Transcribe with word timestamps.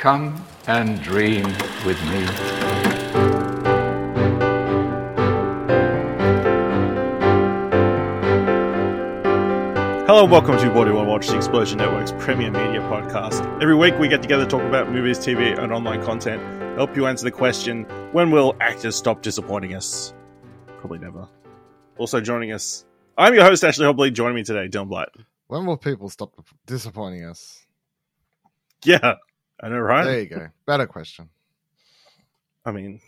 Come 0.00 0.42
and 0.66 0.98
dream 1.02 1.44
with 1.84 2.02
me. 2.04 2.24
Hello 10.06 10.22
and 10.22 10.32
welcome 10.32 10.56
to 10.56 10.70
What 10.70 10.84
Do 10.84 10.92
You 10.92 10.96
Want 10.96 11.06
to 11.06 11.10
Watch, 11.10 11.28
the 11.28 11.36
Explosion 11.36 11.76
Network's 11.76 12.12
premier 12.18 12.50
media 12.50 12.80
podcast. 12.80 13.44
Every 13.60 13.74
week 13.74 13.98
we 13.98 14.08
get 14.08 14.22
together 14.22 14.44
to 14.44 14.50
talk 14.50 14.62
about 14.62 14.90
movies, 14.90 15.18
TV, 15.18 15.62
and 15.62 15.70
online 15.70 16.02
content. 16.02 16.42
Help 16.78 16.96
you 16.96 17.06
answer 17.06 17.24
the 17.24 17.30
question, 17.30 17.84
when 18.12 18.30
will 18.30 18.56
actors 18.58 18.96
stop 18.96 19.20
disappointing 19.20 19.74
us? 19.74 20.14
Probably 20.78 20.98
never. 20.98 21.28
Also 21.98 22.22
joining 22.22 22.52
us, 22.52 22.86
I'm 23.18 23.34
your 23.34 23.44
host, 23.44 23.62
Ashley 23.62 23.84
Hobley. 23.84 24.14
Joining 24.14 24.36
me 24.36 24.44
today, 24.44 24.66
Dylan 24.66 24.88
Blight. 24.88 25.10
When 25.48 25.66
will 25.66 25.76
people 25.76 26.08
stop 26.08 26.32
disappointing 26.64 27.26
us? 27.26 27.66
Yeah, 28.82 29.16
I 29.62 29.68
know, 29.68 29.78
right? 29.78 30.04
There 30.04 30.20
you 30.20 30.26
go. 30.26 30.48
Better 30.66 30.86
question. 30.86 31.28
I 32.64 32.72
mean, 32.72 33.00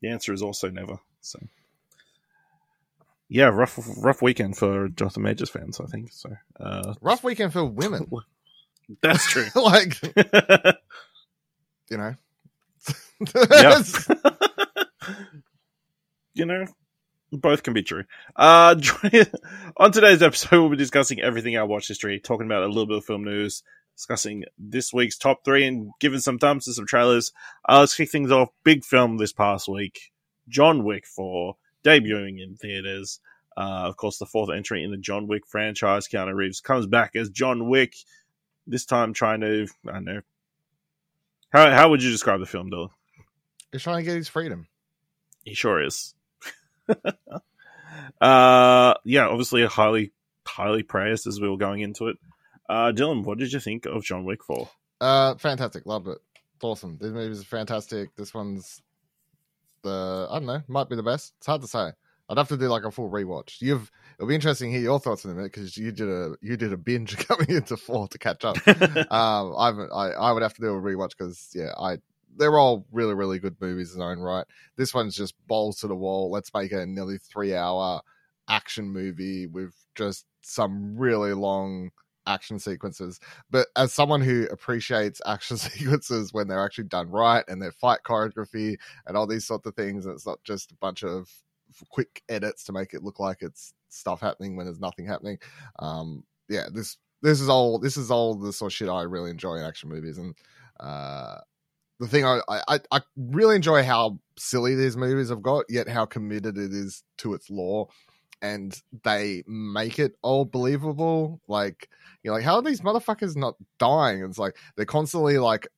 the 0.00 0.08
answer 0.08 0.32
is 0.32 0.42
also 0.42 0.70
never. 0.70 0.98
So, 1.20 1.38
yeah, 3.28 3.46
rough, 3.46 3.78
rough 3.98 4.22
weekend 4.22 4.56
for 4.56 4.88
Jonathan 4.88 5.22
Majors 5.24 5.50
fans, 5.50 5.80
I 5.80 5.86
think. 5.86 6.12
So, 6.12 6.30
uh, 6.58 6.94
Rough 7.00 7.24
weekend 7.24 7.52
for 7.52 7.64
women. 7.64 8.06
that's 9.02 9.26
true. 9.30 9.46
like, 9.54 10.00
you 11.90 11.96
know. 11.98 12.14
Yeah. 13.50 13.82
you 16.34 16.44
know, 16.44 16.66
both 17.32 17.62
can 17.62 17.72
be 17.72 17.82
true. 17.82 18.04
Uh, 18.36 18.76
on 19.78 19.90
today's 19.90 20.22
episode, 20.22 20.60
we'll 20.60 20.68
be 20.68 20.76
discussing 20.76 21.20
everything 21.20 21.56
our 21.56 21.66
watch 21.66 21.88
history, 21.88 22.20
talking 22.20 22.46
about 22.46 22.62
a 22.62 22.66
little 22.66 22.86
bit 22.86 22.98
of 22.98 23.04
film 23.06 23.24
news, 23.24 23.62
discussing 23.96 24.44
this 24.58 24.92
week's 24.92 25.18
top 25.18 25.44
three, 25.44 25.66
and 25.66 25.90
giving 26.00 26.20
some 26.20 26.38
thumbs 26.38 26.66
to 26.66 26.74
some 26.74 26.86
trailers. 26.86 27.32
Uh, 27.68 27.80
let's 27.80 27.94
kick 27.94 28.10
things 28.10 28.30
off. 28.30 28.50
Big 28.64 28.84
film 28.84 29.18
this 29.18 29.32
past 29.32 29.68
week 29.68 30.12
John 30.48 30.84
Wick 30.84 31.06
4, 31.06 31.56
debuting 31.84 32.42
in 32.42 32.56
theaters. 32.56 33.20
Uh, 33.56 33.84
of 33.86 33.96
course, 33.96 34.18
the 34.18 34.26
fourth 34.26 34.50
entry 34.50 34.84
in 34.84 34.90
the 34.90 34.98
John 34.98 35.26
Wick 35.26 35.46
franchise. 35.46 36.06
Keanu 36.08 36.34
Reeves 36.34 36.60
comes 36.60 36.86
back 36.86 37.16
as 37.16 37.30
John 37.30 37.68
Wick, 37.68 37.94
this 38.66 38.84
time 38.84 39.14
trying 39.14 39.40
to, 39.40 39.66
I 39.88 39.92
don't 39.92 40.04
know. 40.04 40.20
How, 41.50 41.70
how 41.70 41.90
would 41.90 42.02
you 42.02 42.10
describe 42.10 42.40
the 42.40 42.46
film, 42.46 42.70
Dylan? 42.70 42.90
He's 43.72 43.82
trying 43.82 43.98
to 43.98 44.02
get 44.02 44.16
his 44.16 44.28
freedom. 44.28 44.68
He 45.44 45.54
sure 45.54 45.82
is. 45.82 46.14
uh 48.20 48.94
yeah, 49.04 49.26
obviously 49.26 49.64
highly 49.64 50.12
highly 50.46 50.82
praised 50.82 51.26
as 51.26 51.40
we 51.40 51.48
were 51.48 51.56
going 51.56 51.80
into 51.80 52.08
it. 52.08 52.16
Uh 52.68 52.92
Dylan, 52.92 53.24
what 53.24 53.38
did 53.38 53.52
you 53.52 53.60
think 53.60 53.86
of 53.86 54.04
John 54.04 54.24
Wick 54.24 54.42
4? 54.44 54.68
Uh, 55.00 55.34
fantastic. 55.36 55.86
Loved 55.86 56.08
it. 56.08 56.18
It's 56.34 56.64
awesome. 56.64 56.98
This 57.00 57.10
movie's 57.10 57.42
are 57.42 57.44
fantastic. 57.44 58.14
This 58.16 58.32
one's 58.32 58.82
the, 59.82 60.26
I 60.30 60.38
don't 60.38 60.46
know, 60.46 60.62
might 60.68 60.88
be 60.88 60.96
the 60.96 61.02
best. 61.02 61.34
It's 61.38 61.46
hard 61.46 61.60
to 61.62 61.68
say. 61.68 61.90
I'd 62.28 62.38
have 62.38 62.48
to 62.48 62.56
do 62.56 62.66
like 62.66 62.84
a 62.84 62.90
full 62.90 63.10
rewatch. 63.10 63.60
You've, 63.60 63.90
it'll 64.18 64.28
be 64.28 64.34
interesting 64.34 64.72
to 64.72 64.78
hear 64.78 64.84
your 64.84 64.98
thoughts 64.98 65.24
in 65.24 65.30
a 65.30 65.34
minute 65.34 65.52
because 65.52 65.76
you 65.76 65.92
did 65.92 66.08
a, 66.08 66.34
you 66.40 66.56
did 66.56 66.72
a 66.72 66.76
binge 66.76 67.16
coming 67.28 67.50
into 67.50 67.76
four 67.76 68.08
to 68.08 68.18
catch 68.18 68.44
up. 68.44 68.56
um, 68.66 69.54
I, 69.56 69.70
I 69.94 70.08
I 70.10 70.32
would 70.32 70.42
have 70.42 70.54
to 70.54 70.60
do 70.60 70.68
a 70.68 70.80
rewatch 70.80 71.10
because 71.16 71.50
yeah, 71.54 71.70
I 71.78 71.98
they're 72.36 72.58
all 72.58 72.84
really 72.90 73.14
really 73.14 73.38
good 73.38 73.56
movies 73.60 73.92
in 73.92 74.00
their 74.00 74.10
own 74.10 74.18
right. 74.18 74.44
This 74.76 74.92
one's 74.92 75.14
just 75.14 75.34
balls 75.46 75.78
to 75.80 75.86
the 75.86 75.94
wall. 75.94 76.30
Let's 76.30 76.52
make 76.52 76.72
a 76.72 76.84
nearly 76.84 77.18
three 77.18 77.54
hour 77.54 78.00
action 78.48 78.88
movie 78.88 79.46
with 79.46 79.74
just 79.94 80.26
some 80.42 80.96
really 80.96 81.32
long 81.32 81.90
action 82.26 82.58
sequences. 82.58 83.20
But 83.50 83.68
as 83.76 83.92
someone 83.92 84.20
who 84.20 84.46
appreciates 84.50 85.20
action 85.26 85.56
sequences 85.56 86.32
when 86.32 86.48
they're 86.48 86.64
actually 86.64 86.84
done 86.84 87.10
right 87.10 87.44
and 87.48 87.60
their 87.60 87.72
fight 87.72 88.00
choreography 88.04 88.76
and 89.06 89.16
all 89.16 89.26
these 89.26 89.46
sorts 89.46 89.66
of 89.66 89.74
things, 89.74 90.06
and 90.06 90.14
it's 90.14 90.26
not 90.26 90.42
just 90.44 90.72
a 90.72 90.76
bunch 90.76 91.02
of 91.02 91.30
quick 91.90 92.22
edits 92.28 92.64
to 92.64 92.72
make 92.72 92.94
it 92.94 93.02
look 93.02 93.18
like 93.18 93.38
it's 93.42 93.74
stuff 93.88 94.20
happening 94.20 94.56
when 94.56 94.66
there's 94.66 94.80
nothing 94.80 95.06
happening. 95.06 95.38
Um, 95.78 96.24
yeah, 96.48 96.66
this 96.72 96.96
this 97.22 97.40
is 97.40 97.48
all 97.48 97.78
this 97.78 97.96
is 97.96 98.10
all 98.10 98.34
the 98.34 98.52
sort 98.52 98.72
of 98.72 98.76
shit 98.76 98.88
I 98.88 99.02
really 99.02 99.30
enjoy 99.30 99.56
in 99.56 99.64
action 99.64 99.88
movies, 99.88 100.18
and 100.18 100.34
uh, 100.78 101.38
the 101.98 102.08
thing 102.08 102.24
I, 102.24 102.40
I 102.48 102.80
I 102.90 103.00
really 103.16 103.56
enjoy 103.56 103.82
how 103.82 104.20
silly 104.38 104.74
these 104.74 104.96
movies 104.96 105.30
have 105.30 105.42
got, 105.42 105.64
yet 105.68 105.88
how 105.88 106.04
committed 106.04 106.58
it 106.58 106.72
is 106.72 107.02
to 107.18 107.34
its 107.34 107.50
lore, 107.50 107.88
and 108.42 108.80
they 109.04 109.42
make 109.46 109.98
it 109.98 110.14
all 110.22 110.44
believable. 110.44 111.40
Like 111.48 111.88
you're 112.22 112.34
like, 112.34 112.44
how 112.44 112.56
are 112.56 112.62
these 112.62 112.80
motherfuckers 112.80 113.36
not 113.36 113.54
dying? 113.78 114.22
It's 114.22 114.38
like 114.38 114.56
they're 114.76 114.84
constantly 114.86 115.38
like 115.38 115.68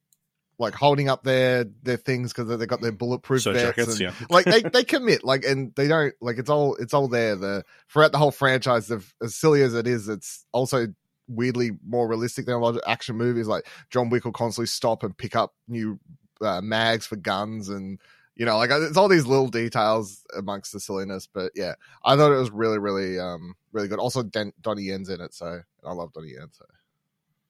like 0.60 0.74
holding 0.74 1.08
up 1.08 1.22
their 1.22 1.64
their 1.82 1.96
things 1.96 2.32
because 2.32 2.58
they 2.58 2.66
got 2.66 2.80
their 2.80 2.90
bulletproof 2.92 3.42
So 3.42 3.52
vests 3.52 3.66
jackets, 3.68 3.90
and- 3.92 4.00
yeah. 4.00 4.12
like 4.28 4.44
they, 4.44 4.62
they 4.72 4.82
commit 4.84 5.22
like 5.22 5.44
and 5.44 5.72
they 5.76 5.86
don't 5.86 6.14
like 6.20 6.38
it's 6.38 6.50
all 6.50 6.74
it's 6.76 6.92
all 6.94 7.06
there 7.08 7.36
the 7.36 7.64
throughout 7.88 8.10
the 8.12 8.18
whole 8.18 8.32
franchise 8.32 8.90
of 8.90 9.14
as 9.22 9.36
silly 9.36 9.62
as 9.62 9.74
it 9.74 9.86
is 9.86 10.08
it's 10.08 10.44
also 10.52 10.88
weirdly 11.28 11.70
more 11.86 12.08
realistic 12.08 12.46
than 12.46 12.54
a 12.56 12.58
lot 12.58 12.74
of 12.74 12.80
action 12.88 13.14
movies 13.16 13.46
like 13.46 13.66
john 13.90 14.08
wick 14.10 14.24
will 14.24 14.32
constantly 14.32 14.66
stop 14.66 15.02
and 15.04 15.16
pick 15.16 15.36
up 15.36 15.54
new 15.68 16.00
uh, 16.40 16.60
mags 16.60 17.06
for 17.06 17.16
guns 17.16 17.68
and 17.68 18.00
you 18.38 18.46
know 18.46 18.56
like 18.56 18.70
it's 18.72 18.96
all 18.96 19.08
these 19.08 19.26
little 19.26 19.48
details 19.48 20.24
amongst 20.36 20.72
the 20.72 20.80
silliness 20.80 21.28
but 21.30 21.52
yeah 21.54 21.74
i 22.04 22.16
thought 22.16 22.32
it 22.32 22.38
was 22.38 22.50
really 22.50 22.78
really 22.78 23.18
um 23.20 23.54
really 23.72 23.88
good 23.88 23.98
also 23.98 24.22
Den- 24.22 24.54
donnie 24.62 24.84
yen's 24.84 25.10
in 25.10 25.20
it 25.20 25.34
so 25.34 25.60
i 25.84 25.92
love 25.92 26.12
donnie 26.14 26.30
yen 26.30 26.48
so 26.52 26.64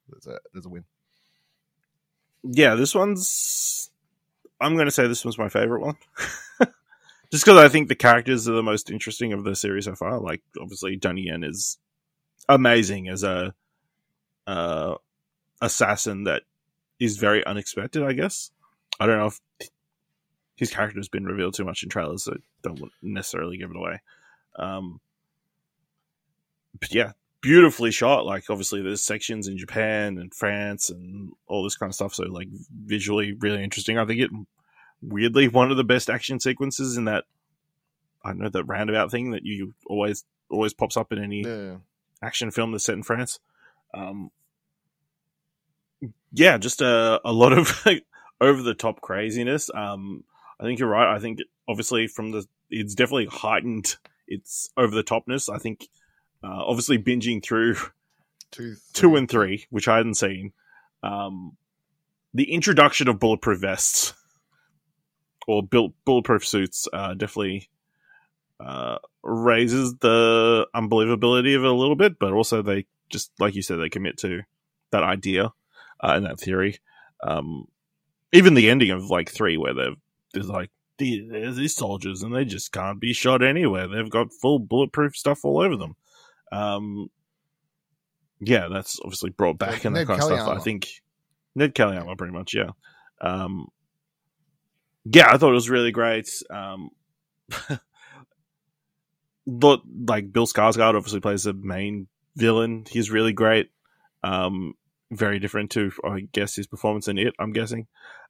there's 0.09 0.27
a 0.27 0.41
there's 0.53 0.67
a 0.67 0.69
win 0.71 0.85
Yeah, 2.43 2.75
this 2.75 2.95
one's 2.95 3.91
I'm 4.61 4.75
going 4.75 4.87
to 4.87 4.93
say 4.93 5.07
this 5.07 5.25
was 5.25 5.39
my 5.39 5.49
favorite 5.49 5.83
one. 5.83 5.97
Just 7.31 7.45
because 7.45 7.59
I 7.59 7.69
think 7.69 7.89
the 7.89 7.95
characters 7.95 8.49
are 8.49 8.55
the 8.55 8.63
most 8.63 8.91
interesting 8.91 9.33
of 9.33 9.45
the 9.45 9.55
series 9.55 9.85
so 9.85 9.95
far. 9.95 10.19
Like, 10.19 10.43
obviously, 10.61 10.97
Donnie 10.97 11.27
Yen 11.27 11.45
is 11.45 11.79
amazing 12.49 13.09
as 13.09 13.23
a 13.23 13.55
uh, 14.47 14.95
assassin 15.61 16.25
that 16.25 16.43
is 16.99 17.19
very 17.19 17.45
unexpected. 17.45 18.03
I 18.03 18.15
guess 18.15 18.51
I 18.99 19.07
don't 19.07 19.19
know 19.19 19.27
if 19.27 19.41
his 20.59 20.71
character 20.71 20.99
has 20.99 21.09
been 21.09 21.25
revealed 21.25 21.55
too 21.55 21.65
much 21.65 21.83
in 21.83 21.89
trailers, 21.89 22.25
so 22.25 22.37
don't 22.63 22.81
necessarily 23.03 23.59
give 23.59 23.71
it 23.71 23.77
away. 23.77 24.01
Um, 24.59 25.01
but 26.79 26.93
yeah, 26.95 27.13
beautifully 27.41 27.91
shot. 27.91 28.27
Like 28.27 28.51
obviously 28.51 28.83
there's 28.83 29.03
sections 29.03 29.49
in 29.49 29.57
Japan 29.57 30.19
and 30.19 30.35
France 30.35 30.91
and 30.91 31.33
all 31.47 31.63
this 31.63 31.77
kind 31.77 31.91
of 31.91 31.95
stuff. 31.95 32.15
So 32.15 32.25
like 32.25 32.49
visually 32.85 33.33
really 33.35 33.63
interesting. 33.63 33.99
I 33.99 34.05
think 34.05 34.21
it 34.21 34.31
weirdly 35.01 35.49
one 35.49 35.71
of 35.71 35.77
the 35.77 35.85
best 35.85 36.11
action 36.11 36.41
sequences 36.41 36.97
in 36.97 37.05
that 37.05 37.25
I 38.25 38.33
know 38.33 38.49
that 38.49 38.65
roundabout 38.65 39.11
thing 39.11 39.31
that 39.31 39.45
you 39.45 39.75
always 39.87 40.25
always 40.51 40.75
pops 40.75 40.97
up 40.97 41.13
in 41.13 41.23
any 41.23 41.43
yeah 41.43 41.77
action 42.23 42.51
film 42.51 42.73
that's 42.73 42.85
set 42.85 42.97
in 42.97 43.03
France. 43.03 43.39
Um, 43.95 44.31
yeah, 46.33 46.59
just 46.59 46.81
a, 46.81 47.21
a 47.25 47.33
lot 47.33 47.53
of 47.53 47.87
over 48.41 48.63
the 48.63 48.75
top 48.75 49.01
craziness. 49.01 49.71
Um, 49.75 50.25
I 50.61 50.65
think 50.65 50.79
you're 50.79 50.89
right. 50.89 51.15
I 51.15 51.19
think 51.19 51.41
obviously 51.69 52.07
from 52.07 52.33
the 52.33 52.47
it's 52.71 52.95
definitely 52.95 53.27
heightened 53.27 53.97
its 54.27 54.71
over 54.77 54.95
the 54.95 55.05
topness. 55.05 55.53
I 55.53 55.59
think 55.59 55.89
uh, 56.43 56.65
obviously 56.67 56.99
binging 56.99 57.43
through 57.43 57.77
two 58.51 58.77
two 58.93 59.17
and 59.17 59.29
three, 59.29 59.67
which 59.71 59.89
I 59.89 59.97
hadn't 59.97 60.15
seen. 60.15 60.53
Um, 61.03 61.57
the 62.35 62.53
introduction 62.53 63.09
of 63.09 63.19
bulletproof 63.19 63.61
vests 63.61 64.15
or 65.47 65.63
built 65.63 65.93
bulletproof 66.05 66.47
suits 66.47 66.89
uh, 66.93 67.15
definitely 67.15 67.71
uh, 68.61 68.99
raises 69.23 69.95
the 70.01 70.67
unbelievability 70.75 71.57
of 71.57 71.65
it 71.65 71.69
a 71.69 71.73
little 71.73 71.97
bit, 71.97 72.19
but 72.19 72.33
also 72.33 72.63
they 72.63 72.87
just 73.09 73.31
like 73.39 73.55
you 73.55 73.63
said 73.63 73.79
they 73.79 73.89
commit 73.89 74.19
to 74.19 74.43
that 74.91 75.03
idea 75.03 75.47
uh, 76.01 76.13
and 76.15 76.27
that 76.27 76.41
theory. 76.41 76.79
Um, 77.23 77.67
even 78.33 78.55
the 78.55 78.69
ending 78.69 78.91
of 78.91 79.11
like 79.11 79.31
three, 79.31 79.57
where 79.57 79.75
they're 79.75 79.95
there's 80.39 80.49
like 80.51 80.71
"The- 80.99 81.29
there's 81.29 81.57
these 81.57 81.75
soldiers 81.75 82.23
and 82.23 82.35
they 82.35 82.45
just 82.45 82.73
can't 82.73 83.01
be 83.01 83.13
shot 83.13 83.43
anywhere. 83.43 83.89
They've 83.89 84.09
got 84.11 84.33
full 84.33 84.59
bulletproof 84.59 85.17
stuff 85.17 85.45
all 85.45 85.61
over 85.61 85.77
them. 85.77 85.97
Um, 86.53 87.11
yeah, 88.41 88.69
that's 88.69 89.01
obviously 89.05 89.31
brought 89.31 89.59
back 89.59 89.73
Like 89.73 89.85
and 89.85 89.97
that 89.97 90.07
kind 90.07 90.21
of 90.21 90.27
stuff. 90.27 90.49
I 90.49 90.61
think 90.61 90.89
Ned 91.55 91.75
Kelly 91.75 91.97
armor, 91.97 92.17
pretty 92.17 92.33
much, 92.33 92.55
yeah. 92.55 92.71
Um, 93.21 93.69
yeah, 95.05 95.29
I 95.33 95.39
thought 95.39 95.51
it 95.51 95.55
was 95.55 95.71
really 95.71 95.91
great. 95.91 96.31
Um, 96.51 96.91
like 99.47 100.33
Bill 100.33 100.47
Skarsgård 100.47 100.95
obviously 100.95 101.21
plays 101.21 101.45
the 101.45 101.53
main 101.55 102.07
villain. 102.37 102.85
He's 102.89 103.11
really 103.11 103.33
great. 103.33 103.71
Um, 104.23 104.75
very 105.11 105.39
different 105.39 105.71
to 105.73 105.91
I 106.05 106.29
guess 106.33 106.55
his 106.55 106.67
performance 106.67 107.09
in 107.09 107.19
it. 107.19 107.35
I'm 107.39 107.53
guessing. 107.53 107.87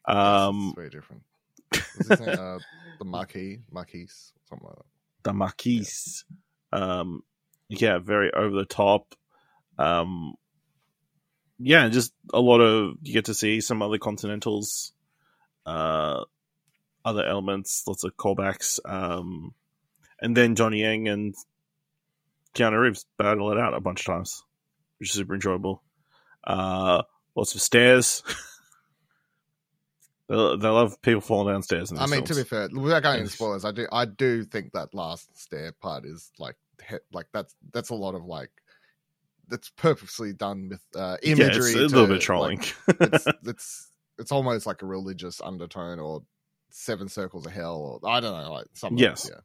Um, 0.06 0.72
very 0.76 0.90
different. 0.90 1.22
What's 1.70 2.08
his 2.08 2.20
name? 2.20 2.28
uh, 2.38 2.58
the 2.98 3.04
Marquis, 3.04 3.60
Marquis, 3.70 4.08
something 4.48 4.66
like 4.66 4.76
that. 4.76 4.84
the 5.24 5.32
Marquise. 5.32 6.24
Um, 6.72 7.22
yeah, 7.68 7.98
very 7.98 8.32
over 8.32 8.56
the 8.56 8.64
top. 8.64 9.14
Um, 9.78 10.34
yeah, 11.58 11.88
just 11.88 12.12
a 12.32 12.40
lot 12.40 12.60
of 12.60 12.96
you 13.02 13.12
get 13.12 13.26
to 13.26 13.34
see 13.34 13.60
some 13.60 13.82
other 13.82 13.98
Continentals, 13.98 14.92
uh, 15.66 16.24
other 17.04 17.24
elements, 17.24 17.84
lots 17.86 18.04
of 18.04 18.16
callbacks, 18.16 18.78
um, 18.84 19.54
and 20.20 20.36
then 20.36 20.54
Donnie 20.54 20.80
Yen 20.80 21.06
and 21.06 21.34
Keanu 22.54 22.80
Reeves 22.80 23.06
battle 23.16 23.52
it 23.52 23.58
out 23.58 23.74
a 23.74 23.80
bunch 23.80 24.00
of 24.00 24.06
times, 24.06 24.42
which 24.98 25.10
is 25.10 25.16
super 25.16 25.34
enjoyable. 25.34 25.82
Uh, 26.44 27.02
lots 27.34 27.54
of 27.54 27.60
stairs. 27.60 28.22
they, 30.28 30.36
love 30.36 31.00
people 31.00 31.20
falling 31.20 31.54
downstairs. 31.54 31.92
I 31.96 32.06
mean, 32.06 32.24
to 32.24 32.34
be 32.34 32.44
fair, 32.44 32.68
without 32.72 33.02
going 33.02 33.20
into 33.20 33.32
spoilers, 33.32 33.64
I 33.64 33.72
do 33.72 33.86
I 33.90 34.04
do 34.04 34.44
think 34.44 34.72
that 34.72 34.94
last 34.94 35.36
stair 35.38 35.72
part 35.72 36.04
is 36.04 36.30
like 36.38 36.56
like 37.12 37.26
that's 37.32 37.54
that's 37.72 37.90
a 37.90 37.94
lot 37.94 38.14
of 38.14 38.24
like 38.24 38.50
that's 39.48 39.70
purposely 39.70 40.32
done 40.32 40.68
with 40.68 40.84
uh, 40.94 41.16
yeah, 41.22 41.32
imagery. 41.32 41.70
it's 41.70 41.74
a 41.74 41.88
to, 41.88 42.00
little 42.00 42.06
bit 42.06 42.28
like, 42.28 42.74
it's 43.00 43.26
it's 43.46 43.88
it's 44.18 44.32
almost 44.32 44.66
like 44.66 44.82
a 44.82 44.86
religious 44.86 45.40
undertone 45.40 45.98
or 45.98 46.22
seven 46.70 47.08
circles 47.08 47.46
of 47.46 47.52
hell 47.52 48.00
or 48.02 48.10
I 48.10 48.20
don't 48.20 48.36
know 48.36 48.52
like 48.52 48.66
something. 48.74 48.98
Yes. 48.98 49.30
yeah. 49.32 49.40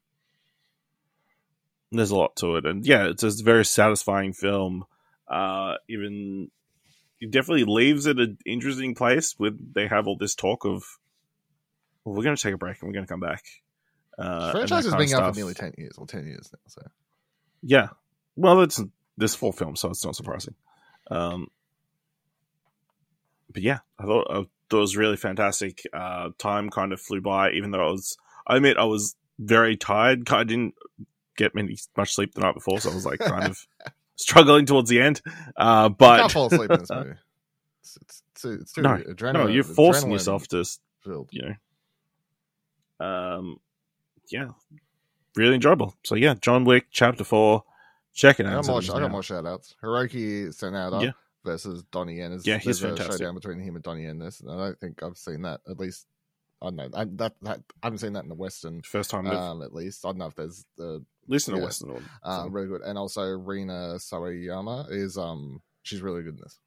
there's 1.91 2.11
a 2.11 2.15
lot 2.15 2.35
to 2.37 2.57
it 2.57 2.65
and 2.65 2.85
yeah 2.85 3.07
it's 3.07 3.23
a 3.23 3.31
very 3.43 3.63
satisfying 3.63 4.33
film 4.33 4.83
uh 5.29 5.75
even 5.87 6.51
it 7.23 7.31
definitely 7.31 7.63
leaves 7.63 8.05
it 8.05 8.19
an 8.19 8.37
interesting 8.45 8.95
place 8.95 9.39
with 9.39 9.73
they 9.73 9.87
have 9.87 10.07
all 10.07 10.17
this 10.17 10.35
talk 10.35 10.65
of 10.65 10.83
well, 12.03 12.15
we're 12.15 12.23
going 12.23 12.35
to 12.35 12.41
take 12.41 12.53
a 12.53 12.57
break 12.57 12.81
and 12.81 12.89
we're 12.89 12.93
going 12.93 13.05
to 13.05 13.11
come 13.11 13.21
back. 13.21 13.45
Uh 14.17 14.51
franchise 14.51 14.83
has 14.83 14.93
been 14.93 15.13
out 15.13 15.33
for 15.33 15.39
nearly 15.39 15.53
ten 15.53 15.73
years 15.77 15.93
or 15.97 16.05
ten 16.05 16.27
years 16.27 16.49
now. 16.51 16.59
So. 16.67 16.81
Yeah. 17.61 17.87
Well 18.35 18.61
it's 18.61 18.81
this 19.15 19.35
full 19.35 19.53
film 19.53 19.77
so 19.77 19.89
it's 19.89 20.03
not 20.03 20.17
surprising. 20.17 20.55
Um 21.09 21.47
but 23.51 23.61
yeah 23.61 23.79
i 23.99 24.03
thought, 24.03 24.27
I 24.29 24.33
thought 24.33 24.49
it 24.69 24.75
was 24.75 24.97
really 24.97 25.17
fantastic. 25.17 25.81
Uh 25.93 26.31
time 26.37 26.69
kind 26.69 26.91
of 26.91 26.99
flew 26.99 27.21
by 27.21 27.51
even 27.51 27.71
though 27.71 27.87
i 27.87 27.91
was 27.91 28.17
i 28.45 28.57
admit 28.57 28.75
i 28.77 28.83
was 28.83 29.15
very 29.39 29.77
tired. 29.77 30.29
I 30.29 30.43
didn't 30.43 30.75
get 31.37 31.55
many 31.55 31.77
much 31.95 32.13
sleep 32.13 32.33
the 32.33 32.41
night 32.41 32.53
before 32.53 32.79
so 32.79 32.91
i 32.91 32.93
was 32.93 33.05
like 33.05 33.19
kind 33.19 33.45
of 33.45 33.65
struggling 34.15 34.65
towards 34.65 34.89
the 34.89 35.01
end 35.01 35.21
uh 35.57 35.89
but 35.89 36.19
can't 36.19 36.31
fall 36.31 36.47
asleep 36.47 36.69
in 36.71 36.79
this 36.79 36.89
movie. 36.93 37.09
It's, 37.81 37.97
it's, 38.01 38.23
it's, 38.31 38.41
too- 38.41 38.57
it's 38.61 38.73
too 38.73 38.81
No, 38.81 38.97
adrenaline. 38.97 39.33
no 39.33 39.47
you're 39.47 39.63
forcing 39.63 40.11
yourself 40.11 40.47
to 40.49 40.63
filled. 41.03 41.29
you 41.31 41.55
know 42.99 43.05
um 43.05 43.57
yeah 44.31 44.49
really 45.35 45.55
enjoyable 45.55 45.95
so 46.03 46.15
yeah 46.15 46.35
john 46.41 46.63
wick 46.63 46.85
chapter 46.91 47.23
four 47.23 47.63
check 48.13 48.39
it 48.39 48.45
I 48.45 48.53
out 48.53 48.65
got 48.65 48.67
more. 48.71 48.95
I 48.95 48.99
got 49.01 49.11
more 49.11 49.23
shout 49.23 49.45
outs. 49.47 49.75
Hiroyuki 49.83 50.49
Sanada 50.49 51.01
Yeah. 51.01 51.11
versus 51.43 51.81
Donnie 51.91 52.17
Yen. 52.17 52.31
Is, 52.33 52.45
Yeah, 52.45 52.59
he's 52.59 52.79
fantastic. 52.79 53.13
showdown 53.13 53.33
between 53.33 53.59
him 53.59 53.73
and 53.73 53.83
Donnie 53.83 54.03
Yen. 54.03 54.19
This, 54.19 54.39
and 54.41 54.51
I 54.51 54.55
don't 54.55 54.79
think 54.79 55.01
I've 55.01 55.17
seen 55.17 55.41
that. 55.41 55.61
At 55.67 55.79
least 55.79 56.05
I 56.63 56.67
don't 56.67 56.75
know. 56.77 56.89
I, 56.93 57.03
that, 57.03 57.33
that 57.41 57.61
I 57.81 57.87
haven't 57.87 57.99
seen 57.99 58.13
that 58.13 58.23
in 58.23 58.29
the 58.29 58.35
Western. 58.35 58.81
first 58.81 59.09
time 59.11 59.27
Um, 59.27 59.61
at 59.61 59.73
least 59.73 60.05
I 60.05 60.09
don't 60.09 60.19
know 60.19 60.27
if 60.27 60.35
there's 60.35 60.65
the 60.77 61.03
listened 61.27 61.55
to 61.55 61.59
yeah. 61.59 61.65
western 61.65 61.93
one 61.93 62.09
uh, 62.23 62.47
really 62.49 62.67
good. 62.67 62.81
And 62.81 62.97
also 62.97 63.23
Rina 63.23 63.95
Sawayama 63.97 64.91
is 64.91 65.17
um 65.17 65.61
she's 65.83 66.01
really 66.01 66.23
good 66.23 66.35
in 66.35 66.41
this. 66.41 66.57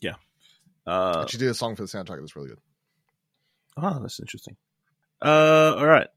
Yeah, 0.00 0.14
uh 0.86 1.26
she 1.26 1.38
did 1.38 1.48
a 1.48 1.54
song 1.54 1.76
for 1.76 1.82
the 1.82 1.88
soundtrack 1.88 2.20
that's 2.20 2.36
really 2.36 2.50
good. 2.50 2.60
Oh, 3.76 3.98
that's 4.00 4.20
interesting. 4.20 4.56
Uh, 5.20 5.74
all 5.78 5.86
right. 5.86 6.08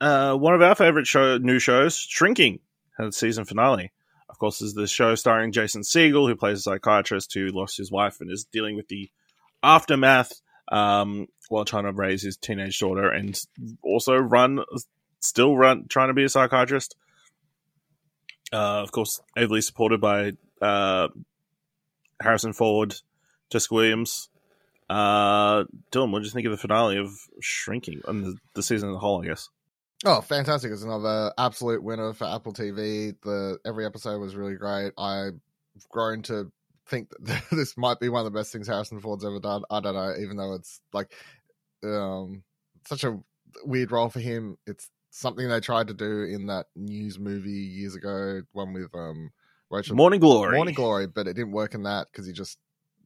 Uh, 0.00 0.36
one 0.36 0.54
of 0.54 0.62
our 0.62 0.74
favorite 0.74 1.06
show, 1.06 1.38
new 1.38 1.58
shows, 1.58 1.96
Shrinking, 1.96 2.60
had 2.96 3.06
its 3.06 3.18
season 3.18 3.44
finale. 3.44 3.92
Of 4.28 4.38
course, 4.38 4.60
is 4.60 4.74
the 4.74 4.86
show 4.86 5.14
starring 5.14 5.52
Jason 5.52 5.82
Segel, 5.82 6.28
who 6.28 6.36
plays 6.36 6.58
a 6.58 6.62
psychiatrist 6.62 7.32
who 7.32 7.46
lost 7.48 7.76
his 7.76 7.90
wife 7.90 8.20
and 8.20 8.30
is 8.30 8.44
dealing 8.44 8.76
with 8.76 8.88
the 8.88 9.10
aftermath 9.62 10.40
um, 10.74 11.28
while 11.48 11.64
trying 11.64 11.84
to 11.84 11.92
raise 11.92 12.22
his 12.22 12.36
teenage 12.36 12.78
daughter 12.80 13.08
and 13.08 13.40
also 13.82 14.16
run, 14.16 14.58
still 15.20 15.56
run, 15.56 15.86
trying 15.88 16.08
to 16.08 16.14
be 16.14 16.24
a 16.24 16.28
psychiatrist. 16.28 16.96
Uh, 18.52 18.82
of 18.82 18.90
course, 18.90 19.20
heavily 19.36 19.60
supported 19.60 20.00
by 20.00 20.32
uh, 20.60 21.08
Harrison 22.20 22.52
Ford, 22.52 22.94
Jessica 23.50 23.74
Williams, 23.74 24.28
uh, 24.90 25.64
Dylan, 25.92 26.10
what 26.10 26.20
did 26.20 26.26
you 26.26 26.32
think 26.32 26.46
of 26.46 26.50
the 26.50 26.58
finale 26.58 26.98
of 26.98 27.10
Shrinking 27.40 28.02
and 28.06 28.24
the, 28.24 28.36
the 28.54 28.62
season 28.62 28.90
as 28.90 28.96
a 28.96 28.98
whole? 28.98 29.22
I 29.22 29.28
guess. 29.28 29.48
Oh, 30.04 30.20
fantastic! 30.20 30.72
It's 30.72 30.82
another 30.82 31.32
absolute 31.38 31.82
winner 31.82 32.12
for 32.12 32.26
Apple 32.26 32.52
TV. 32.52 33.14
The 33.22 33.58
every 33.64 33.86
episode 33.86 34.18
was 34.18 34.36
really 34.36 34.56
great. 34.56 34.92
I've 34.98 35.38
grown 35.88 36.22
to 36.22 36.52
think 36.86 37.10
that 37.20 37.42
this 37.50 37.76
might 37.76 38.00
be 38.00 38.08
one 38.08 38.26
of 38.26 38.32
the 38.32 38.38
best 38.38 38.52
things 38.52 38.68
Harrison 38.68 39.00
Ford's 39.00 39.24
ever 39.24 39.40
done. 39.40 39.62
I 39.70 39.80
don't 39.80 39.94
know, 39.94 40.14
even 40.20 40.36
though 40.36 40.54
it's 40.54 40.80
like 40.92 41.12
um 41.82 42.42
such 42.86 43.04
a 43.04 43.18
weird 43.64 43.92
role 43.92 44.08
for 44.08 44.20
him. 44.20 44.58
It's 44.66 44.90
something 45.10 45.48
they 45.48 45.60
tried 45.60 45.88
to 45.88 45.94
do 45.94 46.24
in 46.24 46.46
that 46.46 46.66
news 46.74 47.18
movie 47.18 47.50
years 47.50 47.94
ago, 47.94 48.42
one 48.52 48.72
with 48.72 48.94
um 48.94 49.30
Rachel 49.70 49.96
Morning 49.96 50.20
Glory. 50.20 50.56
Morning 50.56 50.74
Glory, 50.74 51.06
but 51.06 51.26
it 51.26 51.34
didn't 51.34 51.52
work 51.52 51.74
in 51.74 51.84
that 51.84 52.08
because 52.10 52.26
he 52.26 52.32
just 52.32 52.58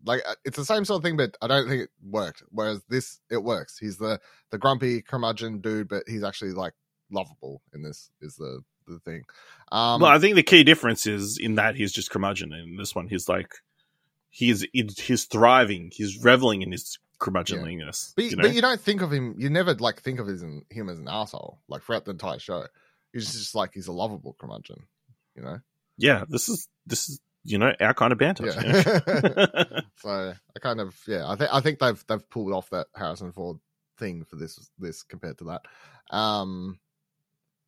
like 0.05 0.23
uh, 0.27 0.35
it's 0.45 0.57
the 0.57 0.65
same 0.65 0.85
sort 0.85 0.99
of 0.99 1.05
thing, 1.05 1.17
but 1.17 1.37
I 1.41 1.47
don't 1.47 1.69
think 1.69 1.83
it 1.83 1.91
worked. 2.03 2.43
Whereas 2.51 2.83
this, 2.89 3.21
it 3.31 3.43
works. 3.43 3.79
He's 3.79 3.99
the 3.99 4.21
the 4.51 4.59
grumpy 4.59 5.03
curmudgeon 5.03 5.61
dude, 5.61 5.89
but 5.89 6.05
he's 6.07 6.25
actually 6.25 6.53
like 6.53 6.75
lovable 7.11 7.63
in 7.75 7.83
this. 7.83 8.11
Is 8.21 8.37
the 8.37 8.61
the 8.87 8.99
thing. 9.01 9.25
Um, 9.71 10.01
well, 10.01 10.11
I 10.11 10.19
think 10.19 10.35
the 10.35 10.43
key 10.43 10.65
difference 10.65 11.07
is 11.07 11.39
in 11.39 11.57
that 11.57 11.77
he's 11.77 11.93
just 11.93 12.11
curmudgeon. 12.11 12.53
In 12.53 12.77
this 12.77 12.95
one, 12.95 13.09
he's 13.09 13.29
like 13.29 13.53
he's 14.39 14.65
he's 14.73 15.25
thriving. 15.25 15.91
He's 15.93 16.23
reveling 16.23 16.63
in 16.63 16.71
his 16.71 16.99
curmudgeonliness. 17.21 18.13
but, 18.15 18.25
you 18.25 18.31
you 18.31 18.37
know? 18.37 18.43
but 18.43 18.55
you 18.55 18.61
don't 18.61 18.81
think 18.81 19.03
of 19.03 19.13
him. 19.13 19.35
You 19.37 19.51
never 19.51 19.75
like 19.75 20.01
think 20.01 20.21
of 20.21 20.29
him, 20.29 20.63
him 20.71 20.89
as 20.89 21.01
an 21.01 21.09
asshole. 21.09 21.59
Like 21.69 21.83
throughout 21.83 22.05
the 22.05 22.13
entire 22.13 22.39
show, 22.39 22.65
he's 23.13 23.33
just 23.33 23.57
like 23.57 23.73
he's 23.75 23.89
a 23.89 23.93
lovable 23.93 24.37
curmudgeon. 24.41 24.87
You 25.35 25.43
know. 25.43 25.59
yeah, 25.97 26.25
this 26.29 26.49
is 26.49 26.69
this 26.87 27.09
is 27.09 27.21
you 27.43 27.59
know 27.59 27.73
our 27.81 27.95
kind 27.95 28.13
of 28.13 28.19
banter. 28.19 28.47
Yeah. 28.47 29.81
So 30.01 30.33
I 30.55 30.59
kind 30.61 30.81
of 30.81 30.97
yeah, 31.09 31.29
I 31.29 31.35
think 31.35 31.51
I 31.53 31.61
think 31.61 31.81
they've 31.81 32.05
they've 32.07 32.31
pulled 32.31 32.53
off 32.53 32.71
that 32.71 32.87
Harrison 32.95 33.33
Ford 33.33 33.57
thing 33.99 34.25
for 34.25 34.37
this 34.37 34.71
this 34.79 35.03
compared 35.03 35.39
to 35.39 35.45
that. 35.47 36.17
Um 36.17 36.79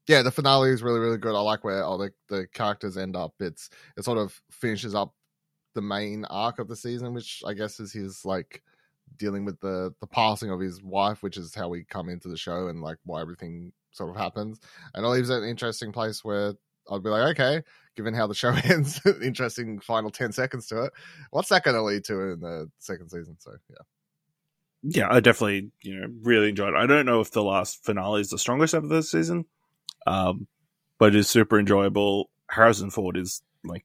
yeah, 0.07 0.23
the 0.23 0.31
finale 0.31 0.71
is 0.71 0.81
really 0.81 1.01
really 1.01 1.19
good. 1.19 1.35
I 1.35 1.41
like 1.41 1.65
where 1.65 1.83
all 1.83 1.99
the 1.99 2.13
the 2.29 2.47
characters 2.55 2.97
end 2.97 3.17
up. 3.17 3.35
It's 3.41 3.69
it 3.97 4.05
sort 4.05 4.19
of 4.19 4.41
finishes 4.53 4.95
up 4.95 5.13
the 5.75 5.83
main 5.83 6.25
arc 6.27 6.59
of 6.59 6.69
the 6.69 6.77
season, 6.77 7.15
which 7.15 7.43
I 7.47 7.55
guess 7.55 7.81
is 7.81 7.93
his 7.93 8.25
like 8.25 8.63
dealing 9.17 9.45
with 9.45 9.61
the 9.61 9.95
the 10.01 10.07
passing 10.07 10.51
of 10.51 10.61
his 10.61 10.83
wife, 10.83 11.23
which 11.23 11.37
is 11.37 11.55
how 11.55 11.69
we 11.69 11.85
come 11.85 12.09
into 12.09 12.29
the 12.29 12.37
show 12.37 12.69
and 12.69 12.81
like 12.81 12.99
why 13.05 13.21
everything 13.21 13.73
sort 13.93 14.11
of 14.11 14.17
happens. 14.17 14.61
And 14.95 15.05
it 15.05 15.09
leaves 15.09 15.31
an 15.31 15.45
interesting 15.45 15.93
place 15.93 16.25
where 16.25 16.55
I'd 16.91 17.03
be 17.03 17.11
like, 17.11 17.39
okay, 17.39 17.63
given 17.97 18.15
how 18.15 18.27
the 18.27 18.35
show 18.35 18.51
ends, 18.65 19.01
interesting 19.23 19.81
final 19.81 20.11
ten 20.11 20.33
seconds 20.33 20.67
to 20.69 20.85
it. 20.85 20.93
What's 21.31 21.49
that 21.51 21.65
going 21.65 21.77
to 21.77 21.83
lead 21.83 22.05
to 22.05 22.33
in 22.33 22.41
the 22.41 22.71
second 22.79 23.11
season? 23.11 23.37
So 23.39 23.53
yeah, 23.69 23.77
yeah, 24.83 25.09
I 25.11 25.21
definitely 25.21 25.71
you 25.83 26.01
know 26.01 26.07
really 26.23 26.49
enjoyed. 26.49 26.75
it. 26.75 26.77
I 26.79 26.87
don't 26.87 27.07
know 27.07 27.21
if 27.21 27.31
the 27.31 27.43
last 27.45 27.85
finale 27.85 28.21
is 28.21 28.31
the 28.31 28.39
strongest 28.39 28.75
of 28.75 28.89
the 28.89 29.03
season, 29.03 29.45
um, 30.07 30.47
but 30.99 31.15
it 31.15 31.19
is 31.19 31.29
super 31.29 31.59
enjoyable. 31.59 32.31
Harrison 32.49 32.91
Ford 32.91 33.17
is 33.17 33.43
like 33.65 33.85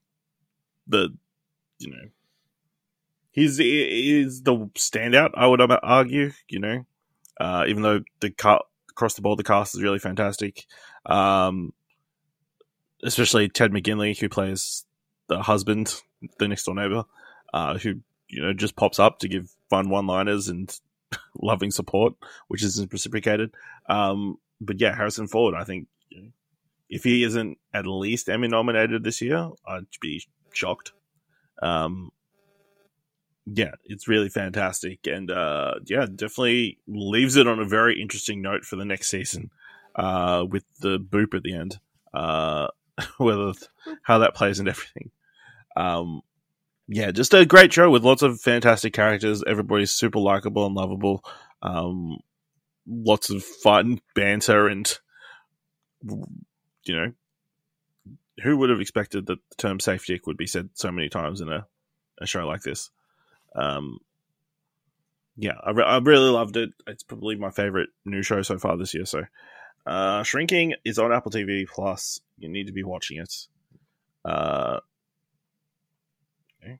the 0.88 1.10
you 1.80 1.92
know 1.92 2.10
he's 3.32 3.60
is 3.60 4.42
the 4.42 4.56
standout. 4.76 5.32
I 5.36 5.48
would 5.48 5.62
argue. 5.62 6.32
You 6.50 6.60
know, 6.60 6.86
uh, 7.40 7.66
even 7.68 7.84
though 7.84 8.02
the 8.22 8.32
cut 8.32 8.64
across 8.90 9.14
the 9.14 9.22
board, 9.22 9.38
the 9.38 9.44
cast 9.44 9.76
is 9.76 9.84
really 9.84 10.00
fantastic. 10.00 10.66
Um, 11.06 11.74
especially 13.04 13.50
Ted 13.50 13.72
McGinley, 13.72 14.18
who 14.18 14.30
plays 14.30 14.86
the 15.28 15.42
husband, 15.42 16.02
the 16.40 16.48
next 16.48 16.64
door 16.64 16.76
neighbor, 16.76 17.04
uh, 17.54 17.78
who 17.78 18.02
you 18.30 18.42
know 18.42 18.54
just 18.54 18.76
pops 18.76 19.00
up 19.00 19.20
to 19.20 19.28
give 19.28 19.52
fun 19.70 19.90
one-liners 19.90 20.48
and 20.48 20.78
loving 21.42 21.72
support, 21.72 22.14
which 22.48 22.64
isn't 22.64 22.92
reciprocated. 22.92 23.54
Um, 23.88 24.38
but 24.62 24.80
yeah, 24.80 24.96
Harrison 24.96 25.28
Ford, 25.28 25.54
I 25.54 25.64
think 25.64 25.88
if 26.90 27.04
he 27.04 27.24
isn't 27.24 27.58
at 27.74 27.86
least 27.86 28.30
Emmy 28.30 28.48
nominated 28.48 29.04
this 29.04 29.22
year, 29.22 29.50
I'd 29.68 29.88
be 30.00 30.26
shocked. 30.54 30.94
Um, 31.62 32.12
yeah, 33.46 33.72
it's 33.86 34.08
really 34.08 34.30
fantastic, 34.30 35.00
and 35.06 35.30
uh, 35.30 35.76
yeah, 35.86 36.06
definitely 36.06 36.80
leaves 36.88 37.36
it 37.36 37.48
on 37.48 37.60
a 37.60 37.66
very 37.66 38.02
interesting 38.02 38.42
note 38.42 38.66
for 38.66 38.76
the 38.76 38.86
next 38.86 39.10
season, 39.10 39.52
uh, 39.96 40.46
with 40.50 40.64
the 40.80 41.00
boop 41.00 41.36
at 41.36 41.44
the 41.44 41.56
end, 41.56 41.80
uh, 42.14 42.68
whether 43.18 43.54
how 44.02 44.20
that 44.20 44.36
plays 44.36 44.60
and 44.60 44.68
everything. 44.68 45.12
Um, 45.76 46.22
yeah, 46.88 47.12
just 47.12 47.34
a 47.34 47.46
great 47.46 47.74
show 47.74 47.90
with 47.90 48.04
lots 48.04 48.22
of 48.22 48.40
fantastic 48.40 48.94
characters. 48.94 49.44
Everybody's 49.46 49.92
super 49.92 50.20
likable 50.20 50.66
and 50.66 50.76
lovable. 50.76 51.24
Um, 51.62 52.18
lots 52.88 53.30
of 53.30 53.44
fun 53.44 54.00
banter 54.14 54.68
and 54.68 55.00
you 56.04 56.96
know 56.96 57.12
who 58.44 58.58
would 58.58 58.70
have 58.70 58.82
expected 58.82 59.26
that 59.28 59.40
the 59.50 59.56
term 59.56 59.80
safe 59.80 60.06
dick 60.06 60.28
would 60.28 60.38
be 60.38 60.48
said 60.48 60.70
so 60.74 60.92
many 60.92 61.10
times 61.10 61.42
in 61.42 61.50
a, 61.50 61.66
a 62.20 62.26
show 62.26 62.46
like 62.48 62.62
this? 62.62 62.90
Um, 63.56 64.00
yeah, 65.38 65.56
I, 65.64 65.72
re- 65.72 65.84
I 65.84 65.98
really 65.98 66.30
loved 66.30 66.58
it. 66.58 66.70
It's 66.88 67.04
probably 67.04 67.36
my 67.36 67.50
favorite 67.50 67.90
new 68.06 68.24
show 68.24 68.42
so 68.42 68.58
far 68.58 68.78
this 68.78 68.94
year. 68.94 69.06
So, 69.06 69.24
uh, 69.86 70.24
Shrinking 70.24 70.76
is 70.84 71.00
on 71.00 71.12
Apple 71.12 71.32
TV 71.32 71.66
Plus. 71.68 72.20
You 72.38 72.50
need 72.50 72.68
to 72.68 72.74
be 72.74 72.84
watching 72.84 73.20
it. 73.20 73.34
Uh, 74.24 74.80
okay. 76.64 76.80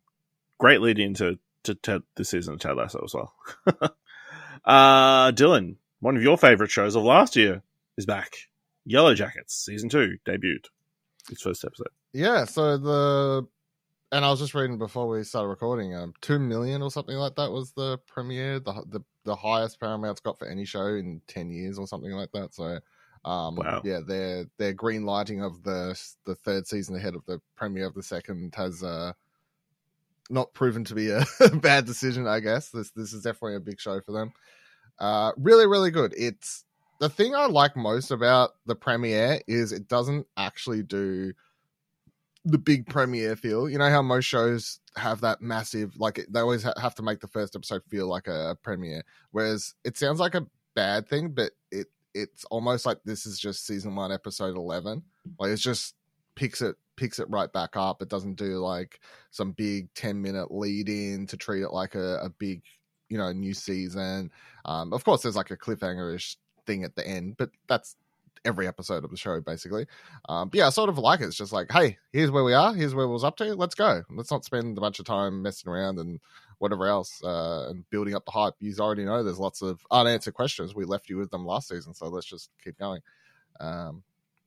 great 0.58 0.82
lead 0.82 1.00
into 1.00 1.38
to 1.64 2.04
this 2.16 2.30
season 2.30 2.54
of 2.54 2.60
Ted 2.60 2.76
Lasso 2.76 3.04
as 3.04 3.14
well. 3.14 3.34
uh, 4.66 5.32
Dylan, 5.32 5.76
one 6.00 6.16
of 6.16 6.24
your 6.24 6.38
favorite 6.38 6.72
shows 6.72 6.96
of 6.96 7.04
last 7.04 7.36
year 7.36 7.62
is 7.98 8.06
back. 8.06 8.32
Yellowjackets 8.90 9.50
season 9.50 9.90
two 9.90 10.18
debuted. 10.28 10.66
Its 11.30 11.42
first 11.42 11.66
episode. 11.66 11.88
Yeah, 12.14 12.46
so 12.46 12.78
the 12.78 13.48
and 14.12 14.24
I 14.24 14.30
was 14.30 14.40
just 14.40 14.54
reading 14.54 14.78
before 14.78 15.08
we 15.08 15.24
started 15.24 15.50
recording. 15.50 15.96
Um, 15.96 16.14
two 16.22 16.40
million 16.40 16.82
or 16.82 16.92
something 16.92 17.16
like 17.16 17.36
that 17.36 17.52
was 17.52 17.72
the 17.74 17.98
premiere, 18.08 18.60
the 18.60 18.74
the 18.88 19.02
the 19.24 19.36
highest 19.36 19.80
Paramount's 19.80 20.22
got 20.22 20.38
for 20.38 20.48
any 20.48 20.66
show 20.66 20.86
in 20.88 21.22
ten 21.28 21.50
years 21.50 21.80
or 21.80 21.88
something 21.88 22.12
like 22.12 22.32
that. 22.34 22.54
So, 22.54 22.80
um, 23.26 23.56
Wow. 23.56 23.82
yeah, 23.84 24.00
their 24.06 24.46
their 24.58 24.74
green 24.74 25.06
lighting 25.06 25.42
of 25.44 25.64
the 25.64 26.00
the 26.26 26.36
third 26.36 26.68
season 26.68 26.96
ahead 26.96 27.16
of 27.16 27.26
the 27.26 27.42
premiere 27.56 27.88
of 27.88 27.96
the 27.96 28.04
second 28.04 28.54
has 28.56 28.84
uh 28.84 29.14
not 30.30 30.54
proven 30.54 30.84
to 30.86 30.96
be 30.96 31.10
a 31.12 31.24
bad 31.62 31.86
decision. 31.86 32.28
I 32.28 32.40
guess 32.40 32.70
this 32.70 32.92
this 32.92 33.14
is 33.14 33.24
definitely 33.24 33.56
a 33.56 33.60
big 33.62 33.80
show 33.80 34.02
for 34.02 34.12
them. 34.12 34.34
Uh, 35.00 35.32
really, 35.38 35.68
really 35.68 35.92
good. 35.92 36.14
It's 36.18 36.65
the 37.00 37.10
thing 37.10 37.36
I 37.36 37.46
like 37.48 37.76
most 37.76 38.12
about 38.12 38.52
the 38.66 38.76
premiere 38.76 39.42
is 39.48 39.72
it 39.72 39.88
doesn't 39.88 40.28
actually 40.38 40.84
do 40.84 41.34
the 42.46 42.58
big 42.58 42.88
premiere 42.88 43.36
feel. 43.36 43.70
You 43.70 43.78
know 43.78 43.90
how 43.90 44.02
most 44.02 44.26
shows 44.26 44.80
have 44.96 45.22
that 45.22 45.42
massive, 45.42 46.00
like 46.00 46.26
they 46.30 46.40
always 46.40 46.64
ha- 46.64 46.80
have 46.80 46.96
to 46.96 47.04
make 47.04 47.20
the 47.20 47.28
first 47.28 47.56
episode 47.56 47.84
feel 47.90 48.08
like 48.08 48.28
a, 48.28 48.56
premiere. 48.64 49.04
Whereas 49.32 49.74
it 49.84 49.98
sounds 49.98 50.20
like 50.20 50.36
a 50.36 50.46
bad 50.76 51.08
thing, 51.08 51.30
but 51.30 51.52
it 51.72 51.88
it's 52.14 52.46
almost 52.46 52.86
like 52.86 53.00
this 53.04 53.26
is 53.26 53.40
just 53.40 53.66
season 53.66 53.96
one, 53.96 54.12
episode 54.12 54.56
eleven. 54.56 55.04
Like 55.40 55.52
it 55.52 55.58
just 55.58 55.96
picks 56.36 56.62
it 56.62 56.76
picks 56.96 57.20
it 57.20 57.30
right 57.30 57.52
back 57.52 57.76
up. 57.76 58.02
It 58.02 58.10
doesn't 58.10 58.36
do 58.36 58.60
like 58.60 59.00
some 59.32 59.52
big 59.52 59.94
ten 59.96 60.22
minute 60.22 60.52
lead 60.52 60.88
in 60.88 61.28
to 61.28 61.38
treat 61.38 61.64
it 61.64 61.74
like 61.74 61.96
a, 61.96 62.20
a 62.22 62.30
big 62.30 62.62
you 63.10 63.18
know 63.18 63.32
new 63.32 63.54
season. 63.54 64.32
Um, 64.66 64.94
of 64.94 65.04
course, 65.04 65.24
there's 65.24 65.36
like 65.36 65.52
a 65.52 65.58
cliffhanger-ish 65.58 66.38
thing 66.66 66.84
at 66.84 66.96
the 66.96 67.08
end, 67.08 67.38
but 67.38 67.50
that's 67.68 67.96
every 68.44 68.68
episode 68.68 69.04
of 69.04 69.10
the 69.10 69.18
show 69.18 69.42
basically. 69.42 69.86
Um, 70.30 70.50
yeah, 70.54 70.68
I 70.68 70.70
sort 70.70 70.90
of 70.90 70.98
like 70.98 71.22
it. 71.22 71.26
It's 71.26 71.36
just 71.36 71.52
like, 71.52 71.72
hey, 71.72 71.98
here's 72.14 72.32
where 72.32 72.44
we 72.44 72.54
are. 72.54 72.74
Here's 72.74 72.94
where 72.94 73.08
we 73.08 73.14
was 73.14 73.24
up 73.24 73.38
to. 73.38 73.56
Let's 73.56 73.76
go. 73.76 74.04
Let's 74.12 74.32
not 74.32 74.46
spend 74.46 74.78
a 74.78 74.82
bunch 74.82 75.00
of 75.00 75.06
time 75.06 75.42
messing 75.42 75.72
around 75.72 76.00
and 76.00 76.20
whatever 76.60 76.88
else 76.88 77.22
uh, 77.24 77.68
and 77.70 77.90
building 77.90 78.16
up 78.16 78.26
the 78.26 78.32
hype. 78.32 78.54
You 78.60 78.74
already 78.80 79.06
know 79.06 79.24
there's 79.24 79.40
lots 79.40 79.62
of 79.62 79.82
unanswered 79.92 80.36
questions. 80.36 80.76
We 80.76 80.86
left 80.86 81.10
you 81.10 81.18
with 81.18 81.32
them 81.32 81.46
last 81.46 81.70
season, 81.70 81.94
so 81.94 82.08
let's 82.08 82.28
just 82.28 82.50
keep 82.64 82.78
going. 82.78 83.02
Um, 83.60 84.04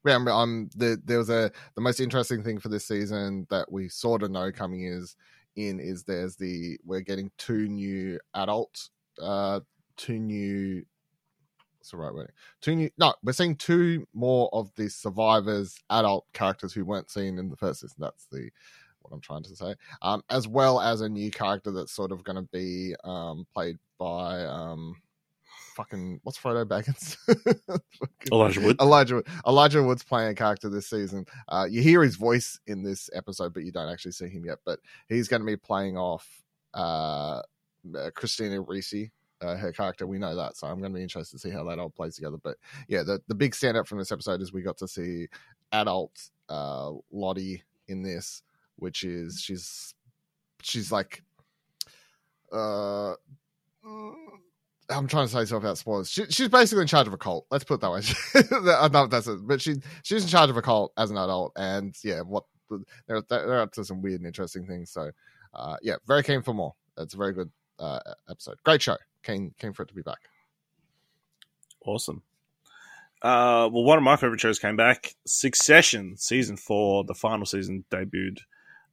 yeah, 0.06 0.14
I'm, 0.14 0.28
I'm 0.28 0.70
the, 0.76 1.00
there 1.04 1.18
was 1.18 1.28
a 1.28 1.50
the 1.75 1.80
most 1.80 2.00
interesting 2.00 2.42
thing 2.42 2.58
for 2.58 2.68
this 2.68 2.87
season 2.87 3.46
that 3.50 3.70
we 3.70 3.88
sort 3.88 4.22
of 4.22 4.30
know 4.30 4.52
coming 4.52 4.84
is 4.84 5.16
in 5.56 5.80
is 5.80 6.04
there's 6.04 6.37
the 6.37 6.78
we're 6.84 7.00
getting 7.00 7.30
two 7.37 7.66
new 7.66 8.18
adult 8.34 8.90
uh 9.20 9.58
two 9.96 10.18
new 10.18 10.84
what's 11.88 11.92
the 11.92 11.97
right 11.97 12.14
word 12.14 12.33
two 12.61 12.75
new 12.76 12.90
no 12.99 13.14
we're 13.23 13.33
seeing 13.33 13.57
two 13.57 14.07
more 14.12 14.50
of 14.52 14.71
the 14.76 14.88
survivors 14.90 15.78
adult 15.90 16.26
characters 16.35 16.73
who 16.73 16.85
weren't 16.85 17.11
seen 17.11 17.38
in 17.38 17.49
the 17.49 17.57
first 17.57 17.80
season 17.80 17.97
that's 17.99 18.26
the 18.30 18.50
what 19.00 19.12
i'm 19.12 19.21
trying 19.21 19.42
to 19.42 19.57
say 19.57 19.75
um 20.02 20.23
as 20.28 20.47
well 20.47 20.80
as 20.80 21.00
a 21.00 21.09
new 21.09 21.30
character 21.30 21.71
that's 21.71 21.92
sort 21.92 22.12
of 22.12 22.23
going 22.25 22.37
to 22.37 22.49
be 22.52 22.95
um 23.04 23.47
played 23.54 23.76
by 23.99 24.45
um 24.45 24.95
fucking 25.75 26.21
what's 26.25 26.38
frodo 26.38 26.66
baggins 26.66 27.16
Elijah 28.33 28.61
Wood. 28.61 28.76
Elijah 28.80 29.14
Wood- 29.16 29.26
Elijah 29.47 29.83
Wood's 29.83 30.04
playing 30.04 30.30
a 30.30 30.35
character 30.35 30.68
this 30.68 30.88
season. 30.88 31.25
Uh, 31.49 31.66
you 31.71 31.80
hear 31.83 32.02
his 32.02 32.16
voice 32.16 32.59
in 32.66 32.83
this 32.83 33.09
episode, 33.14 33.54
but 33.54 33.62
you 33.62 33.71
don't 33.73 33.88
actually 33.88 34.12
see 34.12 34.28
him 34.28 34.45
yet. 34.45 34.59
But 34.66 34.80
he's 35.09 35.28
going 35.28 35.40
to 35.40 35.47
be 35.47 35.57
playing 35.57 35.97
off 35.97 36.26
uh, 36.75 37.40
uh, 37.97 38.11
Christina 38.14 38.61
Ricci, 38.61 39.12
uh, 39.40 39.57
her 39.57 39.73
character. 39.73 40.07
We 40.07 40.18
know 40.18 40.35
that, 40.37 40.57
so 40.57 40.66
I'm 40.66 40.78
going 40.78 40.92
to 40.92 40.97
be 40.97 41.02
interested 41.02 41.37
to 41.37 41.40
see 41.40 41.50
how 41.50 41.64
that 41.64 41.78
all 41.78 41.90
plays 41.90 42.16
together. 42.16 42.38
But 42.42 42.57
yeah, 42.88 43.02
the 43.02 43.21
the 43.28 43.35
big 43.35 43.52
standout 43.52 43.87
from 43.87 43.99
this 43.99 44.12
episode 44.12 44.40
is 44.40 44.52
we 44.52 44.62
got 44.62 44.78
to 44.78 44.88
see 44.88 45.28
adult 45.73 46.30
uh, 46.49 46.92
Lottie 47.12 47.62
in 47.88 48.02
this, 48.02 48.42
which 48.76 49.04
is 49.04 49.40
she's 49.40 49.95
she's 50.62 50.90
like 50.90 51.23
uh 52.52 53.14
I'm 54.90 55.07
trying 55.07 55.26
to 55.26 55.33
say 55.33 55.45
something 55.45 55.57
without 55.57 55.78
spoilers. 55.78 56.11
She, 56.11 56.25
she's 56.30 56.49
basically 56.49 56.83
in 56.83 56.88
charge 56.88 57.07
of 57.07 57.12
a 57.12 57.18
cult. 57.18 57.47
Let's 57.50 57.64
put 57.64 57.75
it 57.75 57.80
that 57.83 57.90
way. 57.90 58.00
I 58.75 58.88
know 58.88 59.07
that's 59.07 59.26
it, 59.26 59.47
but 59.47 59.61
she 59.61 59.76
she's 60.02 60.23
in 60.23 60.28
charge 60.28 60.49
of 60.49 60.57
a 60.57 60.62
cult 60.62 60.92
as 60.97 61.11
an 61.11 61.18
adult, 61.18 61.52
and 61.57 61.95
yeah, 62.02 62.21
what 62.21 62.45
they're 63.07 63.23
they're 63.28 63.61
up 63.61 63.73
to 63.73 63.85
some 63.85 64.00
weird 64.00 64.21
and 64.21 64.26
interesting 64.26 64.66
things. 64.66 64.90
So, 64.90 65.11
uh, 65.52 65.76
yeah, 65.83 65.97
very 66.07 66.23
keen 66.23 66.42
for 66.42 66.54
more. 66.54 66.75
It's 66.97 67.14
a 67.14 67.18
very 67.18 67.35
good 67.35 67.50
uh, 67.78 68.00
episode. 68.30 68.57
Great 68.64 68.80
show. 68.80 68.97
Keen 69.28 69.73
for 69.75 69.82
it 69.82 69.88
to 69.88 69.94
be 69.94 70.02
back. 70.02 70.20
Awesome. 71.85 72.23
Uh, 73.20 73.68
well, 73.73 73.85
one 73.85 73.99
of 73.99 74.04
my 74.04 74.16
favorite 74.16 74.40
shows 74.40 74.58
came 74.58 74.76
back. 74.76 75.14
Succession 75.26 76.16
season 76.16 76.56
four, 76.56 77.04
the 77.04 77.14
final 77.14 77.44
season 77.44 77.85
debuted 77.90 78.38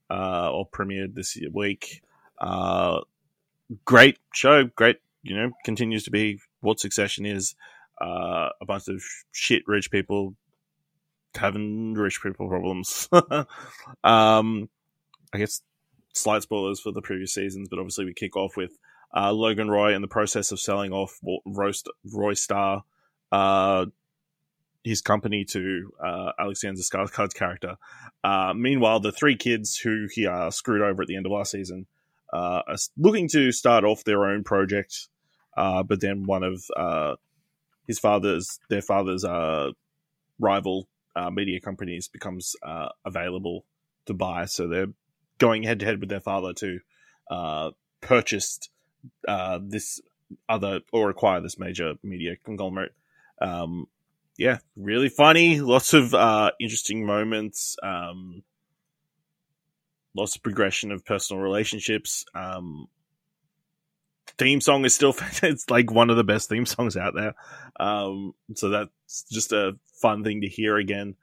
uh, 0.09 0.51
or 0.51 0.67
premiered 0.67 1.13
this 1.13 1.37
week. 1.53 2.01
Uh, 2.39 3.01
great 3.85 4.17
show. 4.33 4.65
Great, 4.75 4.97
you 5.23 5.35
know, 5.35 5.51
continues 5.63 6.03
to 6.03 6.11
be 6.11 6.39
what 6.61 6.79
Succession 6.79 7.25
is. 7.25 7.55
Uh, 8.01 8.49
a 8.59 8.65
bunch 8.65 8.89
of 8.89 9.01
shit 9.31 9.63
rich 9.67 9.89
people 9.89 10.35
having 11.33 11.93
rich 11.93 12.21
people 12.21 12.49
problems. 12.49 13.07
um, 14.03 14.69
I 15.33 15.37
guess 15.37 15.61
slight 16.13 16.41
spoilers 16.41 16.79
for 16.79 16.91
the 16.91 17.01
previous 17.01 17.33
seasons, 17.33 17.69
but 17.69 17.79
obviously 17.79 18.05
we 18.05 18.13
kick 18.13 18.35
off 18.35 18.57
with 18.57 18.71
uh, 19.15 19.31
Logan 19.31 19.69
Roy 19.69 19.95
in 19.95 20.01
the 20.01 20.07
process 20.07 20.51
of 20.51 20.59
selling 20.59 20.91
off 20.91 21.19
Roast, 21.45 21.89
Roy 22.13 22.33
Star, 22.33 22.83
uh, 23.31 23.85
his 24.83 25.01
company 25.01 25.45
to 25.45 25.91
uh, 26.03 26.31
Alexander 26.37 26.81
Skarsgård's 26.81 27.33
character. 27.33 27.77
Uh, 28.23 28.53
meanwhile, 28.55 28.99
the 28.99 29.11
three 29.11 29.35
kids 29.35 29.77
who 29.77 30.07
he 30.11 30.27
uh, 30.27 30.51
screwed 30.51 30.81
over 30.81 31.01
at 31.01 31.07
the 31.07 31.15
end 31.15 31.25
of 31.25 31.31
last 31.31 31.51
season 31.51 31.87
uh, 32.33 32.61
are 32.67 32.75
looking 32.97 33.27
to 33.29 33.51
start 33.51 33.83
off 33.83 34.03
their 34.03 34.25
own 34.25 34.43
project, 34.43 35.07
but 35.55 36.01
then 36.01 36.25
one 36.25 36.43
of 36.43 37.17
his 37.87 37.99
father's, 37.99 38.59
their 38.69 38.81
father's 38.81 39.23
rival 40.39 40.87
media 41.31 41.59
companies 41.61 42.07
becomes 42.07 42.55
available 43.05 43.65
to 44.05 44.13
buy, 44.13 44.45
so 44.45 44.67
they're 44.67 44.93
going 45.37 45.63
head 45.63 45.79
to 45.79 45.85
head 45.85 45.99
with 45.99 46.09
their 46.09 46.19
father 46.19 46.53
to 46.53 46.79
purchase 48.01 48.59
uh, 49.27 49.59
this 49.61 50.01
other 50.49 50.81
or 50.91 51.09
acquire 51.09 51.41
this 51.41 51.59
major 51.59 51.93
media 52.03 52.35
conglomerate. 52.43 52.93
Um, 53.41 53.87
yeah, 54.37 54.59
really 54.75 55.09
funny. 55.09 55.59
Lots 55.59 55.93
of 55.93 56.13
uh, 56.13 56.51
interesting 56.59 57.05
moments. 57.05 57.77
Um, 57.81 58.43
lots 60.15 60.35
of 60.35 60.43
progression 60.43 60.91
of 60.91 61.05
personal 61.05 61.41
relationships. 61.41 62.25
Um, 62.33 62.87
theme 64.37 64.61
song 64.61 64.85
is 64.85 64.95
still 64.95 65.15
it's 65.43 65.69
like 65.69 65.91
one 65.91 66.09
of 66.09 66.17
the 66.17 66.23
best 66.23 66.49
theme 66.49 66.65
songs 66.65 66.97
out 66.97 67.13
there. 67.15 67.33
Um, 67.79 68.33
so 68.55 68.69
that's 68.69 69.25
just 69.31 69.51
a 69.51 69.73
fun 70.01 70.23
thing 70.23 70.41
to 70.41 70.47
hear 70.47 70.77
again. 70.77 71.15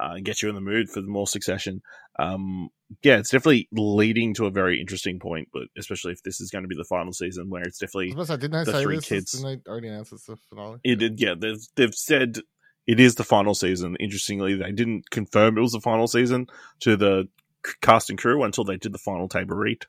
Uh, 0.00 0.16
get 0.22 0.42
you 0.42 0.48
in 0.48 0.54
the 0.54 0.60
mood 0.60 0.88
for 0.88 1.00
the 1.00 1.08
more 1.08 1.26
succession. 1.26 1.82
Um, 2.18 2.70
yeah, 3.02 3.18
it's 3.18 3.30
definitely 3.30 3.68
leading 3.72 4.34
to 4.34 4.46
a 4.46 4.50
very 4.50 4.80
interesting 4.80 5.18
point, 5.18 5.48
but 5.52 5.64
especially 5.78 6.12
if 6.12 6.22
this 6.22 6.40
is 6.40 6.50
going 6.50 6.62
to 6.64 6.68
be 6.68 6.76
the 6.76 6.84
final 6.84 7.12
season, 7.12 7.48
where 7.48 7.62
it's 7.62 7.78
definitely 7.78 8.10
say, 8.24 8.36
didn't 8.36 8.64
the 8.64 8.72
say 8.72 8.82
three 8.82 8.96
this? 8.96 9.06
kids. 9.06 9.32
Didn't 9.32 9.64
they 9.64 9.70
already 9.70 9.88
announce 9.88 10.12
it's 10.12 10.26
the 10.26 10.36
finale? 10.36 10.78
it 10.84 10.96
did. 10.96 11.20
Yeah, 11.20 11.34
they've 11.38 11.60
they've 11.76 11.94
said 11.94 12.38
it 12.86 12.98
is 13.00 13.14
the 13.14 13.24
final 13.24 13.54
season. 13.54 13.96
Interestingly, 14.00 14.54
they 14.54 14.72
didn't 14.72 15.10
confirm 15.10 15.56
it 15.56 15.60
was 15.60 15.72
the 15.72 15.80
final 15.80 16.08
season 16.08 16.48
to 16.80 16.96
the 16.96 17.28
cast 17.80 18.10
and 18.10 18.18
crew 18.18 18.42
until 18.42 18.64
they 18.64 18.76
did 18.76 18.92
the 18.92 18.98
final 18.98 19.28
table 19.28 19.56
read. 19.56 19.84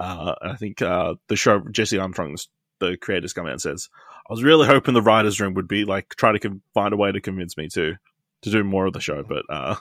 Uh, 0.00 0.34
I 0.42 0.56
think 0.56 0.82
uh, 0.82 1.14
the 1.28 1.36
show 1.36 1.60
Jesse 1.70 1.98
Armstrong, 1.98 2.36
the 2.80 2.96
creators, 2.96 3.32
come 3.32 3.46
out 3.46 3.52
and 3.52 3.60
says, 3.60 3.88
"I 4.28 4.32
was 4.32 4.42
really 4.42 4.66
hoping 4.66 4.94
the 4.94 5.02
writers' 5.02 5.40
room 5.40 5.54
would 5.54 5.68
be 5.68 5.84
like 5.84 6.08
try 6.16 6.32
to 6.32 6.38
con- 6.40 6.62
find 6.74 6.92
a 6.92 6.96
way 6.96 7.12
to 7.12 7.20
convince 7.20 7.56
me 7.56 7.68
to 7.68 7.94
to 8.42 8.50
do 8.50 8.64
more 8.64 8.86
of 8.86 8.92
the 8.92 9.00
show, 9.00 9.22
but 9.22 9.44
uh, 9.48 9.76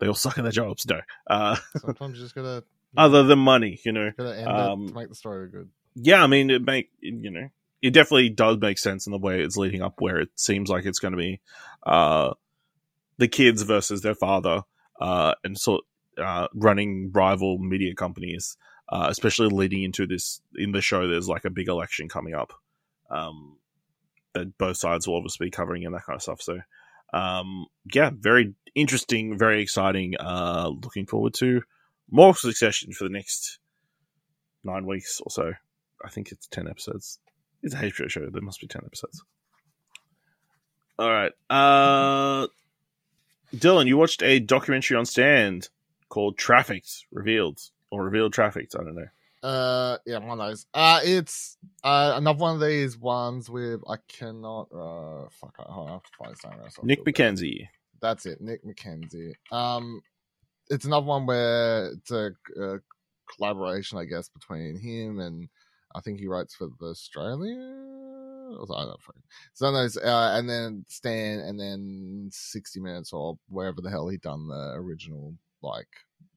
they 0.00 0.08
all 0.08 0.14
suck 0.14 0.38
at 0.38 0.42
their 0.42 0.52
jobs. 0.52 0.86
No, 0.86 1.00
uh, 1.28 1.56
Sometimes 1.78 2.18
you 2.18 2.24
just 2.24 2.34
gotta 2.34 2.64
other 2.96 3.22
than 3.22 3.38
money, 3.38 3.78
you 3.84 3.92
know." 3.92 4.10
gotta 4.16 4.38
end 4.38 4.48
um, 4.48 4.84
it 4.84 4.88
to 4.88 4.94
make 4.94 5.08
the 5.08 5.14
story 5.14 5.48
good. 5.48 5.68
yeah, 5.94 6.22
I 6.22 6.26
mean, 6.26 6.50
it 6.50 6.62
make 6.62 6.90
you 7.00 7.30
know, 7.30 7.48
it 7.82 7.90
definitely 7.92 8.30
does 8.30 8.58
make 8.58 8.78
sense 8.78 9.06
in 9.06 9.12
the 9.12 9.18
way 9.18 9.40
it's 9.40 9.56
leading 9.56 9.82
up, 9.82 10.00
where 10.00 10.18
it 10.18 10.30
seems 10.34 10.68
like 10.68 10.84
it's 10.86 10.98
going 10.98 11.12
to 11.12 11.18
be 11.18 11.40
uh, 11.86 12.34
the 13.18 13.28
kids 13.28 13.62
versus 13.62 14.00
their 14.02 14.14
father. 14.14 14.62
uh, 15.00 15.34
and 15.42 15.58
sort 15.58 15.84
uh, 16.18 16.48
running 16.54 17.10
rival 17.12 17.58
media 17.58 17.94
companies, 17.94 18.56
uh, 18.90 19.06
especially 19.08 19.48
leading 19.48 19.82
into 19.82 20.06
this 20.06 20.40
in 20.56 20.72
the 20.72 20.80
show. 20.80 21.08
There's 21.08 21.28
like 21.28 21.44
a 21.44 21.50
big 21.50 21.68
election 21.68 22.08
coming 22.08 22.34
up 22.34 22.52
um, 23.10 23.56
that 24.34 24.56
both 24.58 24.76
sides 24.76 25.08
will 25.08 25.16
obviously 25.16 25.46
be 25.46 25.50
covering 25.50 25.84
and 25.86 25.94
that 25.94 26.04
kind 26.04 26.16
of 26.16 26.22
stuff. 26.22 26.42
So, 26.42 26.60
um, 27.12 27.66
yeah, 27.92 28.10
very 28.14 28.54
interesting, 28.74 29.38
very 29.38 29.62
exciting. 29.62 30.14
Uh, 30.18 30.70
looking 30.82 31.06
forward 31.06 31.34
to 31.34 31.62
more 32.10 32.34
Succession 32.34 32.92
for 32.92 33.04
the 33.04 33.10
next 33.10 33.58
nine 34.64 34.86
weeks 34.86 35.20
or 35.20 35.30
so. 35.30 35.52
I 36.04 36.08
think 36.08 36.32
it's 36.32 36.46
ten 36.46 36.68
episodes. 36.68 37.18
It's 37.62 37.74
a 37.74 37.78
HBO 37.78 38.08
show. 38.08 38.28
There 38.30 38.42
must 38.42 38.60
be 38.60 38.66
ten 38.66 38.82
episodes. 38.84 39.22
All 40.98 41.10
right, 41.10 41.32
uh, 41.48 42.46
Dylan, 43.54 43.86
you 43.86 43.96
watched 43.96 44.22
a 44.22 44.38
documentary 44.38 44.96
on 44.96 45.06
Stan 45.06 45.62
called 46.08 46.36
"Trafficked," 46.36 47.06
revealed 47.10 47.60
or 47.90 48.04
revealed 48.04 48.32
trafficked. 48.32 48.74
I 48.78 48.84
don't 48.84 48.94
know. 48.94 49.08
Uh, 49.42 49.96
yeah, 50.04 50.18
one 50.18 50.38
of 50.38 50.48
those. 50.48 50.66
Uh, 50.74 51.00
it's 51.02 51.56
uh 51.82 52.12
another 52.16 52.38
one 52.38 52.54
of 52.56 52.60
these 52.60 52.98
ones 52.98 53.48
with 53.48 53.80
I 53.88 53.96
cannot. 54.08 54.68
Uh, 54.72 55.28
fuck. 55.30 55.54
On, 55.58 55.88
I 55.88 55.92
have 55.92 56.02
to 56.02 56.10
find 56.18 56.34
his 56.34 56.44
name. 56.44 56.86
Nick. 56.86 57.04
McKenzie. 57.04 57.68
That's 58.00 58.26
it, 58.26 58.40
Nick 58.40 58.64
McKenzie. 58.64 59.34
Um, 59.52 60.00
it's 60.68 60.84
another 60.84 61.06
one 61.06 61.26
where 61.26 61.92
it's 61.92 62.10
a, 62.10 62.32
a 62.60 62.78
collaboration, 63.34 63.98
I 63.98 64.04
guess, 64.04 64.28
between 64.28 64.78
him 64.78 65.20
and 65.20 65.48
I 65.94 66.00
think 66.00 66.18
he 66.20 66.26
writes 66.26 66.54
for 66.54 66.68
the 66.78 66.86
Australia. 66.86 67.56
Or, 67.56 68.66
I 68.76 68.80
don't 68.82 68.88
know. 68.88 68.96
So 69.54 69.70
those, 69.70 69.96
uh, 69.96 70.34
and 70.36 70.48
then 70.48 70.84
Stan, 70.88 71.40
and 71.40 71.58
then 71.58 72.30
sixty 72.32 72.80
minutes 72.80 73.12
or 73.12 73.38
wherever 73.48 73.80
the 73.80 73.90
hell 73.90 74.08
he 74.08 74.16
done 74.16 74.48
the 74.48 74.72
original 74.74 75.34
like 75.62 75.88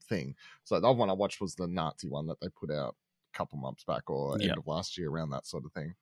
thing. 0.09 0.35
So 0.63 0.79
the 0.79 0.87
other 0.87 0.97
one 0.97 1.09
I 1.09 1.13
watched 1.13 1.41
was 1.41 1.55
the 1.55 1.67
Nazi 1.67 2.07
one 2.07 2.27
that 2.27 2.39
they 2.39 2.49
put 2.49 2.69
out 2.69 2.95
a 3.33 3.37
couple 3.37 3.57
months 3.57 3.83
back 3.83 4.09
or 4.09 4.37
Yeah. 4.39 4.49
end 4.49 4.57
of 4.57 4.67
last 4.67 4.97
year 4.97 5.09
around 5.09 5.31
that 5.31 5.47
sort 5.47 5.65
of 5.65 5.71
thing. 5.71 5.95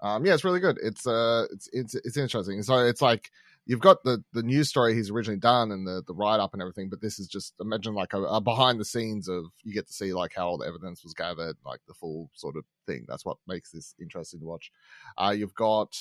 Um, 0.00 0.24
yeah, 0.26 0.34
it's 0.34 0.44
really 0.44 0.60
good. 0.60 0.78
It's 0.82 1.06
uh, 1.06 1.46
it's 1.52 1.68
it's 1.72 1.94
it's 1.94 2.16
interesting. 2.16 2.62
So 2.62 2.78
it's 2.78 3.00
like 3.02 3.30
you've 3.66 3.80
got 3.80 4.02
the 4.04 4.22
the 4.32 4.42
news 4.42 4.68
story 4.68 4.94
he's 4.94 5.10
originally 5.10 5.40
done 5.40 5.70
and 5.72 5.86
the 5.86 6.02
the 6.06 6.14
write 6.14 6.40
up 6.40 6.52
and 6.52 6.60
everything, 6.60 6.88
but 6.88 7.00
this 7.00 7.18
is 7.18 7.26
just 7.26 7.54
imagine 7.60 7.94
like 7.94 8.12
a, 8.12 8.22
a 8.22 8.40
behind 8.40 8.78
the 8.80 8.84
scenes 8.84 9.28
of 9.28 9.44
you 9.62 9.72
get 9.72 9.86
to 9.86 9.92
see 9.92 10.12
like 10.12 10.32
how 10.36 10.48
all 10.48 10.58
the 10.58 10.66
evidence 10.66 11.02
was 11.02 11.14
gathered, 11.14 11.56
like 11.64 11.80
the 11.88 11.94
full 11.94 12.30
sort 12.34 12.56
of 12.56 12.64
thing. 12.86 13.04
That's 13.08 13.24
what 13.24 13.38
makes 13.46 13.70
this 13.70 13.94
interesting 14.00 14.40
to 14.40 14.46
watch. 14.46 14.70
Uh, 15.16 15.34
you've 15.36 15.54
got, 15.54 15.96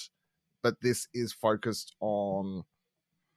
but 0.61 0.75
this 0.81 1.07
is 1.13 1.33
focused 1.33 1.95
on 1.99 2.63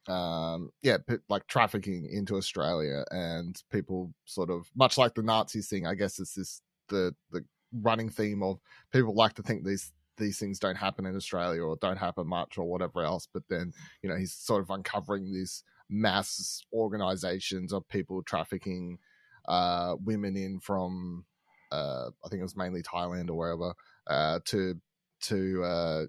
um 0.09 0.71
yeah 0.83 0.99
like 1.29 1.45
trafficking 1.49 2.09
into 2.09 2.37
australia 2.37 3.05
and 3.11 3.61
people 3.73 4.13
sort 4.25 4.51
of 4.51 4.71
much 4.77 4.97
like 4.97 5.15
the 5.17 5.23
nazis 5.23 5.69
thing 5.69 5.85
i 5.85 5.95
guess 5.95 6.21
it's 6.21 6.35
this 6.35 6.63
the 6.89 7.13
the 7.33 7.45
running 7.73 8.09
theme 8.09 8.43
of 8.43 8.59
people 8.93 9.15
like 9.15 9.35
to 9.35 9.43
think 9.43 9.65
these 9.65 9.93
these 10.17 10.39
things 10.39 10.59
don't 10.59 10.77
happen 10.77 11.07
in 11.07 11.17
australia 11.17 11.63
or 11.63 11.77
don't 11.81 11.99
happen 11.99 12.27
much 12.27 12.59
or 12.59 12.65
whatever 12.65 13.03
else 13.03 13.29
but 13.33 13.43
then 13.49 13.73
you 14.03 14.09
know 14.09 14.17
he's 14.17 14.33
sort 14.33 14.63
of 14.63 14.71
uncovering 14.71 15.33
these 15.33 15.63
mass 15.89 16.63
organizations 16.73 17.73
of 17.73 17.87
people 17.89 18.23
trafficking 18.23 18.99
uh 19.49 19.95
women 20.05 20.37
in 20.37 20.59
from 20.61 21.25
uh 21.73 22.09
i 22.25 22.29
think 22.29 22.41
it 22.41 22.45
was 22.45 22.57
mainly 22.57 22.83
thailand 22.83 23.29
or 23.31 23.35
wherever 23.35 23.75
uh 24.09 24.39
to 24.45 24.75
to 25.21 25.63
uh 25.65 26.05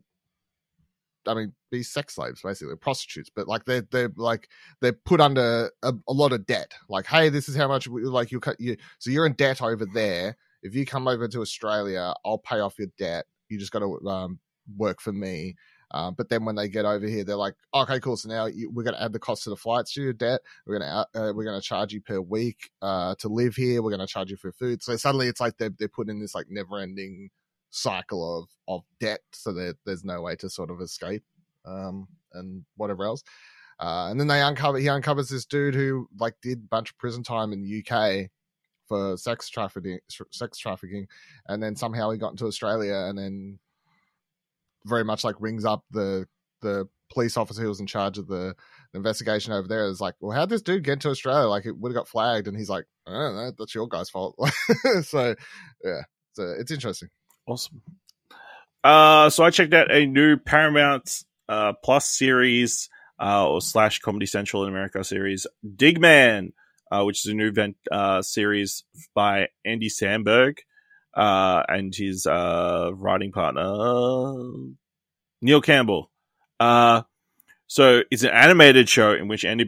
I 1.28 1.34
mean, 1.34 1.54
be 1.72 1.84
sex 1.84 2.16
slaves 2.16 2.42
basically, 2.42 2.76
prostitutes, 2.76 3.30
but 3.34 3.48
like 3.48 3.66
they're 3.66 3.86
they're 3.92 4.12
like 4.16 4.50
they're 4.82 4.94
put 4.94 5.20
under 5.22 5.72
a, 5.84 5.94
a 6.08 6.14
lot 6.14 6.34
of 6.34 6.46
debt. 6.46 6.74
Like, 6.90 7.06
hey, 7.06 7.30
this 7.30 7.50
is 7.50 7.56
how 7.56 7.68
much 7.68 7.88
we, 7.88 8.04
like 8.04 8.32
you 8.32 8.40
cut 8.40 8.60
you. 8.60 8.78
So 9.00 9.12
you're 9.12 9.26
in 9.26 9.34
debt 9.34 9.62
over 9.62 9.86
there. 9.86 10.38
If 10.64 10.76
you 10.76 10.86
come 10.86 11.08
over 11.08 11.28
to 11.28 11.42
Australia, 11.42 12.14
I'll 12.26 12.40
pay 12.40 12.60
off 12.60 12.80
your 12.80 12.88
debt. 12.98 13.26
You 13.50 13.60
just 13.60 13.72
got 13.72 13.80
to 13.80 14.08
um, 14.08 14.40
work 14.76 15.02
for 15.02 15.14
me. 15.14 15.56
Um, 15.92 16.16
but 16.18 16.28
then 16.30 16.44
when 16.44 16.56
they 16.56 16.68
get 16.68 16.86
over 16.86 17.08
here, 17.08 17.24
they're 17.24 17.38
like, 17.38 17.56
okay, 17.74 18.00
cool. 18.00 18.18
So 18.18 18.28
now 18.28 18.48
you, 18.48 18.70
we're 18.70 18.84
going 18.84 18.96
to 18.96 19.02
add 19.02 19.14
the 19.14 19.20
cost 19.20 19.44
to 19.44 19.50
the 19.50 19.56
flights 19.56 19.94
to 19.94 20.02
your 20.02 20.14
debt. 20.14 20.42
We're 20.66 20.80
going 20.80 20.90
to 20.90 21.20
uh, 21.20 21.34
we're 21.34 21.46
going 21.46 21.60
to 21.60 21.66
charge 21.66 21.94
you 21.94 22.02
per 22.02 22.20
week 22.20 22.72
uh, 22.82 23.16
to 23.20 23.30
live 23.30 23.56
here. 23.56 23.82
We're 23.82 23.92
going 23.92 24.06
to 24.06 24.12
charge 24.12 24.30
you 24.30 24.38
for 24.38 24.52
food. 24.52 24.84
So 24.84 24.98
suddenly 24.98 25.28
it's 25.28 25.40
like 25.40 25.58
they're 25.58 25.72
they're 25.78 25.88
put 25.88 26.10
in 26.10 26.20
this 26.20 26.36
like 26.36 26.48
never 26.50 26.80
ending 26.80 27.30
cycle 27.70 28.40
of 28.40 28.50
of 28.68 28.84
debt. 29.00 29.22
So 29.32 29.54
there 29.54 29.76
there's 29.86 30.04
no 30.04 30.22
way 30.22 30.36
to 30.38 30.50
sort 30.50 30.72
of 30.72 30.82
escape 30.82 31.24
um, 31.66 32.08
and 32.34 32.66
whatever 32.76 33.06
else. 33.06 33.24
Uh, 33.80 34.08
and 34.10 34.20
then 34.20 34.28
they 34.28 34.42
uncover 34.42 34.80
he 34.80 34.90
uncovers 34.90 35.30
this 35.30 35.46
dude 35.46 35.76
who 35.76 36.10
like 36.20 36.34
did 36.42 36.58
a 36.58 36.68
bunch 36.70 36.90
of 36.90 36.98
prison 36.98 37.24
time 37.24 37.54
in 37.54 37.62
the 37.62 37.86
UK 37.86 38.30
for 38.88 39.18
sex 39.18 39.50
trafficking 39.50 40.00
sex 40.32 40.58
trafficking 40.58 41.08
and 41.48 41.62
then 41.62 41.76
somehow 41.76 42.10
he 42.10 42.18
got 42.18 42.32
into 42.32 42.46
Australia 42.46 42.96
and 42.96 43.18
then 43.18 43.60
very 44.86 45.04
much 45.04 45.24
like 45.24 45.36
rings 45.40 45.66
up 45.66 45.84
the 45.92 46.28
the 46.62 46.88
police 47.12 47.38
officer 47.38 47.62
who 47.62 47.68
was 47.68 47.80
in 47.80 47.88
charge 47.88 48.18
of 48.18 48.28
the, 48.28 48.56
the 48.92 48.98
investigation 48.98 49.54
over 49.54 49.68
there 49.68 49.86
is 49.88 50.02
like, 50.02 50.16
well, 50.20 50.36
how'd 50.36 50.50
this 50.50 50.62
dude 50.62 50.84
get 50.84 51.02
to 51.02 51.10
Australia? 51.10 51.48
Like, 51.48 51.66
it 51.66 51.78
would 51.78 51.92
have 51.92 51.98
got 51.98 52.08
flagged, 52.08 52.48
and 52.48 52.58
he's 52.58 52.70
like, 52.70 52.86
I 53.06 53.12
don't 53.12 53.36
know, 53.36 53.52
that's 53.58 53.76
your 53.76 53.88
guy's 53.88 54.10
fault. 54.10 54.36
so, 55.04 55.36
yeah, 55.84 56.02
so 56.34 56.56
it's 56.60 56.72
interesting. 56.72 57.10
Awesome. 57.48 57.82
Uh, 58.84 59.30
so 59.30 59.44
I 59.44 59.50
checked 59.50 59.74
out 59.74 59.92
a 59.92 60.06
new 60.06 60.38
Paramount 60.38 61.24
uh, 61.50 61.74
Plus 61.84 62.08
series 62.08 62.90
uh, 63.20 63.48
or 63.50 63.62
slash 63.62 64.00
Comedy 64.00 64.26
Central 64.26 64.64
in 64.64 64.70
America 64.70 65.04
series, 65.04 65.48
Digman, 65.66 66.52
uh, 66.92 67.04
which 67.04 67.26
is 67.26 67.32
a 67.32 67.36
new 67.36 67.48
event 67.48 67.78
uh, 67.92 68.22
series 68.22 68.84
by 69.14 69.48
Andy 69.66 69.90
Samberg 69.90 70.60
uh, 71.14 71.64
and 71.68 71.94
his 71.96 72.26
uh, 72.26 72.92
writing 72.94 73.32
partner 73.32 73.64
Neil 75.42 75.62
Campbell. 75.62 76.12
Uh, 76.60 77.04
so 77.68 78.02
it's 78.10 78.24
an 78.24 78.32
animated 78.32 78.90
show 78.90 79.14
in 79.14 79.28
which 79.28 79.46
Andy 79.46 79.66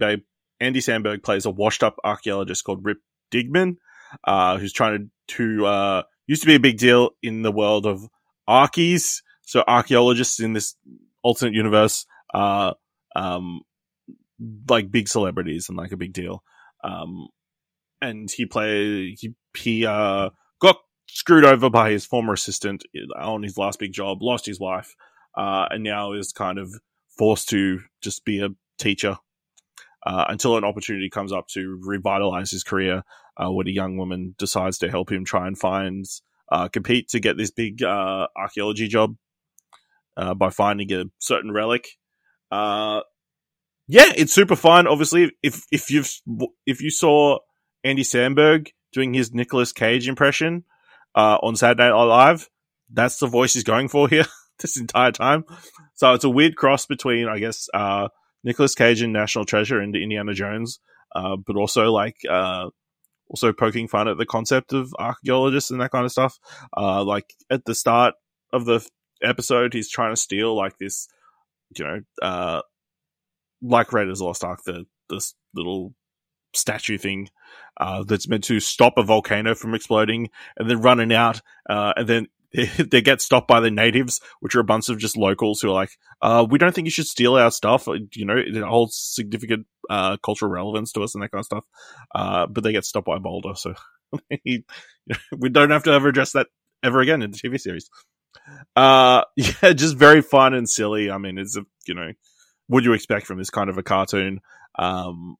Andy 0.60 0.80
Samberg 0.80 1.24
plays 1.24 1.46
a 1.46 1.52
washed-up 1.52 1.98
archaeologist 2.04 2.64
called 2.64 2.84
Rip 2.84 3.00
Digman, 3.32 3.78
uh, 4.24 4.58
who's 4.58 4.74
trying 4.74 5.10
to, 5.28 5.36
to 5.36 6.04
used 6.28 6.44
to 6.44 6.48
be 6.48 6.56
a 6.56 6.60
big 6.60 6.78
deal 6.78 7.12
in 7.24 7.42
the 7.42 7.52
world 7.52 7.86
of 7.86 8.08
archies. 8.48 9.24
So 9.42 9.64
archaeologists 9.68 10.40
in 10.40 10.54
this 10.54 10.76
alternate 11.24 11.56
universe 11.56 12.06
are 12.34 12.76
um, 13.16 13.62
like 14.70 14.92
big 14.92 15.08
celebrities 15.08 15.70
and 15.70 15.78
like 15.78 15.92
a 15.92 15.98
big 15.98 16.14
deal. 16.14 16.44
Um, 16.84 17.28
and 18.02 18.30
he 18.32 18.46
play 18.46 19.16
he 19.20 19.34
he 19.58 19.86
uh, 19.86 20.30
got 20.62 20.78
screwed 21.08 21.46
over 21.46 21.70
by 21.70 21.92
his 21.92 22.06
former 22.06 22.34
assistant 22.34 22.84
on 23.18 23.44
his 23.44 23.58
last 23.58 23.80
big 23.80 23.92
job, 23.94 24.22
lost 24.22 24.46
his 24.46 24.60
wife, 24.60 24.96
uh, 25.38 25.68
and 25.70 25.84
now 25.84 26.14
is 26.14 26.32
kind 26.32 26.58
of 26.58 26.74
forced 27.18 27.50
to 27.50 27.82
just 28.02 28.24
be 28.24 28.42
a 28.42 28.50
teacher 28.78 29.18
uh, 30.06 30.26
until 30.30 30.58
an 30.58 30.64
opportunity 30.64 31.10
comes 31.10 31.34
up 31.34 31.48
to 31.50 31.80
revitalize 31.84 32.52
his 32.52 32.64
career. 32.64 33.04
Uh, 33.38 33.50
when 33.50 33.70
a 33.70 33.72
young 33.72 33.96
woman 33.96 34.36
decides 34.38 34.78
to 34.78 34.90
help 34.90 35.10
him 35.10 35.24
try 35.24 35.48
and 35.48 35.58
find 35.58 36.06
uh, 36.52 36.68
compete 36.68 37.08
to 37.10 37.20
get 37.22 37.38
this 37.38 37.52
big 37.52 37.82
uh, 37.82 38.28
archaeology 38.36 38.88
job 38.88 39.16
uh, 40.18 40.34
by 40.34 40.50
finding 40.50 40.92
a 40.92 41.06
certain 41.20 41.52
relic. 41.52 41.88
Yeah, 43.92 44.14
it's 44.16 44.32
super 44.32 44.56
fun. 44.56 44.86
Obviously, 44.86 45.32
if 45.42 45.66
if 45.72 45.90
you've 45.90 46.12
if 46.68 46.80
you 46.80 46.92
saw 46.92 47.40
Andy 47.84 48.04
Samberg 48.04 48.68
doing 48.94 49.16
his 49.16 49.34
Nicolas 49.34 49.74
Cage 49.74 50.08
impression 50.08 50.64
uh, 51.16 51.40
on 51.42 51.56
Saturday 51.56 51.90
Night 51.90 52.04
Live, 52.04 52.48
that's 52.94 53.18
the 53.18 53.26
voice 53.26 53.56
he's 53.56 53.64
going 53.64 53.88
for 53.88 54.08
here 54.08 54.26
this 54.60 54.80
entire 54.80 55.12
time. 55.12 55.44
So 55.96 56.14
it's 56.14 56.24
a 56.24 56.30
weird 56.30 56.56
cross 56.56 56.86
between, 56.86 57.28
I 57.28 57.40
guess, 57.40 57.68
uh, 57.74 58.10
Nicolas 58.44 58.76
Cage 58.76 59.02
and 59.02 59.12
National 59.12 59.44
Treasure 59.44 59.80
and 59.80 59.96
Indiana 59.96 60.36
Jones, 60.36 60.80
uh, 61.16 61.38
but 61.44 61.56
also 61.56 61.92
like 61.92 62.18
uh, 62.30 62.70
also 63.28 63.54
poking 63.54 63.88
fun 63.88 64.08
at 64.08 64.20
the 64.20 64.26
concept 64.28 64.72
of 64.72 64.94
archaeologists 65.00 65.72
and 65.72 65.82
that 65.82 65.90
kind 65.90 66.06
of 66.06 66.12
stuff. 66.12 66.38
Uh, 66.78 67.04
like 67.04 67.34
at 67.50 67.66
the 67.66 67.74
start 67.74 68.14
of 68.54 68.66
the 68.66 68.88
episode, 69.24 69.74
he's 69.74 69.90
trying 69.90 70.14
to 70.14 70.22
steal 70.22 70.56
like 70.56 70.78
this, 70.78 71.08
you 71.76 71.84
know, 71.84 72.02
uh, 72.22 72.62
like 73.62 73.94
Raiders 73.94 74.22
Lost 74.22 74.44
Ark, 74.44 74.62
the 74.66 74.86
this 75.10 75.34
little 75.54 75.94
statue 76.54 76.98
thing 76.98 77.30
uh, 77.80 78.04
that's 78.04 78.28
meant 78.28 78.44
to 78.46 78.60
stop 78.60 78.94
a 78.98 79.04
volcano 79.04 79.56
from 79.56 79.74
exploding 79.76 80.30
and 80.58 80.70
then 80.70 80.82
running 80.82 81.14
out, 81.14 81.42
uh, 81.70 81.94
and 81.96 82.08
then 82.08 82.28
they 82.78 83.02
get 83.02 83.22
stopped 83.22 83.48
by 83.48 83.60
the 83.60 83.72
natives, 83.72 84.22
which 84.40 84.56
are 84.56 84.60
a 84.60 84.66
bunch 84.66 84.90
of 84.90 84.98
just 84.98 85.16
locals 85.16 85.62
who 85.62 85.70
are 85.70 85.74
like, 85.74 85.92
uh, 86.22 86.46
we 86.50 86.58
don't 86.58 86.74
think 86.74 86.86
you 86.86 86.92
should 86.92 87.06
steal 87.06 87.36
our 87.36 87.52
stuff. 87.52 87.88
You 87.88 88.26
know, 88.26 88.38
it 88.38 88.56
holds 88.64 88.96
significant 88.98 89.68
uh, 89.90 90.18
cultural 90.18 90.52
relevance 90.52 90.92
to 90.94 91.04
us 91.04 91.14
and 91.14 91.24
that 91.24 91.32
kind 91.32 91.42
of 91.42 91.46
stuff. 91.46 91.64
Uh, 92.14 92.48
but 92.48 92.64
they 92.64 92.72
get 92.72 92.86
stopped 92.86 93.06
by 93.06 93.20
boulder. 93.20 93.54
So 93.56 93.76
we 94.46 95.50
don't 95.52 95.70
have 95.70 95.84
to 95.84 95.92
ever 95.92 96.10
address 96.10 96.32
that 96.32 96.48
ever 96.84 97.02
again 97.02 97.22
in 97.22 97.32
the 97.32 97.38
TV 97.38 97.60
series. 97.60 97.90
Uh, 98.76 99.24
yeah, 99.36 99.74
just 99.74 99.96
very 99.96 100.22
fun 100.22 100.54
and 100.54 100.68
silly. 100.68 101.12
I 101.12 101.18
mean, 101.20 101.38
it's, 101.38 101.56
a, 101.56 101.66
you 101.88 101.94
know, 101.94 102.12
do 102.70 102.90
you 102.90 102.94
expect 102.94 103.26
from 103.26 103.38
this 103.38 103.50
kind 103.50 103.70
of 103.70 103.78
a 103.78 103.84
cartoon? 103.84 104.40
Um, 104.78 105.36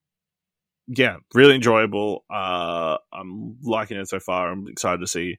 yeah, 0.88 1.18
really 1.34 1.56
enjoyable. 1.56 2.26
Uh, 2.34 2.98
I'm 3.14 3.58
liking 3.62 3.98
it 3.98 4.10
so 4.10 4.20
far. 4.20 4.52
I'm 4.52 4.68
excited 4.68 5.02
to 5.02 5.08
see 5.08 5.38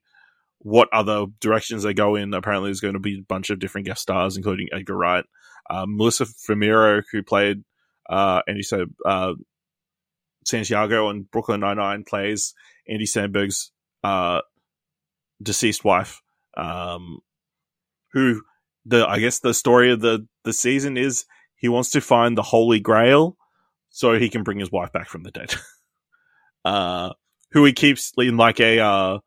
what 0.58 0.88
other 0.92 1.26
directions 1.40 1.82
they 1.82 1.94
go 1.94 2.14
in. 2.14 2.32
Apparently, 2.32 2.68
there's 2.68 2.80
going 2.80 2.94
to 2.94 3.00
be 3.00 3.18
a 3.18 3.26
bunch 3.26 3.50
of 3.50 3.58
different 3.58 3.86
guest 3.86 4.02
stars, 4.02 4.36
including 4.36 4.68
Edgar 4.72 4.96
Wright, 4.96 5.24
uh, 5.68 5.86
Melissa 5.88 6.26
Fumero, 6.26 7.02
who 7.10 7.22
played 7.22 7.64
uh, 8.08 8.42
Andy 8.46 8.62
so 8.62 8.86
uh, 9.04 9.34
Santiago 10.46 11.08
on 11.08 11.26
Brooklyn 11.32 11.60
Nine 11.60 11.78
Nine, 11.78 12.04
plays 12.04 12.54
Andy 12.88 13.06
Samberg's 13.06 13.72
uh, 14.04 14.40
deceased 15.42 15.84
wife, 15.84 16.20
um, 16.56 17.18
who 18.12 18.42
the 18.84 19.06
I 19.06 19.18
guess 19.18 19.40
the 19.40 19.54
story 19.54 19.90
of 19.92 20.00
the 20.00 20.26
the 20.44 20.52
season 20.52 20.96
is 20.96 21.24
he 21.60 21.68
wants 21.68 21.90
to 21.90 22.00
find 22.00 22.36
the 22.36 22.42
Holy 22.42 22.80
Grail 22.80 23.36
so 23.90 24.14
he 24.14 24.30
can 24.30 24.42
bring 24.42 24.58
his 24.58 24.72
wife 24.72 24.92
back 24.92 25.08
from 25.08 25.22
the 25.22 25.30
dead. 25.30 25.54
uh, 26.64 27.12
who 27.52 27.64
he 27.64 27.72
keeps 27.72 28.12
in 28.16 28.36
like 28.36 28.60
a 28.60 28.80
uh, 28.80 29.18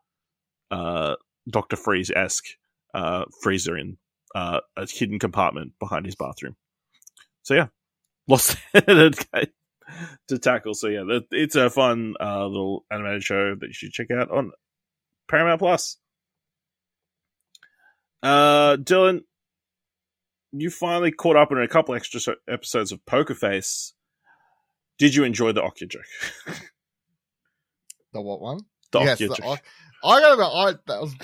uh, 0.72 1.15
Doctor 1.50 1.76
Freeze 1.76 2.12
esque 2.12 2.46
uh, 2.93 3.26
freezer 3.41 3.78
in 3.78 3.98
uh, 4.36 4.62
a 4.76 4.88
hidden 4.89 5.19
compartment 5.19 5.74
behind 5.80 6.06
his 6.06 6.15
bathroom. 6.15 6.56
So 7.43 7.54
yeah, 7.54 7.67
lost 8.28 8.58
to 8.74 10.39
tackle. 10.39 10.74
So 10.74 10.88
yeah, 10.88 11.19
it's 11.32 11.56
a 11.56 11.69
fun 11.69 12.15
uh, 12.19 12.46
little 12.48 12.86
animated 12.91 13.24
show 13.24 13.56
that 13.56 13.67
you 13.67 13.74
should 13.74 13.91
check 13.91 14.12
out 14.12 14.32
on 14.32 14.52
Paramount 15.30 15.60
Plus. 15.60 15.98
Uh, 18.22 18.78
Dylan, 18.78 19.22
you 20.54 20.70
finally 20.70 21.12
caught 21.12 21.36
up 21.36 21.52
in 21.52 21.58
a 21.58 21.68
couple 21.68 21.96
extra 21.96 22.36
episodes 22.48 22.92
of 22.92 23.06
Poker 23.06 23.34
Face. 23.34 23.94
Did 25.00 25.16
you 25.16 25.24
enjoy 25.24 25.52
the 25.52 25.62
Okja 25.62 25.89
joke? 25.89 26.06
the 28.13 28.22
what 28.22 28.39
one? 28.39 28.60
The 28.92 29.00
yes, 29.00 29.20
Okja 29.20 29.30
the, 29.30 29.36
joke. 29.36 29.60
I, 30.04 30.10
I 30.10 30.22
gotta 30.22 30.44
I 30.44 30.74
that 30.88 31.02
was 31.02 31.16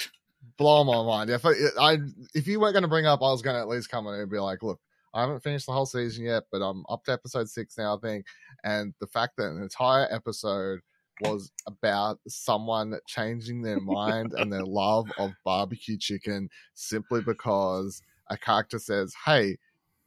blowing 0.57 0.87
my 0.87 1.03
mind. 1.03 1.29
If 1.29 1.45
I, 1.45 1.51
I 1.79 1.97
if 2.33 2.47
you 2.47 2.59
weren't 2.59 2.73
gonna 2.73 2.87
bring 2.87 3.05
up, 3.05 3.21
I 3.21 3.31
was 3.31 3.41
gonna 3.41 3.59
at 3.59 3.67
least 3.67 3.91
come 3.91 4.07
in 4.07 4.15
and 4.15 4.31
be 4.31 4.39
like, 4.39 4.63
look, 4.63 4.79
I 5.13 5.21
haven't 5.21 5.43
finished 5.43 5.67
the 5.67 5.73
whole 5.73 5.85
season 5.85 6.25
yet, 6.25 6.43
but 6.51 6.61
I'm 6.61 6.83
up 6.89 7.03
to 7.05 7.13
episode 7.13 7.49
six 7.49 7.77
now, 7.77 7.97
I 7.97 7.99
think. 7.99 8.25
And 8.63 8.93
the 8.99 9.07
fact 9.07 9.37
that 9.37 9.51
an 9.51 9.61
entire 9.61 10.07
episode 10.11 10.79
was 11.21 11.51
about 11.67 12.19
someone 12.27 12.97
changing 13.07 13.61
their 13.61 13.79
mind 13.79 14.33
and 14.33 14.51
their 14.51 14.65
love 14.65 15.11
of 15.17 15.33
barbecue 15.43 15.97
chicken 15.97 16.49
simply 16.73 17.21
because 17.21 18.01
a 18.29 18.37
character 18.37 18.79
says, 18.79 19.13
Hey, 19.25 19.57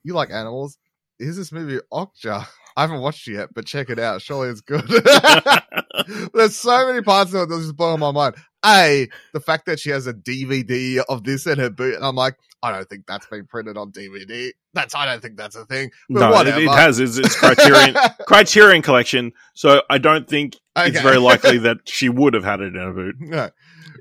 you 0.05 0.15
like 0.15 0.31
animals? 0.31 0.79
Here's 1.19 1.37
this 1.37 1.53
movie 1.53 1.79
Okja. 1.93 2.47
I 2.77 2.81
haven't 2.81 3.01
watched 3.01 3.29
it 3.29 3.33
yet, 3.33 3.51
but 3.55 3.67
check 3.67 3.91
it 3.91 3.99
out. 3.99 4.23
Surely 4.23 4.49
it's 4.49 4.63
good. 4.63 4.83
There's 6.35 6.57
so 6.57 6.87
many 6.87 7.03
parts 7.03 7.35
of 7.35 7.43
it 7.43 7.49
that 7.51 7.61
just 7.61 7.77
blow 7.77 7.97
my 7.99 8.11
mind. 8.13 8.35
A, 8.65 9.09
the 9.35 9.41
fact 9.41 9.67
that 9.67 9.79
she 9.79 9.91
has 9.91 10.07
a 10.07 10.15
DVD 10.15 11.03
of 11.09 11.23
this 11.23 11.47
in 11.47 11.59
her 11.59 11.69
boot, 11.69 11.97
and 11.97 12.05
I'm 12.05 12.15
like, 12.15 12.37
I 12.63 12.71
don't 12.73 12.89
think 12.89 13.07
that's 13.07 13.27
been 13.27 13.47
printed 13.47 13.77
on 13.77 13.91
DVD. 13.91 14.53
That's 14.73 14.95
I 14.95 15.05
don't 15.05 15.21
think 15.21 15.37
that's 15.37 15.57
a 15.57 15.67
thing. 15.67 15.91
But 16.09 16.31
no, 16.31 16.41
it, 16.41 16.63
it 16.63 16.69
has. 16.71 17.01
It's, 17.01 17.19
it's 17.19 17.37
Criterion 17.37 17.95
Criterion 18.27 18.83
collection. 18.83 19.33
So 19.55 19.83
I 19.91 19.99
don't 19.99 20.29
think 20.29 20.57
it's 20.77 21.01
very 21.01 21.19
likely 21.19 21.59
that 21.59 21.79
she 21.85 22.09
would 22.09 22.35
have 22.35 22.45
had 22.45 22.61
it 22.61 22.75
in 22.75 22.75
her 22.75 22.93
boot. 22.93 23.17
No. 23.19 23.51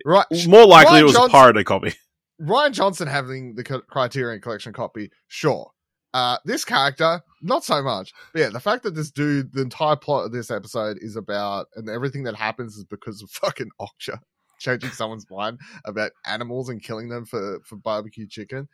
Right. 0.06 0.26
More 0.48 0.66
likely 0.66 0.94
Rian 0.94 1.02
it 1.02 1.04
was 1.04 1.14
Johnson- 1.14 1.30
a 1.30 1.32
pirated 1.32 1.66
copy. 1.66 1.94
Rian 2.41 2.71
Johnson 2.71 3.08
having 3.08 3.56
the 3.56 3.63
Criterion 3.63 4.41
Collection 4.41 4.73
copy, 4.73 5.12
sure. 5.27 5.71
Uh, 6.13 6.38
this 6.43 6.65
character, 6.65 7.21
not 7.41 7.63
so 7.63 7.82
much. 7.82 8.12
But 8.34 8.39
yeah, 8.39 8.49
the 8.49 8.60
fact 8.60 8.84
that 8.84 8.95
this 8.95 9.12
dude, 9.12 9.54
the 9.54 9.62
entire 9.62 9.95
plot 9.95 10.25
of 10.25 10.32
this 10.32 10.51
episode 10.51 10.97
is 10.99 11.15
about, 11.15 11.67
and 11.75 11.89
everything 11.89 12.23
that 12.23 12.36
happens 12.36 12.75
is 12.75 12.84
because 12.84 13.21
of 13.21 13.30
fucking 13.32 13.71
Okja 13.80 14.19
changing 14.60 14.91
someone's 14.91 15.25
mind 15.30 15.60
about 15.86 16.12
animals 16.25 16.69
and 16.69 16.84
killing 16.84 17.10
them 17.10 17.25
for, 17.25 17.60
for 17.63 17.77
barbecue 17.77 18.27
chicken, 18.27 18.67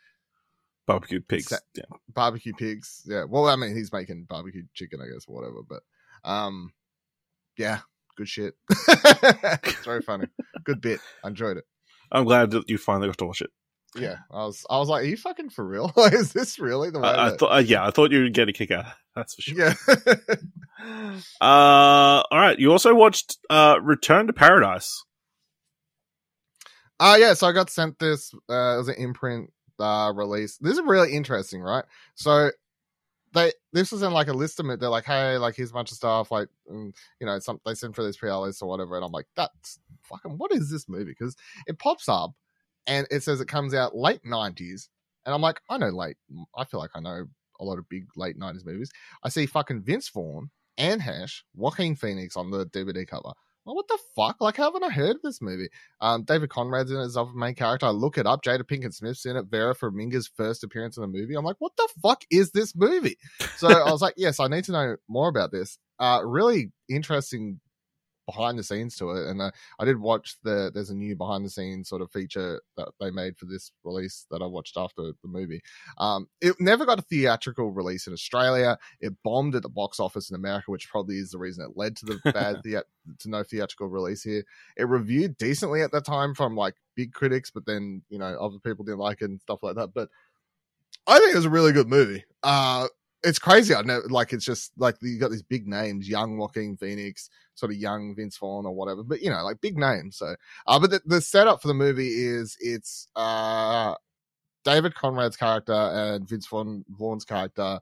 Barbecue 0.88 1.20
pigs. 1.20 1.48
Sa- 1.48 1.58
yeah. 1.74 1.84
barbecue 2.08 2.54
pigs. 2.54 3.02
Yeah. 3.06 3.24
Well, 3.28 3.46
I 3.46 3.56
mean, 3.56 3.76
he's 3.76 3.92
making 3.92 4.24
barbecue 4.24 4.62
chicken, 4.72 5.00
I 5.02 5.12
guess, 5.12 5.28
whatever. 5.28 5.60
But, 5.68 5.82
um, 6.24 6.72
yeah, 7.58 7.80
good 8.16 8.26
shit. 8.28 8.54
it's 8.70 9.84
very 9.84 10.00
funny. 10.00 10.28
Good 10.64 10.80
bit. 10.80 11.00
I 11.22 11.28
enjoyed 11.28 11.58
it. 11.58 11.64
I'm 12.10 12.24
glad 12.24 12.50
that 12.52 12.68
you 12.68 12.78
finally 12.78 13.08
got 13.08 13.18
to 13.18 13.26
watch 13.26 13.42
it. 13.42 13.50
Yeah, 13.96 14.16
I 14.30 14.44
was. 14.44 14.66
I 14.68 14.78
was 14.78 14.88
like, 14.88 15.02
"Are 15.02 15.06
you 15.06 15.16
fucking 15.16 15.50
for 15.50 15.66
real? 15.66 15.92
is 15.96 16.32
this 16.32 16.58
really 16.58 16.90
the 16.90 17.00
way?" 17.00 17.08
I, 17.08 17.28
I 17.28 17.36
thought, 17.36 17.54
uh, 17.54 17.58
yeah, 17.58 17.86
I 17.86 17.90
thought 17.90 18.12
you 18.12 18.22
would 18.22 18.34
get 18.34 18.48
a 18.48 18.52
kick 18.52 18.70
out. 18.70 18.86
of 18.86 18.92
That's 19.16 19.34
for 19.34 19.42
sure. 19.42 19.56
yeah. 19.58 19.74
Uh, 21.40 22.22
all 22.30 22.38
right. 22.38 22.58
You 22.58 22.70
also 22.70 22.94
watched 22.94 23.36
uh, 23.50 23.78
Return 23.82 24.28
to 24.28 24.32
Paradise. 24.32 25.04
Uh 27.00 27.16
yeah, 27.18 27.34
so 27.34 27.46
I 27.46 27.52
got 27.52 27.70
sent 27.70 27.98
this 27.98 28.32
uh 28.48 28.74
was 28.78 28.88
an 28.88 28.96
imprint 28.96 29.52
uh 29.78 30.12
release. 30.14 30.56
This 30.58 30.74
is 30.74 30.82
really 30.84 31.12
interesting, 31.12 31.60
right? 31.60 31.84
So 32.14 32.50
they 33.38 33.52
this 33.72 33.92
was 33.92 34.02
in 34.02 34.12
like 34.12 34.28
a 34.28 34.32
list 34.32 34.60
of 34.60 34.68
it. 34.70 34.80
They're 34.80 34.88
like, 34.88 35.04
hey, 35.04 35.36
like 35.38 35.54
here's 35.56 35.70
a 35.70 35.74
bunch 35.74 35.90
of 35.90 35.96
stuff, 35.96 36.30
like 36.30 36.48
mm, 36.70 36.92
you 37.20 37.26
know, 37.26 37.38
some 37.38 37.60
they 37.64 37.74
send 37.74 37.94
for 37.94 38.02
this 38.02 38.16
PR 38.16 38.32
list 38.32 38.62
or 38.62 38.68
whatever, 38.68 38.96
and 38.96 39.04
I'm 39.04 39.12
like, 39.12 39.26
that's 39.36 39.78
fucking 40.02 40.38
what 40.38 40.52
is 40.52 40.70
this 40.70 40.88
movie? 40.88 41.14
Because 41.18 41.36
it 41.66 41.78
pops 41.78 42.08
up 42.08 42.32
and 42.86 43.06
it 43.10 43.22
says 43.22 43.40
it 43.40 43.48
comes 43.48 43.74
out 43.74 43.96
late 43.96 44.24
nineties, 44.24 44.88
and 45.24 45.34
I'm 45.34 45.42
like, 45.42 45.60
I 45.70 45.78
know 45.78 45.90
late. 45.90 46.16
I 46.56 46.64
feel 46.64 46.80
like 46.80 46.90
I 46.94 47.00
know 47.00 47.26
a 47.60 47.64
lot 47.64 47.78
of 47.78 47.88
big 47.88 48.06
late 48.16 48.36
nineties 48.36 48.64
movies. 48.64 48.90
I 49.22 49.28
see 49.28 49.46
fucking 49.46 49.82
Vince 49.82 50.08
Vaughn, 50.08 50.50
Anne 50.76 51.00
Heche, 51.00 51.42
Joaquin 51.54 51.96
Phoenix 51.96 52.36
on 52.36 52.50
the 52.50 52.66
DVD 52.66 53.06
cover. 53.06 53.32
What 53.74 53.88
the 53.88 53.98
fuck? 54.16 54.40
Like, 54.40 54.56
haven't 54.56 54.84
I 54.84 54.90
heard 54.90 55.16
of 55.16 55.22
this 55.22 55.42
movie? 55.42 55.68
Um, 56.00 56.24
David 56.24 56.50
Conrad's 56.50 56.90
in 56.90 56.96
it 56.96 57.04
as 57.04 57.14
the 57.14 57.26
main 57.34 57.54
character. 57.54 57.86
I 57.86 57.90
look 57.90 58.18
it 58.18 58.26
up. 58.26 58.42
Jada 58.42 58.62
Pinkett 58.62 58.94
Smith's 58.94 59.26
in 59.26 59.36
it. 59.36 59.46
Vera 59.46 59.74
Farmiga's 59.74 60.26
first 60.26 60.64
appearance 60.64 60.96
in 60.96 61.02
the 61.02 61.08
movie. 61.08 61.34
I'm 61.34 61.44
like, 61.44 61.56
what 61.58 61.72
the 61.76 61.88
fuck 62.02 62.24
is 62.30 62.50
this 62.52 62.74
movie? 62.74 63.18
So 63.56 63.68
I 63.68 63.90
was 63.90 64.02
like, 64.02 64.14
yes, 64.16 64.40
I 64.40 64.48
need 64.48 64.64
to 64.64 64.72
know 64.72 64.96
more 65.08 65.28
about 65.28 65.52
this. 65.52 65.78
Uh, 65.98 66.20
really 66.24 66.72
interesting 66.88 67.60
behind 68.28 68.58
the 68.58 68.62
scenes 68.62 68.94
to 68.94 69.10
it. 69.12 69.26
And 69.26 69.40
uh, 69.40 69.50
I 69.78 69.86
did 69.86 69.98
watch 69.98 70.36
the, 70.44 70.70
there's 70.72 70.90
a 70.90 70.94
new 70.94 71.16
behind 71.16 71.46
the 71.46 71.50
scenes 71.50 71.88
sort 71.88 72.02
of 72.02 72.12
feature 72.12 72.60
that 72.76 72.88
they 73.00 73.10
made 73.10 73.38
for 73.38 73.46
this 73.46 73.72
release 73.84 74.26
that 74.30 74.42
I 74.42 74.46
watched 74.46 74.76
after 74.76 75.00
the 75.02 75.28
movie. 75.28 75.62
Um, 75.96 76.28
it 76.42 76.54
never 76.60 76.84
got 76.84 76.98
a 76.98 77.02
theatrical 77.02 77.72
release 77.72 78.06
in 78.06 78.12
Australia. 78.12 78.76
It 79.00 79.14
bombed 79.24 79.54
at 79.54 79.62
the 79.62 79.70
box 79.70 79.98
office 79.98 80.28
in 80.28 80.36
America, 80.36 80.70
which 80.70 80.90
probably 80.90 81.16
is 81.16 81.30
the 81.30 81.38
reason 81.38 81.64
it 81.64 81.76
led 81.76 81.96
to 81.96 82.04
the 82.04 82.20
bad 82.32 82.62
thea- 82.64 82.84
to 83.20 83.30
no 83.30 83.42
theatrical 83.42 83.88
release 83.88 84.22
here. 84.22 84.44
It 84.76 84.88
reviewed 84.88 85.38
decently 85.38 85.80
at 85.80 85.92
that 85.92 86.04
time 86.04 86.34
from 86.34 86.54
like 86.54 86.74
big 86.94 87.14
critics, 87.14 87.50
but 87.50 87.64
then 87.64 88.02
you 88.10 88.18
know 88.18 88.36
other 88.38 88.58
people 88.58 88.84
didn't 88.84 88.98
like 88.98 89.22
it 89.22 89.30
and 89.30 89.40
stuff 89.40 89.62
like 89.62 89.76
that. 89.76 89.94
But 89.94 90.10
I 91.06 91.18
think 91.18 91.32
it 91.32 91.36
was 91.36 91.46
a 91.46 91.50
really 91.50 91.72
good 91.72 91.88
movie. 91.88 92.24
Uh, 92.42 92.88
it's 93.22 93.38
crazy. 93.38 93.74
I 93.74 93.82
know, 93.82 94.00
like 94.08 94.32
it's 94.32 94.44
just 94.44 94.72
like 94.76 94.96
you 95.02 95.18
got 95.18 95.30
these 95.30 95.42
big 95.42 95.66
names, 95.66 96.08
young 96.08 96.38
Joaquin 96.38 96.76
Phoenix, 96.76 97.30
sort 97.54 97.72
of 97.72 97.78
young 97.78 98.14
Vince 98.14 98.36
Vaughn 98.36 98.66
or 98.66 98.74
whatever, 98.74 99.02
but 99.02 99.20
you 99.20 99.30
know, 99.30 99.42
like 99.42 99.60
big 99.60 99.76
names. 99.76 100.16
So, 100.18 100.36
uh, 100.66 100.78
but 100.78 100.90
the, 100.90 101.00
the 101.04 101.20
setup 101.20 101.60
for 101.60 101.68
the 101.68 101.74
movie 101.74 102.08
is 102.08 102.56
it's 102.60 103.08
uh 103.16 103.94
David 104.64 104.94
Conrad's 104.94 105.36
character 105.36 105.72
and 105.72 106.28
Vince 106.28 106.46
Vaughn, 106.46 106.84
Vaughn's 106.90 107.24
character. 107.24 107.80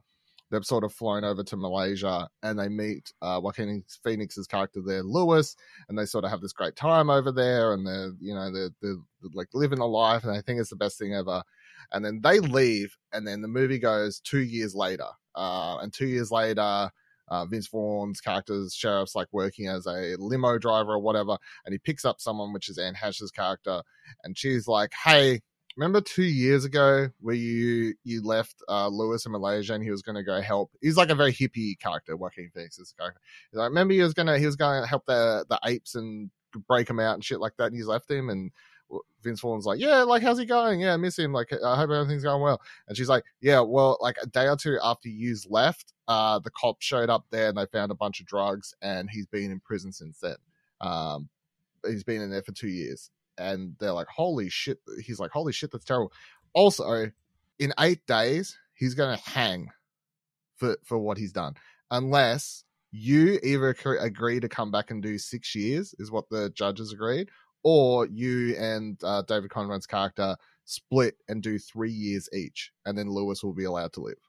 They've 0.51 0.65
sort 0.65 0.85
of 0.85 0.93
flown 0.93 1.25
over 1.25 1.43
to 1.43 1.57
Malaysia 1.57 2.29
and 2.45 2.57
they 2.57 2.69
meet 2.69 3.13
uh, 3.21 3.41
Joaquin 3.43 3.83
Phoenix's 4.05 4.47
character 4.47 4.81
there, 4.81 5.03
Lewis, 5.03 5.57
and 5.89 5.99
they 5.99 6.07
sort 6.07 6.25
of 6.25 6.31
have 6.31 6.41
this 6.41 6.53
great 6.53 6.77
time 6.77 7.11
over 7.11 7.33
there, 7.33 7.73
and 7.73 7.85
they're 7.85 8.13
you 8.21 8.33
know 8.33 8.53
they're, 8.53 8.71
they're, 8.81 8.97
like 9.35 9.49
living 9.53 9.81
a 9.81 9.87
life, 9.87 10.23
and 10.23 10.33
they 10.33 10.41
think 10.43 10.61
it's 10.61 10.71
the 10.71 10.77
best 10.77 10.99
thing 10.99 11.15
ever. 11.15 11.43
And 11.93 12.05
then 12.05 12.21
they 12.23 12.39
leave, 12.39 12.97
and 13.13 13.27
then 13.27 13.43
the 13.43 13.49
movie 13.49 13.81
goes 13.81 14.21
two 14.21 14.39
years 14.39 14.73
later, 14.73 15.09
uh, 15.37 15.79
and 15.79 15.93
two 15.93 16.07
years 16.07 16.31
later. 16.31 16.91
Uh, 17.29 17.45
Vince 17.45 17.67
Vaughn's 17.67 18.21
character's 18.21 18.73
sheriff's 18.73 19.17
like 19.17 19.27
working 19.33 19.67
as 19.67 19.85
a 19.87 20.15
limo 20.17 20.59
driver 20.59 20.93
or 20.93 21.01
whatever, 21.01 21.37
and 21.65 21.73
he 21.73 21.79
picks 21.81 22.05
up 22.05 22.21
someone, 22.21 22.53
which 22.53 22.69
is 22.69 22.79
Anne 22.79 22.95
Heche's 22.95 23.33
character, 23.33 23.83
and 24.23 24.39
she's 24.39 24.69
like, 24.69 24.93
"Hey, 24.95 25.41
remember 25.77 26.01
two 26.01 26.25
years 26.25 26.65
ago 26.65 27.09
where 27.21 27.35
you 27.35 27.95
you 28.05 28.23
left 28.23 28.63
uh, 28.69 28.89
Lewis 28.89 29.27
in 29.27 29.33
Malaysia 29.33 29.75
and 29.75 29.85
he 29.85 29.91
was 29.91 30.03
going 30.03 30.17
to 30.17 30.23
go 30.23 30.41
help? 30.41 30.71
He's 30.81 30.97
like 30.97 31.11
a 31.11 31.15
very 31.15 31.33
hippie 31.33 31.79
character, 31.79 32.17
Joaquin 32.17 32.51
Phoenix's 32.55 32.95
character. 32.99 33.21
He's 33.51 33.59
like, 33.59 33.69
remember 33.69 33.95
he 33.95 34.03
was 34.03 34.15
gonna 34.15 34.39
he 34.39 34.47
was 34.47 34.57
going 34.57 34.83
to 34.83 34.89
help 34.89 35.05
the 35.07 35.45
the 35.49 35.59
apes 35.65 35.95
and 35.95 36.31
break 36.69 36.87
them 36.87 37.01
out 37.01 37.15
and 37.15 37.25
shit 37.25 37.41
like 37.41 37.57
that, 37.59 37.67
and 37.67 37.77
he's 37.77 37.87
left 37.87 38.11
him 38.11 38.29
and. 38.31 38.51
Vince 39.23 39.41
Vaughn's 39.41 39.67
like, 39.67 39.81
yeah, 39.81 40.03
like 40.03 40.23
how's 40.23 40.39
he 40.39 40.45
going? 40.45 40.81
Yeah, 40.81 40.95
I 40.95 40.97
miss 40.97 41.19
him. 41.19 41.33
Like, 41.33 41.53
I 41.53 41.77
hope 41.77 41.91
everything's 41.91 42.23
going 42.23 42.43
well. 42.43 42.61
And 42.87 42.97
she's 42.97 43.09
like, 43.09 43.25
yeah, 43.41 43.61
well, 43.61 43.99
like 44.01 44.17
a 44.23 44.27
day 44.27 44.47
or 44.47 44.57
two 44.57 44.79
after 44.83 45.09
you's 45.09 45.47
left, 45.49 45.93
uh, 46.09 46.39
the 46.39 46.51
cops 46.51 46.87
showed 46.87 47.11
up 47.11 47.25
there 47.31 47.49
and 47.49 47.59
they 47.59 47.67
found 47.67 47.91
a 47.91 47.97
bunch 47.97 48.21
of 48.21 48.27
drugs, 48.27 48.75
and 48.83 49.11
he's 49.11 49.27
been 49.27 49.51
in 49.51 49.61
prison 49.61 49.93
since 49.93 50.21
then. 50.21 50.37
Um, 50.81 51.29
he's 51.85 52.05
been 52.05 52.23
in 52.23 52.31
there 52.31 52.43
for 52.43 52.53
two 52.53 52.69
years, 52.69 53.11
and 53.39 53.75
they're 53.81 53.93
like, 53.93 54.09
holy 54.09 54.49
shit. 54.49 54.79
He's 55.05 55.19
like, 55.19 55.31
holy 55.33 55.53
shit, 55.53 55.73
that's 55.73 55.85
terrible. 55.85 56.13
Also, 56.53 57.11
in 57.59 57.73
eight 57.81 58.07
days, 58.07 58.57
he's 58.75 58.95
gonna 58.95 59.19
hang 59.19 59.71
for 60.57 60.77
for 60.85 60.99
what 60.99 61.19
he's 61.19 61.33
done, 61.33 61.55
unless 61.91 62.65
you 62.93 63.39
either 63.43 63.75
agree 64.01 64.41
to 64.41 64.49
come 64.49 64.71
back 64.71 64.91
and 64.91 65.03
do 65.03 65.19
six 65.19 65.55
years, 65.55 65.95
is 65.99 66.11
what 66.11 66.29
the 66.31 66.51
judges 66.51 66.93
agreed, 66.93 67.29
or 67.69 68.07
you 68.07 68.55
and 68.57 68.97
uh, 69.03 69.23
David 69.23 69.51
Conrad's 69.51 69.89
character 69.89 70.37
split 70.67 71.17
and 71.27 71.43
do 71.43 71.59
three 71.59 71.91
years 71.91 72.29
each, 72.33 72.71
and 72.85 72.97
then 72.97 73.11
Lewis 73.11 73.43
will 73.43 73.55
be 73.55 73.65
allowed 73.65 73.93
to 73.95 74.01
live. 74.03 74.23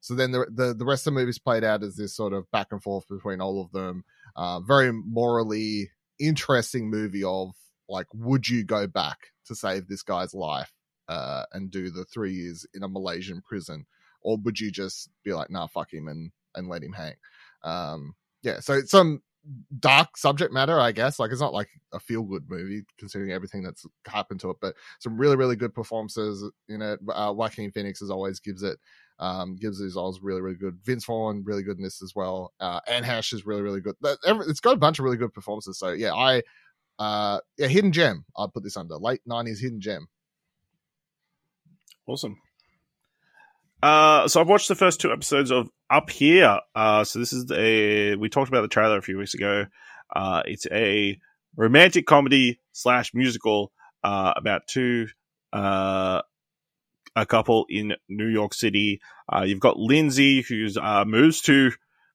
So 0.00 0.14
then 0.14 0.30
the 0.30 0.46
the, 0.50 0.74
the 0.74 0.84
rest 0.84 1.06
of 1.06 1.14
the 1.14 1.20
movie's 1.20 1.38
played 1.38 1.64
out 1.64 1.82
as 1.82 1.96
this 1.96 2.14
sort 2.14 2.34
of 2.34 2.50
back 2.50 2.66
and 2.70 2.82
forth 2.82 3.08
between 3.08 3.40
all 3.40 3.62
of 3.62 3.72
them. 3.72 4.04
Uh, 4.36 4.60
very 4.60 4.92
morally 4.92 5.90
interesting 6.18 6.90
movie 6.90 7.24
of 7.24 7.54
like, 7.88 8.08
would 8.12 8.46
you 8.46 8.62
go 8.62 8.86
back 8.86 9.16
to 9.46 9.54
save 9.54 9.88
this 9.88 10.02
guy's 10.02 10.34
life 10.34 10.70
uh, 11.08 11.44
and 11.54 11.70
do 11.70 11.88
the 11.88 12.04
three 12.04 12.34
years 12.34 12.66
in 12.74 12.82
a 12.82 12.88
Malaysian 12.88 13.40
prison, 13.40 13.86
or 14.20 14.36
would 14.36 14.60
you 14.60 14.70
just 14.70 15.08
be 15.24 15.32
like, 15.32 15.48
nah, 15.48 15.66
fuck 15.66 15.90
him 15.90 16.08
and 16.08 16.30
and 16.54 16.68
let 16.68 16.82
him 16.82 16.92
hang? 16.92 17.14
Um, 17.64 18.16
yeah, 18.42 18.60
so 18.60 18.82
some 18.82 19.22
dark 19.78 20.16
subject 20.16 20.52
matter, 20.52 20.78
I 20.78 20.92
guess. 20.92 21.18
Like 21.18 21.32
it's 21.32 21.40
not 21.40 21.52
like 21.52 21.68
a 21.92 22.00
feel 22.00 22.22
good 22.22 22.48
movie 22.48 22.84
considering 22.98 23.32
everything 23.32 23.62
that's 23.62 23.84
happened 24.06 24.40
to 24.40 24.50
it, 24.50 24.56
but 24.60 24.74
some 25.00 25.16
really 25.16 25.36
really 25.36 25.56
good 25.56 25.74
performances 25.74 26.48
in 26.68 26.82
it. 26.82 27.00
Uh, 27.08 27.32
Joaquin 27.34 27.72
Phoenix 27.72 28.02
as 28.02 28.10
always 28.10 28.40
gives 28.40 28.62
it 28.62 28.78
um, 29.18 29.56
gives 29.56 29.80
his 29.80 29.96
alls 29.96 30.20
really 30.22 30.40
really 30.40 30.56
good. 30.56 30.78
Vince 30.84 31.04
Vaughn 31.04 31.42
really 31.44 31.62
good 31.62 31.76
in 31.76 31.82
this 31.82 32.02
as 32.02 32.14
well. 32.14 32.52
Uh, 32.60 32.80
Anne 32.86 33.04
Heche 33.04 33.34
is 33.34 33.46
really 33.46 33.62
really 33.62 33.80
good. 33.80 33.96
It's 34.02 34.60
got 34.60 34.74
a 34.74 34.78
bunch 34.78 34.98
of 34.98 35.04
really 35.04 35.16
good 35.16 35.34
performances. 35.34 35.78
So 35.78 35.90
yeah, 35.90 36.14
I 36.14 36.42
uh, 36.98 37.40
yeah, 37.56 37.68
hidden 37.68 37.92
gem. 37.92 38.24
I'd 38.36 38.52
put 38.52 38.62
this 38.62 38.76
under 38.76 38.96
late 38.96 39.22
nineties 39.26 39.60
hidden 39.60 39.80
gem. 39.80 40.06
Awesome. 42.06 42.36
Uh, 43.82 44.28
so 44.28 44.40
I've 44.40 44.48
watched 44.48 44.68
the 44.68 44.76
first 44.76 45.00
two 45.00 45.12
episodes 45.12 45.50
of 45.50 45.68
Up 45.90 46.08
Here. 46.08 46.60
Uh, 46.74 47.04
so 47.04 47.18
this 47.18 47.32
is 47.32 47.50
a 47.50 48.14
we 48.16 48.28
talked 48.28 48.48
about 48.48 48.62
the 48.62 48.68
trailer 48.68 48.98
a 48.98 49.02
few 49.02 49.18
weeks 49.18 49.34
ago. 49.34 49.66
Uh, 50.14 50.42
it's 50.46 50.66
a 50.70 51.18
romantic 51.56 52.06
comedy 52.06 52.60
slash 52.72 53.12
musical 53.12 53.72
uh, 54.04 54.32
about 54.36 54.66
two 54.68 55.08
uh, 55.52 56.22
a 57.14 57.26
couple 57.26 57.66
in 57.68 57.94
New 58.08 58.28
York 58.28 58.54
City. 58.54 59.00
Uh, 59.32 59.42
you've 59.42 59.60
got 59.60 59.78
Lindsay 59.78 60.42
who's 60.42 60.76
uh, 60.76 61.04
moves 61.04 61.40
to 61.42 61.72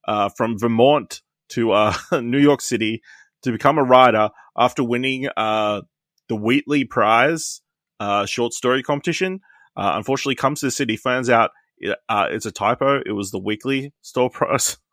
uh, 0.08 0.30
from 0.30 0.58
Vermont 0.58 1.21
to 1.49 1.71
uh, 1.71 1.93
New 2.21 2.39
York 2.39 2.62
City 2.62 3.01
to 3.43 3.51
become 3.51 3.77
a 3.77 3.84
writer 3.84 4.30
after 4.58 4.84
winning 4.84 5.27
uh, 5.38 5.82
the 6.30 6.36
Wheatley 6.36 6.86
Prize 6.86 7.62
uh, 7.99 8.25
short 8.25 8.53
story 8.53 8.84
competition. 8.84 9.41
Uh, 9.78 9.94
unfortunately, 9.96 10.36
comes 10.36 10.60
to 10.62 10.66
the 10.66 10.72
city, 10.72 10.98
finds 10.98 11.30
out 11.30 11.52
it, 11.78 11.98
uh, 12.10 12.28
it's 12.32 12.48
a 12.48 12.52
typo. 12.52 13.02
It 13.06 13.12
was 13.12 13.32
the 13.32 13.40
weekly 13.40 13.94
store 14.02 14.30
price. 14.30 14.78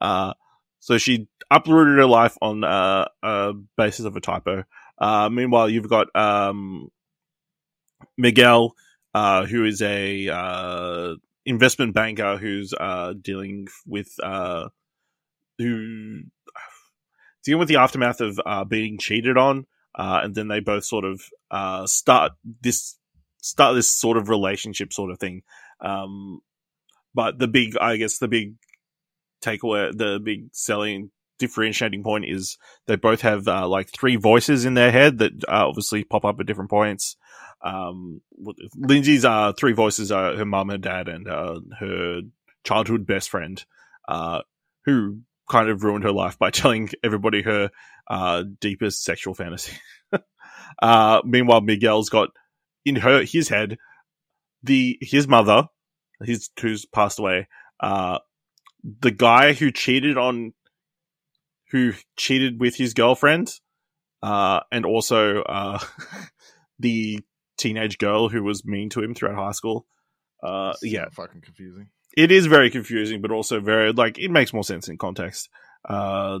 Uh, 0.00 0.34
so 0.78 0.98
she 0.98 1.26
uprooted 1.50 1.98
her 1.98 2.06
life 2.06 2.38
on 2.40 2.62
uh, 2.62 3.06
a 3.24 3.54
basis 3.76 4.04
of 4.04 4.14
a 4.14 4.20
typo. 4.20 4.62
Uh, 4.98 5.28
meanwhile, 5.28 5.68
you've 5.68 5.88
got 5.88 6.14
um, 6.14 6.90
Miguel, 8.16 8.76
uh, 9.12 9.46
who 9.46 9.64
is 9.64 9.82
a 9.82 10.28
uh, 10.28 11.14
investment 11.44 11.92
banker 11.92 12.36
who's 12.36 12.72
dealing 13.20 13.66
with 13.84 14.14
who 15.58 16.20
dealing 17.44 17.58
with 17.58 17.68
the 17.68 17.76
aftermath 17.76 18.20
of 18.20 18.68
being 18.68 18.98
cheated 18.98 19.36
on, 19.36 19.66
and 19.96 20.36
then 20.36 20.46
they 20.46 20.60
both 20.60 20.84
sort 20.84 21.04
of 21.04 21.88
start 21.90 22.30
this 22.60 22.96
start 23.44 23.74
this 23.74 23.90
sort 23.90 24.16
of 24.16 24.30
relationship 24.30 24.92
sort 24.92 25.10
of 25.10 25.18
thing. 25.18 25.42
Um, 25.80 26.40
but 27.14 27.38
the 27.38 27.46
big, 27.46 27.76
I 27.76 27.96
guess, 27.96 28.18
the 28.18 28.28
big 28.28 28.54
takeaway, 29.42 29.96
the 29.96 30.18
big 30.22 30.48
selling 30.52 31.10
differentiating 31.38 32.02
point 32.02 32.24
is 32.26 32.56
they 32.86 32.96
both 32.96 33.20
have 33.20 33.46
uh, 33.46 33.68
like 33.68 33.90
three 33.90 34.16
voices 34.16 34.64
in 34.64 34.74
their 34.74 34.90
head 34.90 35.18
that 35.18 35.32
uh, 35.46 35.68
obviously 35.68 36.04
pop 36.04 36.24
up 36.24 36.40
at 36.40 36.46
different 36.46 36.70
points. 36.70 37.16
Um, 37.62 38.22
Lindsay's 38.76 39.24
uh, 39.24 39.52
three 39.52 39.72
voices 39.72 40.10
are 40.10 40.36
her 40.36 40.46
mum, 40.46 40.70
her 40.70 40.78
dad, 40.78 41.08
and 41.08 41.28
uh, 41.28 41.60
her 41.78 42.22
childhood 42.64 43.06
best 43.06 43.28
friend, 43.28 43.62
uh, 44.08 44.40
who 44.86 45.18
kind 45.50 45.68
of 45.68 45.84
ruined 45.84 46.04
her 46.04 46.12
life 46.12 46.38
by 46.38 46.50
telling 46.50 46.88
everybody 47.02 47.42
her 47.42 47.70
uh, 48.08 48.44
deepest 48.60 49.04
sexual 49.04 49.34
fantasy. 49.34 49.76
uh, 50.82 51.20
meanwhile, 51.24 51.60
Miguel's 51.60 52.08
got 52.08 52.30
in 52.84 52.96
her 52.96 53.24
his 53.24 53.48
head 53.48 53.78
the 54.64 54.98
his 55.00 55.28
mother, 55.28 55.68
his 56.22 56.50
who's 56.60 56.86
passed 56.86 57.18
away. 57.18 57.46
Uh, 57.78 58.18
the 59.00 59.10
guy 59.10 59.52
who 59.52 59.70
cheated 59.70 60.18
on, 60.18 60.54
who 61.70 61.92
cheated 62.16 62.58
with 62.58 62.76
his 62.76 62.94
girlfriend, 62.94 63.52
uh, 64.22 64.60
and 64.72 64.84
also 64.84 65.42
uh, 65.42 65.78
the 66.78 67.20
teenage 67.56 67.98
girl 67.98 68.28
who 68.28 68.42
was 68.42 68.64
mean 68.64 68.88
to 68.90 69.02
him 69.02 69.14
throughout 69.14 69.36
high 69.36 69.52
school. 69.52 69.86
Uh, 70.42 70.74
yeah, 70.82 71.06
fucking 71.12 71.42
confusing. 71.42 71.88
it 72.16 72.32
is 72.32 72.46
very 72.46 72.70
confusing, 72.70 73.20
but 73.20 73.30
also 73.30 73.60
very 73.60 73.92
like 73.92 74.18
it 74.18 74.30
makes 74.30 74.52
more 74.52 74.64
sense 74.64 74.88
in 74.88 74.98
context. 74.98 75.48
Uh, 75.88 76.40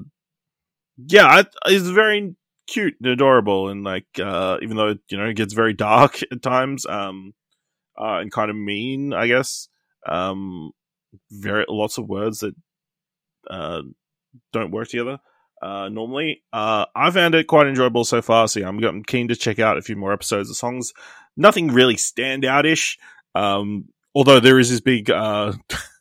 yeah, 0.96 1.42
it's 1.66 1.88
very 1.88 2.34
cute 2.66 2.94
and 3.00 3.10
adorable, 3.10 3.68
and 3.68 3.84
like 3.84 4.06
uh, 4.20 4.58
even 4.62 4.76
though 4.76 4.94
you 5.08 5.18
know 5.18 5.26
it 5.26 5.36
gets 5.36 5.54
very 5.54 5.72
dark 5.74 6.20
at 6.30 6.42
times, 6.42 6.86
um, 6.86 7.34
uh, 7.98 8.18
and 8.18 8.32
kind 8.32 8.50
of 8.50 8.56
mean, 8.56 9.12
I 9.12 9.26
guess. 9.26 9.68
Um, 10.06 10.72
very 11.30 11.64
lots 11.68 11.96
of 11.96 12.08
words 12.08 12.40
that 12.40 12.54
uh 13.48 13.82
don't 14.52 14.70
work 14.70 14.88
together. 14.88 15.18
Uh, 15.62 15.88
normally, 15.88 16.42
uh, 16.52 16.84
I 16.94 17.10
found 17.10 17.34
it 17.34 17.46
quite 17.46 17.66
enjoyable 17.66 18.04
so 18.04 18.20
far. 18.20 18.48
So 18.48 18.60
yeah, 18.60 18.68
I'm, 18.68 18.82
I'm 18.84 19.02
keen 19.02 19.28
to 19.28 19.36
check 19.36 19.58
out 19.58 19.78
a 19.78 19.82
few 19.82 19.96
more 19.96 20.12
episodes 20.12 20.50
of 20.50 20.56
songs. 20.56 20.92
Nothing 21.36 21.68
really 21.68 21.94
standout-ish. 21.94 22.98
Um, 23.34 23.86
although 24.14 24.40
there 24.40 24.58
is 24.58 24.70
this 24.70 24.80
big 24.80 25.10
uh, 25.10 25.54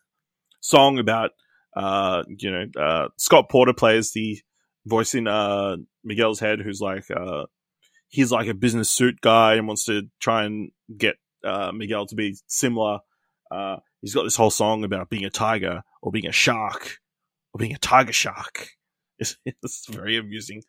song 0.60 1.00
about 1.00 1.32
uh, 1.76 2.24
you 2.28 2.52
know 2.52 2.66
uh, 2.78 3.08
Scott 3.18 3.50
Porter 3.50 3.74
plays 3.74 4.12
the 4.12 4.42
voice 4.86 5.14
in 5.14 5.28
uh, 5.28 5.78
Miguel's 6.04 6.40
head, 6.40 6.60
who's 6.60 6.82
like 6.82 7.06
uh, 7.12 7.46
he's 8.10 8.32
like 8.32 8.48
a 8.48 8.54
business 8.54 8.90
suit 8.90 9.20
guy 9.22 9.56
and 9.56 9.68
wants 9.68 9.86
to 9.86 10.04
try 10.20 10.44
and 10.44 10.72
get 10.96 11.16
uh, 11.44 11.72
Miguel 11.74 12.06
to 12.08 12.16
be 12.16 12.38
similar. 12.48 13.00
Uh, 13.52 13.78
he's 14.02 14.14
got 14.14 14.24
this 14.24 14.36
whole 14.36 14.50
song 14.50 14.84
about 14.84 15.10
being 15.10 15.26
a 15.26 15.30
tiger 15.30 15.84
or 16.02 16.12
being 16.12 16.28
a 16.28 16.32
shark 16.32 16.98
or 17.54 17.60
being 17.60 17.74
a 17.74 17.80
tiger 17.80 18.14
shark. 18.14 18.70
It's, 19.20 19.38
it's 19.46 19.88
very 19.88 20.18
amusing, 20.18 20.64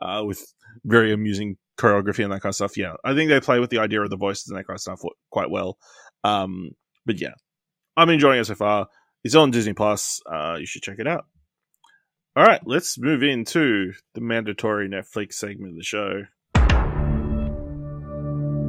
uh, 0.00 0.24
with 0.26 0.42
very 0.84 1.12
amusing 1.12 1.58
choreography 1.78 2.24
and 2.24 2.32
that 2.32 2.40
kind 2.40 2.50
of 2.50 2.56
stuff. 2.56 2.76
Yeah, 2.76 2.94
I 3.04 3.14
think 3.14 3.28
they 3.28 3.40
play 3.40 3.60
with 3.60 3.70
the 3.70 3.78
idea 3.78 4.00
of 4.00 4.10
the 4.10 4.16
voices 4.16 4.48
and 4.48 4.58
that 4.58 4.66
kind 4.66 4.76
of 4.76 4.80
stuff 4.80 5.02
quite 5.30 5.50
well. 5.50 5.76
Um, 6.24 6.70
but 7.04 7.20
yeah, 7.20 7.34
I'm 7.96 8.08
enjoying 8.08 8.40
it 8.40 8.46
so 8.46 8.54
far. 8.54 8.88
It's 9.22 9.34
on 9.34 9.50
Disney 9.50 9.74
Plus. 9.74 10.20
Uh, 10.28 10.56
you 10.58 10.66
should 10.66 10.82
check 10.82 10.98
it 10.98 11.06
out. 11.06 11.26
All 12.36 12.44
right, 12.44 12.60
let's 12.64 12.96
move 12.96 13.24
into 13.24 13.92
the 14.14 14.20
mandatory 14.20 14.88
Netflix 14.88 15.32
segment 15.32 15.72
of 15.72 15.76
the 15.76 15.82
show. 15.82 16.26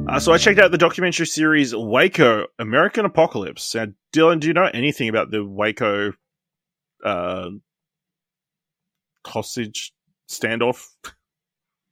Uh, 0.08 0.18
so 0.18 0.32
I 0.32 0.38
checked 0.38 0.58
out 0.58 0.72
the 0.72 0.78
documentary 0.78 1.26
series 1.26 1.72
Waco: 1.72 2.46
American 2.58 3.04
Apocalypse. 3.04 3.72
Now, 3.76 3.86
Dylan, 4.12 4.40
do 4.40 4.48
you 4.48 4.52
know 4.52 4.68
anything 4.74 5.08
about 5.08 5.30
the 5.30 5.44
Waco 5.44 6.12
uh, 7.04 7.50
hostage 9.24 9.92
standoff? 10.28 10.84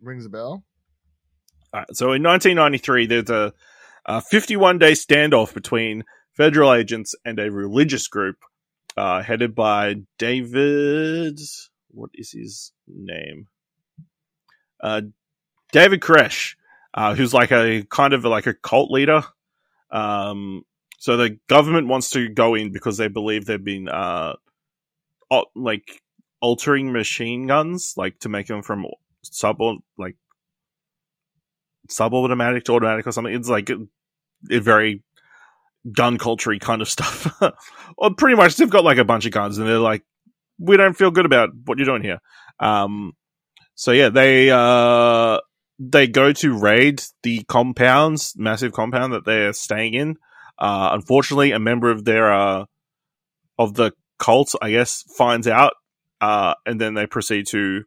Rings 0.02 0.26
a 0.26 0.28
bell. 0.28 0.64
All 1.72 1.80
right, 1.80 1.86
so 1.92 2.06
in 2.14 2.24
1993, 2.24 3.06
there's 3.06 3.30
a, 3.30 3.54
a 4.06 4.20
51 4.20 4.78
day 4.78 4.92
standoff 4.92 5.54
between 5.54 6.02
federal 6.32 6.74
agents 6.74 7.14
and 7.24 7.38
a 7.38 7.48
religious 7.48 8.08
group 8.08 8.38
uh, 8.96 9.22
headed 9.22 9.54
by 9.54 9.96
David. 10.18 11.38
What 11.88 12.10
is 12.14 12.32
his 12.32 12.72
name? 12.86 13.48
Uh, 14.80 15.02
David 15.72 16.00
Koresh, 16.00 16.56
uh, 16.94 17.14
who's 17.14 17.34
like 17.34 17.52
a 17.52 17.84
kind 17.90 18.12
of 18.12 18.24
like 18.24 18.46
a 18.46 18.54
cult 18.54 18.90
leader. 18.90 19.22
Um, 19.90 20.64
so 20.98 21.16
the 21.16 21.38
government 21.48 21.88
wants 21.88 22.10
to 22.10 22.28
go 22.28 22.54
in 22.54 22.72
because 22.72 22.96
they 22.96 23.08
believe 23.08 23.46
they've 23.46 23.62
been 23.62 23.88
uh, 23.88 24.34
like 25.54 26.02
altering 26.40 26.92
machine 26.92 27.46
guns, 27.46 27.94
like 27.96 28.18
to 28.20 28.28
make 28.28 28.46
them 28.46 28.62
from 28.62 28.86
sub 29.22 29.60
like 29.98 30.16
sub-automatic 31.88 32.64
to 32.64 32.72
automatic 32.72 33.06
or 33.06 33.12
something. 33.12 33.34
It's 33.34 33.48
like 33.48 33.70
a 33.70 34.60
very 34.60 35.02
gun 35.90 36.18
culture 36.18 36.54
kind 36.58 36.82
of 36.82 36.88
stuff. 36.88 37.40
well, 37.98 38.14
pretty 38.16 38.36
much 38.36 38.56
they've 38.56 38.70
got 38.70 38.84
like 38.84 38.98
a 38.98 39.04
bunch 39.04 39.26
of 39.26 39.32
guns 39.32 39.58
and 39.58 39.66
they're 39.66 39.78
like, 39.78 40.02
we 40.58 40.76
don't 40.76 40.96
feel 40.96 41.10
good 41.10 41.26
about 41.26 41.50
what 41.64 41.78
you're 41.78 41.86
doing 41.86 42.02
here. 42.02 42.20
Um, 42.58 43.12
so 43.74 43.92
yeah, 43.92 44.10
they, 44.10 44.50
uh, 44.50 45.38
they 45.78 46.06
go 46.06 46.32
to 46.32 46.58
raid 46.58 47.02
the 47.22 47.42
compounds, 47.44 48.34
massive 48.36 48.72
compound 48.72 49.14
that 49.14 49.24
they're 49.24 49.54
staying 49.54 49.94
in. 49.94 50.16
Uh, 50.58 50.90
unfortunately, 50.92 51.52
a 51.52 51.58
member 51.58 51.90
of 51.90 52.04
their, 52.04 52.30
uh, 52.30 52.66
of 53.58 53.74
the 53.74 53.92
cult, 54.18 54.54
I 54.60 54.70
guess, 54.70 55.04
finds 55.16 55.48
out, 55.48 55.72
uh, 56.20 56.54
and 56.66 56.78
then 56.78 56.92
they 56.92 57.06
proceed 57.06 57.46
to 57.48 57.84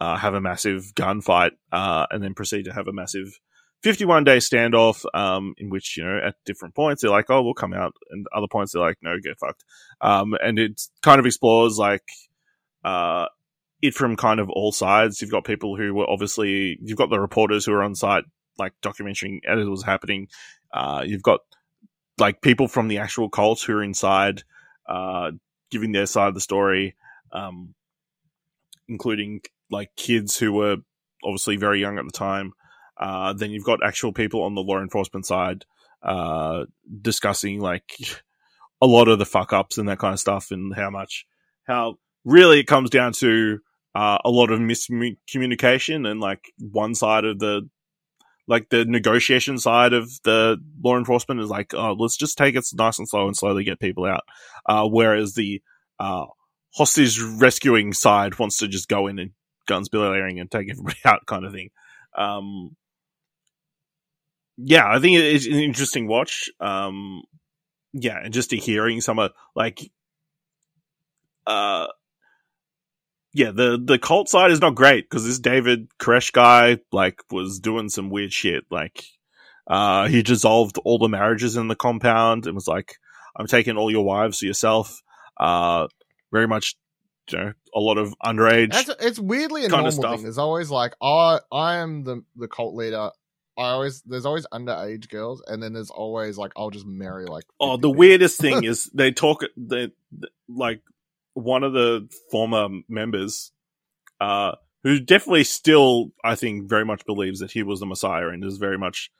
uh, 0.00 0.16
have 0.16 0.32
a 0.32 0.40
massive 0.40 0.92
gunfight, 0.94 1.50
uh, 1.72 2.06
and 2.10 2.22
then 2.22 2.32
proceed 2.32 2.64
to 2.64 2.72
have 2.72 2.88
a 2.88 2.92
massive 2.92 3.38
51 3.86 4.24
day 4.24 4.38
standoff, 4.38 5.04
um, 5.14 5.54
in 5.58 5.70
which, 5.70 5.96
you 5.96 6.02
know, 6.02 6.18
at 6.26 6.34
different 6.44 6.74
points, 6.74 7.02
they're 7.02 7.10
like, 7.10 7.30
oh, 7.30 7.40
we'll 7.40 7.54
come 7.54 7.72
out. 7.72 7.94
And 8.10 8.26
other 8.34 8.48
points, 8.50 8.72
they're 8.72 8.82
like, 8.82 8.98
no, 9.00 9.14
get 9.22 9.38
fucked. 9.38 9.62
Um, 10.00 10.34
and 10.42 10.58
it 10.58 10.82
kind 11.04 11.20
of 11.20 11.26
explores, 11.26 11.78
like, 11.78 12.02
uh, 12.84 13.26
it 13.80 13.94
from 13.94 14.16
kind 14.16 14.40
of 14.40 14.50
all 14.50 14.72
sides. 14.72 15.22
You've 15.22 15.30
got 15.30 15.44
people 15.44 15.76
who 15.76 15.94
were 15.94 16.10
obviously, 16.10 16.78
you've 16.82 16.98
got 16.98 17.10
the 17.10 17.20
reporters 17.20 17.64
who 17.64 17.74
are 17.74 17.82
on 17.84 17.94
site, 17.94 18.24
like, 18.58 18.72
documenting 18.82 19.38
as 19.46 19.60
it 19.60 19.70
was 19.70 19.84
happening. 19.84 20.26
Uh, 20.74 21.04
you've 21.06 21.22
got, 21.22 21.42
like, 22.18 22.42
people 22.42 22.66
from 22.66 22.88
the 22.88 22.98
actual 22.98 23.30
cult 23.30 23.60
who 23.60 23.74
are 23.74 23.84
inside, 23.84 24.42
uh, 24.88 25.30
giving 25.70 25.92
their 25.92 26.06
side 26.06 26.26
of 26.26 26.34
the 26.34 26.40
story, 26.40 26.96
um, 27.30 27.72
including, 28.88 29.42
like, 29.70 29.90
kids 29.94 30.36
who 30.36 30.52
were 30.52 30.78
obviously 31.22 31.56
very 31.56 31.80
young 31.80 32.00
at 32.00 32.04
the 32.04 32.10
time. 32.10 32.52
Uh, 32.98 33.32
then 33.32 33.50
you've 33.50 33.64
got 33.64 33.84
actual 33.84 34.12
people 34.12 34.42
on 34.42 34.54
the 34.54 34.62
law 34.62 34.80
enforcement 34.80 35.26
side 35.26 35.64
uh, 36.02 36.64
discussing 37.00 37.60
like 37.60 37.92
a 38.80 38.86
lot 38.86 39.08
of 39.08 39.18
the 39.18 39.26
fuck 39.26 39.52
ups 39.52 39.78
and 39.78 39.88
that 39.88 39.98
kind 39.98 40.14
of 40.14 40.20
stuff, 40.20 40.50
and 40.50 40.74
how 40.74 40.90
much 40.90 41.26
how 41.64 41.96
really 42.24 42.60
it 42.60 42.66
comes 42.66 42.90
down 42.90 43.12
to 43.12 43.58
uh, 43.94 44.18
a 44.24 44.30
lot 44.30 44.50
of 44.50 44.60
miscommunication 44.60 46.08
and 46.08 46.20
like 46.20 46.44
one 46.58 46.94
side 46.94 47.24
of 47.24 47.38
the 47.38 47.68
like 48.48 48.68
the 48.68 48.84
negotiation 48.84 49.58
side 49.58 49.92
of 49.92 50.08
the 50.22 50.56
law 50.82 50.96
enforcement 50.96 51.40
is 51.40 51.50
like, 51.50 51.74
oh, 51.74 51.94
let's 51.98 52.16
just 52.16 52.38
take 52.38 52.54
it 52.54 52.64
nice 52.74 52.98
and 52.98 53.08
slow 53.08 53.26
and 53.26 53.36
slowly 53.36 53.64
get 53.64 53.80
people 53.80 54.04
out. 54.04 54.22
Uh, 54.66 54.86
whereas 54.86 55.34
the 55.34 55.60
uh, 55.98 56.26
hostage 56.74 57.20
rescuing 57.20 57.92
side 57.92 58.38
wants 58.38 58.58
to 58.58 58.68
just 58.68 58.88
go 58.88 59.08
in 59.08 59.18
and 59.18 59.32
guns 59.66 59.88
blazing 59.88 60.38
and 60.38 60.50
take 60.50 60.70
everybody 60.70 60.98
out, 61.04 61.26
kind 61.26 61.44
of 61.44 61.52
thing. 61.52 61.70
Um, 62.16 62.76
yeah, 64.56 64.86
I 64.88 64.98
think 65.00 65.18
it's 65.18 65.46
an 65.46 65.54
interesting 65.54 66.06
watch. 66.06 66.50
Um, 66.60 67.22
yeah, 67.92 68.18
and 68.22 68.32
just 68.32 68.50
to 68.50 68.56
hearing 68.56 69.00
some 69.00 69.18
of 69.18 69.32
like, 69.54 69.80
uh, 71.46 71.86
yeah, 73.32 73.50
the 73.50 73.78
the 73.82 73.98
cult 73.98 74.28
side 74.28 74.50
is 74.50 74.60
not 74.60 74.74
great 74.74 75.08
because 75.08 75.24
this 75.24 75.38
David 75.38 75.88
Koresh 75.98 76.32
guy 76.32 76.78
like 76.92 77.20
was 77.30 77.58
doing 77.58 77.88
some 77.88 78.10
weird 78.10 78.32
shit. 78.32 78.64
Like, 78.70 79.04
uh, 79.66 80.08
he 80.08 80.22
dissolved 80.22 80.78
all 80.84 80.98
the 80.98 81.08
marriages 81.08 81.56
in 81.56 81.68
the 81.68 81.76
compound 81.76 82.46
and 82.46 82.54
was 82.54 82.68
like, 82.68 82.96
"I'm 83.36 83.46
taking 83.46 83.76
all 83.76 83.90
your 83.90 84.04
wives 84.04 84.38
to 84.38 84.46
yourself." 84.46 85.02
Uh, 85.38 85.86
very 86.32 86.48
much, 86.48 86.76
you 87.30 87.38
know, 87.38 87.52
a 87.74 87.80
lot 87.80 87.98
of 87.98 88.14
underage. 88.24 88.72
That's, 88.72 88.90
it's 89.00 89.18
weirdly 89.18 89.66
a 89.66 89.68
kind 89.68 89.82
normal 89.82 89.88
of 89.88 89.94
stuff. 89.94 90.14
thing. 90.14 90.22
There's 90.22 90.38
always 90.38 90.70
like, 90.70 90.94
I 91.02 91.40
I 91.52 91.76
am 91.76 92.04
the 92.04 92.24
the 92.36 92.48
cult 92.48 92.74
leader. 92.74 93.10
I 93.58 93.70
always 93.70 94.02
there's 94.02 94.26
always 94.26 94.46
underage 94.52 95.08
girls, 95.08 95.42
and 95.46 95.62
then 95.62 95.72
there's 95.72 95.90
always 95.90 96.36
like 96.36 96.52
I'll 96.56 96.70
just 96.70 96.86
marry 96.86 97.24
like. 97.26 97.44
Oh, 97.58 97.76
the 97.76 97.88
people. 97.88 97.94
weirdest 97.94 98.40
thing 98.40 98.64
is 98.70 98.90
they 98.92 99.12
talk. 99.12 99.42
They 99.56 99.90
like 100.48 100.82
one 101.34 101.64
of 101.64 101.72
the 101.72 102.08
former 102.30 102.68
members, 102.88 103.52
uh, 104.20 104.52
who 104.82 105.00
definitely 105.00 105.44
still, 105.44 106.12
I 106.22 106.34
think, 106.34 106.68
very 106.68 106.84
much 106.84 107.06
believes 107.06 107.40
that 107.40 107.50
he 107.50 107.62
was 107.62 107.80
the 107.80 107.86
Messiah 107.86 108.28
and 108.28 108.44
is 108.44 108.58
very 108.58 108.78
much 108.78 109.10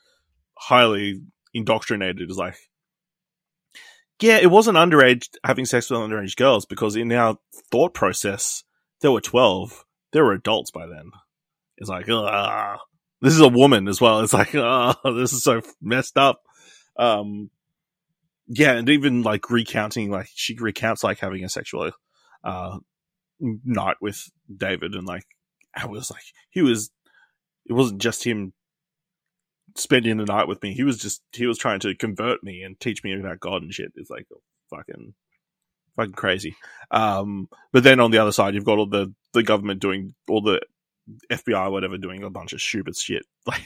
highly 0.58 1.22
indoctrinated. 1.54 2.30
Is 2.30 2.36
like, 2.36 2.56
yeah, 4.20 4.36
it 4.36 4.50
wasn't 4.50 4.76
underage 4.76 5.28
having 5.44 5.64
sex 5.64 5.88
with 5.88 6.00
underage 6.00 6.36
girls 6.36 6.66
because 6.66 6.94
in 6.94 7.10
our 7.12 7.38
thought 7.70 7.94
process, 7.94 8.64
they 9.00 9.08
were 9.08 9.22
twelve. 9.22 9.84
They 10.12 10.20
were 10.20 10.32
adults 10.32 10.70
by 10.70 10.86
then. 10.86 11.10
It's 11.78 11.90
like, 11.90 12.06
ah, 12.10 12.78
this 13.20 13.34
is 13.34 13.40
a 13.40 13.48
woman 13.48 13.88
as 13.88 14.00
well. 14.00 14.20
It's 14.20 14.32
like, 14.32 14.54
oh, 14.54 14.94
this 15.04 15.32
is 15.32 15.42
so 15.42 15.62
messed 15.80 16.16
up. 16.16 16.42
Um, 16.98 17.50
yeah, 18.48 18.72
and 18.72 18.88
even 18.88 19.22
like 19.22 19.50
recounting, 19.50 20.10
like 20.10 20.28
she 20.34 20.54
recounts 20.54 21.02
like 21.02 21.18
having 21.18 21.44
a 21.44 21.48
sexual 21.48 21.90
uh 22.44 22.78
night 23.40 23.96
with 24.00 24.30
David, 24.54 24.94
and 24.94 25.06
like 25.06 25.24
I 25.74 25.86
was 25.86 26.10
like, 26.10 26.24
he 26.50 26.62
was. 26.62 26.90
It 27.68 27.72
wasn't 27.72 28.00
just 28.00 28.22
him 28.22 28.52
spending 29.76 30.16
the 30.18 30.24
night 30.24 30.48
with 30.48 30.62
me. 30.62 30.72
He 30.72 30.84
was 30.84 30.98
just 30.98 31.22
he 31.32 31.46
was 31.46 31.58
trying 31.58 31.80
to 31.80 31.94
convert 31.94 32.42
me 32.42 32.62
and 32.62 32.78
teach 32.78 33.02
me 33.02 33.18
about 33.18 33.40
God 33.40 33.62
and 33.62 33.72
shit. 33.72 33.92
It's 33.96 34.10
like 34.10 34.26
fucking 34.70 35.14
fucking 35.96 36.12
crazy. 36.12 36.56
Um, 36.90 37.48
but 37.72 37.82
then 37.82 38.00
on 38.00 38.10
the 38.10 38.18
other 38.18 38.32
side, 38.32 38.54
you've 38.54 38.64
got 38.64 38.78
all 38.78 38.88
the 38.88 39.12
the 39.32 39.42
government 39.42 39.80
doing 39.80 40.14
all 40.28 40.42
the 40.42 40.60
FBI 41.30 41.70
whatever 41.70 41.98
doing 41.98 42.22
a 42.22 42.30
bunch 42.30 42.52
of 42.52 42.60
stupid 42.60 42.96
shit. 42.96 43.24
Like, 43.46 43.62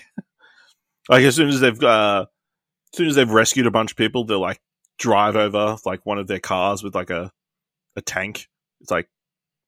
like 1.09 1.25
as 1.25 1.35
soon 1.35 1.49
as 1.49 1.61
they've 1.61 1.83
uh, 1.83 2.27
as 2.93 2.97
soon 2.97 3.09
as 3.09 3.15
they've 3.15 3.31
rescued 3.31 3.67
a 3.67 3.71
bunch 3.71 3.93
of 3.93 3.97
people, 3.97 4.25
they'll 4.25 4.41
like 4.41 4.61
drive 4.99 5.35
over 5.35 5.77
like 5.87 6.05
one 6.05 6.19
of 6.19 6.27
their 6.27 6.39
cars 6.39 6.83
with 6.83 6.95
like 6.95 7.11
a 7.11 7.33
a 7.97 8.03
tank. 8.03 8.47
It's 8.81 8.91
like, 8.91 9.09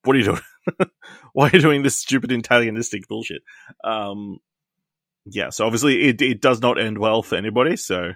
what 0.04 0.14
are 0.14 0.18
you 0.18 0.24
doing? 0.26 0.40
Why 1.32 1.48
are 1.48 1.50
you 1.52 1.60
doing 1.60 1.82
this 1.82 1.98
stupid 1.98 2.30
antagonistic 2.30 3.08
bullshit? 3.08 3.42
Um, 3.82 4.38
yeah. 5.24 5.50
So 5.50 5.64
obviously, 5.64 6.08
it 6.08 6.20
it 6.20 6.40
does 6.40 6.60
not 6.60 6.78
end 6.78 6.98
well 6.98 7.22
for 7.22 7.36
anybody. 7.36 7.76
So, 7.76 8.12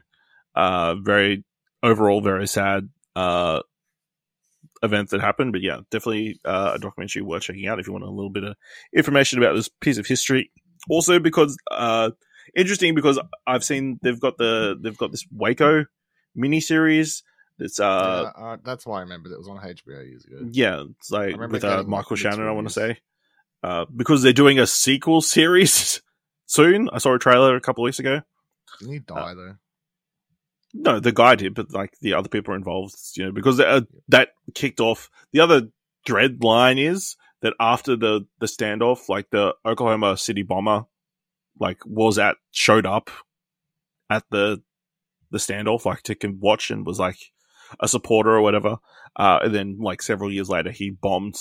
uh, 0.54 0.94
very 0.96 1.44
overall, 1.82 2.20
very 2.20 2.46
sad. 2.46 2.88
Uh, 3.14 3.62
event 4.82 5.10
that 5.10 5.20
happened. 5.20 5.52
But 5.52 5.62
yeah, 5.62 5.80
definitely 5.90 6.40
uh, 6.44 6.72
a 6.74 6.78
documentary 6.78 7.22
worth 7.22 7.42
checking 7.42 7.66
out 7.66 7.78
if 7.78 7.86
you 7.86 7.92
want 7.92 8.04
a 8.04 8.10
little 8.10 8.30
bit 8.30 8.44
of 8.44 8.56
information 8.94 9.38
about 9.38 9.54
this 9.54 9.68
piece 9.68 9.98
of 9.98 10.06
history. 10.06 10.50
Also, 10.88 11.18
because 11.18 11.56
uh, 11.70 12.10
interesting 12.54 12.94
because 12.94 13.18
I've 13.46 13.64
seen 13.64 13.98
they've 14.02 14.20
got 14.20 14.38
the 14.38 14.78
they've 14.80 14.96
got 14.96 15.10
this 15.10 15.26
Waco 15.30 15.84
miniseries. 16.36 17.22
That's 17.58 17.80
uh, 17.80 18.32
Yeah, 18.36 18.44
uh, 18.44 18.56
that's 18.64 18.86
why 18.86 18.98
I 18.98 19.00
remembered 19.00 19.32
it 19.32 19.38
was 19.38 19.48
on 19.48 19.56
HBO 19.58 20.06
years 20.06 20.24
ago. 20.24 20.36
yeah, 20.52 20.84
it's 20.98 21.10
like 21.10 21.36
with 21.36 21.64
uh, 21.64 21.84
Michael 21.84 22.16
Shannon. 22.16 22.46
I 22.46 22.52
want 22.52 22.68
to 22.68 22.72
say 22.72 22.98
uh, 23.62 23.86
because 23.94 24.22
they're 24.22 24.32
doing 24.32 24.58
a 24.58 24.66
sequel 24.66 25.20
series 25.22 26.02
soon. 26.46 26.88
I 26.92 26.98
saw 26.98 27.14
a 27.14 27.18
trailer 27.18 27.56
a 27.56 27.60
couple 27.60 27.84
weeks 27.84 27.98
ago. 27.98 28.20
Didn't 28.78 28.92
he 28.92 28.98
die 29.00 29.34
though? 29.34 29.56
No, 30.78 31.00
the 31.00 31.12
guy 31.12 31.36
did, 31.36 31.54
but 31.54 31.72
like 31.72 31.94
the 32.00 32.12
other 32.12 32.28
people 32.28 32.54
involved, 32.54 32.94
you 33.14 33.24
know, 33.24 33.32
because 33.32 33.58
uh, 33.58 33.80
that 34.08 34.30
kicked 34.54 34.78
off. 34.78 35.08
The 35.32 35.40
other 35.40 35.68
dread 36.04 36.44
line 36.44 36.78
is 36.78 37.16
that 37.40 37.54
after 37.58 37.96
the 37.96 38.26
the 38.40 38.46
standoff, 38.46 39.08
like 39.08 39.30
the 39.30 39.54
Oklahoma 39.64 40.18
City 40.18 40.42
bomber, 40.42 40.84
like 41.58 41.78
was 41.86 42.18
at 42.18 42.36
showed 42.50 42.84
up 42.84 43.10
at 44.10 44.24
the 44.30 44.62
the 45.30 45.38
standoff, 45.38 45.86
like 45.86 46.02
to 46.02 46.14
con- 46.14 46.38
watch 46.40 46.70
and 46.70 46.84
was 46.84 46.98
like 46.98 47.18
a 47.80 47.88
supporter 47.88 48.30
or 48.30 48.42
whatever. 48.42 48.76
Uh, 49.16 49.38
and 49.44 49.54
then 49.54 49.78
like 49.80 50.02
several 50.02 50.30
years 50.30 50.50
later, 50.50 50.70
he 50.70 50.90
bombed. 50.90 51.36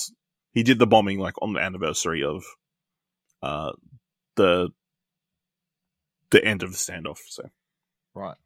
He 0.53 0.63
did 0.63 0.79
the 0.79 0.87
bombing 0.87 1.19
like 1.19 1.35
on 1.41 1.51
the 1.51 1.59
anniversary 1.59 2.23
of 2.23 2.45
uh 3.43 3.73
the 4.35 4.69
the 6.29 6.43
end 6.43 6.63
of 6.63 6.71
the 6.71 6.77
standoff. 6.77 7.19
So. 7.27 7.49
Right. 8.13 8.37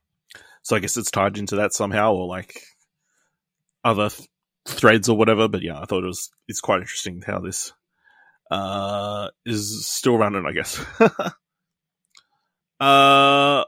So 0.63 0.75
I 0.75 0.79
guess 0.79 0.97
it's 0.97 1.11
tied 1.11 1.37
into 1.37 1.55
that 1.57 1.73
somehow, 1.73 2.13
or 2.13 2.27
like 2.27 2.61
other 3.83 4.09
th- 4.09 4.27
threads 4.67 5.09
or 5.09 5.17
whatever. 5.17 5.47
But 5.47 5.61
yeah, 5.63 5.79
I 5.79 5.85
thought 5.85 6.03
it 6.03 6.07
was 6.07 6.29
it's 6.47 6.61
quite 6.61 6.81
interesting 6.81 7.21
how 7.25 7.39
this 7.39 7.73
uh 8.51 9.29
is 9.45 9.85
still 9.87 10.17
running. 10.17 10.45
I 10.45 10.51
guess. 10.51 10.79
uh, 12.79 13.63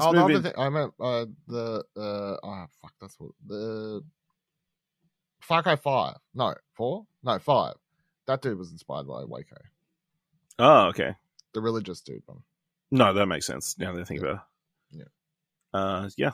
oh, 0.00 0.12
the 0.12 0.24
other 0.24 0.42
thing 0.42 0.52
I 0.58 0.68
meant 0.68 0.92
uh, 1.00 1.26
the 1.46 1.84
uh 1.96 2.36
oh 2.42 2.66
fuck 2.82 2.92
that's 3.00 3.14
what 3.18 3.32
the 3.46 4.02
Far 5.42 5.62
Cry 5.62 5.76
Five 5.76 6.16
no 6.34 6.54
four 6.76 7.06
no 7.22 7.38
five 7.38 7.74
that 8.26 8.42
dude 8.42 8.58
was 8.58 8.72
inspired 8.72 9.06
by 9.06 9.24
Waco 9.24 9.56
Oh, 10.58 10.88
okay. 10.88 11.14
the 11.54 11.60
religious 11.60 12.00
dude 12.02 12.22
one 12.26 12.40
No, 12.90 13.12
that 13.14 13.26
makes 13.26 13.46
sense. 13.46 13.78
Now 13.78 13.92
that 13.94 14.00
I 14.00 14.04
think 14.04 14.20
Yeah. 14.20 14.26
about 14.28 14.40
it. 14.92 14.98
Yeah. 14.98 15.04
Uh, 15.74 16.08
yeah. 16.16 16.32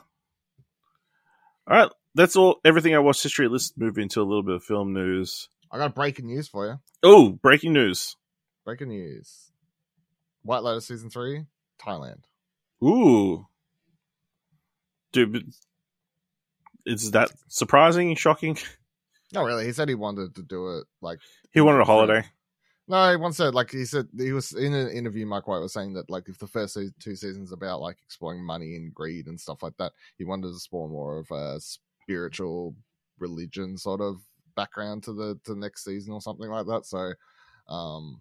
All 1.68 1.76
right. 1.78 1.90
That's 2.14 2.36
all. 2.36 2.60
Everything 2.64 2.94
I 2.94 2.98
watched 3.00 3.22
history. 3.22 3.48
Let's 3.48 3.72
move 3.76 3.98
into 3.98 4.20
a 4.20 4.24
little 4.24 4.42
bit 4.42 4.54
of 4.56 4.64
film 4.64 4.92
news. 4.92 5.48
I 5.70 5.78
got 5.78 5.94
breaking 5.94 6.26
news 6.26 6.46
for 6.48 6.66
you 6.66 6.78
Oh, 7.02 7.30
breaking 7.30 7.72
news. 7.72 8.16
breaking 8.64 8.88
news 8.88 9.50
White 10.42 10.62
Lotus 10.62 10.86
season 10.86 11.10
three 11.10 11.46
Thailand 11.80 12.20
Ooh. 12.82 13.46
Dude, 15.12 15.52
is 16.86 17.10
that 17.12 17.30
surprising, 17.48 18.14
shocking? 18.14 18.56
no 19.32 19.42
really 19.44 19.64
he 19.64 19.72
said 19.72 19.88
he 19.88 19.94
wanted 19.96 20.34
to 20.36 20.42
do 20.42 20.78
it 20.78 20.84
like 21.00 21.18
He 21.52 21.60
wanted 21.60 21.80
a 21.80 21.84
holiday. 21.84 22.24
No, 22.86 23.10
he 23.10 23.16
once 23.16 23.38
said 23.38 23.54
like 23.54 23.70
he 23.70 23.84
said 23.86 24.08
he 24.16 24.32
was 24.32 24.52
in 24.52 24.74
an 24.74 24.90
interview. 24.90 25.24
Mike 25.24 25.46
White 25.48 25.60
was 25.60 25.72
saying 25.72 25.94
that 25.94 26.10
like 26.10 26.28
if 26.28 26.38
the 26.38 26.46
first 26.46 26.76
two 27.00 27.16
seasons 27.16 27.50
about 27.50 27.80
like 27.80 27.96
exploring 28.04 28.44
money 28.44 28.76
and 28.76 28.94
greed 28.94 29.26
and 29.26 29.40
stuff 29.40 29.62
like 29.62 29.76
that, 29.78 29.92
he 30.18 30.24
wanted 30.24 30.48
to 30.48 30.54
explore 30.54 30.88
more 30.88 31.18
of 31.18 31.30
a 31.30 31.58
spiritual 31.60 32.74
religion 33.18 33.78
sort 33.78 34.02
of 34.02 34.20
background 34.54 35.02
to 35.04 35.14
the 35.14 35.40
to 35.44 35.54
the 35.54 35.60
next 35.60 35.84
season 35.84 36.12
or 36.12 36.20
something 36.20 36.50
like 36.50 36.66
that. 36.66 36.84
So, 36.84 37.12
um, 37.68 38.20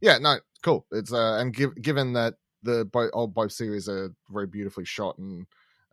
yeah, 0.00 0.18
no, 0.18 0.38
cool. 0.62 0.86
It's 0.92 1.12
uh, 1.12 1.36
and 1.40 1.54
give, 1.54 1.74
given 1.82 2.14
that 2.14 2.34
the 2.62 2.86
both 2.86 3.10
both 3.34 3.52
series 3.52 3.88
are 3.88 4.14
very 4.30 4.46
beautifully 4.46 4.84
shot 4.86 5.18
and 5.18 5.46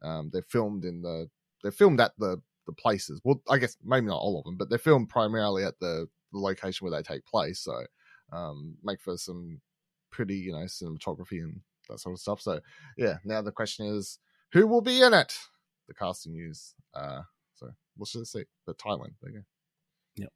um, 0.04 0.30
they're 0.32 0.42
filmed 0.44 0.86
in 0.86 1.02
the 1.02 1.30
they're 1.64 1.72
filmed 1.72 2.00
at 2.00 2.14
the 2.18 2.42
the 2.66 2.74
places. 2.74 3.20
Well, 3.24 3.42
I 3.50 3.58
guess 3.58 3.76
maybe 3.84 4.08
not 4.08 4.22
all 4.22 4.40
of 4.40 4.46
them, 4.46 4.56
but 4.58 4.70
they're 4.70 4.78
filmed 4.78 5.10
primarily 5.10 5.64
at 5.64 5.80
the, 5.80 6.08
the 6.32 6.40
location 6.40 6.86
where 6.86 6.98
they 6.98 7.04
take 7.04 7.26
place. 7.26 7.60
So, 7.60 7.86
um, 8.32 8.78
make 8.84 9.02
for 9.02 9.18
some 9.18 9.62
pretty 10.12 10.36
you 10.36 10.52
know 10.52 10.60
cinematography 10.60 11.42
and 11.42 11.62
that 11.90 12.00
sort 12.00 12.14
of 12.14 12.20
stuff. 12.20 12.42
So, 12.42 12.60
yeah. 12.98 13.18
Now 13.26 13.42
the 13.42 13.52
question 13.52 13.88
is, 13.88 14.20
who 14.54 14.68
will 14.68 14.82
be 14.82 15.02
in 15.02 15.14
it? 15.14 15.38
The 15.88 15.94
casting 15.94 16.34
news. 16.34 16.74
Uh, 16.94 17.22
so 17.56 17.70
we'll 17.98 18.06
just 18.06 18.32
see. 18.32 18.44
But 18.66 18.78
Thailand, 18.78 19.14
there 19.22 19.32
you 19.32 19.44
go. 20.18 20.28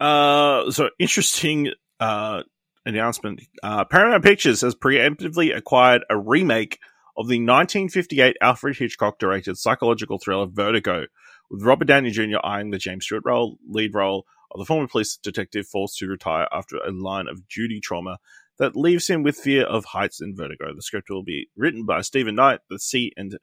Yeah. 0.00 0.06
Uh, 0.06 0.70
so 0.70 0.90
interesting 0.98 1.70
uh, 2.00 2.42
announcement. 2.86 3.42
Uh, 3.62 3.84
Paramount 3.84 4.22
Pictures 4.22 4.60
has 4.60 4.74
preemptively 4.74 5.56
acquired 5.56 6.04
a 6.10 6.16
remake 6.16 6.78
of 7.16 7.28
the 7.28 7.38
1958 7.38 8.36
Alfred 8.40 8.76
Hitchcock 8.76 9.18
directed 9.18 9.56
psychological 9.56 10.18
thriller 10.18 10.46
Vertigo, 10.46 11.06
with 11.50 11.62
Robert 11.62 11.86
Downey 11.86 12.10
Jr. 12.10 12.38
eyeing 12.42 12.70
the 12.70 12.78
James 12.78 13.04
Stewart 13.04 13.22
role, 13.24 13.58
lead 13.68 13.94
role 13.94 14.26
of 14.54 14.60
the 14.60 14.64
former 14.64 14.86
police 14.86 15.18
detective 15.22 15.66
forced 15.66 15.98
to 15.98 16.06
retire 16.06 16.46
after 16.52 16.76
a 16.76 16.90
line 16.90 17.26
of 17.28 17.48
duty 17.48 17.80
trauma 17.80 18.18
that 18.58 18.76
leaves 18.76 19.08
him 19.08 19.22
with 19.22 19.36
fear 19.36 19.64
of 19.64 19.84
heights 19.86 20.20
and 20.20 20.36
vertigo. 20.36 20.72
The 20.74 20.82
script 20.82 21.10
will 21.10 21.24
be 21.24 21.48
written 21.56 21.84
by 21.84 22.02
Steven 22.02 22.36
Knight, 22.36 22.60
the 22.70 22.78
See 22.78 23.12
and 23.16 23.36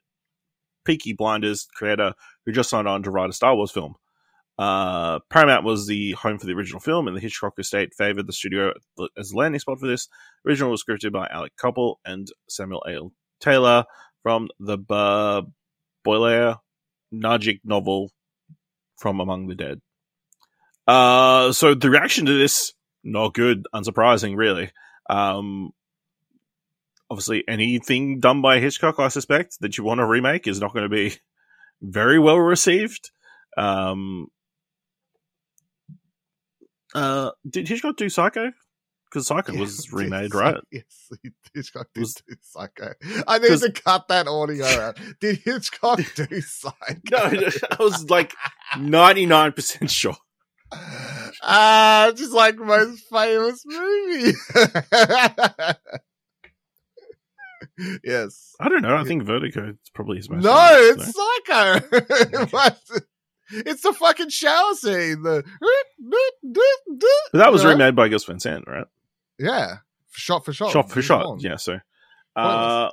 Peaky 0.84 1.12
Blinders 1.12 1.68
creator 1.74 2.14
who 2.44 2.52
just 2.52 2.70
signed 2.70 2.88
on 2.88 3.02
to 3.02 3.10
write 3.10 3.30
a 3.30 3.34
Star 3.34 3.54
Wars 3.54 3.70
film. 3.70 3.94
Uh, 4.58 5.18
Paramount 5.30 5.64
was 5.64 5.86
the 5.86 6.12
home 6.12 6.38
for 6.38 6.46
the 6.46 6.52
original 6.52 6.80
film, 6.80 7.08
and 7.08 7.16
the 7.16 7.20
Hitchcock 7.20 7.54
estate 7.58 7.94
favored 7.94 8.26
the 8.26 8.32
studio 8.32 8.72
as 9.18 9.32
a 9.32 9.36
landing 9.36 9.58
spot 9.58 9.80
for 9.80 9.86
this. 9.86 10.08
The 10.44 10.50
original 10.50 10.70
was 10.70 10.84
scripted 10.84 11.12
by 11.12 11.26
Alec 11.28 11.52
Coppel 11.56 11.96
and 12.04 12.28
Samuel 12.48 12.82
A. 12.86 12.98
Taylor 13.40 13.84
from 14.22 14.48
the 14.60 14.78
uh, 14.88 15.42
Boiler 16.04 16.56
Najic 17.12 17.60
novel 17.64 18.10
from 18.98 19.20
Among 19.20 19.48
the 19.48 19.54
Dead. 19.54 19.80
Uh, 20.86 21.52
so 21.52 21.74
the 21.74 21.90
reaction 21.90 22.26
to 22.26 22.32
this, 22.38 22.72
not 23.04 23.34
good, 23.34 23.66
unsurprising, 23.74 24.36
really. 24.36 24.70
Um, 25.08 25.72
obviously, 27.10 27.44
anything 27.46 28.20
done 28.20 28.42
by 28.42 28.58
Hitchcock, 28.60 28.98
I 28.98 29.08
suspect, 29.08 29.60
that 29.60 29.78
you 29.78 29.84
want 29.84 29.98
to 29.98 30.06
remake 30.06 30.46
is 30.46 30.60
not 30.60 30.72
going 30.72 30.84
to 30.84 30.88
be 30.88 31.16
very 31.82 32.18
well 32.18 32.38
received. 32.38 33.10
Um, 33.56 34.28
uh, 36.94 37.30
did 37.48 37.68
Hitchcock 37.68 37.96
do 37.96 38.08
Psycho? 38.08 38.52
Because 39.04 39.26
Psycho 39.26 39.54
was 39.56 39.92
remade, 39.92 40.34
right? 40.34 40.56
Yes, 40.70 41.10
Hitchcock 41.54 41.88
did 41.94 42.00
Was- 42.00 42.14
do 42.14 42.34
Psycho. 42.40 42.94
I 43.28 43.38
need 43.38 43.58
to 43.58 43.70
cut 43.72 44.08
that 44.08 44.26
audio 44.26 44.64
out. 44.64 44.98
Did 45.20 45.38
Hitchcock 45.44 46.00
do 46.16 46.40
Psycho? 46.40 46.96
No, 47.10 47.48
I 47.70 47.76
was 47.78 48.08
like 48.08 48.34
ninety 48.78 49.26
nine 49.26 49.52
percent 49.52 49.90
sure. 49.90 50.16
Ah, 51.42 52.12
just 52.14 52.32
like 52.32 52.56
most 52.56 53.04
famous 53.10 53.64
movie. 53.66 54.32
yes. 58.04 58.54
I 58.60 58.68
don't 58.68 58.82
know. 58.82 58.96
I 58.96 59.04
think 59.04 59.24
Vertigo 59.24 59.70
is 59.70 59.90
probably 59.92 60.18
his 60.18 60.30
most. 60.30 60.44
No, 60.44 60.94
famous, 60.94 61.08
it's 61.08 61.16
Psycho. 62.48 62.98
It's 63.54 63.82
the 63.82 63.92
fucking 63.92 64.30
shower 64.30 64.72
scene. 64.74 65.22
The 65.22 65.44
But 67.32 67.38
that 67.38 67.52
was 67.52 67.64
remade 67.66 67.94
by 67.94 68.08
Gus 68.08 68.24
Van 68.24 68.40
Sant, 68.40 68.64
right? 68.66 68.86
Yeah, 69.38 69.78
shot 70.12 70.44
for 70.46 70.54
shot. 70.54 70.72
shot 70.72 70.90
for 70.90 71.02
shot. 71.02 71.24
Bond. 71.24 71.42
Yeah. 71.42 71.56
So, 71.56 71.78
uh, 72.34 72.90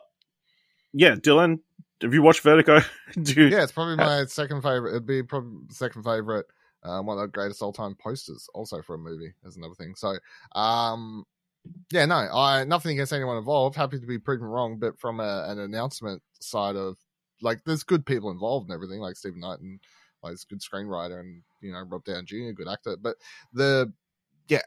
yeah, 0.92 1.16
Dylan, 1.16 1.60
have 2.02 2.14
you 2.14 2.22
watched 2.22 2.42
Vertigo? 2.42 2.82
You, 3.16 3.48
yeah, 3.48 3.64
it's 3.64 3.72
probably 3.72 3.96
my 3.96 4.26
second 4.26 4.62
favorite. 4.62 4.92
It'd 4.92 5.06
be 5.08 5.24
probably 5.24 5.62
second 5.70 6.04
favorite. 6.04 6.46
Um, 6.84 7.06
one 7.06 7.18
of 7.18 7.22
the 7.22 7.28
greatest 7.28 7.62
all 7.62 7.74
time 7.74 7.96
posters, 8.02 8.48
also 8.54 8.82
for 8.82 8.96
a 8.96 8.98
movie, 9.00 9.34
as 9.46 9.58
another 9.58 9.76
thing. 9.76 9.96
So, 9.96 10.18
um, 10.56 11.26
yeah, 11.92 12.06
no, 12.06 12.16
I 12.16 12.64
nothing 12.64 12.94
against 12.94 13.14
anyone 13.14 13.38
involved. 13.38 13.76
Happy 13.76 14.00
to 14.00 14.08
be 14.08 14.18
proven 14.18 14.48
wrong, 14.48 14.78
but 14.78 15.00
from 15.00 15.20
a, 15.20 15.46
an 15.48 15.60
announcement 15.60 16.22
side 16.40 16.76
of 16.76 16.98
like, 17.42 17.64
there's 17.66 17.84
good 17.84 18.06
people 18.06 18.32
involved 18.32 18.70
and 18.70 18.74
everything, 18.74 19.00
like 19.00 19.16
Steven 19.18 19.40
Knight 19.40 19.60
and 19.60 19.80
like, 20.24 20.34
a 20.34 20.38
good 20.50 20.62
screenwriter 20.62 21.20
and 21.20 21.42
you 21.62 21.72
know 21.72 21.82
Rob 21.82 22.04
Downey 22.06 22.26
Jr., 22.26 22.52
good 22.52 22.68
actor. 22.68 22.98
But 22.98 23.18
the 23.54 23.92
yeah, 24.48 24.62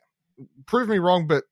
prove 0.66 0.88
me 0.88 0.98
wrong. 0.98 1.26
But 1.26 1.44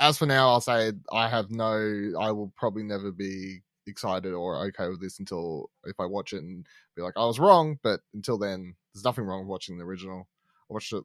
as 0.00 0.18
for 0.18 0.26
now, 0.26 0.48
I'll 0.48 0.60
say 0.60 0.92
I 1.12 1.28
have 1.28 1.50
no. 1.50 2.12
I 2.18 2.30
will 2.32 2.52
probably 2.56 2.82
never 2.82 3.12
be 3.12 3.60
excited 3.86 4.32
or 4.32 4.64
okay 4.66 4.88
with 4.88 5.00
this 5.00 5.18
until 5.18 5.70
if 5.84 5.98
I 5.98 6.06
watch 6.06 6.32
it 6.32 6.42
and 6.42 6.66
be 6.96 7.02
like, 7.02 7.14
I 7.16 7.24
was 7.24 7.38
wrong. 7.38 7.78
But 7.82 8.00
until 8.14 8.38
then, 8.38 8.74
there's 8.94 9.04
nothing 9.04 9.24
wrong 9.24 9.40
with 9.40 9.48
watching 9.48 9.78
the 9.78 9.84
original. 9.84 10.28
I 10.70 10.74
watched 10.74 10.92
it 10.92 11.04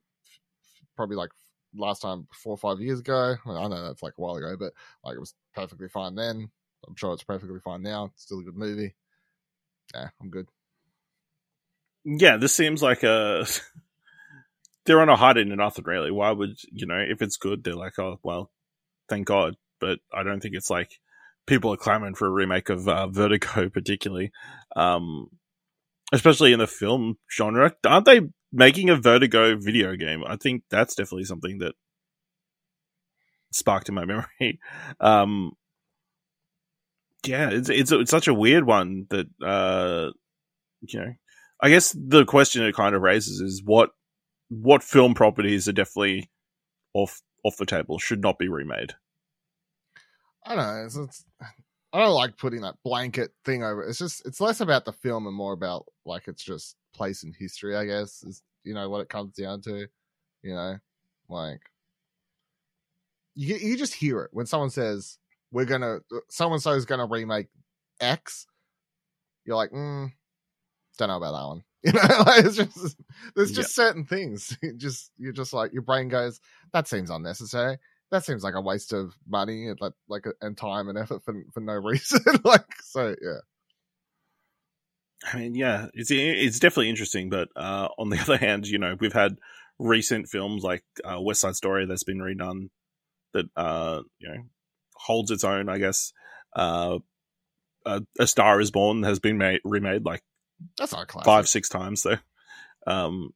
probably 0.96 1.16
like 1.16 1.30
last 1.76 2.02
time 2.02 2.28
four 2.34 2.54
or 2.54 2.58
five 2.58 2.80
years 2.80 3.00
ago. 3.00 3.36
Well, 3.46 3.58
I 3.58 3.68
know 3.68 3.84
that's 3.84 4.04
like 4.04 4.14
a 4.18 4.22
while 4.22 4.36
ago, 4.36 4.56
but 4.58 4.74
like 5.04 5.16
it 5.16 5.20
was 5.20 5.34
perfectly 5.56 5.88
fine 5.88 6.16
then. 6.16 6.50
I'm 6.88 6.96
sure 6.96 7.14
it's 7.14 7.24
perfectly 7.24 7.60
fine 7.60 7.82
now. 7.82 8.06
It's 8.14 8.24
still 8.24 8.40
a 8.40 8.44
good 8.44 8.56
movie. 8.56 8.96
Yeah, 9.94 10.10
I'm 10.22 10.30
good. 10.30 10.48
yeah, 12.06 12.38
this 12.38 12.56
seems 12.56 12.82
like 12.82 13.04
a. 13.04 13.46
they're 14.86 15.02
on 15.02 15.10
a 15.10 15.16
hide 15.16 15.38
into 15.38 15.56
nothing, 15.56 15.86
really. 15.86 16.12
Why 16.12 16.32
would 16.32 16.58
you 16.72 16.88
know 16.88 17.04
if 17.08 17.22
it's 17.22 17.38
good? 17.38 17.64
They're 17.64 17.76
like, 17.76 18.00
oh 18.00 18.20
well, 18.24 18.52
thank 19.10 19.28
God. 19.28 19.56
But 19.80 20.00
I 20.14 20.24
don't 20.24 20.40
think 20.40 20.56
it's 20.56 20.70
like 20.70 21.00
people 21.46 21.74
are 21.74 21.78
clamoring 21.78 22.16
for 22.16 22.28
a 22.28 22.32
remake 22.32 22.70
of 22.70 22.88
uh, 22.88 23.08
Vertigo, 23.08 23.70
particularly, 23.70 24.32
um, 24.76 25.30
especially 26.14 26.54
in 26.54 26.60
the 26.60 26.68
film 26.68 27.18
genre. 27.36 27.74
Aren't 27.86 28.06
they 28.06 28.22
making 28.52 28.90
a 28.90 28.96
Vertigo 28.96 29.58
video 29.58 29.96
game? 29.96 30.24
I 30.26 30.36
think 30.36 30.64
that's 30.70 30.96
definitely 30.96 31.26
something 31.26 31.60
that 31.60 31.76
sparked 33.52 33.90
in 33.90 33.96
my 33.96 34.06
memory. 34.40 34.60
Um, 35.00 35.52
yeah, 37.26 37.50
it's 37.52 37.70
it's 37.70 37.92
it's 37.92 38.12
such 38.12 38.28
a 38.28 38.34
weird 38.34 38.66
one 38.66 39.08
that 39.10 39.28
uh, 39.44 40.12
you 40.82 41.00
know. 41.00 41.14
I 41.60 41.70
guess 41.70 41.96
the 41.98 42.24
question 42.24 42.64
it 42.64 42.76
kind 42.76 42.94
of 42.94 43.02
raises 43.02 43.42
is 43.42 43.64
what 43.66 43.90
what 44.50 44.84
film 44.84 45.16
properties 45.16 45.68
are 45.68 45.74
definitely 45.74 46.30
off 46.94 47.22
off 47.44 47.58
the 47.58 47.66
table 47.66 47.98
should 47.98 48.22
not 48.22 48.38
be 48.38 48.48
remade. 48.48 48.94
I 50.46 50.56
don't 50.56 50.58
know. 50.58 50.86
It's, 50.86 50.96
it's, 50.96 51.26
I 51.94 52.00
don't 52.00 52.16
like 52.16 52.38
putting 52.38 52.62
that 52.62 52.76
blanket 52.84 53.32
thing 53.46 53.64
over. 53.64 53.84
It's 53.84 53.98
just 54.00 54.26
it's 54.26 54.42
less 54.42 54.60
about 54.62 54.86
the 54.86 54.92
film 54.92 55.26
and 55.26 55.36
more 55.36 55.54
about 55.54 55.86
like 56.06 56.28
it's 56.28 56.44
just 56.44 56.76
place 56.94 57.24
in 57.24 57.34
history. 57.38 57.76
I 57.76 57.86
guess 57.86 58.24
is 58.24 58.44
you 58.64 58.74
know 58.74 58.90
what 58.90 59.02
it 59.02 59.10
comes 59.10 59.34
down 59.34 59.62
to. 59.62 59.88
You 60.44 60.54
know, 60.54 60.78
like 61.30 61.62
you 63.36 63.56
you 63.56 63.78
just 63.78 63.94
hear 63.94 64.22
it 64.22 64.30
when 64.34 64.46
someone 64.46 64.70
says 64.70 65.18
we're 65.52 65.66
gonna 65.66 66.00
someone 66.30 66.60
so 66.60 66.72
is 66.72 66.86
gonna 66.86 67.06
remake 67.06 67.48
X. 68.02 68.48
You're 69.46 69.56
like, 69.56 69.72
mm, 69.72 70.12
don't 70.98 71.08
know 71.08 71.18
about 71.18 71.32
that 71.32 71.48
one. 71.48 71.64
You 71.84 71.94
know, 71.94 72.02
like 72.26 72.44
it's 72.44 72.58
just 72.58 72.98
there's 73.36 73.52
just 73.54 73.74
certain 73.74 74.04
things. 74.04 74.58
Just 74.78 75.12
you're 75.18 75.32
just 75.32 75.54
like 75.54 75.72
your 75.72 75.84
brain 75.84 76.10
goes 76.10 76.42
that 76.74 76.88
seems 76.88 77.10
unnecessary 77.12 77.78
that 78.12 78.26
seems 78.26 78.44
like 78.44 78.56
a 78.56 78.62
waste 78.62 78.94
of 78.94 79.14
money 79.28 79.68
and 79.68 79.80
like 79.82 79.94
like 80.08 80.26
and 80.42 80.58
time 80.58 80.88
and 80.90 80.98
effort 80.98 81.24
for 81.24 81.34
for 81.54 81.60
no 81.60 81.74
reason. 81.84 82.22
like 82.44 82.66
so, 82.84 83.16
yeah. 83.22 83.40
I 85.34 85.38
mean, 85.38 85.56
yeah, 85.56 85.88
it's 85.94 86.12
it's 86.12 86.60
definitely 86.60 86.90
interesting, 86.90 87.30
but 87.30 87.50
uh, 87.56 87.90
on 87.98 88.10
the 88.10 88.20
other 88.22 88.38
hand, 88.38 88.68
you 88.68 88.78
know, 88.78 88.96
we've 89.00 89.14
had 89.14 89.38
recent 89.80 90.28
films 90.30 90.64
like 90.64 90.84
uh, 91.04 91.20
West 91.20 91.42
Side 91.42 91.56
Story 91.56 91.86
that's 91.86 92.04
been 92.04 92.20
redone 92.20 92.70
that 93.34 93.46
uh, 93.56 94.02
you 94.20 94.30
know 94.30 94.44
holds 94.96 95.32
its 95.32 95.44
own, 95.44 95.70
I 95.70 95.78
guess. 95.78 96.14
Uh, 96.56 97.00
a, 97.86 98.02
a 98.20 98.28
Star 98.28 98.60
Is 98.60 98.72
Born 98.72 99.04
has 99.04 99.20
been 99.20 99.38
made 99.38 99.62
remade 99.64 100.06
like 100.06 100.22
That's 100.78 100.92
not 100.94 101.08
classic. 101.08 101.26
five 101.26 101.48
six 101.48 101.70
times 101.70 102.04
though. 102.04 102.18
Um, 102.86 103.32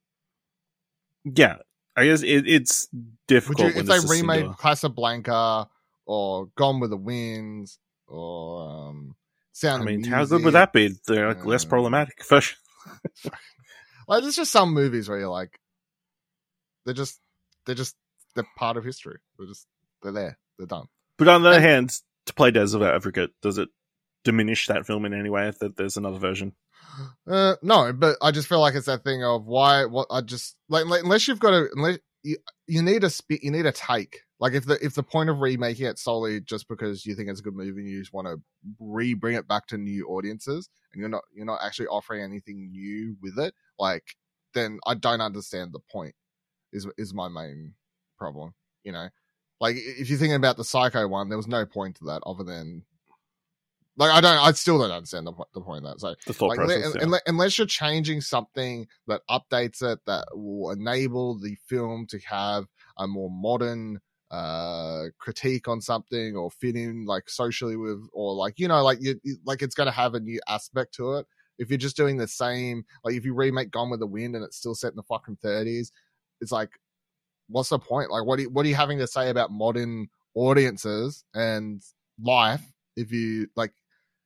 yeah, 1.24 1.58
I 1.96 2.04
guess 2.06 2.22
it, 2.22 2.48
it's 2.48 2.88
difficult 3.28 3.74
you, 3.74 3.82
they 3.82 3.94
it's 3.96 4.04
a 4.04 4.08
remade 4.08 4.34
singular- 4.36 4.54
Casablanca 4.54 5.68
or 6.06 6.46
Gone 6.56 6.80
with 6.80 6.90
the 6.90 6.96
Winds 6.96 7.78
or 8.06 8.68
um, 8.88 9.14
Sound 9.52 9.82
I 9.82 9.84
of 9.84 9.86
mean, 10.00 10.04
how 10.04 10.24
good 10.24 10.42
would 10.44 10.54
that 10.54 10.72
be? 10.72 10.94
They're 11.06 11.28
like 11.28 11.44
less 11.44 11.64
Uh, 11.64 11.68
problematic. 11.68 12.22
For 12.24 12.40
sure. 12.40 12.58
Like, 14.08 14.22
there's 14.22 14.34
just 14.36 14.50
some 14.50 14.74
movies 14.74 15.08
where 15.08 15.18
you're 15.20 15.28
like, 15.28 15.60
they're 16.84 16.92
just 16.94 17.20
they're 17.66 17.74
just 17.76 17.94
they're 18.34 18.46
part 18.56 18.76
of 18.76 18.84
history. 18.84 19.18
They're 19.38 19.46
just 19.46 19.66
they're 20.02 20.10
there. 20.12 20.38
They're 20.58 20.66
done. 20.66 20.86
But 21.18 21.28
on 21.28 21.42
the 21.42 21.50
other 21.50 21.56
And- 21.58 21.64
hand, 21.64 21.92
to 22.26 22.34
play 22.34 22.50
devil's 22.50 22.74
advocate, 22.74 23.30
does 23.42 23.58
it 23.58 23.68
diminish 24.24 24.66
that 24.66 24.86
film 24.86 25.04
in 25.04 25.14
any 25.14 25.30
way 25.30 25.52
that 25.60 25.76
there's 25.76 25.96
another 25.96 26.18
version. 26.18 26.52
Uh, 27.26 27.56
no, 27.62 27.92
but 27.92 28.16
I 28.20 28.30
just 28.30 28.48
feel 28.48 28.60
like 28.60 28.74
it's 28.74 28.86
that 28.86 29.04
thing 29.04 29.24
of 29.24 29.46
why. 29.46 29.84
What 29.84 30.06
I 30.10 30.20
just 30.20 30.56
like, 30.68 30.86
like 30.86 31.02
unless 31.02 31.28
you've 31.28 31.40
got 31.40 31.54
a 31.54 31.68
unless 31.74 31.98
you, 32.22 32.36
you 32.66 32.82
need 32.82 33.04
a 33.04 33.10
spit, 33.10 33.42
you 33.42 33.50
need 33.50 33.66
a 33.66 33.72
take. 33.72 34.20
Like 34.40 34.54
if 34.54 34.66
the 34.66 34.84
if 34.84 34.94
the 34.94 35.02
point 35.02 35.30
of 35.30 35.38
remaking 35.38 35.86
it 35.86 35.98
solely 35.98 36.40
just 36.40 36.68
because 36.68 37.06
you 37.06 37.14
think 37.14 37.28
it's 37.28 37.40
a 37.40 37.42
good 37.42 37.54
movie 37.54 37.80
and 37.80 37.88
you 37.88 38.00
just 38.00 38.12
want 38.12 38.26
to 38.26 38.40
re 38.80 39.14
bring 39.14 39.36
it 39.36 39.46
back 39.46 39.66
to 39.68 39.78
new 39.78 40.08
audiences 40.08 40.68
and 40.92 41.00
you're 41.00 41.08
not 41.08 41.22
you're 41.34 41.46
not 41.46 41.60
actually 41.62 41.86
offering 41.86 42.22
anything 42.22 42.70
new 42.70 43.16
with 43.22 43.38
it, 43.38 43.54
like 43.78 44.16
then 44.54 44.78
I 44.86 44.94
don't 44.94 45.20
understand 45.20 45.72
the 45.72 45.80
point. 45.80 46.14
Is 46.72 46.86
is 46.98 47.14
my 47.14 47.28
main 47.28 47.74
problem. 48.18 48.54
You 48.82 48.92
know, 48.92 49.08
like 49.60 49.76
if 49.76 50.10
you're 50.10 50.18
thinking 50.18 50.34
about 50.34 50.56
the 50.56 50.64
Psycho 50.64 51.06
one, 51.06 51.28
there 51.28 51.38
was 51.38 51.48
no 51.48 51.64
point 51.64 51.96
to 51.96 52.04
that 52.06 52.22
other 52.26 52.44
than 52.44 52.84
like 53.96 54.10
I 54.10 54.20
don't, 54.20 54.38
I 54.38 54.52
still 54.52 54.78
don't 54.78 54.90
understand 54.90 55.26
the, 55.26 55.32
the 55.54 55.60
point 55.60 55.84
of 55.84 55.92
that. 55.92 56.00
So 56.00 56.14
The 56.26 56.32
thought 56.32 56.48
like, 56.48 56.58
process. 56.58 56.94
le- 56.94 57.00
yeah. 57.00 57.06
unle- 57.06 57.20
unless 57.26 57.58
you're 57.58 57.66
changing 57.66 58.20
something 58.20 58.86
that 59.06 59.22
updates 59.30 59.82
it 59.82 59.98
that 60.06 60.26
will 60.32 60.70
enable 60.70 61.38
the 61.38 61.56
film 61.66 62.06
to 62.08 62.18
have 62.20 62.66
a 62.98 63.06
more 63.06 63.30
modern 63.30 64.00
uh 64.30 65.04
critique 65.18 65.68
on 65.68 65.78
something 65.78 66.34
or 66.36 66.50
fit 66.50 66.74
in 66.74 67.04
like 67.04 67.28
socially 67.28 67.76
with 67.76 68.02
or 68.14 68.32
like 68.34 68.58
you 68.58 68.66
know 68.66 68.82
like 68.82 68.96
you 68.98 69.20
you- 69.24 69.36
like 69.44 69.60
it's 69.60 69.74
going 69.74 69.86
to 69.86 69.92
have 69.92 70.14
a 70.14 70.20
new 70.20 70.40
aspect 70.48 70.94
to 70.94 71.16
it 71.16 71.26
if 71.58 71.68
you're 71.68 71.76
just 71.76 71.98
doing 71.98 72.16
the 72.16 72.26
same 72.26 72.82
like 73.04 73.14
if 73.14 73.26
you 73.26 73.34
remake 73.34 73.70
gone 73.70 73.90
with 73.90 74.00
the 74.00 74.06
wind 74.06 74.34
and 74.34 74.42
it's 74.42 74.56
still 74.56 74.74
set 74.74 74.90
in 74.90 74.96
the 74.96 75.02
fucking 75.02 75.36
30s 75.44 75.90
it's 76.40 76.50
like 76.50 76.70
what's 77.48 77.68
the 77.68 77.78
point 77.78 78.10
like 78.10 78.24
what 78.24 78.38
are 78.38 78.42
you, 78.42 78.48
what 78.48 78.64
are 78.64 78.68
you 78.70 78.74
having 78.74 78.96
to 78.98 79.06
say 79.06 79.28
about 79.28 79.52
modern 79.52 80.08
audiences 80.34 81.24
and 81.34 81.82
life 82.22 82.62
if 82.96 83.12
you 83.12 83.46
like 83.54 83.72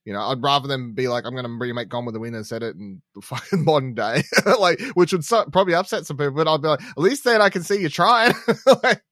you 0.07 0.13
know, 0.13 0.21
I'd 0.21 0.41
rather 0.41 0.69
them 0.69 0.95
be 0.95 1.09
like, 1.09 1.25
I'm 1.27 1.35
going 1.35 1.45
to 1.45 1.51
remake 1.51 1.89
Gone 1.89 2.05
with 2.05 2.15
the 2.15 2.21
Wind 2.21 2.37
and 2.37 2.47
set 2.47 2.63
it 2.63 2.77
in 2.77 3.03
the 3.17 3.21
fucking 3.23 3.65
modern 3.65 3.93
day, 3.93 4.23
like, 4.61 4.81
which 4.95 5.13
would 5.13 5.25
so, 5.25 5.45
probably 5.47 5.75
upset 5.75 6.07
some 6.07 6.17
people. 6.17 6.33
But 6.33 6.49
I'd 6.49 6.63
be 6.63 6.69
like, 6.69 6.83
at 6.83 6.99
least 6.99 7.25
then 7.25 7.43
I 7.43 7.51
can 7.51 7.65
see 7.65 7.81
you 7.81 7.89
trying. 7.89 8.33
like, 8.85 9.03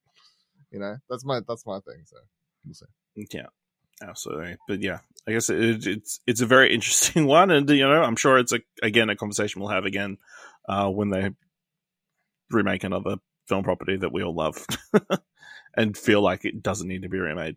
you 0.70 0.78
know, 0.78 0.96
that's 1.10 1.24
my 1.24 1.40
that's 1.46 1.66
my 1.66 1.80
thing. 1.80 2.04
So 2.06 2.16
we'll 2.64 2.74
see. 2.74 3.26
Yeah, 3.32 3.46
absolutely. 4.02 4.56
But 4.68 4.82
yeah, 4.82 5.00
I 5.26 5.32
guess 5.32 5.50
it, 5.50 5.84
it's 5.84 6.20
it's 6.28 6.40
a 6.40 6.46
very 6.46 6.72
interesting 6.72 7.26
one, 7.26 7.50
and 7.50 7.68
you 7.68 7.88
know, 7.88 8.02
I'm 8.02 8.16
sure 8.16 8.38
it's 8.38 8.52
a 8.52 8.60
again 8.80 9.10
a 9.10 9.16
conversation 9.16 9.60
we'll 9.60 9.70
have 9.70 9.86
again 9.86 10.18
uh, 10.68 10.88
when 10.88 11.10
they 11.10 11.30
remake 12.50 12.84
another 12.84 13.16
film 13.48 13.64
property 13.64 13.96
that 13.96 14.12
we 14.12 14.22
all 14.22 14.34
love 14.34 14.64
and 15.76 15.96
feel 15.96 16.22
like 16.22 16.44
it 16.44 16.62
doesn't 16.62 16.86
need 16.86 17.02
to 17.02 17.08
be 17.08 17.18
remade. 17.18 17.56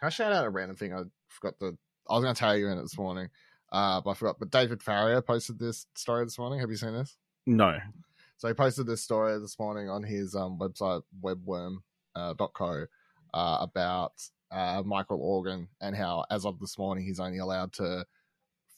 Can 0.00 0.06
I 0.06 0.10
shout 0.10 0.32
out 0.32 0.44
a 0.44 0.50
random 0.50 0.76
thing? 0.76 0.92
I 0.92 1.02
forgot 1.28 1.58
the. 1.58 1.76
I 2.08 2.14
was 2.14 2.22
going 2.24 2.34
to 2.34 2.38
tell 2.38 2.56
you 2.56 2.68
in 2.68 2.78
it 2.78 2.82
this 2.82 2.98
morning, 2.98 3.28
uh, 3.72 4.00
but 4.00 4.10
I 4.10 4.14
forgot. 4.14 4.38
But 4.38 4.50
David 4.50 4.82
Farrier 4.82 5.20
posted 5.22 5.58
this 5.58 5.86
story 5.94 6.24
this 6.24 6.38
morning. 6.38 6.60
Have 6.60 6.70
you 6.70 6.76
seen 6.76 6.94
this? 6.94 7.16
No, 7.46 7.78
So 8.36 8.48
he 8.48 8.54
posted 8.54 8.86
this 8.86 9.02
story 9.02 9.38
this 9.40 9.58
morning 9.58 9.88
on 9.88 10.02
his 10.02 10.34
um, 10.34 10.58
website, 10.58 11.02
webworm.co, 11.22 11.80
uh, 12.14 12.34
dot 12.34 12.52
co, 12.54 12.86
uh, 13.34 13.58
about 13.60 14.12
uh, 14.50 14.82
Michael 14.84 15.20
Organ 15.20 15.68
and 15.80 15.96
how, 15.96 16.24
as 16.30 16.44
of 16.44 16.60
this 16.60 16.78
morning, 16.78 17.04
he's 17.04 17.20
only 17.20 17.38
allowed 17.38 17.72
to 17.74 18.04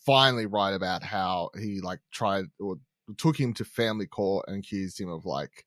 finally 0.06 0.46
write 0.46 0.74
about 0.74 1.02
how 1.02 1.50
he 1.58 1.80
like 1.80 2.00
tried 2.12 2.46
or 2.58 2.76
took 3.18 3.38
him 3.38 3.52
to 3.54 3.64
family 3.64 4.06
court 4.06 4.46
and 4.48 4.58
accused 4.58 5.00
him 5.00 5.08
of 5.10 5.26
like 5.26 5.66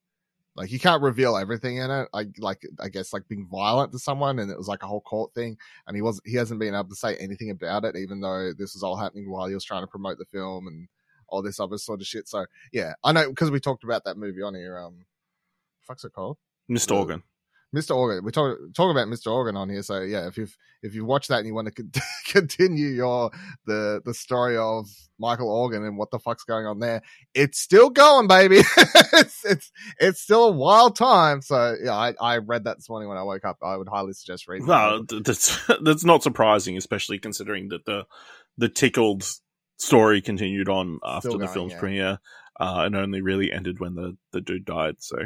like 0.55 0.71
you 0.71 0.79
can't 0.79 1.01
reveal 1.01 1.35
everything 1.35 1.77
in 1.77 1.89
it. 1.89 2.07
I 2.13 2.25
like 2.37 2.61
I 2.79 2.89
guess 2.89 3.13
like 3.13 3.27
being 3.27 3.47
violent 3.51 3.91
to 3.93 3.99
someone, 3.99 4.39
and 4.39 4.51
it 4.51 4.57
was 4.57 4.67
like 4.67 4.83
a 4.83 4.87
whole 4.87 5.01
court 5.01 5.33
thing. 5.33 5.57
And 5.87 5.95
he 5.95 6.01
was 6.01 6.21
he 6.25 6.35
hasn't 6.35 6.59
been 6.59 6.75
able 6.75 6.89
to 6.89 6.95
say 6.95 7.15
anything 7.17 7.49
about 7.49 7.85
it, 7.85 7.95
even 7.95 8.21
though 8.21 8.51
this 8.57 8.73
was 8.73 8.83
all 8.83 8.95
happening 8.95 9.31
while 9.31 9.47
he 9.47 9.55
was 9.55 9.63
trying 9.63 9.83
to 9.83 9.87
promote 9.87 10.17
the 10.17 10.25
film 10.25 10.67
and 10.67 10.87
all 11.27 11.41
this 11.41 11.59
other 11.59 11.77
sort 11.77 12.01
of 12.01 12.07
shit. 12.07 12.27
So 12.27 12.45
yeah, 12.71 12.93
I 13.03 13.11
know 13.11 13.29
because 13.29 13.49
we 13.49 13.59
talked 13.59 13.83
about 13.83 14.03
that 14.05 14.17
movie 14.17 14.43
on 14.43 14.53
here. 14.53 14.77
Um, 14.77 15.05
fuck's 15.81 16.05
it 16.05 16.13
called? 16.13 16.37
Mr. 16.69 16.95
Organ. 16.95 17.23
Mr. 17.75 17.95
Organ. 17.95 18.23
We 18.23 18.31
talk 18.31 18.57
talk 18.75 18.91
about 18.91 19.07
Mr. 19.07 19.31
Organ 19.31 19.57
on 19.57 19.69
here. 19.69 19.81
So 19.81 20.01
yeah, 20.01 20.27
if 20.27 20.37
you've 20.37 20.55
if 20.83 20.93
you 20.93 21.05
watch 21.05 21.27
that 21.27 21.39
and 21.39 21.47
you 21.47 21.55
want 21.55 21.75
to 21.75 21.83
continue 22.33 22.87
your 22.87 23.31
the 23.65 24.01
the 24.03 24.13
story 24.13 24.57
of 24.57 24.87
Michael 25.19 25.49
Organ 25.49 25.85
and 25.85 25.97
what 25.97 26.11
the 26.11 26.19
fuck's 26.19 26.43
going 26.43 26.65
on 26.65 26.79
there, 26.79 27.01
it's 27.33 27.59
still 27.59 27.89
going, 27.89 28.27
baby. 28.27 28.57
it's 29.13 29.45
it's 29.45 29.71
it's 29.99 30.19
still 30.19 30.45
a 30.45 30.51
wild 30.51 30.95
time. 30.95 31.41
So 31.41 31.75
yeah, 31.81 31.93
I, 31.93 32.13
I 32.19 32.37
read 32.37 32.63
that 32.63 32.77
this 32.77 32.89
morning 32.89 33.07
when 33.09 33.17
I 33.17 33.23
woke 33.23 33.45
up. 33.45 33.57
I 33.63 33.77
would 33.77 33.87
highly 33.87 34.13
suggest 34.13 34.47
reading. 34.47 34.67
Well, 34.67 35.01
it. 35.01 35.09
th- 35.09 35.23
that's 35.23 35.59
that's 35.83 36.03
not 36.03 36.23
surprising, 36.23 36.75
especially 36.75 37.19
considering 37.19 37.69
that 37.69 37.85
the 37.85 38.05
the 38.57 38.69
tickled 38.69 39.23
story 39.77 40.21
continued 40.21 40.69
on 40.69 40.99
after 41.03 41.29
Still 41.29 41.39
the 41.39 41.47
film's 41.47 41.73
yeah. 41.73 41.79
premiere, 41.79 42.19
uh, 42.59 42.83
and 42.85 42.95
only 42.95 43.21
really 43.21 43.51
ended 43.51 43.79
when 43.79 43.95
the 43.95 44.17
the 44.31 44.41
dude 44.41 44.65
died. 44.65 44.95
So, 44.99 45.17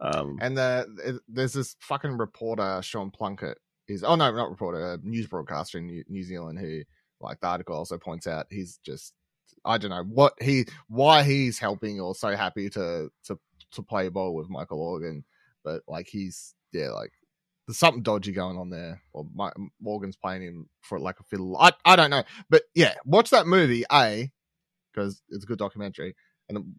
um, 0.00 0.38
And 0.40 0.56
the, 0.56 1.20
there's 1.28 1.52
this 1.52 1.76
fucking 1.80 2.18
reporter, 2.18 2.80
Sean 2.82 3.10
Plunket, 3.10 3.54
oh 4.04 4.16
no, 4.16 4.30
not 4.32 4.50
reporter, 4.50 4.94
a 4.94 4.98
news 5.02 5.26
broadcaster 5.26 5.78
in 5.78 5.86
New, 5.86 6.04
New 6.08 6.22
Zealand 6.22 6.58
who, 6.58 6.82
like 7.20 7.40
the 7.40 7.46
article 7.46 7.76
also 7.76 7.98
points 7.98 8.26
out, 8.26 8.46
he's 8.50 8.78
just 8.84 9.12
I 9.64 9.78
don't 9.78 9.90
know 9.90 10.04
what 10.04 10.34
he 10.40 10.66
why 10.88 11.22
he's 11.22 11.58
helping 11.58 12.00
or 12.00 12.14
so 12.14 12.34
happy 12.36 12.70
to 12.70 13.10
to 13.24 13.38
to 13.72 13.82
play 13.82 14.08
ball 14.08 14.34
with 14.34 14.48
Michael 14.48 14.82
Organ, 14.82 15.24
but 15.64 15.82
like 15.86 16.08
he's 16.08 16.54
yeah 16.72 16.90
like 16.90 17.12
there's 17.66 17.78
something 17.78 18.02
dodgy 18.02 18.32
going 18.32 18.58
on 18.58 18.70
there, 18.70 19.02
or 19.12 19.26
my, 19.34 19.50
Morgan's 19.80 20.16
playing 20.16 20.42
him 20.42 20.68
for 20.80 20.98
like 20.98 21.20
a 21.20 21.24
fiddle. 21.24 21.56
I 21.56 21.72
I 21.84 21.96
don't 21.96 22.10
know, 22.10 22.24
but 22.48 22.62
yeah, 22.74 22.94
watch 23.04 23.30
that 23.30 23.46
movie, 23.46 23.84
a 23.92 24.30
because 24.92 25.22
it's 25.28 25.44
a 25.44 25.46
good 25.46 25.58
documentary, 25.58 26.16
and 26.50 26.74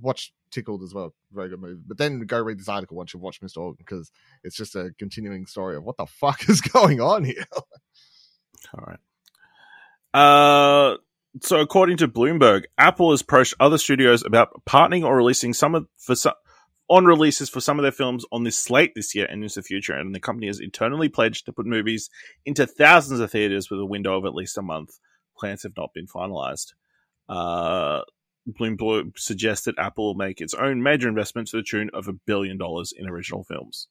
watch 0.00 0.32
Tickled 0.50 0.82
as 0.82 0.94
well, 0.94 1.14
very 1.32 1.48
good 1.48 1.60
movie. 1.60 1.82
But 1.84 1.98
then 1.98 2.20
go 2.20 2.40
read 2.40 2.58
this 2.58 2.68
article 2.68 2.96
once 2.96 3.12
you've 3.12 3.22
watched 3.22 3.42
Mr. 3.42 3.58
Organ 3.58 3.76
because 3.78 4.10
it's 4.44 4.56
just 4.56 4.76
a 4.76 4.92
continuing 4.98 5.46
story 5.46 5.76
of 5.76 5.84
what 5.84 5.96
the 5.96 6.06
fuck 6.20 6.48
is 6.48 6.60
going 6.60 7.00
on 7.00 7.24
here. 7.24 7.44
all 8.72 8.84
right. 8.86 8.98
Uh, 10.14 10.96
so 11.42 11.58
according 11.60 11.96
to 11.98 12.08
Bloomberg, 12.08 12.64
Apple 12.78 13.10
has 13.10 13.20
approached 13.20 13.54
other 13.58 13.78
studios 13.78 14.24
about 14.24 14.64
partnering 14.64 15.04
or 15.04 15.16
releasing 15.16 15.52
some 15.52 15.74
of 15.74 15.86
for 15.96 16.14
some 16.14 16.34
on 16.88 17.06
releases 17.06 17.48
for 17.48 17.60
some 17.60 17.78
of 17.78 17.82
their 17.82 17.90
films 17.90 18.24
on 18.30 18.44
this 18.44 18.58
slate 18.58 18.92
this 18.94 19.14
year 19.14 19.26
and 19.28 19.42
into 19.42 19.56
the 19.56 19.62
future. 19.62 19.94
And 19.94 20.14
the 20.14 20.20
company 20.20 20.46
has 20.46 20.60
internally 20.60 21.08
pledged 21.08 21.46
to 21.46 21.52
put 21.52 21.66
movies 21.66 22.10
into 22.44 22.66
thousands 22.66 23.20
of 23.20 23.30
theaters 23.32 23.70
with 23.70 23.80
a 23.80 23.86
window 23.86 24.16
of 24.16 24.26
at 24.26 24.34
least 24.34 24.58
a 24.58 24.62
month. 24.62 24.98
Plans 25.36 25.62
have 25.62 25.76
not 25.76 25.94
been 25.94 26.06
finalized. 26.06 26.74
Uh, 27.28 28.02
Bloomberg 28.48 29.18
suggested 29.18 29.74
Apple 29.78 30.06
will 30.06 30.14
make 30.14 30.40
its 30.40 30.54
own 30.54 30.82
major 30.82 31.08
investment 31.08 31.48
to 31.48 31.58
the 31.58 31.62
tune 31.62 31.90
of 31.94 32.08
a 32.08 32.12
billion 32.12 32.58
dollars 32.58 32.92
in 32.96 33.08
original 33.08 33.44
films. 33.44 33.88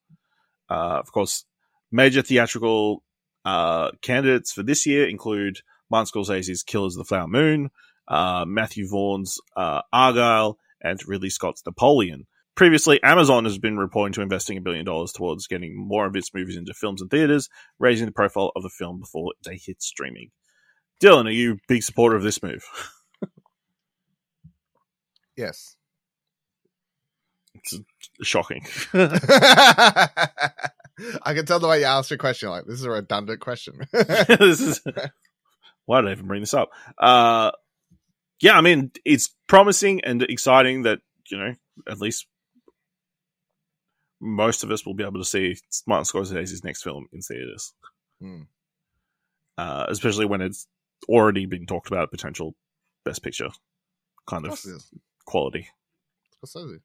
Uh, 0.70 1.00
of 1.00 1.12
course, 1.12 1.46
major 1.92 2.22
theatrical 2.22 3.04
uh, 3.46 3.92
candidates 4.02 4.54
for 4.54 4.64
this 4.64 4.86
year 4.86 5.08
include 5.08 5.60
Martin 5.90 6.22
Scorsese's 6.22 6.64
Killers 6.64 6.96
of 6.96 7.00
the 7.00 7.08
Flower 7.08 7.28
Moon, 7.28 7.70
uh, 8.08 8.46
Matthew 8.48 8.88
Vaughn's 8.88 9.40
uh, 9.56 9.82
Argylle, 9.94 10.56
and 10.82 11.00
Ridley 11.08 11.30
Scott's 11.30 11.64
Napoleon. 11.66 12.26
Previously, 12.56 13.02
Amazon 13.02 13.46
has 13.46 13.58
been 13.58 13.78
reporting 13.78 14.14
to 14.14 14.22
investing 14.22 14.58
a 14.58 14.62
billion 14.62 14.86
dollars 14.86 15.12
towards 15.12 15.48
getting 15.48 15.76
more 15.76 16.06
of 16.06 16.16
its 16.16 16.34
movies 16.34 16.56
into 16.56 16.74
films 16.74 17.02
and 17.02 17.10
theaters, 17.10 17.50
raising 17.80 18.06
the 18.06 18.12
profile 18.12 18.52
of 18.56 18.62
the 18.62 18.70
film 18.70 19.00
before 19.00 19.34
they 19.44 19.58
hit 19.58 19.82
streaming. 19.82 20.30
Dylan, 21.02 21.26
are 21.26 21.32
you 21.32 21.54
a 21.54 21.58
big 21.68 21.82
supporter 21.82 22.16
of 22.16 22.24
this 22.24 22.44
move? 22.44 22.64
yes. 25.38 25.76
It's 27.56 27.80
shocking. 28.24 28.66
I 28.94 30.10
can 31.34 31.46
tell 31.46 31.60
the 31.60 31.68
way 31.68 31.80
you 31.80 31.86
asked 31.86 32.12
your 32.12 32.18
question. 32.18 32.50
Like 32.50 32.66
this 32.66 32.80
is 32.80 32.86
a 32.86 32.92
redundant 32.92 33.40
question. 33.40 33.80
this 33.92 34.62
is 34.62 34.82
why 35.86 36.02
did 36.02 36.10
I 36.10 36.14
even 36.14 36.28
bring 36.28 36.42
this 36.42 36.54
up? 36.54 36.70
Uh, 36.98 37.52
yeah, 38.42 38.58
I 38.58 38.62
mean, 38.62 38.92
it's 39.06 39.34
promising 39.48 40.02
and 40.04 40.22
exciting 40.24 40.84
that 40.84 41.00
you 41.30 41.38
know 41.38 41.56
at 41.88 42.00
least 42.00 42.26
most 44.20 44.64
of 44.64 44.72
us 44.72 44.86
will 44.86 44.94
be 44.94 45.04
able 45.04 45.20
to 45.20 45.26
see 45.26 45.58
Martin 45.86 46.06
Scorsese's 46.06 46.64
next 46.64 46.84
film 46.84 47.08
in 47.12 47.22
theaters, 47.22 47.74
Hmm. 48.22 48.44
uh, 49.58 49.86
especially 49.90 50.26
when 50.26 50.42
it's 50.42 50.68
already 51.10 51.46
been 51.46 51.66
talked 51.66 51.88
about 51.88 52.12
potential 52.12 52.56
Best 53.06 53.24
Picture 53.24 53.50
kind 54.26 54.46
Of 54.46 54.54
of 54.54 54.62
course 54.62 54.66
it 54.66 54.76
is. 54.78 54.90
Quality. 55.26 55.68
Scorsese. 56.44 56.80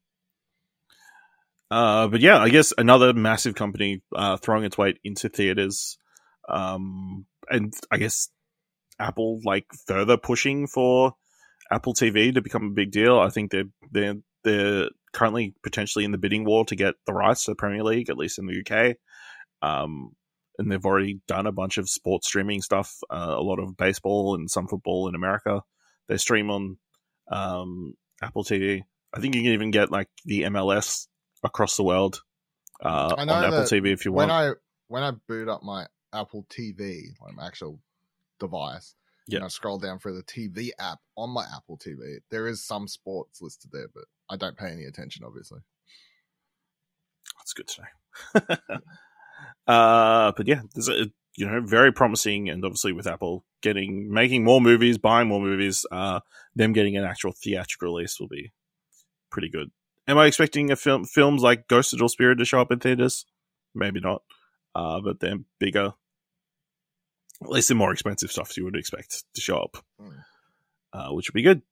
Uh, 1.70 2.09
but 2.09 2.20
yeah, 2.20 2.39
I 2.39 2.49
guess 2.49 2.72
another 2.78 3.12
massive 3.12 3.55
company 3.55 4.03
uh, 4.14 4.39
throwing 4.39 4.64
its 4.64 4.78
weight 4.78 4.99
into 5.05 5.28
theaters, 5.28 5.99
um, 6.49 7.26
and 7.51 7.74
I 7.91 7.99
guess 7.99 8.30
Apple 8.99 9.41
like 9.45 9.66
further 9.86 10.16
pushing 10.16 10.66
for 10.66 11.12
Apple 11.70 11.93
TV 11.93 12.32
to 12.32 12.41
become 12.41 12.64
a 12.64 12.74
big 12.74 12.91
deal. 12.91 13.18
I 13.18 13.28
think 13.28 13.51
they're 13.51 13.68
they're 13.91 14.14
they're 14.45 14.89
currently 15.12 15.55
potentially 15.62 16.05
in 16.05 16.12
the 16.12 16.18
bidding 16.18 16.45
war 16.45 16.64
to 16.66 16.76
get 16.76 16.95
the 17.07 17.12
rights 17.12 17.45
to 17.45 17.51
the 17.51 17.57
Premier 17.57 17.82
League, 17.82 18.09
at 18.09 18.16
least 18.16 18.39
in 18.39 18.47
the 18.47 18.62
UK. 18.64 18.97
Um, 19.61 20.12
and 20.59 20.70
they've 20.70 20.84
already 20.84 21.20
done 21.28 21.47
a 21.47 21.53
bunch 21.53 21.78
of 21.78 21.89
sports 21.89 22.28
streaming 22.28 22.62
stuff. 22.62 22.97
Uh, 23.11 23.34
a 23.36 23.43
lot 23.43 23.61
of 23.61 23.76
baseball 23.76 24.34
and 24.34 24.51
some 24.51 24.66
football 24.66 25.09
in 25.09 25.14
America. 25.14 25.62
They 26.09 26.16
stream 26.16 26.51
on 26.51 26.78
um, 27.30 27.95
Apple 28.23 28.45
TV. 28.45 28.83
I 29.14 29.21
think 29.21 29.35
you 29.35 29.43
can 29.43 29.53
even 29.53 29.71
get 29.71 29.91
like 29.91 30.09
the 30.25 30.43
MLS 30.43 31.07
across 31.43 31.77
the 31.77 31.83
world 31.85 32.23
uh, 32.85 33.14
on 33.16 33.29
Apple 33.29 33.61
TV 33.61 33.93
if 33.93 34.05
you 34.05 34.12
want. 34.12 34.29
when 34.29 34.37
I 34.37 34.53
when 34.89 35.03
I 35.03 35.12
boot 35.29 35.49
up 35.49 35.62
my 35.62 35.87
Apple 36.12 36.47
TV, 36.51 37.03
like 37.21 37.35
my 37.35 37.47
actual 37.47 37.81
device, 38.41 38.95
Yeah. 39.27 39.37
and 39.39 39.45
I 39.45 39.49
scroll 39.49 39.79
down 39.79 39.99
for 39.99 40.12
the 40.12 40.23
TV 40.23 40.71
app 40.79 40.99
on 41.16 41.31
my 41.31 41.45
Apple 41.55 41.79
TV, 41.79 42.19
there 42.31 42.47
is 42.47 42.64
some 42.64 42.89
sports 42.89 43.41
listed 43.43 43.71
there, 43.73 43.89
but 43.95 44.05
I 44.31 44.37
don't 44.37 44.57
pay 44.57 44.71
any 44.71 44.85
attention, 44.85 45.25
obviously. 45.25 45.61
That's 47.39 47.53
good 47.53 47.69
to 47.69 47.83
know. 47.83 48.57
uh, 49.73 50.33
but 50.37 50.47
yeah, 50.47 50.62
there's 50.75 50.89
a 50.89 51.07
you 51.39 51.47
know 51.49 51.61
very 51.61 51.93
promising, 51.93 52.49
and 52.49 52.64
obviously 52.64 52.93
with 52.93 53.07
Apple 53.07 53.45
getting 53.62 54.12
making 54.12 54.45
more 54.45 54.61
movies, 54.61 54.99
buying 54.99 55.28
more 55.28 55.41
movies, 55.41 55.86
uh, 55.93 56.20
them 56.55 56.72
getting 56.72 56.97
an 56.97 57.05
actual 57.05 57.32
theatrical 57.32 57.95
release 57.95 58.18
will 58.18 58.28
be 58.28 58.53
pretty 59.30 59.49
good. 59.49 59.70
Am 60.09 60.18
I 60.18 60.26
expecting 60.26 60.70
a 60.70 60.76
film 60.76 61.05
films 61.05 61.43
like 61.43 61.68
Ghost 61.68 61.93
of 61.93 61.99
Dual 62.01 62.09
Spirit 62.09 62.36
to 62.39 62.45
show 62.45 62.61
up 62.61 62.72
in 62.72 62.80
theaters? 62.80 63.24
Maybe 63.74 64.01
not, 64.01 64.22
uh, 64.74 65.01
but 65.01 65.20
they're 65.20 65.36
bigger. 65.61 65.95
At 67.43 67.51
least 67.51 67.68
the 67.68 67.74
more 67.76 67.93
expensive 67.93 68.32
stuff 68.32 68.57
you 68.57 68.64
would 68.64 68.74
expect 68.76 69.22
to 69.34 69.41
show 69.41 69.59
up, 69.59 69.76
Mm. 70.01 70.24
uh, 70.93 71.09
which 71.12 71.28
would 71.28 71.34
be 71.34 71.43
good. 71.43 71.62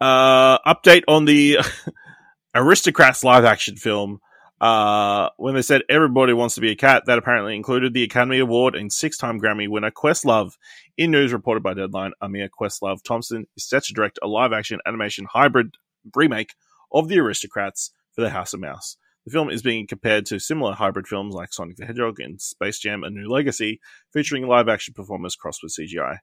Uh, 0.00 0.58
update 0.60 1.04
on 1.08 1.24
the 1.24 1.58
Aristocrats 2.54 3.24
live 3.24 3.44
action 3.44 3.76
film 3.76 4.20
uh, 4.60 5.28
when 5.36 5.54
they 5.54 5.62
said 5.62 5.82
everybody 5.88 6.32
wants 6.32 6.56
to 6.56 6.60
be 6.60 6.70
a 6.70 6.76
cat, 6.76 7.04
that 7.06 7.18
apparently 7.18 7.54
included 7.54 7.94
the 7.94 8.02
Academy 8.02 8.38
Award 8.38 8.74
and 8.74 8.92
six-time 8.92 9.40
Grammy 9.40 9.68
winner 9.68 9.90
Questlove. 9.90 10.54
In 10.96 11.12
news 11.12 11.32
reported 11.32 11.62
by 11.62 11.74
Deadline, 11.74 12.12
Amir 12.20 12.48
Questlove 12.48 13.02
Thompson 13.02 13.46
is 13.56 13.68
set 13.68 13.84
to 13.84 13.94
direct 13.94 14.18
a 14.22 14.26
live-action 14.26 14.80
animation 14.86 15.26
hybrid 15.30 15.76
remake 16.14 16.54
of 16.92 17.08
the 17.08 17.18
Aristocrats 17.18 17.92
for 18.12 18.22
the 18.22 18.30
House 18.30 18.52
of 18.52 18.60
Mouse. 18.60 18.96
The 19.24 19.32
film 19.32 19.50
is 19.50 19.62
being 19.62 19.86
compared 19.86 20.26
to 20.26 20.38
similar 20.40 20.72
hybrid 20.72 21.06
films 21.06 21.34
like 21.34 21.52
Sonic 21.52 21.76
the 21.76 21.86
Hedgehog 21.86 22.18
and 22.18 22.40
Space 22.40 22.78
Jam: 22.78 23.04
A 23.04 23.10
New 23.10 23.28
Legacy, 23.28 23.78
featuring 24.12 24.46
live-action 24.46 24.94
performers 24.94 25.36
crossed 25.36 25.62
with 25.62 25.76
CGI. 25.78 26.18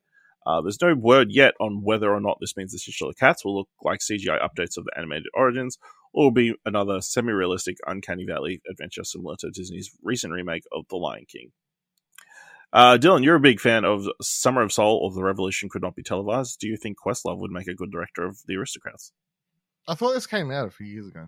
Uh, 0.45 0.61
there's 0.61 0.81
no 0.81 0.93
word 0.93 1.31
yet 1.31 1.53
on 1.59 1.81
whether 1.83 2.13
or 2.13 2.19
not 2.19 2.38
this 2.39 2.55
means 2.55 2.71
the 2.71 2.79
titular 2.79 3.13
cats 3.13 3.43
will 3.43 3.55
look 3.57 3.69
like 3.83 3.99
CGI 3.99 4.39
updates 4.41 4.77
of 4.77 4.86
the 4.86 4.91
animated 4.95 5.27
origins, 5.33 5.77
or 6.16 6.26
will 6.26 6.32
be 6.32 6.55
another 6.66 7.01
semi-realistic 7.01 7.78
Uncanny 7.86 8.26
Valley 8.26 8.61
adventure 8.70 9.03
similar 9.03 9.36
to 9.38 9.51
Disney's 9.51 9.91
recent 10.01 10.32
remake 10.32 10.63
of 10.72 10.86
The 10.89 10.95
Lion 10.95 11.26
King. 11.28 11.51
Uh, 12.72 12.97
Dylan, 12.97 13.24
you're 13.24 13.36
a 13.36 13.41
big 13.41 13.59
fan 13.59 13.84
of 13.84 14.07
Summer 14.22 14.61
of 14.61 14.72
Soul 14.72 14.97
or 15.03 15.11
The 15.11 15.22
Revolution 15.22 15.68
Could 15.68 15.82
Not 15.82 15.93
Be 15.93 16.03
Televised. 16.03 16.57
Do 16.59 16.68
you 16.68 16.78
think 16.78 16.97
Questlove 16.97 17.39
would 17.39 17.51
make 17.51 17.68
a 17.68 17.76
good 17.76 17.91
director 17.91 18.24
of 18.24 18.39
The 18.47 18.55
Aristocrats? 18.55 19.11
I 19.89 19.95
thought 19.95 20.13
this 20.13 20.26
came 20.26 20.51
out 20.51 20.68
a 20.68 20.72
few 20.72 20.88
years 20.88 21.07
ago. 21.07 21.28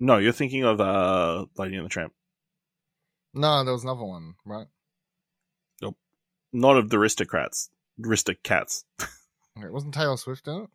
No, 0.00 0.18
you're 0.18 0.32
thinking 0.32 0.64
of 0.64 0.80
uh, 0.80 1.46
Lady 1.56 1.76
and 1.76 1.84
the 1.84 1.90
Tramp. 1.90 2.12
No, 3.32 3.62
there 3.62 3.72
was 3.72 3.84
another 3.84 4.04
one, 4.04 4.34
right? 4.44 4.66
Nope. 5.80 5.96
Not 6.52 6.76
of 6.76 6.90
the 6.90 6.98
Aristocrats. 6.98 7.70
Aristocats. 8.00 8.84
Okay, 9.56 9.68
wasn't 9.68 9.94
Taylor 9.94 10.16
Swift 10.16 10.48
in 10.48 10.62
it? 10.62 10.70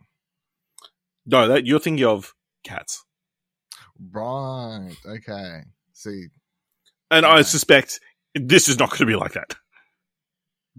No, 1.30 1.47
that 1.47 1.65
you're 1.65 1.80
thinking 1.80 2.05
of 2.05 2.34
Cats. 2.63 3.03
Right. 4.11 4.95
Okay. 5.05 5.61
See, 5.93 6.27
And 7.11 7.25
I 7.25 7.41
suspect 7.43 7.99
this 8.36 8.67
is 8.67 8.80
not 8.80 8.89
going 8.89 8.99
to 8.99 9.05
be 9.05 9.15
like 9.15 9.34
that. 9.34 9.55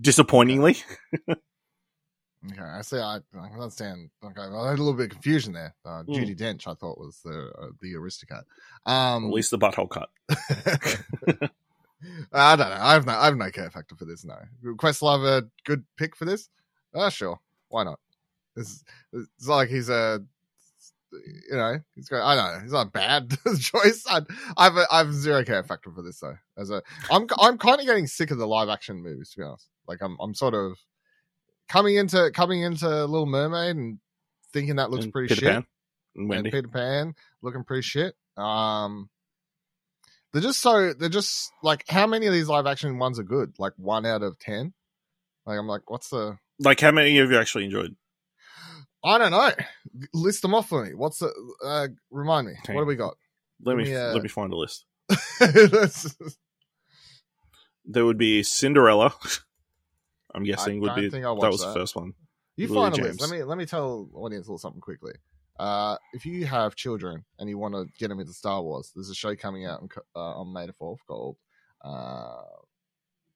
Disappointingly. 0.01 0.77
okay. 1.31 1.39
I 2.61 2.81
see. 2.83 2.97
I, 2.99 3.19
I 3.39 3.49
understand. 3.55 4.11
Okay, 4.25 4.35
well, 4.37 4.65
I 4.67 4.71
had 4.71 4.79
a 4.79 4.83
little 4.83 4.95
bit 4.95 5.07
of 5.07 5.11
confusion 5.13 5.53
there. 5.53 5.75
Uh, 5.85 6.03
Hmm. 6.03 6.13
Judi 6.13 6.37
Dench, 6.37 6.67
I 6.67 6.75
thought 6.75 6.99
was 6.99 7.21
the 7.25 7.53
uh, 7.61 7.67
the 7.81 7.95
aristocrat. 7.97 8.45
Um, 8.87 9.27
At 9.27 9.33
least 9.33 9.51
the 9.51 9.59
butthole 9.59 9.91
cut. 9.91 10.09
I 12.33 12.57
don't 12.57 12.71
know. 12.71 12.79
I 12.81 12.93
have 12.95 13.07
no. 13.07 13.13
I 13.13 13.25
have 13.27 13.37
no 13.37 13.51
care 13.51 13.71
factor 13.71 13.95
for 13.95 14.07
this. 14.07 14.25
No. 14.25 14.37
Questlove 14.77 15.27
a 15.27 15.49
good 15.65 15.85
pick 15.99 16.17
for 16.17 16.25
this? 16.25 16.49
Ah, 16.95 17.11
sure. 17.11 17.39
Why 17.69 17.85
not? 17.85 18.01
It's, 18.57 18.83
it's 19.13 19.47
like 19.47 19.69
he's 19.69 19.89
a. 19.91 20.23
You 21.13 21.57
know, 21.57 21.79
he's 21.95 22.09
going. 22.09 22.23
I 22.23 22.35
don't 22.35 22.55
know. 22.55 22.61
He's 22.61 22.73
not 22.73 22.87
a 22.89 22.91
bad 22.91 23.37
choice. 23.61 24.05
I, 24.09 24.21
I've 24.57 24.77
a, 24.77 24.87
I've 24.91 25.13
zero 25.13 25.45
care 25.45 25.63
factor 25.65 25.91
for 25.91 26.03
this 26.03 26.21
though. 26.21 26.37
As 26.57 26.71
a, 26.71 26.83
I'm 27.11 27.27
I'm 27.39 27.59
kind 27.59 27.81
of 27.81 27.87
getting 27.87 28.07
sick 28.07 28.31
of 28.31 28.39
the 28.39 28.47
live 28.47 28.69
action 28.69 29.03
movies 29.03 29.31
to 29.31 29.39
be 29.39 29.45
honest. 29.45 29.69
Like 29.89 29.99
I'm 30.03 30.17
I'm 30.21 30.35
sort 30.35 30.55
of 30.55 30.79
coming 31.69 31.97
into 31.97 32.31
coming 32.33 32.63
into 32.63 32.89
Little 32.89 33.27
Mermaid 33.27 33.77
and 33.77 33.99
thinking 34.53 34.77
that 34.77 34.91
looks 34.91 35.05
And 35.05 35.13
pretty 35.13 35.29
Peter 35.29 35.41
shit 35.41 35.53
Pan 35.53 35.67
and 36.17 36.29
Wendy. 36.29 36.49
and 36.49 36.53
Peter 36.53 36.69
Pan 36.69 37.15
looking 37.43 37.65
pretty 37.65 37.83
shit. 37.83 38.15
Um, 38.37 39.09
they're 40.33 40.43
just 40.43 40.61
so 40.61 40.93
they're 40.93 41.09
just 41.09 41.51
like 41.63 41.85
how 41.89 42.07
many 42.07 42.27
of 42.27 42.33
these 42.33 42.49
live 42.49 42.67
action 42.67 42.99
ones 42.99 43.19
are 43.19 43.25
good? 43.25 43.55
Like 43.59 43.73
one 43.77 44.07
out 44.07 44.23
of 44.23 44.39
ten. 44.39 44.75
Like 45.47 45.59
I'm 45.59 45.67
like, 45.67 45.91
what's 45.91 46.11
the? 46.11 46.39
Like, 46.59 46.81
how 46.81 46.91
many 46.91 47.19
of 47.19 47.31
you 47.31 47.39
actually 47.39 47.65
enjoyed? 47.65 47.97
I 49.05 49.19
don't 49.19 49.31
know. 49.31 49.51
List 50.13 50.43
them 50.43 50.55
off 50.55 50.69
for 50.69 50.85
me. 50.85 50.95
What's 50.95 51.19
the? 51.19 51.33
Uh, 51.65 51.89
remind 52.11 52.47
me. 52.47 52.55
Okay. 52.65 52.75
What 52.75 52.83
do 52.83 52.87
we 52.87 52.97
got? 52.97 53.17
Let 53.65 53.77
me 53.77 53.93
a- 53.93 54.13
let 54.13 54.23
me 54.23 54.29
find 54.29 54.53
a 54.53 54.57
list. 54.57 54.85
There 57.91 58.05
would 58.05 58.19
be 58.19 58.43
Cinderella. 58.43 59.13
I'm 60.35 60.45
guessing 60.45 60.79
I 60.79 60.81
would 60.81 60.95
be 60.95 61.09
that 61.09 61.35
was 61.35 61.61
that. 61.61 61.69
the 61.69 61.75
first 61.75 61.97
one. 61.97 62.13
you 62.57 62.69
Lily 62.69 62.91
find 62.91 62.99
a 62.99 63.09
list. 63.09 63.21
Let 63.21 63.31
me 63.31 63.43
let 63.43 63.59
me 63.59 63.67
tell 63.67 64.09
audience 64.15 64.47
a 64.47 64.51
little 64.51 64.59
something 64.59 64.81
quickly. 64.81 65.13
Uh, 65.59 65.97
if 66.13 66.25
you 66.25 66.47
have 66.47 66.77
children 66.77 67.25
and 67.39 67.49
you 67.49 67.59
want 67.59 67.75
to 67.75 67.87
get 67.99 68.09
them 68.09 68.21
into 68.21 68.33
Star 68.33 68.63
Wars, 68.63 68.93
there's 68.95 69.11
a 69.11 69.15
show 69.15 69.35
coming 69.35 69.67
out 69.67 69.81
on, 69.81 69.89
uh, 70.15 70.41
on 70.41 70.53
May 70.53 70.67
the 70.67 70.73
fourth 70.73 71.01
called 71.07 71.37
uh, 71.85 72.43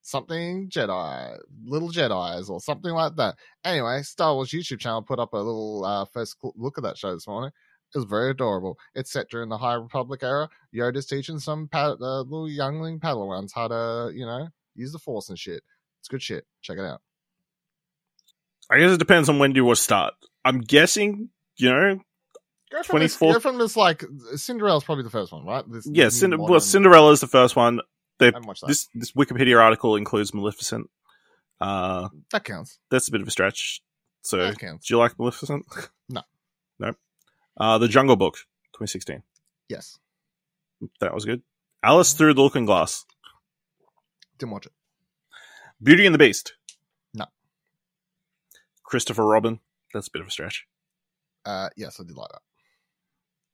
something 0.05 0.69
Jedi, 0.69 1.37
Little 1.65 1.89
Jedi's, 1.89 2.49
or 2.49 2.59
something 2.61 2.91
like 2.91 3.15
that. 3.15 3.35
Anyway, 3.63 4.01
Star 4.03 4.33
Wars 4.35 4.49
YouTube 4.51 4.79
channel 4.79 5.01
put 5.01 5.19
up 5.19 5.33
a 5.33 5.37
little 5.37 5.83
uh, 5.83 6.05
first 6.05 6.37
look 6.55 6.77
at 6.77 6.83
that 6.83 6.97
show 6.97 7.13
this 7.13 7.27
morning. 7.27 7.51
It 7.93 7.97
was 7.97 8.05
very 8.05 8.31
adorable. 8.31 8.77
It's 8.93 9.11
set 9.11 9.29
during 9.29 9.49
the 9.49 9.57
High 9.57 9.75
Republic 9.75 10.21
era. 10.21 10.49
Yoda's 10.73 11.05
teaching 11.05 11.39
some 11.39 11.67
pa- 11.67 11.95
uh, 11.99 12.21
little 12.21 12.49
youngling 12.49 12.99
Padawans 12.99 13.51
how 13.53 13.67
to, 13.67 14.11
you 14.13 14.25
know, 14.25 14.47
use 14.75 14.91
the 14.91 14.99
Force 14.99 15.29
and 15.29 15.39
shit. 15.39 15.63
It's 16.01 16.07
good 16.07 16.21
shit. 16.21 16.45
Check 16.61 16.77
it 16.77 16.83
out. 16.83 17.01
I 18.69 18.79
guess 18.79 18.91
it 18.91 18.99
depends 18.99 19.29
on 19.29 19.39
when 19.39 19.55
you 19.55 19.63
will 19.63 19.75
start. 19.75 20.13
I'm 20.43 20.59
guessing, 20.61 21.29
you 21.57 21.69
know, 21.69 21.99
Go 22.71 22.83
from, 22.83 22.99
this, 22.99 23.15
24th 23.15 23.33
go 23.33 23.39
from 23.39 23.57
this 23.59 23.77
like 23.77 24.03
Cinderella's 24.35 24.83
probably 24.83 25.03
the 25.03 25.09
first 25.09 25.31
one, 25.31 25.45
right? 25.45 25.63
This, 25.67 25.87
yeah, 25.89 26.09
Cinder- 26.09 26.37
well, 26.37 26.59
Cinderella 26.59 27.11
is 27.11 27.21
the 27.21 27.27
first 27.27 27.55
one. 27.55 27.79
They 28.19 28.27
I 28.27 28.31
haven't 28.33 28.47
watched 28.47 28.61
that. 28.61 28.67
this 28.67 28.87
this 28.93 29.11
Wikipedia 29.11 29.61
article 29.61 29.95
includes 29.95 30.33
Maleficent. 30.33 30.89
Uh, 31.61 32.09
that 32.31 32.43
counts. 32.43 32.79
that's 32.91 33.07
a 33.07 33.11
bit 33.11 33.21
of 33.21 33.27
a 33.27 33.31
stretch. 33.31 33.81
So, 34.21 34.37
That 34.37 34.57
counts. 34.59 34.87
do 34.87 34.93
you 34.93 34.97
like 34.97 35.17
Maleficent? 35.19 35.65
No. 36.09 36.21
no. 36.79 36.93
Uh, 37.57 37.77
the 37.77 37.87
Jungle 37.87 38.15
Book, 38.15 38.35
2016. 38.73 39.21
Yes, 39.69 39.97
That 40.99 41.13
was 41.13 41.25
good. 41.25 41.41
Alice 41.83 42.13
Through 42.13 42.33
the 42.35 42.41
Looking 42.41 42.65
Glass. 42.65 43.05
didn't 44.37 44.51
watch 44.51 44.65
it. 44.65 44.71
Beauty 45.81 46.05
and 46.05 46.13
the 46.13 46.19
Beast. 46.19 46.53
No. 47.13 47.25
Christopher 48.83 49.25
Robin. 49.25 49.59
That's 49.93 50.07
a 50.07 50.11
bit 50.11 50.21
of 50.21 50.27
a 50.27 50.31
stretch. 50.31 50.65
Uh, 51.45 51.69
yes, 51.75 51.99
I 51.99 52.03
did 52.03 52.15
like 52.17 52.29
that. 52.31 52.41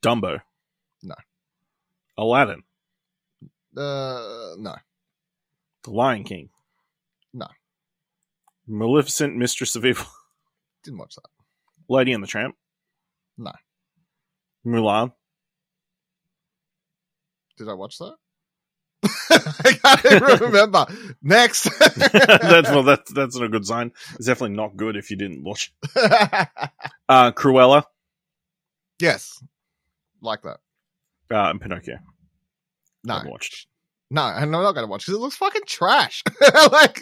Dumbo. 0.07 0.41
No. 1.03 1.15
Aladdin. 2.17 2.63
Uh, 3.75 4.55
no, 4.57 4.75
The 5.83 5.91
Lion 5.91 6.23
King. 6.23 6.49
No. 7.33 7.47
Maleficent, 8.67 9.35
Mistress 9.37 9.75
of 9.75 9.85
Evil. 9.85 10.05
didn't 10.83 10.99
watch 10.99 11.15
that. 11.15 11.29
Lady 11.89 12.11
and 12.13 12.23
the 12.23 12.27
Tramp. 12.27 12.55
No. 13.37 13.51
Mulan. 14.65 15.13
Did 17.57 17.69
I 17.69 17.73
watch 17.73 17.97
that? 17.99 18.15
I 19.29 19.97
can't 20.01 20.41
remember. 20.41 20.85
Next. 21.21 21.69
that's 21.79 22.69
well, 22.69 22.83
that's 22.83 23.11
that's 23.13 23.35
not 23.35 23.45
a 23.45 23.49
good 23.49 23.65
sign. 23.65 23.91
It's 24.15 24.25
definitely 24.27 24.55
not 24.57 24.75
good 24.77 24.95
if 24.95 25.09
you 25.09 25.17
didn't 25.17 25.43
watch. 25.43 25.73
Uh, 25.95 27.31
Cruella 27.31 27.83
yes, 28.99 29.43
like 30.21 30.41
that. 30.43 30.59
uh, 31.31 31.49
and 31.49 31.59
Pinocchio. 31.59 31.97
No, 33.03 33.15
I've 33.15 33.25
watched. 33.25 33.67
No, 34.09 34.23
and 34.23 34.43
I'm 34.43 34.51
not 34.51 34.73
going 34.73 34.85
to 34.85 34.91
watch 34.91 35.05
because 35.05 35.17
it 35.17 35.21
looks 35.21 35.37
fucking 35.37 35.61
trash. 35.65 36.23
like 36.71 37.01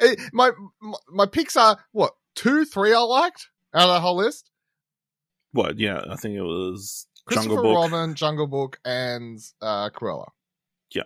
it, 0.00 0.20
my 0.32 0.50
my- 0.80 0.98
my 1.10 1.26
picks 1.26 1.56
are 1.56 1.78
what 1.92 2.12
two, 2.34 2.64
three 2.64 2.94
I 2.94 3.00
liked 3.00 3.48
out 3.74 3.88
of 3.88 3.94
the 3.94 4.00
whole 4.00 4.16
list. 4.16 4.50
What? 5.52 5.78
Yeah, 5.78 6.02
I 6.08 6.16
think 6.16 6.34
it 6.34 6.42
was 6.42 7.06
Christopher 7.26 7.56
Jungle 7.56 7.62
Book. 7.62 7.92
Robin, 7.92 8.14
Jungle 8.14 8.46
Book, 8.46 8.78
and 8.84 9.38
uh, 9.60 9.90
Cruella. 9.90 10.28
Yeah. 10.94 11.02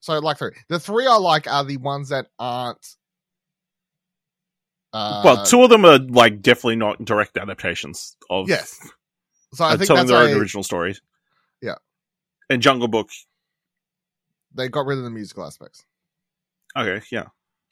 So 0.00 0.18
like 0.18 0.38
three. 0.38 0.52
The 0.68 0.80
three 0.80 1.06
I 1.06 1.16
like 1.16 1.46
are 1.46 1.64
the 1.64 1.76
ones 1.76 2.08
that 2.08 2.26
aren't. 2.38 2.84
Uh, 4.92 5.22
well, 5.24 5.44
two 5.44 5.62
of 5.62 5.70
them 5.70 5.84
are 5.84 5.98
like 5.98 6.40
definitely 6.40 6.76
not 6.76 7.04
direct 7.04 7.36
adaptations 7.36 8.16
of 8.30 8.48
Yes. 8.48 8.80
So 9.54 9.64
I 9.64 9.74
uh, 9.74 9.76
think 9.76 9.86
telling 9.86 10.06
that's 10.06 10.10
their 10.10 10.28
a, 10.28 10.32
own 10.32 10.40
original 10.40 10.62
stories. 10.62 11.00
Yeah. 11.62 11.76
And 12.50 12.62
Jungle 12.62 12.88
Book. 12.88 13.10
They 14.58 14.68
got 14.68 14.86
rid 14.86 14.98
of 14.98 15.04
the 15.04 15.10
musical 15.10 15.46
aspects. 15.46 15.86
Okay, 16.76 17.04
yeah. 17.10 17.28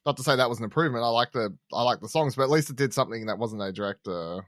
Not 0.06 0.16
to 0.16 0.22
say 0.22 0.36
that 0.36 0.48
was 0.48 0.58
an 0.58 0.64
improvement. 0.64 1.04
I 1.04 1.08
like 1.08 1.32
the 1.32 1.54
I 1.72 1.82
like 1.82 2.00
the 2.00 2.08
songs, 2.08 2.36
but 2.36 2.44
at 2.44 2.50
least 2.50 2.70
it 2.70 2.76
did 2.76 2.94
something 2.94 3.26
that 3.26 3.38
wasn't 3.38 3.62
a 3.62 3.72
direct 3.72 4.06
uh, 4.06 4.40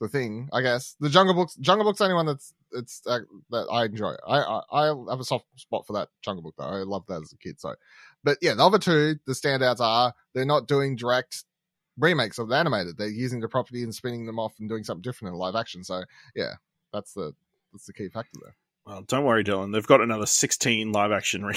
the 0.00 0.08
thing. 0.08 0.48
I 0.52 0.62
guess 0.62 0.96
the 1.00 1.10
Jungle 1.10 1.34
Book's 1.34 1.56
Jungle 1.56 1.84
Book's 1.84 1.98
the 1.98 2.04
only 2.04 2.14
one 2.14 2.26
that's 2.26 2.54
it's 2.72 3.02
uh, 3.06 3.20
that 3.50 3.66
I 3.70 3.84
enjoy. 3.84 4.14
I, 4.26 4.38
I 4.38 4.62
I 4.72 4.86
have 5.10 5.20
a 5.20 5.24
soft 5.24 5.46
spot 5.56 5.86
for 5.86 5.94
that 5.94 6.08
Jungle 6.22 6.42
Book 6.42 6.54
though. 6.56 6.64
I 6.64 6.82
loved 6.84 7.08
that 7.08 7.22
as 7.22 7.32
a 7.32 7.36
kid. 7.36 7.60
So, 7.60 7.74
but 8.22 8.38
yeah, 8.40 8.54
the 8.54 8.64
other 8.64 8.78
two, 8.78 9.16
the 9.26 9.32
standouts 9.32 9.80
are 9.80 10.14
they're 10.34 10.44
not 10.44 10.68
doing 10.68 10.96
direct 10.96 11.44
remakes 11.98 12.38
of 12.38 12.48
the 12.48 12.56
animated. 12.56 12.96
They're 12.96 13.08
using 13.08 13.40
the 13.40 13.48
property 13.48 13.82
and 13.82 13.94
spinning 13.94 14.26
them 14.26 14.38
off 14.38 14.54
and 14.58 14.68
doing 14.68 14.84
something 14.84 15.02
different 15.02 15.34
in 15.34 15.38
live 15.38 15.54
action. 15.56 15.84
So 15.84 16.04
yeah, 16.34 16.54
that's 16.92 17.12
the 17.12 17.32
that's 17.72 17.86
the 17.86 17.92
key 17.92 18.08
factor 18.08 18.38
there. 18.42 18.56
Well, 18.86 19.02
don't 19.02 19.24
worry, 19.24 19.44
Dylan. 19.44 19.72
They've 19.72 19.86
got 19.86 20.00
another 20.02 20.26
16 20.26 20.92
live 20.92 21.10
action 21.12 21.44
re- 21.44 21.54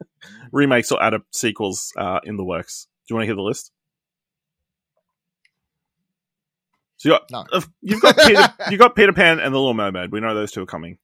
remakes 0.52 0.90
or 0.90 0.98
adapt 1.00 1.34
sequels 1.36 1.92
uh, 1.96 2.20
in 2.24 2.36
the 2.36 2.44
works. 2.44 2.88
Do 3.06 3.12
you 3.12 3.16
want 3.16 3.22
to 3.24 3.26
hear 3.28 3.36
the 3.36 3.42
list? 3.42 3.70
So 6.98 7.08
you 7.10 7.14
got, 7.14 7.30
No. 7.30 7.44
uh, 7.52 7.60
you've 7.82 8.00
got 8.00 8.16
Peter, 8.16 8.54
you 8.70 8.78
got 8.78 8.96
Peter 8.96 9.12
Pan 9.12 9.38
and 9.38 9.54
the 9.54 9.58
Little 9.58 9.74
Mermaid. 9.74 10.10
We 10.12 10.20
know 10.20 10.34
those 10.34 10.50
two 10.52 10.62
are 10.62 10.66
coming. 10.66 10.98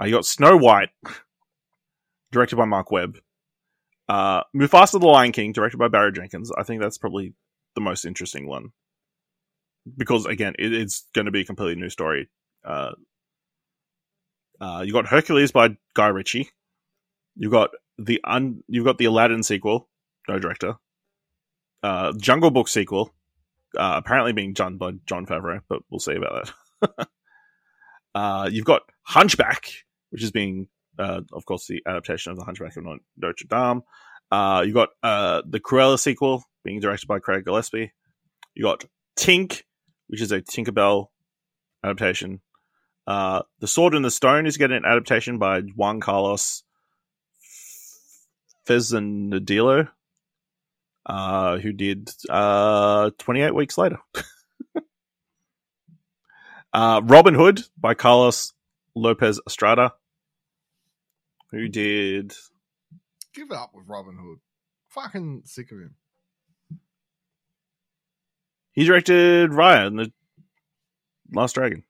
Uh, 0.00 0.04
you 0.04 0.12
got 0.12 0.26
Snow 0.26 0.56
White, 0.56 0.90
directed 2.32 2.56
by 2.56 2.66
Marc 2.66 2.90
Webb. 2.90 3.18
Uh, 4.08 4.42
Mufasa 4.54 5.00
the 5.00 5.06
Lion 5.06 5.32
King, 5.32 5.52
directed 5.52 5.78
by 5.78 5.88
Barry 5.88 6.12
Jenkins. 6.12 6.50
I 6.56 6.62
think 6.62 6.80
that's 6.82 6.98
probably 6.98 7.32
the 7.74 7.80
most 7.80 8.04
interesting 8.04 8.46
one 8.46 8.70
because 9.96 10.26
again, 10.26 10.54
it, 10.58 10.72
it's 10.72 11.06
going 11.14 11.26
to 11.26 11.30
be 11.30 11.40
a 11.42 11.44
completely 11.44 11.80
new 11.80 11.88
story. 11.90 12.28
Uh, 12.64 12.90
uh, 14.60 14.82
you 14.84 14.92
got 14.92 15.06
Hercules 15.06 15.52
by 15.52 15.76
Guy 15.94 16.08
Ritchie. 16.08 16.50
You 17.36 17.50
got 17.50 17.70
the 17.98 18.20
un, 18.24 18.62
you've 18.68 18.84
got 18.84 18.98
the 18.98 19.06
Aladdin 19.06 19.42
sequel, 19.42 19.88
no 20.28 20.38
director. 20.38 20.74
Uh, 21.82 22.12
Jungle 22.18 22.50
Book 22.50 22.68
sequel, 22.68 23.14
uh, 23.76 23.94
apparently 23.96 24.32
being 24.32 24.52
done 24.52 24.76
by 24.76 24.92
Jon 25.06 25.26
Favreau, 25.26 25.60
but 25.68 25.82
we'll 25.90 26.00
see 26.00 26.14
about 26.14 26.50
that. 26.82 27.08
uh, 28.14 28.48
you've 28.50 28.64
got 28.64 28.82
Hunchback, 29.02 29.72
which 30.10 30.22
is 30.22 30.30
being, 30.30 30.68
uh, 30.98 31.22
of 31.32 31.44
course, 31.46 31.66
the 31.66 31.82
adaptation 31.86 32.32
of 32.32 32.38
the 32.38 32.44
Hunchback 32.44 32.76
of 32.76 32.84
Notre 33.16 33.46
Dame. 33.48 33.82
Uh, 34.30 34.62
you 34.66 34.72
got 34.74 34.90
uh, 35.02 35.42
the 35.48 35.60
Cruella 35.60 35.98
sequel 35.98 36.44
being 36.64 36.80
directed 36.80 37.06
by 37.06 37.18
Craig 37.18 37.44
Gillespie. 37.44 37.92
You 38.54 38.64
got 38.64 38.84
Tink, 39.18 39.62
which 40.08 40.20
is 40.20 40.32
a 40.32 40.40
Tinkerbell 40.40 41.06
adaptation. 41.82 42.40
Uh, 43.10 43.42
the 43.58 43.66
Sword 43.66 43.96
and 43.96 44.04
the 44.04 44.10
Stone 44.10 44.46
is 44.46 44.56
getting 44.56 44.76
an 44.76 44.84
adaptation 44.84 45.38
by 45.38 45.62
Juan 45.62 45.98
Carlos 45.98 46.62
Fresnadillo, 48.64 49.88
uh, 51.06 51.58
who 51.58 51.72
did 51.72 52.08
uh, 52.28 53.10
28 53.18 53.52
Weeks 53.52 53.76
Later. 53.76 53.98
uh, 56.72 57.00
Robin 57.02 57.34
Hood 57.34 57.62
by 57.76 57.94
Carlos 57.94 58.52
Lopez 58.94 59.40
Estrada, 59.44 59.94
who 61.50 61.66
did 61.66 62.32
Give 63.34 63.50
it 63.50 63.56
up 63.56 63.72
with 63.74 63.88
Robin 63.88 64.16
Hood. 64.16 64.38
Fucking 64.86 65.42
sick 65.46 65.72
of 65.72 65.78
him. 65.78 65.96
he 68.70 68.84
directed 68.84 69.50
Raya 69.50 69.88
and 69.88 69.98
the 69.98 70.12
Last 71.32 71.54
Dragon. 71.54 71.82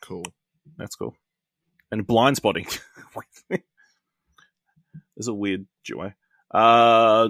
Cool. 0.00 0.24
That's 0.76 0.96
cool. 0.96 1.14
And 1.90 2.06
Blindspotting. 2.06 2.80
There's 5.16 5.28
a 5.28 5.34
weird 5.34 5.66
duo. 5.84 6.12
Uh, 6.52 7.28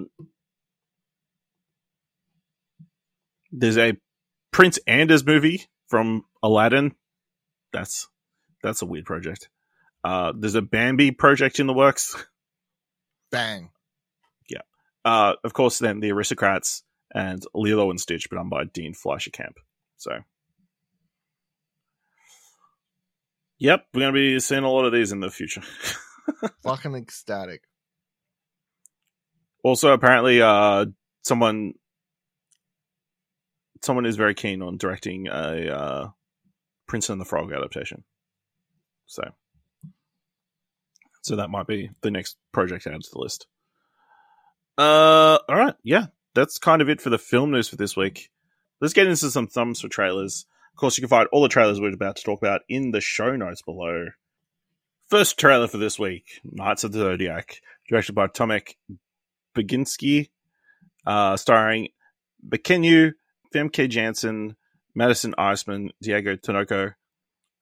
there's 3.53 3.79
a 3.79 3.97
Prince 4.53 4.79
Anders 4.87 5.25
movie 5.25 5.67
from 5.89 6.25
Aladdin. 6.43 6.95
That's 7.73 8.09
that's 8.63 8.83
a 8.83 8.87
weird 8.87 9.05
project. 9.05 9.49
Uh, 10.03 10.33
there's 10.37 10.55
a 10.55 10.63
Bambi 10.63 11.11
project 11.11 11.61
in 11.61 11.67
the 11.67 11.73
works. 11.73 12.17
Bang. 13.31 13.71
Yeah. 14.49 14.63
Uh, 15.05 15.35
of 15.45 15.53
course, 15.55 15.79
then 15.79 16.01
the 16.01 16.13
Aristocrats 16.13 16.83
and 17.15 17.43
Lilo 17.55 17.91
and 17.91 18.01
Stitch, 18.01 18.29
but 18.29 18.37
done 18.37 18.49
by 18.49 18.65
Dean 18.65 18.95
Fleischer 18.95 19.31
Camp. 19.31 19.57
So, 19.97 20.13
yep, 23.65 23.87
we're 23.95 24.03
going 24.03 24.12
to 24.12 24.19
be 24.19 24.41
seeing 24.41 24.62
a 24.62 24.71
lot 24.71 24.85
of 24.85 24.93
these 24.93 25.11
in 25.11 25.21
the 25.21 25.31
future. 25.31 25.62
Fucking 26.62 26.95
ecstatic. 26.95 27.62
Also, 29.62 29.93
apparently, 29.93 30.43
uh, 30.43 30.85
someone 31.23 31.73
someone 33.81 34.05
is 34.07 34.17
very 34.17 34.35
keen 34.35 34.62
on 34.62 34.77
directing 34.77 35.29
a 35.29 35.69
uh, 35.71 36.09
Prince 36.87 37.09
and 37.09 37.19
the 37.21 37.25
Frog 37.25 37.53
adaptation. 37.53 38.05
So, 39.07 39.23
so 41.23 41.37
that 41.37 41.51
might 41.51 41.67
be 41.67 41.91
the 42.03 42.11
next 42.11 42.37
project 42.53 42.87
added 42.87 43.03
to 43.03 43.11
the 43.12 43.21
list. 43.21 43.47
Uh, 44.77 45.39
all 45.49 45.57
right, 45.57 45.75
yeah, 45.83 46.07
that's 46.35 46.59
kind 46.59 46.83
of 46.83 46.91
it 46.91 47.01
for 47.01 47.09
the 47.09 47.19
film 47.19 47.51
news 47.51 47.69
for 47.69 47.77
this 47.77 47.97
week. 47.97 48.31
Let's 48.83 48.95
get 48.95 49.07
into 49.07 49.31
some 49.31 49.47
thumbs 49.47 49.81
for 49.81 49.89
trailers. 49.89 50.45
Of 50.75 50.79
course, 50.79 50.99
you 50.99 51.03
can 51.03 51.09
find 51.09 51.29
all 51.31 51.41
the 51.41 51.49
trailers 51.49 51.81
we're 51.81 51.95
about 51.95 52.16
to 52.16 52.25
talk 52.25 52.43
about 52.43 52.62
in 52.68 52.91
the 52.91 53.01
show 53.01 53.37
notes 53.37 53.62
below. 53.62 54.09
First 55.07 55.39
trailer 55.39 55.68
for 55.68 55.79
this 55.79 56.01
week: 56.01 56.41
Knights 56.43 56.83
of 56.83 56.91
the 56.91 56.99
Zodiac, 56.99 57.61
directed 57.89 58.14
by 58.14 58.27
Tomek 58.27 58.75
Baginski, 59.55 60.31
uh, 61.07 61.37
starring 61.37 61.91
Mackenyu, 62.45 63.12
Famke 63.55 63.89
Janssen, 63.89 64.57
Madison 64.97 65.33
Iseman, 65.39 65.91
Diego 66.03 66.35
Tinoco, 66.35 66.95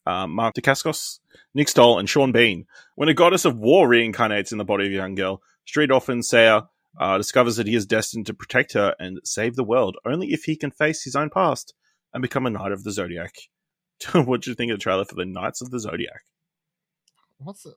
uh, 0.06 0.26
Mark 0.26 0.54
Dacascos, 0.54 1.18
Nick 1.52 1.68
Stahl, 1.68 1.98
and 1.98 2.08
Sean 2.08 2.32
Bean. 2.32 2.64
When 2.94 3.10
a 3.10 3.14
goddess 3.14 3.44
of 3.44 3.58
war 3.58 3.86
reincarnates 3.88 4.52
in 4.52 4.58
the 4.58 4.64
body 4.64 4.86
of 4.86 4.92
a 4.92 4.94
young 4.94 5.16
girl, 5.16 5.42
Street 5.66 5.90
Orphan 5.90 6.20
Seiya 6.20 6.68
uh, 6.98 7.18
discovers 7.18 7.56
that 7.56 7.66
he 7.66 7.74
is 7.74 7.84
destined 7.84 8.24
to 8.24 8.34
protect 8.34 8.72
her 8.72 8.94
and 8.98 9.20
save 9.22 9.54
the 9.54 9.64
world 9.64 9.98
only 10.06 10.32
if 10.32 10.44
he 10.44 10.56
can 10.56 10.70
face 10.70 11.04
his 11.04 11.14
own 11.14 11.28
past 11.28 11.74
and 12.12 12.22
become 12.22 12.46
a 12.46 12.50
Knight 12.50 12.72
of 12.72 12.84
the 12.84 12.92
Zodiac. 12.92 13.34
what 14.12 14.42
do 14.42 14.50
you 14.50 14.54
think 14.54 14.72
of 14.72 14.78
the 14.78 14.82
trailer 14.82 15.04
for 15.04 15.14
the 15.14 15.24
Knights 15.24 15.60
of 15.60 15.70
the 15.70 15.78
Zodiac? 15.78 16.22
What's 17.38 17.64
the 17.64 17.74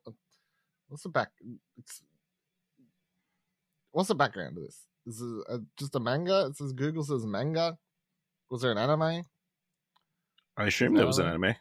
what's 0.88 1.04
the 1.04 1.10
back? 1.10 1.30
It's, 1.78 2.02
what's 3.92 4.10
the 4.10 4.16
background 4.16 4.58
of 4.58 4.64
this? 4.64 4.82
Is 5.08 5.22
it 5.22 5.44
a, 5.50 5.62
just 5.78 5.96
a 5.96 6.00
manga? 6.00 6.48
It 6.48 6.58
says 6.58 6.74
Google 6.74 7.04
says 7.04 7.26
manga. 7.26 7.78
Was 8.50 8.62
there 8.62 8.72
an 8.72 8.78
anime? 8.78 9.26
I 10.58 10.66
assume 10.66 10.94
there 10.94 11.08
was 11.08 11.20
an 11.20 11.28
anime. 11.28 11.56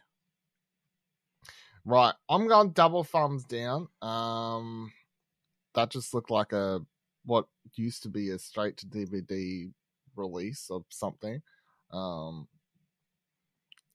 Right, 1.83 2.13
I'm 2.29 2.47
going 2.47 2.71
double 2.71 3.03
thumbs 3.03 3.43
down. 3.43 3.87
Um, 4.01 4.91
that 5.75 5.91
just 5.91 6.13
looked 6.13 6.31
like 6.31 6.51
a 6.51 6.81
what 7.25 7.45
used 7.75 8.03
to 8.03 8.09
be 8.09 8.29
a 8.29 8.39
straight 8.39 8.77
to 8.77 8.87
DVD 8.87 9.71
release 10.15 10.69
of 10.71 10.85
something. 10.89 11.41
Um, 11.91 12.47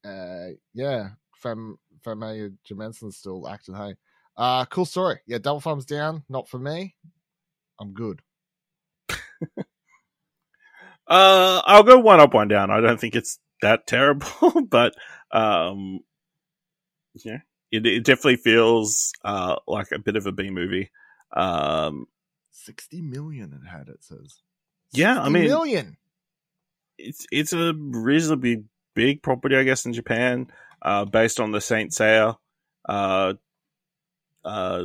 uh, 0.05 0.49
yeah, 0.75 1.09
Fam 1.37 1.79
Famaya 2.07 2.55
Jamenson's 2.69 3.17
still 3.17 3.47
acting. 3.49 3.75
Hey, 3.75 3.95
uh, 4.37 4.65
cool 4.67 4.85
story. 4.87 5.21
Yeah, 5.27 5.39
double 5.39 5.61
thumbs 5.61 5.85
down. 5.85 6.25
Not 6.29 6.49
for 6.49 6.59
me. 6.59 6.95
I'm 7.81 7.93
good. 7.93 8.23
Uh, 11.07 11.61
I'll 11.65 11.83
go 11.83 11.99
one 11.99 12.21
up, 12.21 12.35
one 12.35 12.47
down. 12.47 12.71
I 12.71 12.81
don't 12.81 13.01
think 13.01 13.17
it's 13.17 13.41
that 13.63 13.85
terrible, 13.89 14.29
but 14.71 14.95
um, 15.33 16.01
yeah, 17.25 17.39
it, 17.73 17.85
it 17.85 18.05
definitely 18.05 18.37
feels 18.37 19.13
uh 19.25 19.57
like 19.67 19.89
a 19.93 19.99
bit 19.99 20.15
of 20.17 20.27
a 20.27 20.33
B 20.33 20.51
movie. 20.51 20.91
Um, 21.37 22.07
Sixty 22.53 23.01
million 23.03 23.53
it 23.61 23.67
had. 23.69 23.89
It 23.89 24.05
says. 24.05 24.41
Yeah, 24.93 25.13
I 25.21 25.25
60 25.25 25.31
mean- 25.33 25.49
million. 25.49 25.97
it's 26.99 27.27
it's 27.33 27.53
a 27.53 27.75
reasonably 27.75 28.65
big 28.95 29.23
property, 29.23 29.57
I 29.57 29.65
guess, 29.65 29.87
in 29.87 29.93
Japan, 29.93 30.49
uh, 30.83 31.05
based 31.05 31.41
on 31.41 31.53
the 31.53 31.61
Saint 31.61 31.93
Seiya, 31.93 32.37
uh, 32.89 33.35
uh, 34.45 34.85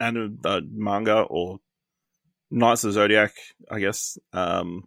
and 0.00 0.38
uh, 0.44 0.60
manga 0.70 1.22
or 1.22 1.60
Knights 2.50 2.84
of 2.84 2.88
the 2.88 2.94
Zodiac, 2.94 3.32
I 3.70 3.80
guess. 3.80 4.18
Um, 4.32 4.84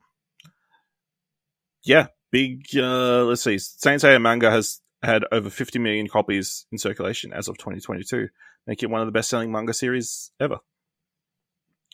yeah, 1.84 2.08
big. 2.32 2.66
Uh, 2.76 3.26
let's 3.26 3.44
see, 3.44 3.58
Saint 3.58 4.02
Seiya 4.02 4.22
manga 4.22 4.52
has 4.52 4.82
had 5.04 5.24
over 5.32 5.50
50 5.50 5.80
million 5.80 6.08
copies 6.08 6.66
in 6.72 6.78
circulation 6.78 7.34
as 7.34 7.48
of 7.48 7.58
2022, 7.58 8.30
making 8.66 8.90
it 8.90 8.92
one 8.92 9.02
of 9.02 9.08
the 9.08 9.12
best-selling 9.12 9.52
manga 9.52 9.74
series 9.74 10.32
ever. 10.40 10.60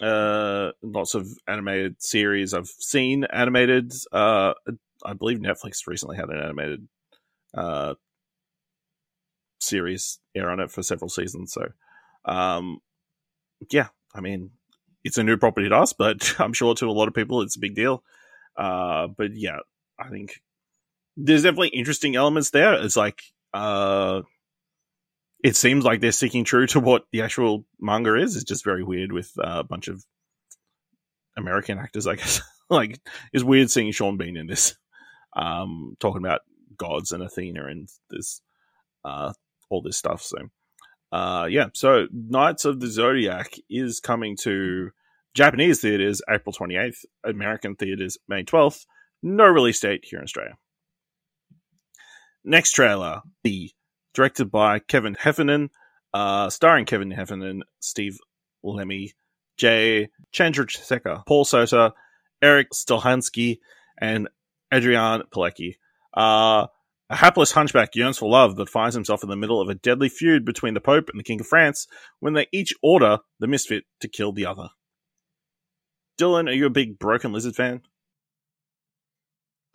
Uh, 0.01 0.71
lots 0.81 1.13
of 1.13 1.27
animated 1.47 2.01
series 2.01 2.53
I've 2.53 2.67
seen 2.67 3.25
animated. 3.25 3.93
Uh, 4.11 4.53
I 5.05 5.13
believe 5.13 5.39
Netflix 5.39 5.87
recently 5.87 6.17
had 6.17 6.29
an 6.29 6.39
animated 6.39 6.87
uh, 7.53 7.95
series 9.59 10.19
air 10.35 10.49
on 10.49 10.59
it 10.59 10.71
for 10.71 10.83
several 10.83 11.09
seasons. 11.09 11.53
So, 11.53 11.69
um, 12.25 12.79
yeah, 13.71 13.87
I 14.13 14.21
mean, 14.21 14.51
it's 15.03 15.17
a 15.17 15.23
new 15.23 15.37
property 15.37 15.69
to 15.69 15.75
us, 15.75 15.93
but 15.93 16.35
I'm 16.39 16.53
sure 16.53 16.75
to 16.75 16.89
a 16.89 16.91
lot 16.91 17.07
of 17.07 17.13
people 17.13 17.41
it's 17.41 17.55
a 17.55 17.59
big 17.59 17.75
deal. 17.75 18.03
Uh, 18.57 19.07
but 19.07 19.35
yeah, 19.35 19.59
I 19.99 20.09
think 20.09 20.41
there's 21.17 21.43
definitely 21.43 21.69
interesting 21.69 22.15
elements 22.15 22.51
there. 22.51 22.73
It's 22.73 22.97
like, 22.97 23.21
uh, 23.53 24.21
it 25.43 25.55
seems 25.55 25.83
like 25.83 25.99
they're 25.99 26.11
sticking 26.11 26.45
true 26.45 26.67
to 26.67 26.79
what 26.79 27.05
the 27.11 27.21
actual 27.21 27.65
manga 27.79 28.15
is. 28.15 28.35
It's 28.35 28.45
just 28.45 28.63
very 28.63 28.83
weird 28.83 29.11
with 29.11 29.31
uh, 29.37 29.59
a 29.59 29.63
bunch 29.63 29.87
of 29.89 30.03
American 31.35 31.77
actors, 31.77 32.07
I 32.07 32.15
guess. 32.15 32.41
like, 32.69 32.99
it's 33.33 33.43
weird 33.43 33.69
seeing 33.69 33.91
Sean 33.91 34.17
Bean 34.17 34.37
in 34.37 34.47
this, 34.47 34.75
um, 35.35 35.95
talking 35.99 36.23
about 36.23 36.41
gods 36.77 37.11
and 37.11 37.23
Athena 37.23 37.65
and 37.65 37.89
this, 38.09 38.41
uh, 39.05 39.33
all 39.69 39.81
this 39.81 39.97
stuff. 39.97 40.21
So, 40.21 40.37
uh, 41.11 41.47
yeah. 41.49 41.67
So, 41.73 42.07
Knights 42.11 42.65
of 42.65 42.79
the 42.79 42.87
Zodiac 42.87 43.53
is 43.69 43.99
coming 43.99 44.35
to 44.41 44.89
Japanese 45.33 45.81
theaters 45.81 46.21
April 46.29 46.53
28th, 46.53 47.05
American 47.23 47.75
theaters 47.75 48.17
May 48.27 48.43
12th. 48.43 48.85
No 49.21 49.45
release 49.45 49.79
date 49.79 50.03
here 50.03 50.19
in 50.19 50.23
Australia. 50.23 50.57
Next 52.43 52.73
trailer, 52.73 53.21
The 53.43 53.71
directed 54.13 54.51
by 54.51 54.79
Kevin 54.79 55.15
Heffernan, 55.17 55.69
uh, 56.13 56.49
starring 56.49 56.85
Kevin 56.85 57.11
Heffernan, 57.11 57.63
Steve 57.79 58.17
Lemme, 58.63 59.11
Jay 59.57 60.09
Chandrasekhar, 60.33 61.25
Paul 61.25 61.45
Soter, 61.45 61.91
Erik 62.41 62.71
Stolhanske, 62.71 63.59
and 63.99 64.27
Adrianne 64.73 65.23
Palicki. 65.29 65.75
Uh, 66.15 66.67
a 67.09 67.15
hapless 67.15 67.51
hunchback 67.51 67.95
yearns 67.95 68.17
for 68.17 68.29
love 68.29 68.55
but 68.55 68.69
finds 68.69 68.95
himself 68.95 69.23
in 69.23 69.29
the 69.29 69.35
middle 69.35 69.61
of 69.61 69.69
a 69.69 69.75
deadly 69.75 70.09
feud 70.09 70.45
between 70.45 70.73
the 70.73 70.81
Pope 70.81 71.09
and 71.09 71.19
the 71.19 71.23
King 71.23 71.39
of 71.39 71.47
France 71.47 71.87
when 72.19 72.33
they 72.33 72.47
each 72.51 72.73
order 72.81 73.19
the 73.39 73.47
misfit 73.47 73.83
to 74.01 74.07
kill 74.07 74.31
the 74.31 74.45
other. 74.45 74.69
Dylan, 76.19 76.47
are 76.49 76.53
you 76.53 76.65
a 76.65 76.71
big 76.71 76.97
Broken 76.97 77.33
Lizard 77.33 77.55
fan? 77.55 77.81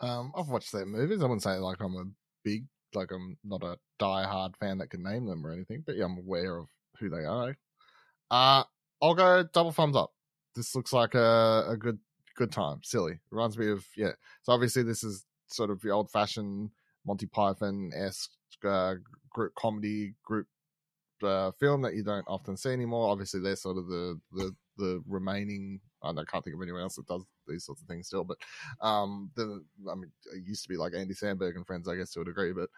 Um, 0.01 0.31
I've 0.35 0.47
watched 0.47 0.71
their 0.71 0.85
movies. 0.85 1.21
I 1.21 1.23
wouldn't 1.23 1.43
say 1.43 1.57
like 1.57 1.77
I'm 1.81 1.95
a 1.95 2.05
big, 2.43 2.65
like 2.93 3.11
I'm 3.11 3.37
not 3.43 3.63
a 3.63 3.77
die-hard 3.99 4.55
fan 4.57 4.77
that 4.79 4.89
can 4.89 5.03
name 5.03 5.25
them 5.25 5.45
or 5.45 5.51
anything, 5.51 5.83
but 5.85 5.97
yeah, 5.97 6.05
I'm 6.05 6.17
aware 6.17 6.57
of 6.57 6.67
who 6.99 7.09
they 7.09 7.25
are. 7.25 7.55
Uh, 8.31 8.63
I'll 9.01 9.15
go 9.15 9.43
double 9.43 9.71
thumbs 9.71 9.95
up. 9.95 10.11
This 10.55 10.75
looks 10.75 10.93
like 10.93 11.15
a, 11.15 11.65
a 11.69 11.77
good 11.77 11.99
good 12.39 12.51
time. 12.51 12.79
Silly. 12.83 13.19
Reminds 13.31 13.57
me 13.57 13.69
of 13.69 13.85
yeah. 13.95 14.13
So 14.43 14.53
obviously 14.53 14.81
this 14.81 15.03
is 15.03 15.25
sort 15.47 15.69
of 15.69 15.81
the 15.81 15.89
old 15.89 16.09
fashioned 16.09 16.71
Monty 17.05 17.27
Python 17.27 17.91
esque 17.93 18.31
uh, 18.65 18.95
group 19.29 19.53
comedy 19.55 20.15
group 20.23 20.47
uh, 21.21 21.51
film 21.59 21.81
that 21.81 21.95
you 21.95 22.03
don't 22.03 22.25
often 22.27 22.55
see 22.55 22.69
anymore. 22.69 23.11
Obviously, 23.11 23.41
they're 23.41 23.57
sort 23.57 23.77
of 23.77 23.87
the 23.87 24.19
the 24.31 24.55
the 24.77 25.03
remaining. 25.07 25.81
I, 26.01 26.13
can't 26.13 26.45
think 26.45 26.55
of 26.55 26.61
anyone 26.61 26.81
else 26.81 26.95
that 26.95 27.07
does 27.07 27.25
these 27.45 27.65
sorts 27.65 27.81
of 27.81 27.87
things 27.89 28.07
still, 28.07 28.23
but 28.23 28.37
um, 28.81 29.29
the 29.35 29.61
I 29.91 29.95
mean, 29.95 30.09
it 30.33 30.47
used 30.47 30.63
to 30.63 30.69
be 30.69 30.77
like 30.77 30.93
Andy 30.95 31.13
Samberg 31.13 31.57
and 31.57 31.67
friends, 31.67 31.89
I 31.89 31.97
guess, 31.97 32.13
to 32.13 32.21
a 32.21 32.25
degree. 32.25 32.53
But 32.53 32.69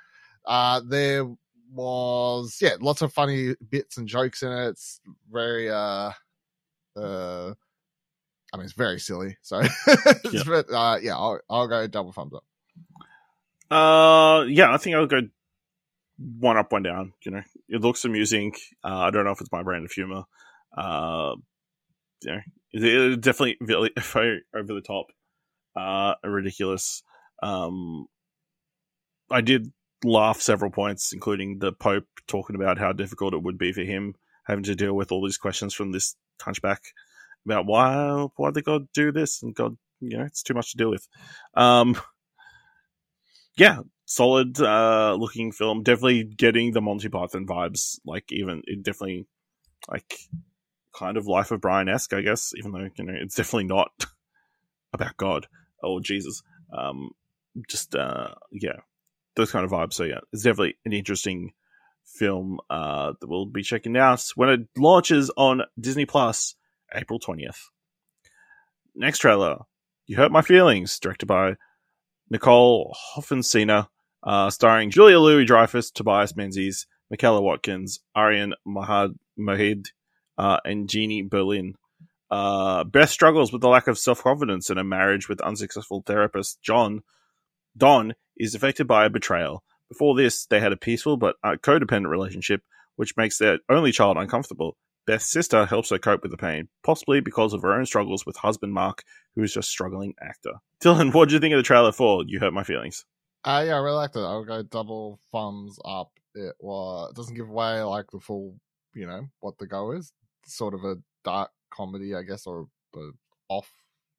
uh, 0.45 0.81
there 0.89 1.27
was 1.71 2.57
yeah, 2.59 2.77
lots 2.79 3.03
of 3.03 3.13
funny 3.13 3.53
bits 3.69 3.97
and 3.97 4.07
jokes 4.07 4.41
in 4.41 4.51
it. 4.51 4.69
It's 4.69 5.01
very 5.31 5.69
uh, 5.69 6.13
uh, 6.95 7.53
I 8.53 8.57
mean, 8.57 8.65
it's 8.65 8.73
very 8.73 8.99
silly. 8.99 9.37
So, 9.41 9.61
yeah, 10.31 10.43
but, 10.45 10.71
uh, 10.71 10.97
yeah 11.01 11.15
I'll, 11.15 11.39
I'll 11.49 11.67
go 11.67 11.87
double 11.87 12.11
thumbs 12.11 12.33
up. 12.33 12.43
Uh, 13.71 14.43
yeah, 14.45 14.73
I 14.73 14.77
think 14.77 14.95
I'll 14.95 15.07
go 15.07 15.21
one 16.17 16.57
up, 16.57 16.71
one 16.71 16.83
down. 16.83 17.13
You 17.23 17.31
know, 17.31 17.43
it 17.69 17.81
looks 17.81 18.03
amusing. 18.03 18.53
Uh, 18.83 18.97
I 18.97 19.11
don't 19.11 19.23
know 19.23 19.31
if 19.31 19.41
it's 19.41 19.51
my 19.51 19.63
brand 19.63 19.85
of 19.85 19.91
humor. 19.91 20.23
Uh, 20.75 21.35
you 22.23 22.31
know, 22.31 22.41
it, 22.73 22.83
it 22.83 23.21
definitely 23.21 23.57
very 23.61 24.43
over 24.55 24.73
the 24.73 24.81
top, 24.81 25.07
uh, 25.75 26.15
ridiculous. 26.27 27.03
Um, 27.41 28.07
I 29.29 29.41
did 29.41 29.71
laugh 30.03 30.41
several 30.41 30.71
points, 30.71 31.13
including 31.13 31.59
the 31.59 31.71
Pope 31.71 32.07
talking 32.27 32.55
about 32.55 32.77
how 32.77 32.91
difficult 32.91 33.33
it 33.33 33.43
would 33.43 33.57
be 33.57 33.71
for 33.71 33.81
him 33.81 34.15
having 34.43 34.63
to 34.63 34.75
deal 34.75 34.93
with 34.93 35.11
all 35.11 35.23
these 35.23 35.37
questions 35.37 35.73
from 35.73 35.91
this 35.91 36.15
hunchback 36.41 36.81
about 37.45 37.65
why 37.65 38.27
why 38.35 38.51
did 38.51 38.65
God 38.65 38.87
do 38.93 39.11
this 39.11 39.41
and 39.43 39.55
God, 39.55 39.77
you 39.99 40.17
know, 40.17 40.25
it's 40.25 40.43
too 40.43 40.53
much 40.53 40.71
to 40.71 40.77
deal 40.77 40.89
with. 40.89 41.07
Um, 41.55 41.99
yeah, 43.55 43.79
solid 44.05 44.59
uh, 44.59 45.15
looking 45.19 45.51
film. 45.51 45.83
Definitely 45.83 46.23
getting 46.23 46.71
the 46.71 46.81
Monty 46.81 47.09
Python 47.09 47.45
vibes. 47.45 47.99
Like 48.05 48.25
even 48.31 48.61
it 48.65 48.83
definitely 48.83 49.27
like 49.89 50.19
kind 50.95 51.17
of 51.17 51.27
Life 51.27 51.51
of 51.51 51.61
Brian 51.61 51.89
esque, 51.89 52.13
I 52.13 52.21
guess. 52.21 52.53
Even 52.57 52.71
though 52.71 52.89
you 52.95 53.03
know 53.03 53.13
it's 53.15 53.35
definitely 53.35 53.65
not 53.65 53.91
about 54.93 55.17
God 55.17 55.47
or 55.81 56.01
Jesus. 56.01 56.43
Um, 56.71 57.11
just 57.67 57.95
uh, 57.95 58.35
yeah, 58.51 58.79
those 59.35 59.51
kind 59.51 59.65
of 59.65 59.71
vibes. 59.71 59.93
So 59.93 60.03
yeah, 60.03 60.19
it's 60.31 60.43
definitely 60.43 60.77
an 60.85 60.93
interesting 60.93 61.53
film 62.05 62.59
uh, 62.69 63.13
that 63.19 63.29
we'll 63.29 63.45
be 63.45 63.63
checking 63.63 63.97
out 63.97 64.25
when 64.35 64.49
it 64.49 64.59
launches 64.77 65.31
on 65.37 65.61
Disney 65.79 66.05
Plus 66.05 66.55
April 66.93 67.19
twentieth. 67.19 67.69
Next 68.95 69.19
trailer, 69.19 69.59
"You 70.07 70.17
Hurt 70.17 70.31
My 70.31 70.41
Feelings," 70.41 70.99
directed 70.99 71.25
by 71.25 71.55
Nicole 72.29 72.95
Holofcener, 73.15 73.87
uh, 74.23 74.49
starring 74.49 74.89
Julia 74.89 75.19
Louis 75.19 75.45
Dreyfus, 75.45 75.91
Tobias 75.91 76.35
Menzies, 76.35 76.87
Michaela 77.09 77.41
Watkins, 77.41 77.99
Arian 78.15 78.53
Mahad 78.65 79.15
Mohid, 79.37 79.87
uh, 80.37 80.59
and 80.63 80.89
Jeannie 80.89 81.23
Berlin. 81.23 81.75
Uh, 82.29 82.85
Beth 82.85 83.09
struggles 83.09 83.51
with 83.51 83.61
the 83.61 83.67
lack 83.67 83.87
of 83.87 83.97
self 83.97 84.23
confidence 84.23 84.69
in 84.69 84.77
a 84.77 84.83
marriage 84.83 85.27
with 85.27 85.41
unsuccessful 85.41 86.03
therapist 86.05 86.61
John. 86.61 87.03
Don 87.75 88.15
is 88.37 88.55
affected 88.55 88.87
by 88.87 89.05
a 89.05 89.09
betrayal. 89.09 89.63
Before 89.89 90.15
this, 90.15 90.45
they 90.45 90.61
had 90.61 90.71
a 90.71 90.77
peaceful 90.77 91.17
but 91.17 91.35
uh, 91.43 91.57
codependent 91.61 92.09
relationship, 92.09 92.63
which 92.95 93.17
makes 93.17 93.37
their 93.37 93.59
only 93.69 93.91
child 93.91 94.15
uncomfortable. 94.17 94.77
Beth's 95.05 95.31
sister 95.31 95.65
helps 95.65 95.89
her 95.89 95.97
cope 95.97 96.21
with 96.21 96.31
the 96.31 96.37
pain, 96.37 96.67
possibly 96.83 97.19
because 97.19 97.53
of 97.53 97.61
her 97.63 97.73
own 97.73 97.85
struggles 97.85 98.25
with 98.25 98.37
husband 98.37 98.73
Mark, 98.73 99.03
who 99.35 99.43
is 99.43 99.53
just 99.53 99.69
struggling 99.69 100.13
actor. 100.21 100.53
Dylan, 100.83 101.13
what 101.13 101.29
do 101.29 101.35
you 101.35 101.41
think 101.41 101.53
of 101.53 101.57
the 101.57 101.63
trailer 101.63 101.91
for 101.91 102.23
You 102.25 102.39
Hurt 102.39 102.53
My 102.53 102.63
Feelings? 102.63 103.05
Uh, 103.43 103.63
yeah, 103.65 103.75
I 103.75 103.79
really 103.79 103.95
liked 103.95 104.15
it. 104.15 104.19
I'll 104.19 104.45
go 104.45 104.61
double 104.61 105.19
thumbs 105.31 105.79
up. 105.83 106.11
It 106.35 106.53
was 106.59 107.09
it 107.09 107.15
doesn't 107.15 107.35
give 107.35 107.49
away 107.49 107.81
like 107.81 108.05
the 108.11 108.19
full, 108.19 108.55
you 108.93 109.07
know, 109.07 109.27
what 109.39 109.57
the 109.57 109.67
go 109.67 109.91
is. 109.91 110.13
sort 110.45 110.73
of 110.73 110.83
a 110.83 110.95
dark 111.23 111.51
comedy, 111.71 112.15
I 112.15 112.21
guess, 112.21 112.45
or 112.45 112.67
the 112.93 113.13
off 113.49 113.71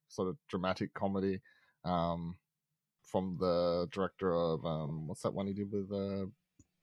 sort 0.08 0.28
of 0.28 0.36
dramatic 0.48 0.92
comedy. 0.94 1.40
Um, 1.84 2.36
from 3.12 3.36
the 3.38 3.88
director 3.92 4.34
of 4.34 4.64
um, 4.64 5.06
what's 5.06 5.22
that 5.22 5.34
one 5.34 5.46
he 5.46 5.52
did 5.52 5.70
with 5.70 5.90
uh, 5.92 6.26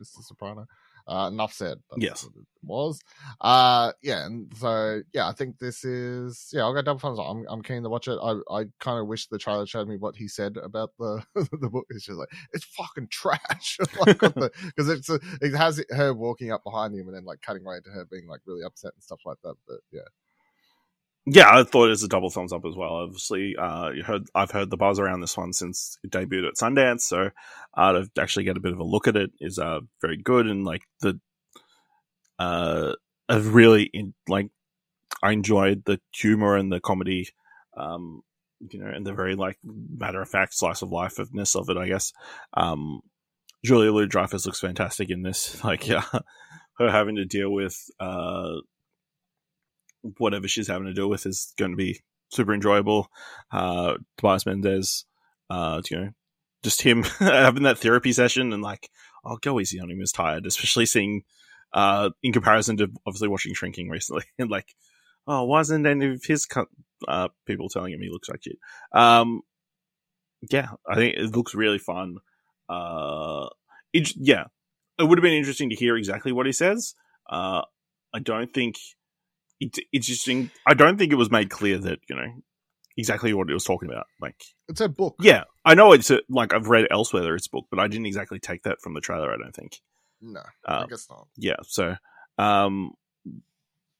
Mr. 0.01 0.21
Soprano? 0.21 0.67
Uh, 1.09 1.27
enough 1.31 1.53
said. 1.53 1.79
yes, 1.97 2.23
it 2.23 2.45
was. 2.61 2.99
Uh, 3.41 3.91
yeah, 4.03 4.25
and 4.25 4.51
so 4.55 5.01
yeah, 5.11 5.27
I 5.27 5.33
think 5.33 5.57
this 5.57 5.83
is 5.83 6.49
yeah. 6.53 6.61
I'll 6.61 6.73
go 6.73 6.83
double 6.83 6.99
thumbs 6.99 7.17
up. 7.17 7.25
I'm 7.27 7.45
I'm 7.49 7.63
keen 7.63 7.81
to 7.81 7.89
watch 7.89 8.07
it. 8.07 8.19
I 8.21 8.35
I 8.53 8.65
kind 8.79 8.99
of 8.99 9.07
wish 9.07 9.27
the 9.27 9.39
trailer 9.39 9.65
showed 9.65 9.87
me 9.87 9.97
what 9.97 10.15
he 10.15 10.27
said 10.27 10.57
about 10.57 10.91
the 10.99 11.23
the 11.35 11.69
book. 11.69 11.85
It's 11.89 12.05
just 12.05 12.19
like 12.19 12.29
it's 12.53 12.65
fucking 12.65 13.07
trash. 13.09 13.77
because 14.05 14.51
it's 14.89 15.09
a, 15.09 15.19
it 15.41 15.55
has 15.55 15.83
her 15.89 16.13
walking 16.13 16.51
up 16.51 16.63
behind 16.63 16.93
him 16.93 17.07
and 17.07 17.15
then 17.15 17.25
like 17.25 17.41
cutting 17.41 17.63
right 17.63 17.77
into 17.77 17.89
her 17.89 18.05
being 18.05 18.27
like 18.27 18.41
really 18.45 18.63
upset 18.63 18.93
and 18.93 19.03
stuff 19.03 19.21
like 19.25 19.37
that. 19.43 19.55
But 19.67 19.79
yeah, 19.91 20.01
yeah, 21.31 21.49
I 21.51 21.63
thought 21.63 21.85
it 21.85 21.89
was 21.89 22.03
a 22.03 22.07
double 22.07 22.29
thumbs 22.29 22.53
up 22.53 22.65
as 22.65 22.75
well. 22.75 22.95
Obviously, 22.95 23.55
uh, 23.55 23.91
heard 24.03 24.23
I've 24.33 24.51
heard 24.51 24.69
the 24.69 24.77
buzz 24.77 24.99
around 24.99 25.21
this 25.21 25.37
one 25.37 25.53
since 25.53 25.97
it 26.03 26.11
debuted 26.11 26.47
at 26.47 26.55
Sundance, 26.55 27.01
so 27.01 27.29
uh, 27.75 27.93
to 27.93 28.09
actually 28.19 28.45
get 28.45 28.57
a 28.57 28.61
bit 28.61 28.73
of 28.73 28.79
a 28.79 28.83
look 28.83 29.07
at 29.07 29.15
it 29.15 29.31
is 29.39 29.59
uh, 29.59 29.79
very 30.01 30.17
good 30.17 30.47
and 30.47 30.65
like 30.65 30.83
the 31.01 31.19
uh, 32.39 32.93
I've 33.27 33.53
really 33.53 33.83
in, 33.93 34.13
like 34.27 34.49
I 35.21 35.31
enjoyed 35.31 35.83
the 35.85 35.99
humor 36.13 36.55
and 36.55 36.71
the 36.71 36.79
comedy, 36.79 37.27
um, 37.77 38.21
you 38.59 38.79
know, 38.79 38.87
and 38.89 39.05
the 39.05 39.13
very 39.13 39.35
like 39.35 39.57
matter 39.63 40.21
of 40.21 40.29
fact 40.29 40.55
slice 40.55 40.81
of 40.81 40.91
lifeness 40.91 41.55
of 41.55 41.69
it. 41.69 41.77
I 41.77 41.87
guess 41.87 42.11
um, 42.55 43.01
Julia 43.63 43.91
Louis 43.91 44.07
Dreyfus 44.07 44.45
looks 44.45 44.61
fantastic 44.61 45.09
in 45.09 45.21
this. 45.21 45.61
Like, 45.63 45.87
yeah, 45.87 46.03
her 46.79 46.89
having 46.89 47.17
to 47.17 47.25
deal 47.25 47.51
with 47.51 47.77
uh 47.99 48.55
whatever 50.17 50.47
she's 50.47 50.67
having 50.67 50.87
to 50.87 50.93
deal 50.93 51.09
with 51.09 51.25
is 51.25 51.53
going 51.57 51.71
to 51.71 51.77
be 51.77 52.01
super 52.29 52.53
enjoyable. 52.53 53.09
Uh, 53.51 53.95
Tobias 54.17 54.45
Menzies, 54.45 55.05
uh, 55.49 55.81
you 55.89 55.97
know, 55.97 56.09
just 56.63 56.81
him 56.81 57.03
having 57.19 57.63
that 57.63 57.77
therapy 57.77 58.11
session 58.11 58.53
and 58.53 58.61
like, 58.61 58.89
oh, 59.25 59.37
go 59.41 59.59
easy 59.59 59.79
on 59.79 59.89
him 59.89 60.01
is 60.01 60.11
tired, 60.11 60.45
especially 60.45 60.85
seeing 60.85 61.23
uh 61.71 62.09
in 62.23 62.33
comparison 62.33 62.77
to 62.77 62.89
obviously 63.05 63.27
watching 63.27 63.53
Shrinking 63.53 63.89
recently 63.89 64.23
and 64.39 64.49
like, 64.49 64.73
oh, 65.27 65.43
why 65.43 65.59
isn't 65.59 65.85
any 65.85 66.13
of 66.13 66.23
his 66.25 66.47
uh 67.07 67.27
people 67.45 67.69
telling 67.69 67.93
him 67.93 68.01
he 68.01 68.09
looks 68.09 68.29
like 68.29 68.43
shit? 68.43 68.57
Um, 68.91 69.41
yeah, 70.49 70.69
I 70.87 70.95
think 70.95 71.15
it 71.15 71.35
looks 71.35 71.53
really 71.53 71.79
fun. 71.79 72.17
Uh, 72.67 73.49
it, 73.93 74.11
yeah, 74.15 74.45
it 74.97 75.03
would 75.03 75.17
have 75.17 75.23
been 75.23 75.33
interesting 75.33 75.69
to 75.69 75.75
hear 75.75 75.97
exactly 75.97 76.31
what 76.31 76.45
he 76.45 76.51
says. 76.51 76.93
Uh, 77.29 77.61
I 78.13 78.19
don't 78.19 78.53
think 78.53 78.77
it's 79.59 79.79
interesting. 79.91 80.51
I 80.65 80.73
don't 80.73 80.97
think 80.97 81.11
it 81.11 81.15
was 81.15 81.31
made 81.31 81.49
clear 81.49 81.77
that 81.79 81.99
you 82.09 82.15
know 82.15 82.27
exactly 82.97 83.33
what 83.33 83.49
it 83.49 83.53
was 83.53 83.63
talking 83.63 83.89
about. 83.89 84.07
Like, 84.21 84.41
It's 84.67 84.81
a 84.81 84.89
book. 84.89 85.15
yeah, 85.21 85.43
I 85.65 85.73
know 85.75 85.93
it's 85.93 86.11
a, 86.11 86.21
like 86.29 86.53
I've 86.53 86.67
read 86.67 86.87
elsewhere 86.91 87.23
that 87.23 87.33
it's 87.33 87.47
a 87.47 87.51
book, 87.51 87.65
but 87.69 87.79
I 87.79 87.87
didn't 87.87 88.07
exactly 88.07 88.39
take 88.39 88.63
that 88.63 88.81
from 88.81 88.93
the 88.93 89.01
trailer. 89.01 89.31
I 89.33 89.37
don't 89.37 89.55
think. 89.55 89.79
No, 90.21 90.41
I 90.65 90.81
Um, 90.81 90.89
guess 90.89 91.07
not. 91.09 91.27
yeah, 91.37 91.55
so, 91.63 91.95
um, 92.37 92.91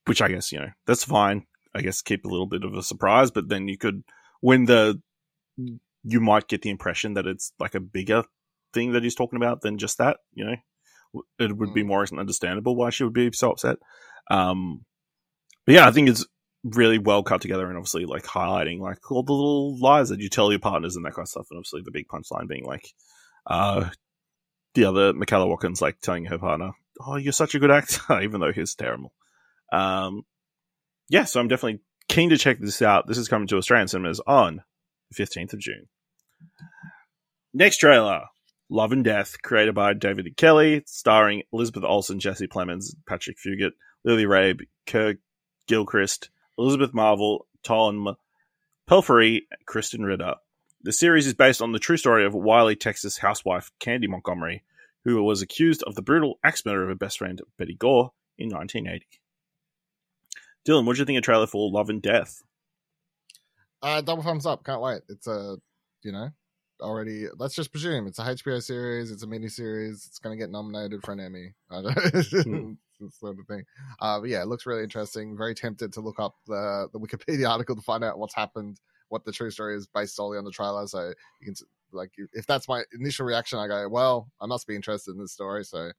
which 0.05 0.21
I 0.21 0.27
guess 0.29 0.51
you 0.51 0.59
know 0.59 0.69
that's 0.85 1.03
fine. 1.03 1.45
I 1.75 1.81
guess 1.81 2.01
keep 2.01 2.25
a 2.25 2.29
little 2.29 2.47
bit 2.47 2.63
of 2.63 2.73
a 2.73 2.83
surprise, 2.83 3.31
but 3.31 3.47
then 3.49 3.67
you 3.67 3.77
could 3.77 4.03
when 4.41 4.65
the 4.65 5.01
you 6.03 6.19
might 6.21 6.47
get 6.47 6.61
the 6.61 6.69
impression 6.69 7.13
that 7.13 7.27
it's 7.27 7.51
like 7.59 7.75
a 7.75 7.79
bigger 7.79 8.23
thing 8.73 8.93
that 8.93 9.03
he's 9.03 9.15
talking 9.15 9.37
about 9.37 9.61
than 9.61 9.77
just 9.77 9.97
that. 9.97 10.17
You 10.33 10.45
know, 10.45 11.21
it 11.37 11.55
would 11.57 11.73
be 11.73 11.83
Mm. 11.83 11.87
more 11.87 12.05
understandable 12.17 12.75
why 12.75 12.89
she 12.89 13.03
would 13.03 13.13
be 13.13 13.31
so 13.33 13.51
upset. 13.51 13.77
Um, 14.31 14.85
but 15.69 15.75
yeah, 15.75 15.87
I 15.87 15.91
think 15.91 16.09
it's 16.09 16.25
really 16.63 16.97
well 16.97 17.21
cut 17.21 17.41
together 17.41 17.67
and 17.67 17.77
obviously 17.77 18.05
like 18.05 18.23
highlighting 18.23 18.79
like 18.79 19.11
all 19.11 19.21
the 19.21 19.33
little 19.33 19.77
lies 19.77 20.09
that 20.09 20.19
you 20.19 20.27
tell 20.27 20.49
your 20.49 20.57
partners 20.57 20.95
and 20.95 21.05
that 21.05 21.13
kind 21.13 21.25
of 21.25 21.29
stuff. 21.29 21.45
And 21.51 21.59
obviously 21.59 21.83
the 21.85 21.91
big 21.91 22.07
punchline 22.07 22.47
being 22.47 22.65
like, 22.65 22.91
uh, 23.45 23.87
the 24.73 24.85
other 24.85 25.13
Michaela 25.13 25.45
Watkins 25.45 25.79
like 25.79 26.01
telling 26.01 26.25
her 26.25 26.39
partner, 26.39 26.71
"Oh, 26.99 27.17
you're 27.17 27.33
such 27.33 27.53
a 27.53 27.59
good 27.59 27.69
actor," 27.69 28.19
even 28.23 28.41
though 28.41 28.51
he's 28.51 28.73
terrible. 28.73 29.13
Um, 29.71 30.23
yeah, 31.07 31.25
so 31.25 31.39
I'm 31.39 31.47
definitely 31.47 31.81
keen 32.07 32.31
to 32.31 32.37
check 32.39 32.57
this 32.59 32.81
out. 32.81 33.05
This 33.07 33.19
is 33.19 33.27
coming 33.27 33.47
to 33.49 33.57
Australian 33.57 33.89
cinemas 33.89 34.19
on 34.25 34.63
the 35.11 35.23
15th 35.23 35.53
of 35.53 35.59
June. 35.59 35.87
Next 37.53 37.77
trailer, 37.77 38.23
Love 38.71 38.91
and 38.91 39.03
Death, 39.03 39.39
created 39.43 39.75
by 39.75 39.93
David 39.93 40.25
E. 40.25 40.33
Kelley, 40.35 40.81
starring 40.87 41.43
Elizabeth 41.53 41.83
Olsen, 41.83 42.19
Jesse 42.19 42.47
Plemons, 42.47 42.95
Patrick 43.07 43.37
Fugit, 43.37 43.73
Lily 44.03 44.25
Rabe, 44.25 44.61
Kirk 44.87 45.17
Gilchrist, 45.69 46.29
Elizabeth 46.57 46.95
Marvel, 46.95 47.45
Tom 47.61 48.15
Pelphrey, 48.89 49.41
Krysten 49.67 50.03
Ritter. 50.03 50.33
The 50.81 50.91
series 50.91 51.27
is 51.27 51.35
based 51.35 51.61
on 51.61 51.73
the 51.73 51.79
true 51.79 51.95
story 51.95 52.25
of 52.25 52.33
Wylie, 52.33 52.75
Texas 52.75 53.19
housewife 53.19 53.71
Candy 53.79 54.07
Montgomery, 54.07 54.63
who 55.05 55.21
was 55.21 55.43
accused 55.43 55.83
of 55.83 55.93
the 55.93 56.01
brutal 56.01 56.39
axe 56.43 56.65
murder 56.65 56.81
of 56.81 56.89
her 56.89 56.95
best 56.95 57.19
friend 57.19 57.39
Betty 57.57 57.75
Gore 57.75 58.13
in 58.39 58.49
1980. 58.49 59.05
Dylan, 60.67 60.85
what 60.85 60.95
do 60.95 61.01
you 61.01 61.05
think 61.05 61.19
of 61.19 61.23
trailer 61.23 61.45
for 61.45 61.69
Love 61.69 61.89
and 61.89 62.01
Death? 62.01 62.41
Uh, 63.83 64.01
double 64.01 64.23
thumbs 64.23 64.47
up. 64.47 64.65
Can't 64.65 64.81
wait. 64.81 65.01
It's 65.07 65.27
a, 65.27 65.57
you 66.01 66.11
know, 66.11 66.29
already. 66.81 67.27
Let's 67.37 67.55
just 67.55 67.71
presume 67.71 68.07
it's 68.07 68.17
a 68.17 68.23
HBO 68.23 68.61
series. 68.61 69.11
It's 69.11 69.23
a 69.23 69.27
mini 69.27 69.49
series. 69.49 70.07
It's 70.07 70.17
going 70.17 70.35
to 70.35 70.43
get 70.43 70.51
nominated 70.51 71.03
for 71.03 71.11
an 71.11 71.19
Emmy. 71.19 71.53
Sort 73.11 73.39
of 73.39 73.47
thing. 73.47 73.63
Uh, 74.01 74.19
but 74.19 74.29
yeah, 74.29 74.41
it 74.41 74.47
looks 74.47 74.65
really 74.65 74.83
interesting. 74.83 75.37
Very 75.37 75.55
tempted 75.55 75.93
to 75.93 76.01
look 76.01 76.19
up 76.19 76.35
the 76.47 76.87
the 76.91 76.99
Wikipedia 76.99 77.49
article 77.49 77.75
to 77.75 77.81
find 77.81 78.03
out 78.03 78.19
what's 78.19 78.35
happened, 78.35 78.79
what 79.09 79.25
the 79.25 79.31
true 79.31 79.51
story 79.51 79.75
is 79.75 79.87
based 79.87 80.15
solely 80.15 80.37
on 80.37 80.43
the 80.45 80.51
trailer. 80.51 80.85
So 80.87 81.13
you 81.39 81.45
can 81.45 81.55
like, 81.91 82.11
if 82.33 82.45
that's 82.45 82.67
my 82.67 82.83
initial 82.93 83.25
reaction, 83.25 83.59
I 83.59 83.67
go, 83.67 83.87
well, 83.89 84.29
I 84.39 84.45
must 84.45 84.67
be 84.67 84.75
interested 84.75 85.11
in 85.11 85.19
this 85.19 85.31
story. 85.31 85.63
So 85.63 85.91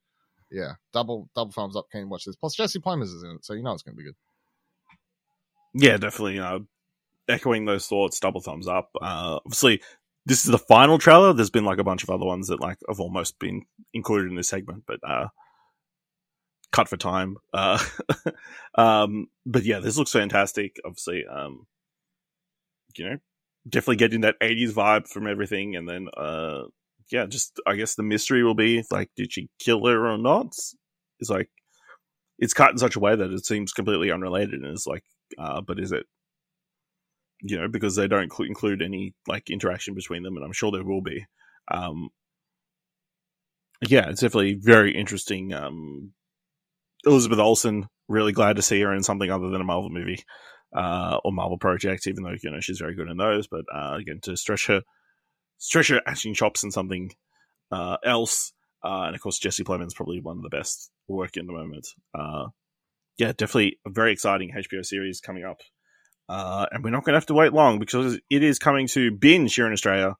yeah, 0.51 0.74
double 0.92 1.28
double 1.34 1.53
thumbs 1.53 1.76
up. 1.76 1.86
Can 1.90 2.09
watch 2.09 2.24
this. 2.24 2.36
Plus 2.36 2.55
Jesse 2.55 2.80
Plemons 2.80 3.14
is 3.14 3.22
in 3.22 3.30
it, 3.30 3.44
so 3.44 3.55
you 3.55 3.62
know 3.62 3.72
it's 3.72 3.82
going 3.82 3.96
to 3.96 3.98
be 3.98 4.05
good. 4.05 4.16
Yeah, 5.72 5.96
definitely. 5.96 6.40
Uh, 6.40 6.61
echoing 7.28 7.64
those 7.64 7.86
thoughts, 7.86 8.18
double 8.18 8.40
thumbs 8.40 8.66
up. 8.66 8.90
Uh, 9.01 9.38
obviously, 9.44 9.80
this 10.26 10.44
is 10.44 10.51
the 10.51 10.59
final 10.59 10.98
trailer. 10.98 11.32
There's 11.32 11.51
been 11.51 11.64
like 11.64 11.78
a 11.78 11.84
bunch 11.84 12.03
of 12.03 12.11
other 12.11 12.26
ones 12.26 12.48
that 12.48 12.61
like 12.61 12.78
have 12.88 13.01
almost 13.01 13.38
been 13.38 13.62
included 13.94 14.28
in 14.30 14.36
this 14.36 14.48
segment, 14.48 14.84
but 14.86 14.98
uh, 15.09 15.28
cut 16.72 16.88
for 16.88 16.96
time. 16.96 17.36
Uh, 17.52 17.82
um, 18.74 19.26
but 19.46 19.64
yeah, 19.64 19.80
this 19.80 19.96
looks 19.96 20.12
fantastic. 20.12 20.76
Obviously, 20.84 21.24
um, 21.26 21.66
you 22.96 23.08
know, 23.08 23.16
definitely 23.68 23.96
getting 23.96 24.22
that 24.22 24.40
'80s 24.40 24.72
vibe 24.72 25.08
from 25.08 25.26
everything, 25.26 25.76
and 25.76 25.88
then 25.88 26.08
uh, 26.16 26.62
yeah, 27.10 27.26
just 27.26 27.60
I 27.66 27.76
guess 27.76 27.94
the 27.94 28.02
mystery 28.02 28.42
will 28.44 28.54
be 28.54 28.84
like, 28.90 29.10
did 29.16 29.32
she 29.32 29.48
kill 29.58 29.86
her 29.86 30.06
or 30.06 30.18
not? 30.18 30.54
It's 31.18 31.30
like 31.30 31.50
it's 32.38 32.54
cut 32.54 32.70
in 32.70 32.78
such 32.78 32.96
a 32.96 33.00
way 33.00 33.14
that 33.14 33.30
it 33.30 33.44
seems 33.44 33.72
completely 33.72 34.10
unrelated, 34.10 34.54
and 34.54 34.66
it's 34.66 34.86
like, 34.86 35.04
uh, 35.38 35.60
but 35.60 35.78
is 35.78 35.92
it? 35.92 36.06
You 37.42 37.58
know, 37.58 37.68
because 37.68 37.96
they 37.96 38.06
don't 38.06 38.32
cl- 38.32 38.48
include 38.48 38.82
any 38.82 39.14
like 39.26 39.50
interaction 39.50 39.94
between 39.94 40.22
them, 40.22 40.36
and 40.36 40.44
I'm 40.44 40.52
sure 40.52 40.70
there 40.70 40.84
will 40.84 41.02
be. 41.02 41.26
Um, 41.70 42.10
yeah, 43.86 44.08
it's 44.10 44.20
definitely 44.20 44.58
very 44.60 44.94
interesting. 44.94 45.54
Um, 45.54 46.12
Elizabeth 47.05 47.38
Olsen, 47.38 47.88
really 48.09 48.32
glad 48.32 48.57
to 48.57 48.62
see 48.62 48.80
her 48.80 48.94
in 48.94 49.03
something 49.03 49.30
other 49.30 49.48
than 49.48 49.61
a 49.61 49.64
Marvel 49.64 49.90
movie 49.90 50.22
uh, 50.74 51.18
or 51.24 51.32
Marvel 51.32 51.59
project, 51.59 52.07
even 52.07 52.22
though 52.22 52.34
you 52.42 52.51
know 52.51 52.61
she's 52.61 52.78
very 52.78 52.94
good 52.94 53.09
in 53.09 53.16
those. 53.16 53.46
But 53.46 53.64
uh, 53.74 53.96
again, 53.98 54.20
to 54.22 54.36
stretch 54.36 54.66
her 54.66 54.82
stretch 55.59 55.88
her 55.88 56.01
acting 56.07 56.34
chops 56.34 56.62
in 56.62 56.70
something 56.70 57.11
uh, 57.70 57.96
else, 58.05 58.53
uh, 58.84 59.05
and 59.07 59.14
of 59.14 59.20
course 59.20 59.38
Jesse 59.38 59.64
Plemons 59.64 59.94
probably 59.94 60.20
one 60.20 60.36
of 60.36 60.42
the 60.42 60.48
best 60.57 60.90
work 61.09 61.36
in 61.36 61.46
the 61.46 61.53
moment. 61.53 61.86
Uh, 62.14 62.46
yeah, 63.18 63.32
definitely 63.32 63.78
a 63.86 63.90
very 63.90 64.12
exciting 64.12 64.53
HBO 64.57 64.84
series 64.84 65.20
coming 65.20 65.44
up, 65.44 65.61
uh, 66.28 66.66
and 66.70 66.84
we're 66.84 66.90
not 66.90 67.05
going 67.05 67.14
to 67.14 67.18
have 67.18 67.26
to 67.26 67.34
wait 67.34 67.53
long 67.53 67.78
because 67.78 68.18
it 68.30 68.42
is 68.42 68.59
coming 68.59 68.86
to 68.88 69.11
binge 69.11 69.55
here 69.55 69.66
in 69.66 69.72
Australia 69.72 70.16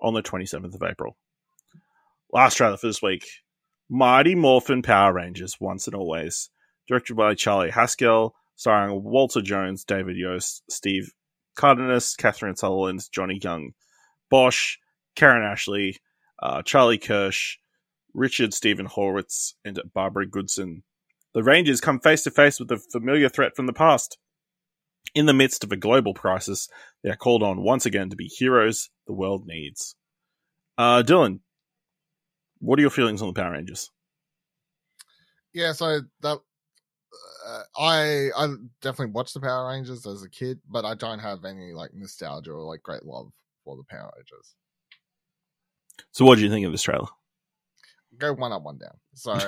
on 0.00 0.14
the 0.14 0.22
twenty 0.22 0.46
seventh 0.46 0.74
of 0.74 0.82
April. 0.82 1.16
Last 2.32 2.56
trailer 2.56 2.76
for 2.76 2.86
this 2.86 3.02
week. 3.02 3.26
Mighty 3.92 4.36
Morphin 4.36 4.82
Power 4.82 5.12
Rangers, 5.12 5.56
Once 5.58 5.88
and 5.88 5.96
Always, 5.96 6.48
directed 6.86 7.16
by 7.16 7.34
Charlie 7.34 7.70
Haskell, 7.70 8.36
starring 8.54 9.02
Walter 9.02 9.42
Jones, 9.42 9.82
David 9.82 10.16
Yost, 10.16 10.62
Steve 10.70 11.12
Cardenas, 11.56 12.14
Catherine 12.14 12.54
Sutherland, 12.54 13.02
Johnny 13.10 13.40
Yong, 13.42 13.72
Bosch, 14.30 14.76
Karen 15.16 15.42
Ashley, 15.42 15.96
uh, 16.40 16.62
Charlie 16.62 17.00
Kersh, 17.00 17.56
Richard 18.14 18.54
Stephen 18.54 18.86
Horwitz, 18.86 19.54
and 19.64 19.80
Barbara 19.92 20.24
Goodson. 20.24 20.84
The 21.34 21.42
Rangers 21.42 21.80
come 21.80 21.98
face 21.98 22.22
to 22.22 22.30
face 22.30 22.60
with 22.60 22.70
a 22.70 22.78
familiar 22.78 23.28
threat 23.28 23.56
from 23.56 23.66
the 23.66 23.72
past. 23.72 24.18
In 25.16 25.26
the 25.26 25.34
midst 25.34 25.64
of 25.64 25.72
a 25.72 25.76
global 25.76 26.14
crisis, 26.14 26.68
they 27.02 27.10
are 27.10 27.16
called 27.16 27.42
on 27.42 27.64
once 27.64 27.86
again 27.86 28.10
to 28.10 28.16
be 28.16 28.26
heroes 28.26 28.88
the 29.08 29.14
world 29.14 29.48
needs. 29.48 29.96
Uh, 30.78 31.02
Dylan, 31.02 31.40
what 32.60 32.78
are 32.78 32.82
your 32.82 32.90
feelings 32.90 33.22
on 33.22 33.28
the 33.28 33.40
Power 33.40 33.52
Rangers? 33.52 33.90
Yeah, 35.52 35.72
so 35.72 36.00
that 36.20 36.38
uh, 37.46 37.62
I 37.76 38.30
I 38.36 38.54
definitely 38.82 39.12
watched 39.12 39.34
the 39.34 39.40
Power 39.40 39.68
Rangers 39.68 40.06
as 40.06 40.22
a 40.22 40.30
kid, 40.30 40.60
but 40.68 40.84
I 40.84 40.94
don't 40.94 41.18
have 41.18 41.44
any 41.44 41.72
like 41.72 41.92
nostalgia 41.92 42.52
or 42.52 42.64
like 42.64 42.82
great 42.82 43.04
love 43.04 43.32
for 43.64 43.76
the 43.76 43.84
Power 43.84 44.12
Rangers. 44.16 44.54
So, 46.12 46.24
what 46.24 46.36
do 46.36 46.44
you 46.44 46.50
think 46.50 46.66
of 46.66 46.72
this 46.72 46.82
trailer? 46.82 47.08
Go 48.18 48.34
one 48.34 48.52
up, 48.52 48.62
one 48.62 48.78
down. 48.78 48.98
So 49.14 49.38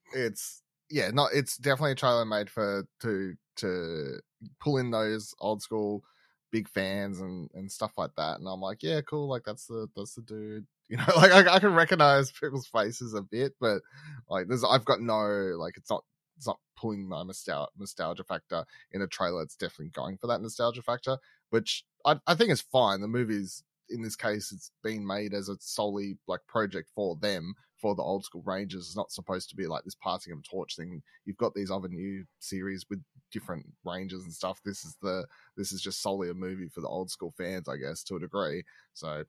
it's 0.14 0.62
yeah, 0.90 1.10
not 1.10 1.30
it's 1.32 1.56
definitely 1.56 1.92
a 1.92 1.96
trailer 1.96 2.24
made 2.24 2.50
for 2.50 2.86
to 3.00 3.34
to 3.56 4.20
pull 4.60 4.78
in 4.78 4.90
those 4.90 5.34
old 5.40 5.62
school 5.62 6.04
big 6.50 6.68
fans 6.68 7.20
and 7.20 7.50
and 7.54 7.70
stuff 7.70 7.92
like 7.96 8.10
that. 8.16 8.38
And 8.38 8.48
I'm 8.48 8.60
like, 8.60 8.82
yeah, 8.82 9.00
cool. 9.02 9.28
Like 9.28 9.42
that's 9.44 9.66
the 9.66 9.88
that's 9.96 10.14
the 10.14 10.22
dude. 10.22 10.66
You 10.90 10.96
know, 10.96 11.04
like 11.16 11.30
I, 11.32 11.56
I 11.56 11.58
can 11.58 11.74
recognize 11.74 12.32
people's 12.32 12.66
faces 12.66 13.12
a 13.12 13.20
bit, 13.20 13.52
but 13.60 13.82
like 14.30 14.48
there's 14.48 14.64
I've 14.64 14.86
got 14.86 15.02
no 15.02 15.26
like 15.58 15.76
it's 15.76 15.90
not 15.90 16.02
it's 16.38 16.46
not 16.46 16.60
pulling 16.78 17.06
my 17.06 17.22
nostalgia 17.24 17.70
nostalgia 17.76 18.24
factor 18.24 18.64
in 18.92 19.02
a 19.02 19.06
trailer. 19.06 19.42
It's 19.42 19.54
definitely 19.54 19.90
going 19.90 20.16
for 20.16 20.28
that 20.28 20.40
nostalgia 20.40 20.80
factor, 20.80 21.18
which 21.50 21.84
I 22.06 22.16
I 22.26 22.34
think 22.34 22.50
is 22.50 22.62
fine. 22.62 23.02
The 23.02 23.06
movie's 23.08 23.62
in 23.90 24.02
this 24.02 24.16
case 24.16 24.50
it's 24.50 24.70
been 24.82 25.06
made 25.06 25.34
as 25.34 25.50
a 25.50 25.56
solely 25.60 26.16
like 26.26 26.40
project 26.48 26.88
for 26.94 27.16
them 27.16 27.54
for 27.80 27.94
the 27.94 28.02
old 28.02 28.24
school 28.24 28.42
Rangers. 28.44 28.86
It's 28.86 28.96
not 28.96 29.12
supposed 29.12 29.50
to 29.50 29.56
be 29.56 29.66
like 29.66 29.84
this 29.84 29.96
passing 30.02 30.32
of 30.32 30.42
torch 30.48 30.76
thing. 30.76 31.02
You've 31.24 31.36
got 31.36 31.54
these 31.54 31.70
other 31.70 31.88
new 31.88 32.24
series 32.38 32.84
with 32.88 33.00
different 33.32 33.66
Rangers 33.84 34.22
and 34.22 34.32
stuff. 34.32 34.60
This 34.64 34.84
is 34.84 34.96
the 35.02 35.26
this 35.56 35.72
is 35.72 35.80
just 35.80 36.02
solely 36.02 36.30
a 36.30 36.34
movie 36.34 36.68
for 36.68 36.80
the 36.80 36.88
old 36.88 37.10
school 37.10 37.32
fans, 37.36 37.68
I 37.68 37.76
guess, 37.76 38.02
to 38.04 38.16
a 38.16 38.20
degree. 38.20 38.64
So 38.94 39.24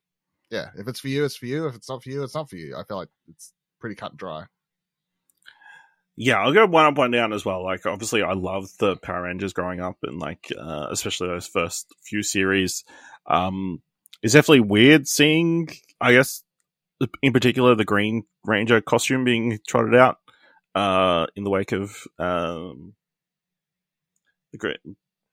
yeah, 0.50 0.70
if 0.78 0.88
it's 0.88 1.00
for 1.00 1.10
you, 1.10 1.26
it's 1.26 1.36
for 1.36 1.46
you. 1.46 1.68
If 1.68 1.76
it's 1.76 1.90
not 1.90 2.04
for 2.04 2.10
you, 2.10 2.24
it's 2.24 2.36
not 2.36 2.50
for 2.50 2.56
you. 2.56 2.76
I 2.76 2.84
feel 2.84 2.98
like 2.98 3.10
it's 3.28 3.54
pretty 3.80 3.96
cut 3.96 4.12
and 4.12 4.20
dry. 4.20 4.46
Yeah, 6.22 6.42
I'll 6.42 6.52
go 6.52 6.66
one 6.66 6.86
up, 6.86 6.98
one 6.98 7.12
down 7.12 7.32
as 7.32 7.46
well. 7.46 7.64
Like, 7.64 7.86
obviously, 7.86 8.24
I 8.24 8.34
loved 8.34 8.78
the 8.78 8.98
Power 8.98 9.22
Rangers 9.24 9.54
growing 9.54 9.80
up, 9.80 10.00
and 10.04 10.20
like, 10.20 10.52
uh, 10.60 10.88
especially 10.92 11.30
those 11.30 11.48
first 11.48 11.88
few 12.04 12.24
series. 12.24 12.84
Um, 13.26 13.82
it's 14.22 14.34
definitely 14.34 14.62
weird 14.62 15.08
seeing, 15.08 15.70
I 16.02 16.12
guess, 16.12 16.44
in 17.22 17.34
particular 17.34 17.76
the 17.76 17.86
Green 17.86 18.24
Ranger 18.46 18.82
costume 18.82 19.24
being 19.24 19.60
trotted 19.68 19.96
out 19.96 20.18
uh, 20.76 21.28
in 21.36 21.44
the 21.44 21.50
wake 21.50 21.72
of 21.72 22.08
um, 22.18 22.94
the 24.52 24.58
great 24.58 24.80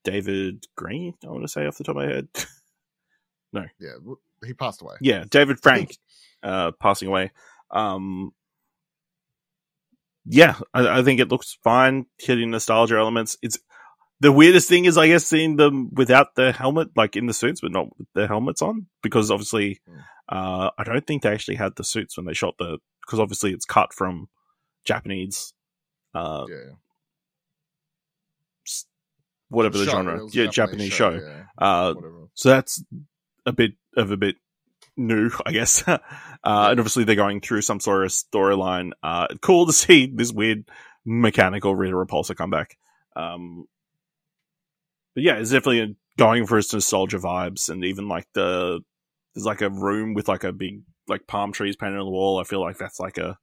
David 0.04 0.66
Green. 0.76 1.14
I 1.24 1.30
want 1.30 1.42
to 1.42 1.48
say 1.48 1.66
off 1.66 1.78
the 1.78 1.84
top 1.84 1.96
of 1.96 2.02
my 2.02 2.06
head. 2.12 2.28
No, 3.52 3.64
yeah, 3.80 3.92
he 4.44 4.52
passed 4.52 4.82
away. 4.82 4.96
yeah, 5.00 5.24
David 5.30 5.60
Frank 5.62 5.96
uh, 6.42 6.72
passing 6.72 7.08
away. 7.08 7.30
Um, 7.70 8.32
yeah, 10.26 10.56
I, 10.74 10.98
I 10.98 11.02
think 11.02 11.20
it 11.20 11.30
looks 11.30 11.56
fine, 11.64 12.06
hitting 12.18 12.50
nostalgia 12.50 12.96
elements. 12.96 13.38
It's 13.42 13.58
the 14.20 14.32
weirdest 14.32 14.68
thing 14.68 14.84
is, 14.86 14.96
I 14.96 15.08
guess, 15.08 15.26
seeing 15.26 15.56
them 15.56 15.90
without 15.92 16.34
the 16.34 16.52
helmet, 16.52 16.88
like 16.96 17.16
in 17.16 17.26
the 17.26 17.34
suits, 17.34 17.60
but 17.60 17.72
not 17.72 17.96
with 17.98 18.08
the 18.14 18.26
helmets 18.26 18.62
on, 18.62 18.86
because 19.02 19.30
obviously, 19.30 19.80
Hmm. 19.88 19.98
uh, 20.28 20.70
I 20.78 20.84
don't 20.84 21.06
think 21.06 21.22
they 21.22 21.30
actually 21.32 21.56
had 21.56 21.76
the 21.76 21.84
suits 21.84 22.16
when 22.16 22.26
they 22.26 22.32
shot 22.34 22.54
the, 22.58 22.78
because 23.02 23.20
obviously 23.20 23.52
it's 23.52 23.64
cut 23.66 23.92
from 23.92 24.28
Japanese, 24.84 25.52
uh, 26.14 26.46
Yeah, 26.48 26.72
whatever 29.48 29.78
the 29.78 29.84
Show, 29.84 29.90
genre, 29.92 30.18
it 30.18 30.24
was 30.24 30.34
a 30.36 30.38
yeah, 30.44 30.46
Japanese, 30.50 30.92
show. 30.92 31.10
yeah, 31.10 31.44
Uh. 31.58 31.94
So 32.34 32.48
that's 32.50 32.82
a 33.46 33.52
bit 33.52 33.72
of 33.96 34.10
a 34.10 34.16
bit 34.16 34.36
new, 34.96 35.30
I 35.46 35.52
guess. 35.52 35.86
uh, 35.86 35.98
and 36.42 36.80
obviously 36.80 37.04
they're 37.04 37.14
going 37.16 37.40
through 37.40 37.62
some 37.62 37.80
sort 37.80 38.04
of 38.04 38.10
storyline. 38.10 38.90
Uh, 39.02 39.28
cool 39.40 39.66
to 39.66 39.72
see 39.72 40.06
this 40.06 40.32
weird 40.32 40.64
mechanical 41.04 41.74
Rita 41.76 41.94
Repulsa 41.94 42.34
come 42.36 42.50
back. 42.50 42.76
Um, 43.14 43.66
but 45.16 45.24
yeah, 45.24 45.36
it's 45.36 45.50
definitely 45.50 45.96
going 46.18 46.46
for 46.46 46.58
its 46.58 46.74
nostalgia 46.74 47.18
vibes 47.18 47.70
and 47.70 47.86
even 47.86 48.06
like 48.06 48.26
the, 48.34 48.80
there's 49.34 49.46
like 49.46 49.62
a 49.62 49.70
room 49.70 50.12
with 50.12 50.28
like 50.28 50.44
a 50.44 50.52
big, 50.52 50.82
like 51.08 51.26
palm 51.26 51.52
trees 51.52 51.74
painted 51.74 51.98
on 51.98 52.04
the 52.04 52.10
wall. 52.10 52.38
I 52.38 52.44
feel 52.44 52.60
like 52.60 52.76
that's 52.76 53.00
like 53.00 53.16
a, 53.16 53.38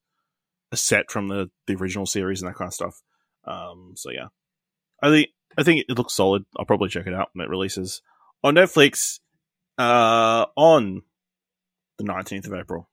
a 0.72 0.78
set 0.78 1.10
from 1.10 1.30
the, 1.30 1.50
the 1.66 1.74
original 1.74 2.06
series 2.06 2.44
and 2.44 2.50
that 2.50 2.58
kind 2.58 2.68
of 2.68 2.76
stuff. 2.76 3.02
Um, 3.46 3.94
so 3.96 4.12
yeah, 4.12 4.28
I 5.02 5.10
think, 5.10 5.30
I 5.58 5.64
think 5.64 5.86
it 5.90 5.98
looks 5.98 6.14
solid. 6.14 6.46
I'll 6.56 6.66
probably 6.66 6.90
check 6.90 7.08
it 7.08 7.14
out 7.16 7.30
when 7.34 7.44
it 7.44 7.50
releases 7.50 8.04
on 8.44 8.54
Netflix 8.54 9.20
uh, 9.80 10.46
on 10.56 11.02
the 11.98 12.04
19th 12.04 12.46
of 12.46 12.54
April. 12.54 12.88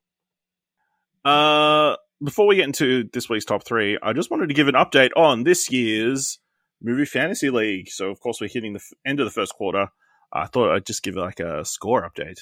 Uh, 1.23 1.97
before 2.25 2.47
we 2.47 2.57
get 2.57 2.65
into 2.65 3.11
this 3.13 3.29
week's 3.29 3.45
top 3.45 3.63
three, 3.63 3.99
I 4.03 4.15
just 4.15 4.31
wanted 4.31 4.49
to 4.49 4.55
give 4.55 4.69
an 4.69 4.75
update 4.75 5.11
on 5.19 5.45
this 5.45 5.71
year's 5.71 6.39
Movie 6.83 7.05
Fantasy 7.05 7.51
League. 7.51 7.89
So, 7.91 8.11
of 8.11 8.21
course, 8.21 8.41
we're 8.41 8.49
hitting 8.49 8.73
the 8.73 8.81
f- 8.81 8.93
end 9.05 9.21
of 9.21 9.27
the 9.27 9.33
first 9.33 9.55
quarter. 9.55 9.89
I 10.33 10.47
thought 10.47 10.75
I'd 10.75 10.87
just 10.87 11.03
give 11.03 11.17
like 11.17 11.41
a 11.41 11.65
score 11.65 12.09
update. 12.09 12.41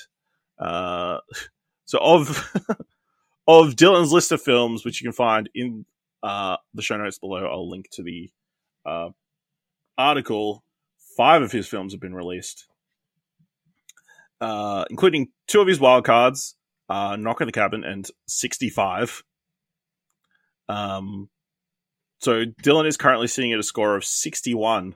Uh, 0.59 1.18
so 1.84 1.99
of 1.99 2.28
of 3.49 3.74
Dylan's 3.76 4.12
list 4.12 4.32
of 4.32 4.43
films, 4.43 4.84
which 4.84 5.01
you 5.01 5.07
can 5.07 5.12
find 5.12 5.49
in 5.55 5.86
uh, 6.22 6.57
the 6.74 6.82
show 6.82 6.97
notes 6.97 7.18
below, 7.18 7.47
I'll 7.47 7.68
link 7.68 7.89
to 7.93 8.03
the 8.03 8.30
uh, 8.84 9.11
article. 9.97 10.62
Five 11.16 11.43
of 11.43 11.51
his 11.51 11.66
films 11.66 11.93
have 11.93 12.01
been 12.01 12.14
released 12.14 12.68
uh, 14.41 14.84
including 14.91 15.28
two 15.47 15.61
of 15.61 15.66
his 15.66 15.80
wild 15.80 16.05
cards, 16.05 16.55
uh, 16.89 17.16
Knock 17.16 17.41
at 17.41 17.47
the 17.47 17.53
Cabin 17.53 17.84
and 17.84 18.09
65. 18.26 19.22
Um, 20.68 21.28
so 22.20 22.44
Dylan 22.44 22.86
is 22.86 22.96
currently 22.96 23.26
sitting 23.28 23.52
at 23.52 23.58
a 23.58 23.62
score 23.62 23.96
of 23.96 24.04
61. 24.04 24.94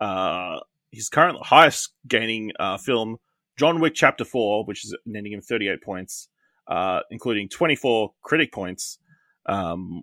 Uh, 0.00 0.60
his 0.90 1.08
current 1.08 1.38
highest 1.44 1.92
gaining 2.06 2.52
uh, 2.58 2.78
film, 2.78 3.16
John 3.58 3.80
Wick 3.80 3.94
Chapter 3.94 4.24
4, 4.24 4.64
which 4.64 4.84
is 4.84 4.96
netting 5.04 5.32
him 5.32 5.40
38 5.40 5.82
points, 5.82 6.28
uh, 6.66 7.00
including 7.10 7.48
24 7.48 8.12
critic 8.22 8.52
points, 8.52 8.98
um, 9.46 10.02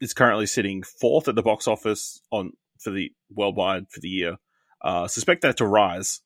is 0.00 0.14
currently 0.14 0.46
sitting 0.46 0.82
fourth 0.82 1.26
at 1.28 1.34
the 1.34 1.42
box 1.42 1.66
office 1.66 2.20
on 2.30 2.52
for 2.80 2.90
the 2.90 3.10
worldwide 3.34 3.90
for 3.90 4.00
the 4.00 4.08
year. 4.08 4.36
Uh, 4.82 5.08
suspect 5.08 5.42
that 5.42 5.56
to 5.56 5.66
rise. 5.66 6.20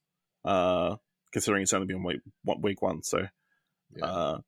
Uh, 0.44 0.96
considering 1.32 1.62
it's 1.62 1.72
only 1.72 1.86
been 1.86 2.02
week 2.04 2.20
one, 2.44 2.60
week 2.60 2.82
one. 2.82 3.02
So 3.02 3.26
Yeah. 3.96 4.04
uh, 4.04 4.38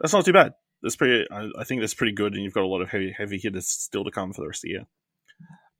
that's 0.00 0.14
not 0.14 0.24
too 0.24 0.32
bad. 0.32 0.52
That's 0.82 0.96
pretty. 0.96 1.26
I, 1.30 1.50
I 1.58 1.64
think 1.64 1.80
that's 1.80 1.94
pretty 1.94 2.12
good, 2.12 2.34
and 2.34 2.42
you've 2.42 2.54
got 2.54 2.64
a 2.64 2.66
lot 2.66 2.82
of 2.82 2.88
heavy 2.88 3.14
heavy 3.16 3.38
hitters 3.38 3.68
still 3.68 4.04
to 4.04 4.10
come 4.10 4.32
for 4.32 4.40
the 4.40 4.48
rest 4.48 4.64
of 4.64 4.68
the 4.68 4.70
year. 4.70 4.86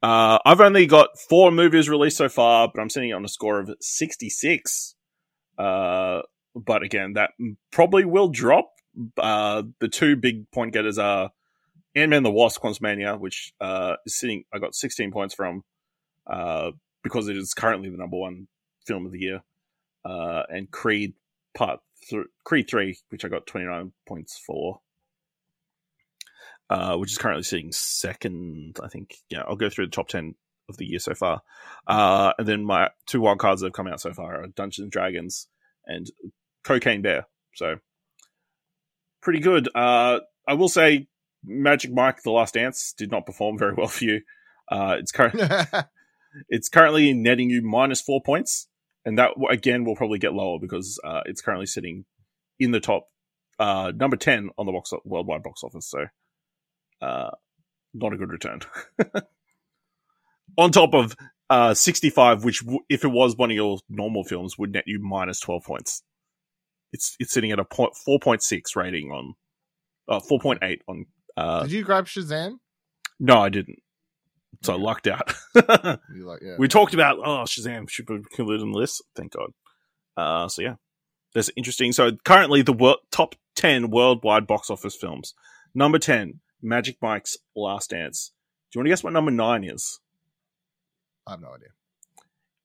Uh, 0.03 0.39
I've 0.45 0.61
only 0.61 0.87
got 0.87 1.19
four 1.29 1.51
movies 1.51 1.89
released 1.89 2.17
so 2.17 2.29
far, 2.29 2.71
but 2.73 2.81
I'm 2.81 2.89
sitting 2.89 3.13
on 3.13 3.25
a 3.25 3.29
score 3.29 3.61
of 3.61 3.71
66. 3.81 4.95
Uh, 5.59 6.23
but 6.55 6.83
again, 6.83 7.15
that 7.15 7.33
probably 7.71 8.05
will 8.07 8.29
drop. 8.29 8.71
Uh, 9.19 9.63
the 9.79 9.89
two 9.89 10.17
big 10.17 10.51
point 10.51 10.73
getters 10.73 10.99
are 10.99 11.33
Ant 11.95 12.11
Man 12.11 12.23
the 12.23 12.31
Wasp 12.31 12.63
Quantumania, 12.63 13.19
which 13.19 13.53
uh, 13.61 13.97
is 14.07 14.19
sitting. 14.19 14.45
I 14.53 14.59
got 14.59 14.75
16 14.75 15.13
points 15.13 15.35
from 15.35 15.65
uh, 16.27 16.71
because 17.03 17.29
it 17.29 17.37
is 17.37 17.53
currently 17.53 17.91
the 17.91 17.99
number 17.99 18.17
one 18.17 18.49
film 18.87 19.05
of 19.05 19.13
the 19.13 19.21
year 19.21 19.43
uh, 20.05 20.43
and 20.49 20.71
Creed 20.71 21.15
Part 21.55 21.81
Creed 22.45 22.69
Three, 22.69 22.99
which 23.11 23.25
I 23.25 23.29
got 23.29 23.47
twenty 23.47 23.67
nine 23.67 23.93
points 24.07 24.39
for, 24.39 24.81
uh, 26.71 26.97
which 26.97 27.13
is 27.13 27.19
currently 27.19 27.43
sitting 27.43 27.73
second. 27.73 28.79
I 28.83 28.89
think. 28.89 29.17
Yeah, 29.29 29.43
I'll 29.47 29.57
go 29.57 29.69
through 29.69 29.87
the 29.87 29.93
top 29.93 30.09
ten 30.09 30.35
of 30.69 30.77
the 30.77 30.87
year 30.87 31.01
so 31.01 31.15
far, 31.15 31.43
uh, 31.87 32.33
and 32.39 32.47
then 32.47 32.65
my 32.65 32.91
two 33.07 33.21
wild 33.21 33.39
cards 33.39 33.61
that 33.61 33.67
have 33.67 33.75
come 33.75 33.89
out 33.89 34.01
so 34.01 34.13
far 34.13 34.43
are 34.43 34.47
Dungeons 34.49 34.85
and 34.85 34.93
Dragons 34.93 35.49
and 35.87 36.07
Cocaine 36.65 37.03
Bear. 37.03 37.27
So 37.57 37.77
pretty 39.21 39.41
good. 39.41 39.69
Uh, 39.75 40.21
I 40.49 40.55
will 40.55 40.69
say, 40.69 41.09
Magic 41.45 41.93
Mike: 41.93 42.23
The 42.23 42.31
Last 42.31 42.55
Dance 42.55 42.95
did 42.97 43.11
not 43.11 43.27
perform 43.27 43.59
very 43.59 43.75
well 43.75 43.89
for 43.89 44.05
you. 44.05 44.23
Uh, 44.71 44.97
it's 44.99 45.13
current. 45.13 45.39
It's 46.49 46.69
currently 46.69 47.13
netting 47.13 47.51
you 47.51 47.63
minus 47.63 48.01
four 48.01 48.23
points, 48.23 48.69
and 49.05 49.19
that 49.19 49.31
again 49.51 49.85
will 49.85 49.97
probably 49.97 50.19
get 50.19 50.33
lower 50.33 50.59
because 50.61 51.01
uh, 51.05 51.23
it's 51.27 51.41
currently 51.41 51.67
sitting 51.67 52.05
in 52.59 52.71
the 52.71 52.81
top 52.81 53.09
uh, 53.59 53.93
number 53.95 54.17
ten 54.17 54.51
on 54.57 54.67
the 54.67 54.73
box 54.73 54.93
worldwide 55.05 55.43
box 55.43 55.63
office. 55.65 55.89
So, 55.89 56.07
uh, 57.01 57.31
not 57.95 58.13
a 58.13 58.17
good 58.17 58.31
return. 58.31 58.61
on 60.59 60.71
top 60.71 60.95
of 60.95 61.17
uh, 61.49 61.75
sixty-five, 61.75 62.45
which 62.45 62.61
w- 62.61 62.85
if 62.89 63.05
it 63.05 63.09
was 63.09 63.37
one 63.37 63.51
of 63.51 63.55
your 63.57 63.79
normal 63.89 64.25
films 64.25 64.57
would 64.59 64.73
net 64.73 64.85
you 64.87 65.01
minus 65.01 65.41
twelve 65.41 65.65
points. 65.65 66.03
It's 66.93 67.17
it's 67.21 67.33
sitting 67.33 67.53
at 67.53 67.59
a 67.59 67.65
point 67.65 67.97
four 67.97 68.19
point 68.19 68.43
six 68.43 68.75
rating 68.77 69.11
on 69.11 69.35
uh, 70.09 70.21
four 70.21 70.39
point 70.41 70.61
eight 70.63 70.83
on. 70.89 71.07
Uh, 71.37 71.63
Did 71.63 71.73
you 71.73 71.85
grab 71.85 72.07
Shazam? 72.07 72.59
no, 73.19 73.39
I 73.41 73.49
didn't. 73.49 73.79
So 74.63 74.75
I 74.75 74.77
lucked 74.77 75.07
out. 75.07 75.33
Like 75.55 76.41
yeah. 76.43 76.57
we 76.59 76.69
talked 76.69 76.95
about 76.95 77.19
oh 77.19 77.45
Shazam 77.45 77.89
should 77.89 78.07
be 78.07 78.15
included 78.15 78.61
in 78.61 78.73
the 78.73 78.79
list. 78.79 79.03
Thank 79.17 79.33
God. 79.33 79.51
Uh, 80.17 80.49
so 80.49 80.63
yeah, 80.63 80.75
that's 81.35 81.51
interesting. 81.57 81.93
So 81.93 82.13
currently 82.25 82.63
the 82.63 82.73
wor- 82.73 82.99
top 83.11 83.35
ten 83.57 83.91
worldwide 83.91 84.47
box 84.47 84.71
office 84.71 84.95
films. 84.97 85.35
Number 85.75 85.99
ten, 85.99 86.41
Magic 86.63 86.97
Mike's 87.01 87.39
Last 87.55 87.91
Dance. 87.91 88.33
Do 88.71 88.79
you 88.79 88.81
want 88.81 88.87
to 88.87 88.91
guess 88.91 89.05
what 89.05 89.13
number 89.13 89.31
nine 89.31 89.65
is? 89.65 90.01
I 91.27 91.33
have 91.33 91.41
no 91.41 91.55
idea. 91.55 91.69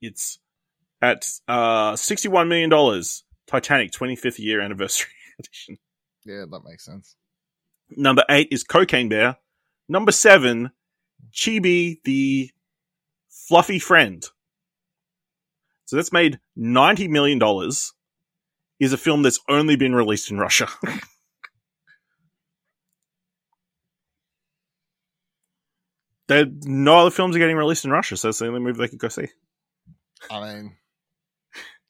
It's 0.02 0.40
at 1.02 1.26
uh 1.48 1.96
sixty-one 1.96 2.48
million 2.48 2.70
dollars. 2.70 3.24
Titanic 3.48 3.92
25th 3.92 4.40
year 4.40 4.60
anniversary 4.60 5.12
edition. 5.40 5.78
Yeah, 6.26 6.46
that 6.50 6.62
makes 6.66 6.84
sense. 6.84 7.16
Number 7.92 8.24
eight 8.30 8.48
is 8.52 8.64
Cocaine 8.64 9.10
Bear. 9.10 9.38
Number 9.88 10.12
seven, 10.12 10.72
Chibi 11.32 12.02
the 12.04 12.50
Fluffy 13.30 13.78
Friend. 13.78 14.26
So 15.86 15.96
that's 15.96 16.12
made 16.12 16.40
$90 16.58 17.10
million. 17.10 17.40
Is 18.80 18.92
a 18.92 18.98
film 18.98 19.22
that's 19.22 19.40
only 19.48 19.76
been 19.76 19.94
released 19.94 20.32
in 20.32 20.40
Russia. 20.40 20.68
There, 26.28 26.46
no 26.64 26.98
other 27.00 27.12
films 27.12 27.36
are 27.36 27.40
getting 27.40 27.56
released 27.58 27.86
in 27.86 27.92
Russia, 27.92 28.18
so 28.18 28.30
it's 28.30 28.40
the 28.40 28.48
only 28.48 28.60
movie 28.60 28.80
they 28.80 28.88
could 28.88 29.00
go 29.00 29.10
see. 29.10 29.28
I 30.32 30.42
mean, 30.42 30.76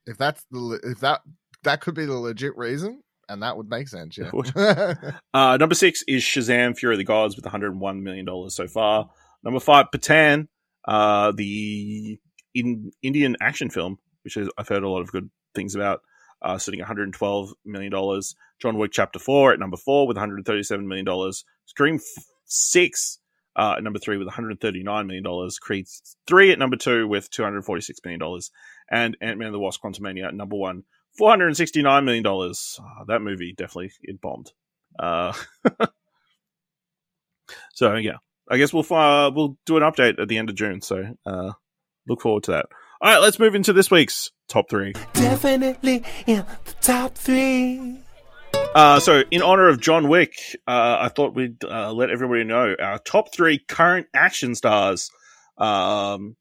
if 0.05 0.17
that's 0.17 0.43
the 0.51 0.79
if 0.83 0.99
that 0.99 1.21
that 1.63 1.81
could 1.81 1.95
be 1.95 2.05
the 2.05 2.13
legit 2.13 2.57
reason, 2.57 3.01
and 3.29 3.43
that 3.43 3.57
would 3.57 3.69
make 3.69 3.87
sense. 3.87 4.17
Yeah. 4.17 4.91
Uh, 5.33 5.57
number 5.57 5.75
six 5.75 6.03
is 6.07 6.23
Shazam: 6.23 6.77
Fury 6.77 6.95
of 6.95 6.97
the 6.97 7.03
Gods 7.03 7.35
with 7.35 7.45
101 7.45 8.03
million 8.03 8.25
dollars 8.25 8.55
so 8.55 8.67
far. 8.67 9.09
Number 9.43 9.59
five, 9.59 9.87
Pathaan, 9.93 10.47
uh, 10.87 11.31
the 11.35 12.17
in- 12.53 12.91
Indian 13.01 13.35
action 13.41 13.69
film, 13.69 13.97
which 14.23 14.37
is, 14.37 14.49
I've 14.57 14.67
heard 14.67 14.83
a 14.83 14.89
lot 14.89 15.01
of 15.01 15.11
good 15.11 15.29
things 15.53 15.75
about, 15.75 16.01
uh, 16.41 16.57
sitting 16.57 16.79
112 16.79 17.49
million 17.65 17.91
dollars. 17.91 18.35
John 18.61 18.77
Wick 18.77 18.91
Chapter 18.93 19.19
Four 19.19 19.51
at 19.53 19.59
number 19.59 19.77
four 19.77 20.07
with 20.07 20.15
137 20.17 20.87
million 20.87 21.05
dollars. 21.05 21.43
Scream 21.65 21.99
Six 22.45 23.19
uh, 23.55 23.75
at 23.77 23.83
number 23.83 23.99
three 23.99 24.17
with 24.17 24.27
139 24.27 25.07
million 25.07 25.23
dollars. 25.23 25.59
Creed 25.59 25.87
Three 26.27 26.51
at 26.51 26.59
number 26.59 26.75
two 26.75 27.07
with 27.07 27.29
246 27.29 27.99
million 28.03 28.19
dollars, 28.19 28.51
and 28.89 29.15
Ant 29.21 29.37
Man 29.37 29.47
and 29.47 29.55
the 29.55 29.59
Wasp: 29.59 29.81
Quantumania 29.81 30.27
at 30.27 30.35
number 30.35 30.55
one. 30.55 30.83
Four 31.17 31.29
hundred 31.29 31.47
and 31.47 31.57
sixty-nine 31.57 32.03
million 32.03 32.23
dollars. 32.23 32.79
Ah, 32.81 33.05
that 33.07 33.21
movie 33.21 33.53
definitely 33.53 33.91
it 34.03 34.19
bombed. 34.19 34.51
Uh, 34.99 35.31
so 37.73 37.95
yeah, 37.95 38.17
I 38.49 38.57
guess 38.57 38.73
we'll 38.73 38.83
fi- 38.83 39.29
we'll 39.29 39.57
do 39.65 39.77
an 39.77 39.83
update 39.83 40.19
at 40.19 40.27
the 40.27 40.37
end 40.37 40.49
of 40.49 40.55
June. 40.55 40.81
So 40.81 41.15
uh, 41.25 41.53
look 42.07 42.21
forward 42.21 42.43
to 42.43 42.51
that. 42.51 42.65
All 43.01 43.11
right, 43.11 43.21
let's 43.21 43.39
move 43.39 43.55
into 43.55 43.71
this 43.71 43.89
week's 43.89 44.31
top 44.49 44.69
three. 44.69 44.93
Definitely 45.13 46.03
in 46.27 46.45
the 46.65 46.73
top 46.81 47.15
three. 47.15 48.04
Uh, 48.75 48.99
so, 48.99 49.23
in 49.31 49.41
honor 49.41 49.69
of 49.69 49.79
John 49.79 50.09
Wick, 50.09 50.33
uh, 50.67 50.97
I 50.99 51.07
thought 51.07 51.33
we'd 51.33 51.63
uh, 51.63 51.93
let 51.93 52.09
everybody 52.09 52.43
know 52.43 52.75
our 52.77 52.99
top 52.99 53.33
three 53.33 53.57
current 53.57 54.07
action 54.13 54.53
stars. 54.53 55.09
Um, 55.57 56.35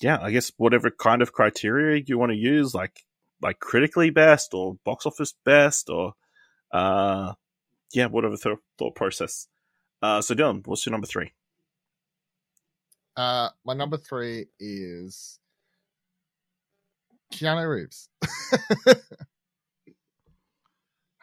yeah, 0.00 0.18
I 0.22 0.30
guess 0.30 0.50
whatever 0.56 0.90
kind 0.90 1.20
of 1.20 1.34
criteria 1.34 2.02
you 2.06 2.16
want 2.16 2.32
to 2.32 2.38
use, 2.38 2.74
like 2.74 2.98
like 3.42 3.58
critically 3.58 4.08
best 4.08 4.54
or 4.54 4.78
box 4.86 5.04
office 5.04 5.34
best, 5.44 5.90
or 5.90 6.14
uh, 6.72 7.34
yeah, 7.92 8.06
whatever 8.06 8.38
th- 8.38 8.56
thought 8.78 8.94
process. 8.94 9.46
Uh, 10.00 10.22
so, 10.22 10.34
Dylan, 10.34 10.66
what's 10.66 10.86
your 10.86 10.92
number 10.92 11.06
three? 11.06 11.30
Uh, 13.18 13.50
my 13.66 13.74
number 13.74 13.98
three 13.98 14.46
is 14.58 15.38
Keanu 17.34 17.68
Reeves. 17.68 18.08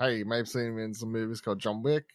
hey, 0.01 0.17
you 0.17 0.25
may 0.25 0.37
have 0.37 0.49
seen 0.49 0.65
him 0.65 0.79
in 0.79 0.93
some 0.93 1.11
movies 1.11 1.41
called 1.41 1.59
John 1.59 1.83
Wick. 1.83 2.05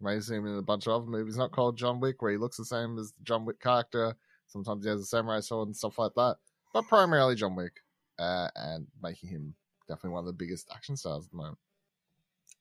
You 0.00 0.06
may 0.06 0.14
have 0.14 0.24
seen 0.24 0.38
him 0.38 0.46
in 0.46 0.58
a 0.58 0.62
bunch 0.62 0.86
of 0.86 0.92
other 0.92 1.10
movies 1.10 1.36
not 1.36 1.52
called 1.52 1.76
John 1.76 2.00
Wick, 2.00 2.20
where 2.22 2.32
he 2.32 2.38
looks 2.38 2.56
the 2.56 2.64
same 2.64 2.98
as 2.98 3.12
the 3.12 3.24
John 3.24 3.44
Wick 3.44 3.60
character. 3.60 4.14
Sometimes 4.46 4.84
he 4.84 4.90
has 4.90 5.00
a 5.00 5.06
samurai 5.06 5.40
sword 5.40 5.68
and 5.68 5.76
stuff 5.76 5.98
like 5.98 6.12
that, 6.16 6.36
but 6.72 6.86
primarily 6.88 7.34
John 7.34 7.56
Wick, 7.56 7.72
uh, 8.18 8.48
and 8.56 8.86
making 9.02 9.30
him 9.30 9.54
definitely 9.88 10.10
one 10.10 10.20
of 10.20 10.26
the 10.26 10.32
biggest 10.32 10.68
action 10.74 10.96
stars 10.96 11.24
at 11.24 11.30
the 11.30 11.36
moment. 11.36 11.58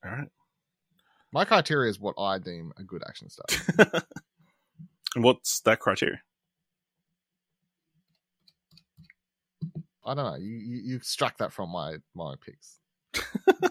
All 0.06 0.12
right. 0.12 0.28
My 1.32 1.46
criteria 1.46 1.90
is 1.90 2.00
what 2.00 2.16
I 2.18 2.40
deem 2.40 2.72
a 2.78 2.84
good 2.84 3.04
action 3.08 3.30
star. 3.30 4.02
And 5.16 5.24
what's 5.24 5.62
that 5.62 5.80
criteria? 5.80 6.22
I 10.06 10.14
don't 10.14 10.26
know. 10.26 10.36
You, 10.36 10.56
you 10.56 10.82
you 10.86 10.96
extract 10.96 11.40
that 11.40 11.52
from 11.52 11.72
my 11.72 11.98
my 12.16 12.36
picks. 12.44 12.80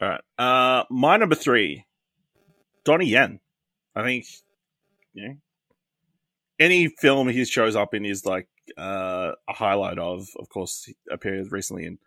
All 0.00 0.08
right. 0.08 0.20
Uh, 0.38 0.84
my 0.90 1.16
number 1.16 1.34
three, 1.34 1.84
Donnie 2.84 3.06
Yen. 3.06 3.40
I 3.94 4.04
think, 4.04 4.26
know, 5.14 5.34
any 6.60 6.88
film 6.88 7.28
he 7.28 7.44
shows 7.44 7.74
up 7.74 7.94
in 7.94 8.04
is 8.04 8.24
like 8.24 8.48
uh, 8.76 9.32
a 9.48 9.52
highlight 9.52 9.98
of. 9.98 10.28
Of 10.38 10.48
course, 10.48 10.84
he 10.84 10.96
appeared 11.10 11.50
recently 11.50 11.84
in 11.84 11.98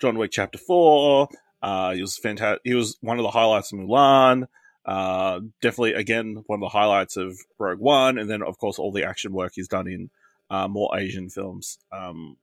John 0.00 0.16
Wick 0.16 0.30
Chapter 0.32 0.58
Four. 0.58 1.28
Uh, 1.62 1.92
he 1.92 2.00
was 2.00 2.16
fantastic. 2.16 2.62
He 2.64 2.74
was 2.74 2.96
one 3.00 3.18
of 3.18 3.24
the 3.24 3.30
highlights 3.30 3.72
of 3.72 3.80
Mulan. 3.80 4.46
Uh, 4.86 5.40
definitely, 5.60 5.94
again, 5.94 6.42
one 6.46 6.58
of 6.58 6.60
the 6.60 6.68
highlights 6.68 7.16
of 7.16 7.36
Rogue 7.58 7.80
One, 7.80 8.16
and 8.16 8.30
then 8.30 8.42
of 8.42 8.58
course 8.58 8.78
all 8.78 8.92
the 8.92 9.04
action 9.04 9.32
work 9.32 9.52
he's 9.54 9.68
done 9.68 9.88
in 9.88 10.10
uh, 10.48 10.68
more 10.68 10.96
Asian 10.96 11.28
films. 11.28 11.78
Um, 11.92 12.36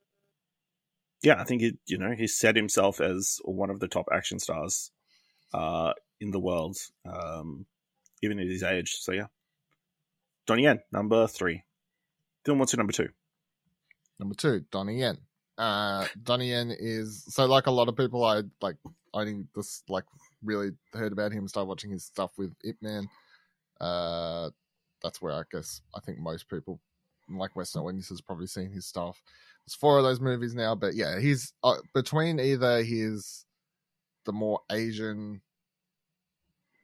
yeah, 1.24 1.40
I 1.40 1.46
think 1.46 1.62
he, 1.62 1.78
you 1.88 1.98
know, 1.98 2.12
he 2.12 2.28
set 2.28 2.56
himself 2.56 3.02
as 3.02 3.40
one 3.44 3.70
of 3.70 3.80
the 3.80 3.88
top 3.88 4.08
action 4.14 4.40
stars 4.40 4.92
uh, 5.54 5.94
in 6.20 6.32
the 6.32 6.40
world, 6.40 6.78
um, 7.06 7.66
even 8.22 8.40
at 8.40 8.48
his 8.48 8.64
age. 8.64 8.98
So 9.00 9.12
yeah, 9.12 9.28
Donnie 10.46 10.64
Yen, 10.64 10.80
number 10.92 11.28
three. 11.28 11.64
Dylan, 12.46 12.58
what's 12.58 12.74
your 12.74 12.78
number 12.78 12.94
two? 12.94 13.10
Number 14.20 14.36
two, 14.36 14.66
Donnie 14.72 15.00
Yen. 15.00 15.18
Uh, 15.58 16.06
Donnie 16.22 16.50
Yen 16.50 16.72
is 16.78 17.26
so 17.28 17.46
like 17.46 17.68
a 17.68 17.72
lot 17.72 17.90
of 17.90 17.96
people. 17.96 18.24
I 18.24 18.44
like 18.62 18.78
only 19.14 19.46
this 19.56 19.84
like 19.90 20.06
really 20.44 20.72
heard 20.94 21.12
about 21.12 21.32
him, 21.32 21.40
and 21.40 21.50
started 21.50 21.68
watching 21.68 21.92
his 21.92 22.06
stuff 22.06 22.32
with 22.38 22.54
Ip 22.64 22.78
Man. 22.82 23.08
Uh, 23.80 24.50
that's 25.02 25.22
where 25.22 25.34
I 25.34 25.44
guess 25.52 25.82
I 25.96 26.00
think 26.00 26.20
most 26.20 26.50
people 26.50 26.80
like 27.30 27.56
Western 27.56 27.84
audiences 27.84 28.22
probably 28.22 28.48
seen 28.48 28.72
his 28.72 28.86
stuff. 28.86 29.22
There's 29.66 29.76
four 29.76 29.98
of 29.98 30.04
those 30.04 30.22
movies 30.22 30.56
now, 30.56 30.76
but 30.76 30.96
yeah, 30.96 31.20
he's 31.20 31.54
uh, 31.64 31.76
between 31.94 32.40
either 32.40 32.84
his 32.84 33.46
the 34.28 34.34
more 34.34 34.60
Asian 34.72 35.42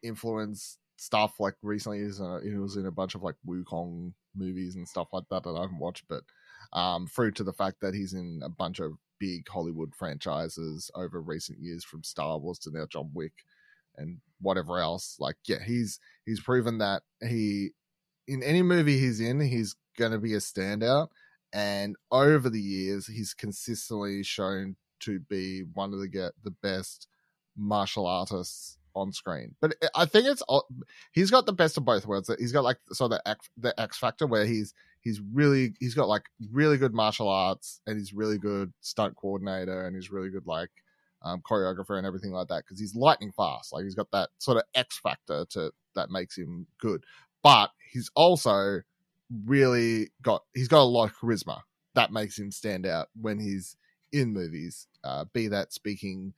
influence 0.01 0.79
stuff 0.97 1.39
like 1.39 1.55
recently 1.61 1.99
he's 1.99 2.19
uh, 2.19 2.39
he 2.43 2.55
was 2.55 2.77
in 2.77 2.85
a 2.87 2.91
bunch 2.91 3.13
of 3.13 3.21
like 3.21 3.35
Wukong 3.47 4.13
movies 4.35 4.75
and 4.75 4.87
stuff 4.87 5.09
like 5.13 5.25
that 5.29 5.43
that 5.43 5.55
I 5.55 5.61
haven't 5.61 5.79
watched, 5.79 6.05
but 6.07 6.23
um, 6.71 7.05
through 7.05 7.31
to 7.33 7.43
the 7.43 7.53
fact 7.53 7.81
that 7.81 7.93
he's 7.93 8.13
in 8.13 8.41
a 8.43 8.49
bunch 8.49 8.79
of 8.79 8.93
big 9.19 9.47
Hollywood 9.47 9.93
franchises 9.93 10.89
over 10.95 11.21
recent 11.21 11.59
years, 11.59 11.83
from 11.83 12.03
Star 12.03 12.39
Wars 12.39 12.57
to 12.59 12.71
now 12.71 12.85
John 12.89 13.11
Wick 13.13 13.33
and 13.97 14.19
whatever 14.41 14.79
else. 14.79 15.17
Like, 15.19 15.35
yeah, 15.45 15.63
he's 15.63 15.99
he's 16.25 16.39
proven 16.39 16.79
that 16.79 17.03
he 17.21 17.71
in 18.27 18.41
any 18.41 18.61
movie 18.61 18.97
he's 18.97 19.19
in, 19.19 19.39
he's 19.41 19.75
gonna 19.97 20.19
be 20.19 20.33
a 20.33 20.37
standout. 20.37 21.09
And 21.53 21.95
over 22.11 22.49
the 22.49 22.61
years, 22.61 23.05
he's 23.05 23.33
consistently 23.33 24.23
shown 24.23 24.75
to 25.01 25.19
be 25.19 25.63
one 25.73 25.93
of 25.93 25.99
the 25.99 26.07
get 26.07 26.31
the 26.43 26.51
best 26.63 27.07
martial 27.57 28.05
artists 28.05 28.77
on 28.95 29.11
screen. 29.11 29.55
But 29.61 29.75
I 29.95 30.05
think 30.05 30.27
it's 30.27 30.43
he's 31.11 31.31
got 31.31 31.45
the 31.45 31.53
best 31.53 31.77
of 31.77 31.85
both 31.85 32.05
worlds. 32.05 32.29
He's 32.39 32.51
got 32.51 32.63
like 32.63 32.77
so 32.91 33.07
the 33.07 33.21
X, 33.27 33.49
the 33.57 33.79
X 33.79 33.97
factor 33.97 34.27
where 34.27 34.45
he's 34.45 34.73
he's 35.01 35.21
really 35.33 35.73
he's 35.79 35.95
got 35.95 36.07
like 36.07 36.25
really 36.51 36.77
good 36.77 36.93
martial 36.93 37.29
arts 37.29 37.81
and 37.87 37.97
he's 37.97 38.13
really 38.13 38.37
good 38.37 38.73
stunt 38.81 39.15
coordinator 39.15 39.85
and 39.85 39.95
he's 39.95 40.11
really 40.11 40.29
good 40.29 40.45
like 40.45 40.69
um, 41.23 41.41
choreographer 41.41 41.97
and 41.97 42.05
everything 42.05 42.31
like 42.31 42.47
that 42.49 42.63
because 42.65 42.79
he's 42.79 42.95
lightning 42.95 43.31
fast. 43.31 43.73
Like 43.73 43.83
he's 43.83 43.95
got 43.95 44.11
that 44.11 44.29
sort 44.39 44.57
of 44.57 44.63
X 44.75 44.99
factor 44.99 45.45
to 45.51 45.71
that 45.95 46.09
makes 46.09 46.37
him 46.37 46.67
good. 46.79 47.03
But 47.43 47.71
he's 47.91 48.09
also 48.15 48.81
really 49.45 50.09
got 50.21 50.43
he's 50.53 50.67
got 50.67 50.81
a 50.81 50.83
lot 50.83 51.09
of 51.09 51.17
charisma 51.17 51.61
that 51.95 52.11
makes 52.11 52.37
him 52.37 52.51
stand 52.51 52.85
out 52.85 53.07
when 53.19 53.39
he's 53.39 53.75
in 54.11 54.33
movies. 54.33 54.87
Uh, 55.03 55.25
be 55.33 55.47
that 55.47 55.73
speaking 55.73 56.33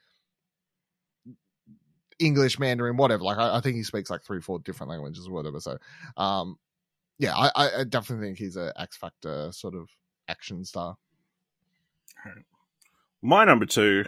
English, 2.20 2.60
Mandarin, 2.60 2.98
whatever. 2.98 3.24
Like 3.24 3.38
I, 3.38 3.58
I, 3.58 3.62
think 3.62 3.76
he 3.76 3.84
speaks 3.84 4.10
like 4.10 4.24
three, 4.24 4.42
four 4.42 4.60
different 4.60 4.90
languages 4.90 5.28
or 5.28 5.34
whatever. 5.34 5.60
So, 5.60 5.78
um, 6.18 6.58
yeah, 7.18 7.36
I, 7.36 7.50
I 7.56 7.84
definitely 7.84 8.28
think 8.28 8.38
he's 8.38 8.58
a 8.58 8.74
X 8.78 8.98
Factor 8.98 9.52
sort 9.52 9.76
of 9.76 9.90
action 10.28 10.64
star. 10.66 10.98
My 13.22 13.46
number 13.46 13.66
two, 13.66 14.06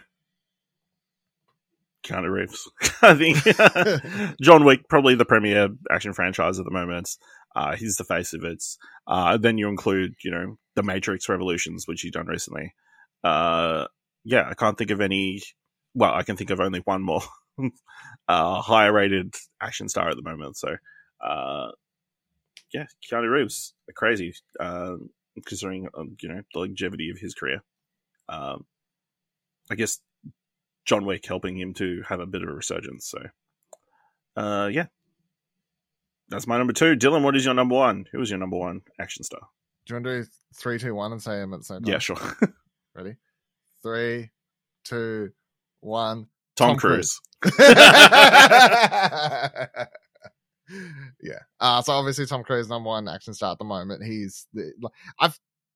Keanu 2.03 2.31
Reeves. 2.31 2.69
I 3.01 3.15
think 3.15 4.37
John 4.41 4.63
Wick 4.63 4.87
probably 4.89 5.15
the 5.15 5.25
premier 5.25 5.69
action 5.91 6.13
franchise 6.13 6.59
at 6.59 6.65
the 6.65 6.71
moment. 6.71 7.09
Uh, 7.55 7.75
he's 7.75 7.95
the 7.95 8.03
face 8.03 8.33
of 8.33 8.43
it. 8.43 8.63
Uh, 9.07 9.37
then 9.37 9.57
you 9.57 9.67
include, 9.67 10.13
you 10.23 10.31
know, 10.31 10.57
the 10.75 10.83
Matrix 10.83 11.27
Revolutions, 11.27 11.87
which 11.87 12.01
he's 12.01 12.11
done 12.11 12.27
recently. 12.27 12.73
Uh, 13.23 13.87
yeah, 14.23 14.47
I 14.49 14.53
can't 14.53 14.77
think 14.77 14.91
of 14.91 15.01
any. 15.01 15.41
Well, 15.97 16.13
I 16.13 16.21
can 16.21 16.37
think 16.37 16.51
of 16.51 16.59
only 16.59 16.79
one 16.81 17.01
more 17.01 17.23
uh, 18.27 18.61
higher 18.61 18.93
rated 18.93 19.33
action 19.59 19.89
star 19.89 20.09
at 20.09 20.15
the 20.15 20.21
moment. 20.21 20.55
So, 20.55 20.75
uh, 21.19 21.71
yeah, 22.71 22.85
Keanu 23.03 23.31
Reeves, 23.31 23.73
crazy, 23.95 24.35
uh, 24.59 24.97
considering 25.47 25.89
um, 25.97 26.15
you 26.21 26.29
know 26.29 26.43
the 26.53 26.59
longevity 26.59 27.09
of 27.09 27.17
his 27.17 27.33
career. 27.33 27.63
Um, 28.29 28.65
I 29.71 29.75
guess 29.75 29.99
John 30.85 31.03
Wick 31.03 31.25
helping 31.25 31.57
him 31.57 31.73
to 31.75 32.03
have 32.07 32.19
a 32.19 32.27
bit 32.27 32.43
of 32.43 32.49
a 32.49 32.53
resurgence. 32.53 33.09
So, 33.09 33.19
uh, 34.35 34.69
yeah, 34.71 34.85
that's 36.29 36.45
my 36.45 36.59
number 36.59 36.73
two. 36.73 36.95
Dylan, 36.95 37.23
what 37.23 37.35
is 37.35 37.43
your 37.43 37.55
number 37.55 37.73
one? 37.73 38.05
Who 38.11 38.19
was 38.19 38.29
your 38.29 38.37
number 38.37 38.57
one 38.57 38.81
action 38.99 39.23
star? 39.23 39.41
Do 39.87 39.93
you 39.93 39.95
want 39.95 40.05
to 40.05 40.21
do 40.21 40.29
three, 40.53 40.77
two, 40.77 40.93
one, 40.93 41.11
and 41.11 41.23
say 41.23 41.37
them 41.37 41.55
at 41.55 41.61
the 41.61 41.65
same 41.65 41.81
time? 41.81 41.91
Yeah, 41.91 41.97
sure. 41.97 42.17
Ready? 42.95 43.15
Three, 43.81 44.29
two, 44.83 45.31
one. 45.87 46.27
Tom, 46.55 46.69
Tom 46.69 46.77
Cruise. 46.77 47.19
Cruise. 47.41 47.55
yeah. 51.21 51.39
Uh, 51.59 51.81
so 51.81 51.93
obviously 51.93 52.25
Tom 52.25 52.43
Cruise 52.43 52.69
number 52.69 52.87
one 52.87 53.07
action 53.07 53.33
star 53.33 53.51
at 53.51 53.59
the 53.59 53.65
moment. 53.65 54.03
He's 54.03 54.47
the, 54.53 54.71
I 55.19 55.29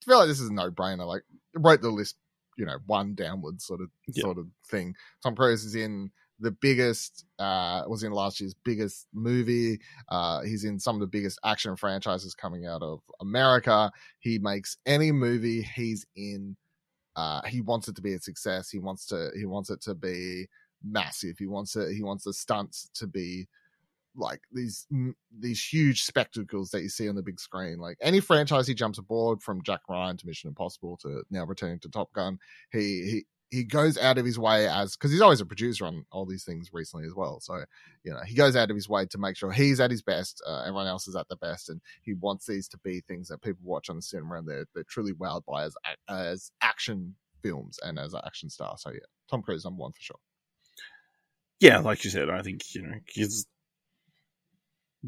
feel 0.05 0.19
like 0.19 0.27
this 0.27 0.39
is 0.39 0.49
a 0.49 0.53
no 0.53 0.71
brainer. 0.71 1.05
Like 1.05 1.23
wrote 1.55 1.81
the 1.81 1.89
list, 1.89 2.15
you 2.57 2.65
know, 2.65 2.77
one 2.85 3.15
downwards 3.15 3.65
sort 3.65 3.81
of 3.81 3.89
yeah. 4.07 4.21
sort 4.21 4.37
of 4.37 4.47
thing. 4.69 4.95
Tom 5.23 5.35
Cruise 5.35 5.63
is 5.63 5.75
in 5.75 6.11
the 6.41 6.51
biggest 6.51 7.23
uh 7.39 7.83
was 7.87 8.03
in 8.03 8.11
last 8.11 8.41
year's 8.41 8.55
biggest 8.65 9.07
movie 9.13 9.79
uh 10.09 10.41
he's 10.41 10.63
in 10.63 10.79
some 10.79 10.95
of 10.95 10.99
the 10.99 11.07
biggest 11.07 11.39
action 11.45 11.75
franchises 11.75 12.33
coming 12.33 12.65
out 12.65 12.81
of 12.81 12.99
america 13.21 13.91
he 14.19 14.39
makes 14.39 14.75
any 14.87 15.11
movie 15.11 15.61
he's 15.75 16.03
in 16.15 16.57
uh 17.15 17.41
he 17.43 17.61
wants 17.61 17.87
it 17.87 17.95
to 17.95 18.01
be 18.01 18.13
a 18.13 18.19
success 18.19 18.69
he 18.69 18.79
wants 18.79 19.05
to 19.05 19.29
he 19.35 19.45
wants 19.45 19.69
it 19.69 19.81
to 19.81 19.93
be 19.93 20.47
massive 20.83 21.37
he 21.37 21.47
wants 21.47 21.75
it 21.75 21.93
he 21.93 22.03
wants 22.03 22.23
the 22.23 22.33
stunts 22.33 22.89
to 22.93 23.07
be 23.07 23.47
like 24.15 24.41
these 24.51 24.87
these 25.39 25.63
huge 25.63 26.03
spectacles 26.03 26.69
that 26.69 26.81
you 26.81 26.89
see 26.89 27.07
on 27.07 27.15
the 27.15 27.23
big 27.23 27.39
screen. 27.39 27.77
Like 27.79 27.97
any 28.01 28.19
franchise 28.19 28.67
he 28.67 28.73
jumps 28.73 28.97
aboard, 28.97 29.41
from 29.41 29.61
Jack 29.63 29.81
Ryan 29.89 30.17
to 30.17 30.27
Mission 30.27 30.49
Impossible 30.49 30.97
to 30.97 31.23
now 31.29 31.45
returning 31.45 31.79
to 31.79 31.89
Top 31.89 32.11
Gun, 32.13 32.37
he 32.71 32.79
he 32.79 33.25
he 33.51 33.65
goes 33.65 33.97
out 33.97 34.17
of 34.17 34.25
his 34.25 34.39
way 34.39 34.67
as 34.67 34.95
because 34.95 35.11
he's 35.11 35.21
always 35.21 35.41
a 35.41 35.45
producer 35.45 35.85
on 35.85 36.05
all 36.11 36.25
these 36.25 36.45
things 36.45 36.71
recently 36.73 37.05
as 37.05 37.13
well. 37.13 37.39
So 37.41 37.63
you 38.03 38.11
know 38.11 38.21
he 38.25 38.35
goes 38.35 38.55
out 38.55 38.71
of 38.71 38.75
his 38.75 38.89
way 38.89 39.05
to 39.07 39.17
make 39.17 39.37
sure 39.37 39.51
he's 39.51 39.79
at 39.79 39.91
his 39.91 40.01
best, 40.01 40.41
uh, 40.47 40.61
everyone 40.61 40.87
else 40.87 41.07
is 41.07 41.15
at 41.15 41.27
their 41.29 41.37
best, 41.37 41.69
and 41.69 41.81
he 42.01 42.13
wants 42.13 42.47
these 42.47 42.67
to 42.69 42.79
be 42.79 43.01
things 43.01 43.27
that 43.27 43.41
people 43.41 43.61
watch 43.63 43.89
on 43.89 43.97
the 43.97 44.01
cinema 44.01 44.35
and 44.37 44.47
they're 44.47 44.65
they're 44.73 44.85
truly 44.85 45.13
wowed 45.13 45.45
by 45.45 45.65
as 45.65 45.75
as 46.09 46.51
action 46.61 47.15
films 47.43 47.79
and 47.83 47.99
as 47.99 48.13
an 48.13 48.21
action 48.25 48.49
star. 48.49 48.75
So 48.77 48.91
yeah, 48.91 48.99
Tom 49.29 49.41
Cruise 49.41 49.65
number 49.65 49.81
one 49.81 49.91
for 49.91 50.01
sure. 50.01 50.17
yeah, 51.59 51.79
like 51.79 52.03
you 52.05 52.09
said, 52.11 52.29
I 52.29 52.41
think 52.41 52.63
you 52.73 52.83
know 52.83 52.95
he's 53.07 53.45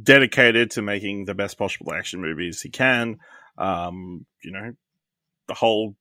dedicated 0.01 0.71
to 0.71 0.81
making 0.81 1.25
the 1.25 1.35
best 1.35 1.57
possible 1.57 1.93
action 1.93 2.21
movies 2.21 2.61
he 2.61 2.69
can. 2.69 3.19
Um, 3.57 4.25
you 4.43 4.51
know, 4.51 4.73
the 5.47 5.53
whole 5.53 5.95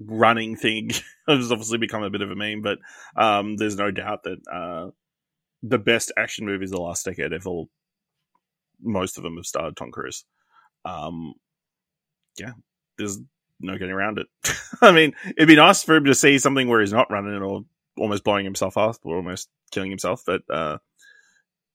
running 0.00 0.56
thing 0.56 0.90
has 1.28 1.52
obviously 1.52 1.78
become 1.78 2.02
a 2.02 2.10
bit 2.10 2.22
of 2.22 2.30
a 2.30 2.36
meme, 2.36 2.62
but 2.62 2.78
um, 3.16 3.56
there's 3.56 3.76
no 3.76 3.90
doubt 3.90 4.24
that 4.24 4.38
uh, 4.52 4.90
the 5.62 5.78
best 5.78 6.12
action 6.16 6.46
movies 6.46 6.70
of 6.70 6.76
the 6.76 6.82
last 6.82 7.04
decade 7.04 7.32
have 7.32 7.46
all, 7.46 7.68
most 8.82 9.16
of 9.16 9.22
them 9.22 9.36
have 9.36 9.46
starred 9.46 9.76
Tom 9.76 9.90
Cruise. 9.90 10.24
Um, 10.84 11.34
yeah, 12.38 12.52
there's 12.98 13.18
no 13.60 13.74
getting 13.74 13.90
around 13.94 14.18
it. 14.18 14.26
I 14.82 14.92
mean, 14.92 15.14
it'd 15.36 15.48
be 15.48 15.56
nice 15.56 15.82
for 15.82 15.96
him 15.96 16.04
to 16.04 16.14
see 16.14 16.38
something 16.38 16.68
where 16.68 16.80
he's 16.80 16.92
not 16.92 17.10
running 17.10 17.40
or 17.42 17.64
almost 17.96 18.24
blowing 18.24 18.44
himself 18.44 18.76
up 18.76 18.96
or 19.04 19.16
almost 19.16 19.48
killing 19.70 19.90
himself, 19.90 20.22
but 20.26 20.42
uh, 20.50 20.78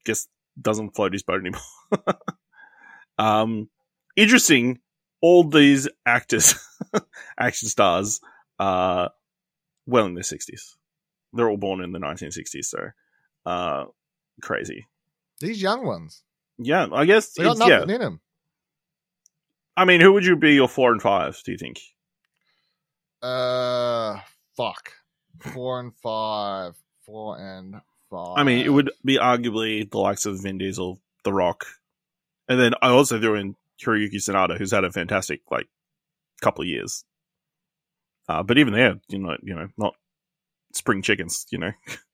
guess 0.06 0.28
doesn't 0.62 0.96
float 0.96 1.14
his 1.14 1.24
boat 1.24 1.42
anymore. 1.42 2.16
um, 3.18 3.70
interesting. 4.16 4.80
All 5.22 5.44
these 5.44 5.88
actors, 6.06 6.56
action 7.40 7.68
stars, 7.68 8.22
are 8.60 9.12
well 9.86 10.06
in 10.06 10.14
their 10.14 10.24
sixties. 10.24 10.76
They're 11.34 11.50
all 11.50 11.58
born 11.58 11.82
in 11.82 11.92
the 11.92 12.00
1960s, 12.00 12.66
so 12.66 12.90
uh, 13.46 13.86
crazy. 14.42 14.88
These 15.40 15.62
young 15.62 15.86
ones, 15.86 16.24
Yeah, 16.58 16.88
I 16.92 17.06
guess. 17.06 17.34
they 17.34 17.44
got 17.44 17.58
it's- 17.58 17.70
yeah, 17.70 17.76
nothing 17.80 17.96
in 17.96 18.02
them. 18.02 18.20
I 19.78 19.86
mean, 19.86 20.02
who 20.02 20.12
would 20.14 20.26
you 20.26 20.36
be 20.36 20.56
your 20.56 20.68
four 20.68 20.92
and 20.92 21.02
five? 21.02 21.40
Do 21.46 21.52
you 21.52 21.58
think? 21.58 21.80
Uh, 23.22 24.20
fuck. 24.58 24.92
Four 25.54 25.80
and 25.80 25.94
five. 25.96 26.76
Four 27.06 27.38
and 27.38 27.76
five. 28.10 28.38
I 28.38 28.44
mean, 28.44 28.66
it 28.66 28.70
would 28.70 28.92
be 29.06 29.18
arguably 29.18 29.90
the 29.90 29.98
likes 30.00 30.26
of 30.26 30.42
Vin 30.42 30.58
Diesel, 30.58 31.00
The 31.24 31.34
Rock, 31.34 31.66
and 32.48 32.60
then 32.60 32.74
I 32.82 32.90
also 32.90 33.20
threw 33.20 33.36
in 33.36 33.56
Hiroyuki 33.84 34.16
Sanada, 34.16 34.58
who's 34.58 34.72
had 34.72 34.84
a 34.84 34.92
fantastic 34.92 35.42
like 35.52 35.68
couple 36.42 36.62
of 36.62 36.68
years. 36.68 37.04
Uh, 38.28 38.44
but 38.44 38.58
even 38.58 38.74
there, 38.74 38.96
you 39.08 39.20
know, 39.20 39.38
you 39.42 39.56
know, 39.56 39.68
not 39.78 39.96
spring 40.74 41.02
chickens. 41.02 41.46
You 41.52 41.60
know, 41.60 41.72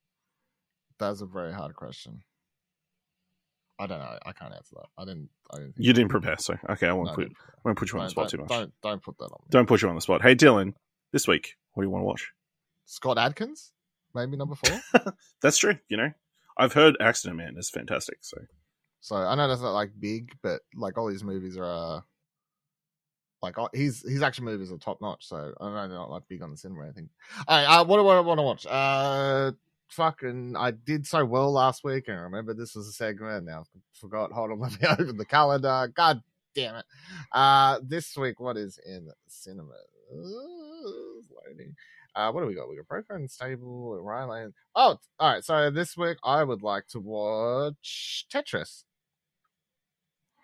That's 0.99 1.21
a 1.21 1.25
very 1.25 1.53
hard 1.53 1.75
question. 1.75 2.23
I 3.77 3.87
don't 3.87 3.99
know. 3.99 4.17
I 4.25 4.31
can't 4.31 4.53
answer 4.53 4.75
that. 4.75 4.87
I 4.97 5.03
didn't. 5.03 5.29
I 5.51 5.57
didn't. 5.57 5.73
think 5.73 5.85
you 5.85 5.93
didn't 5.93 6.09
prepare, 6.09 6.37
so 6.37 6.55
okay, 6.69 6.87
I 6.87 6.93
won't 6.93 7.07
No, 7.07 7.11
I 7.11 7.15
put 7.15 7.21
didn't 7.23 7.37
won't 7.65 7.77
put 7.77 7.91
you 7.91 7.99
on 7.99 8.05
the 8.05 8.09
spot 8.09 8.29
too 8.29 8.37
much. 8.37 8.47
Don't, 8.47 8.73
don't 8.81 9.03
put 9.03 9.17
that 9.17 9.25
on 9.25 9.39
me. 9.41 9.47
Don't 9.49 9.67
put 9.67 9.81
you 9.81 9.89
on 9.89 9.95
the 9.95 10.01
spot. 10.01 10.21
Hey, 10.21 10.35
Dylan, 10.35 10.73
this 11.11 11.27
week, 11.27 11.55
what 11.73 11.83
do 11.83 11.87
you 11.87 11.91
want 11.91 12.03
to 12.03 12.05
watch? 12.05 12.31
Scott 12.85 13.17
Adkins, 13.17 13.73
maybe 14.13 14.37
number 14.37 14.55
four. 14.55 15.13
That's 15.41 15.57
true. 15.57 15.77
You 15.89 15.97
know, 15.97 16.11
I've 16.57 16.71
heard 16.71 16.95
Accident 17.01 17.37
Man 17.37 17.55
is 17.57 17.69
fantastic. 17.69 18.19
So 18.21 18.37
so 19.05 19.17
I 19.17 19.35
know 19.35 19.47
that's 19.47 19.61
not 19.61 19.75
like 19.75 19.91
big, 19.99 20.35
but 20.41 20.61
like 20.73 20.97
all 20.97 21.07
these 21.07 21.23
movies 21.23 21.57
are. 21.57 21.63
Uh, 21.63 22.01
like 23.43 23.55
his 23.71 24.01
his 24.01 24.23
action 24.23 24.43
movies 24.43 24.71
are 24.71 24.79
top 24.79 24.99
notch. 24.99 25.27
So 25.27 25.53
I 25.61 25.69
know 25.69 25.87
they're 25.87 25.89
not 25.89 26.09
like 26.09 26.23
big 26.27 26.41
on 26.41 26.49
the 26.49 26.57
cinema 26.57 26.81
or 26.81 26.83
anything. 26.85 27.09
All 27.47 27.55
right, 27.55 27.65
uh, 27.65 27.85
what 27.85 27.97
do 27.97 28.07
I 28.07 28.19
want 28.21 28.39
to 28.39 28.41
watch? 28.41 28.65
Uh, 28.65 29.51
fucking, 29.89 30.55
I 30.57 30.71
did 30.71 31.05
so 31.05 31.23
well 31.23 31.51
last 31.51 31.83
week, 31.83 32.05
and 32.07 32.17
I 32.17 32.21
remember 32.21 32.55
this 32.55 32.73
was 32.73 32.87
a 32.87 32.91
segment. 32.91 33.45
Now 33.45 33.61
I 33.61 33.79
forgot. 33.93 34.31
Hold 34.31 34.53
on, 34.53 34.59
let 34.61 34.81
me 34.81 34.87
open 34.87 35.17
the 35.17 35.25
calendar. 35.25 35.91
God 35.95 36.23
damn 36.55 36.77
it! 36.77 36.85
Uh, 37.31 37.81
this 37.83 38.17
week, 38.17 38.39
what 38.39 38.57
is 38.57 38.79
in 38.87 39.07
cinema? 39.27 39.73
It's 40.13 41.29
loading. 41.29 41.75
Uh, 42.15 42.31
what 42.31 42.41
do 42.41 42.47
we 42.47 42.55
got? 42.55 42.67
We 42.67 42.77
got 42.77 42.87
Broken 42.87 43.27
Stable, 43.27 44.01
Ryan. 44.01 44.51
Oh, 44.73 44.97
all 45.19 45.33
right. 45.33 45.43
So 45.43 45.69
this 45.69 45.95
week, 45.95 46.17
I 46.23 46.43
would 46.43 46.63
like 46.63 46.87
to 46.87 46.99
watch 46.99 48.25
Tetris. 48.33 48.83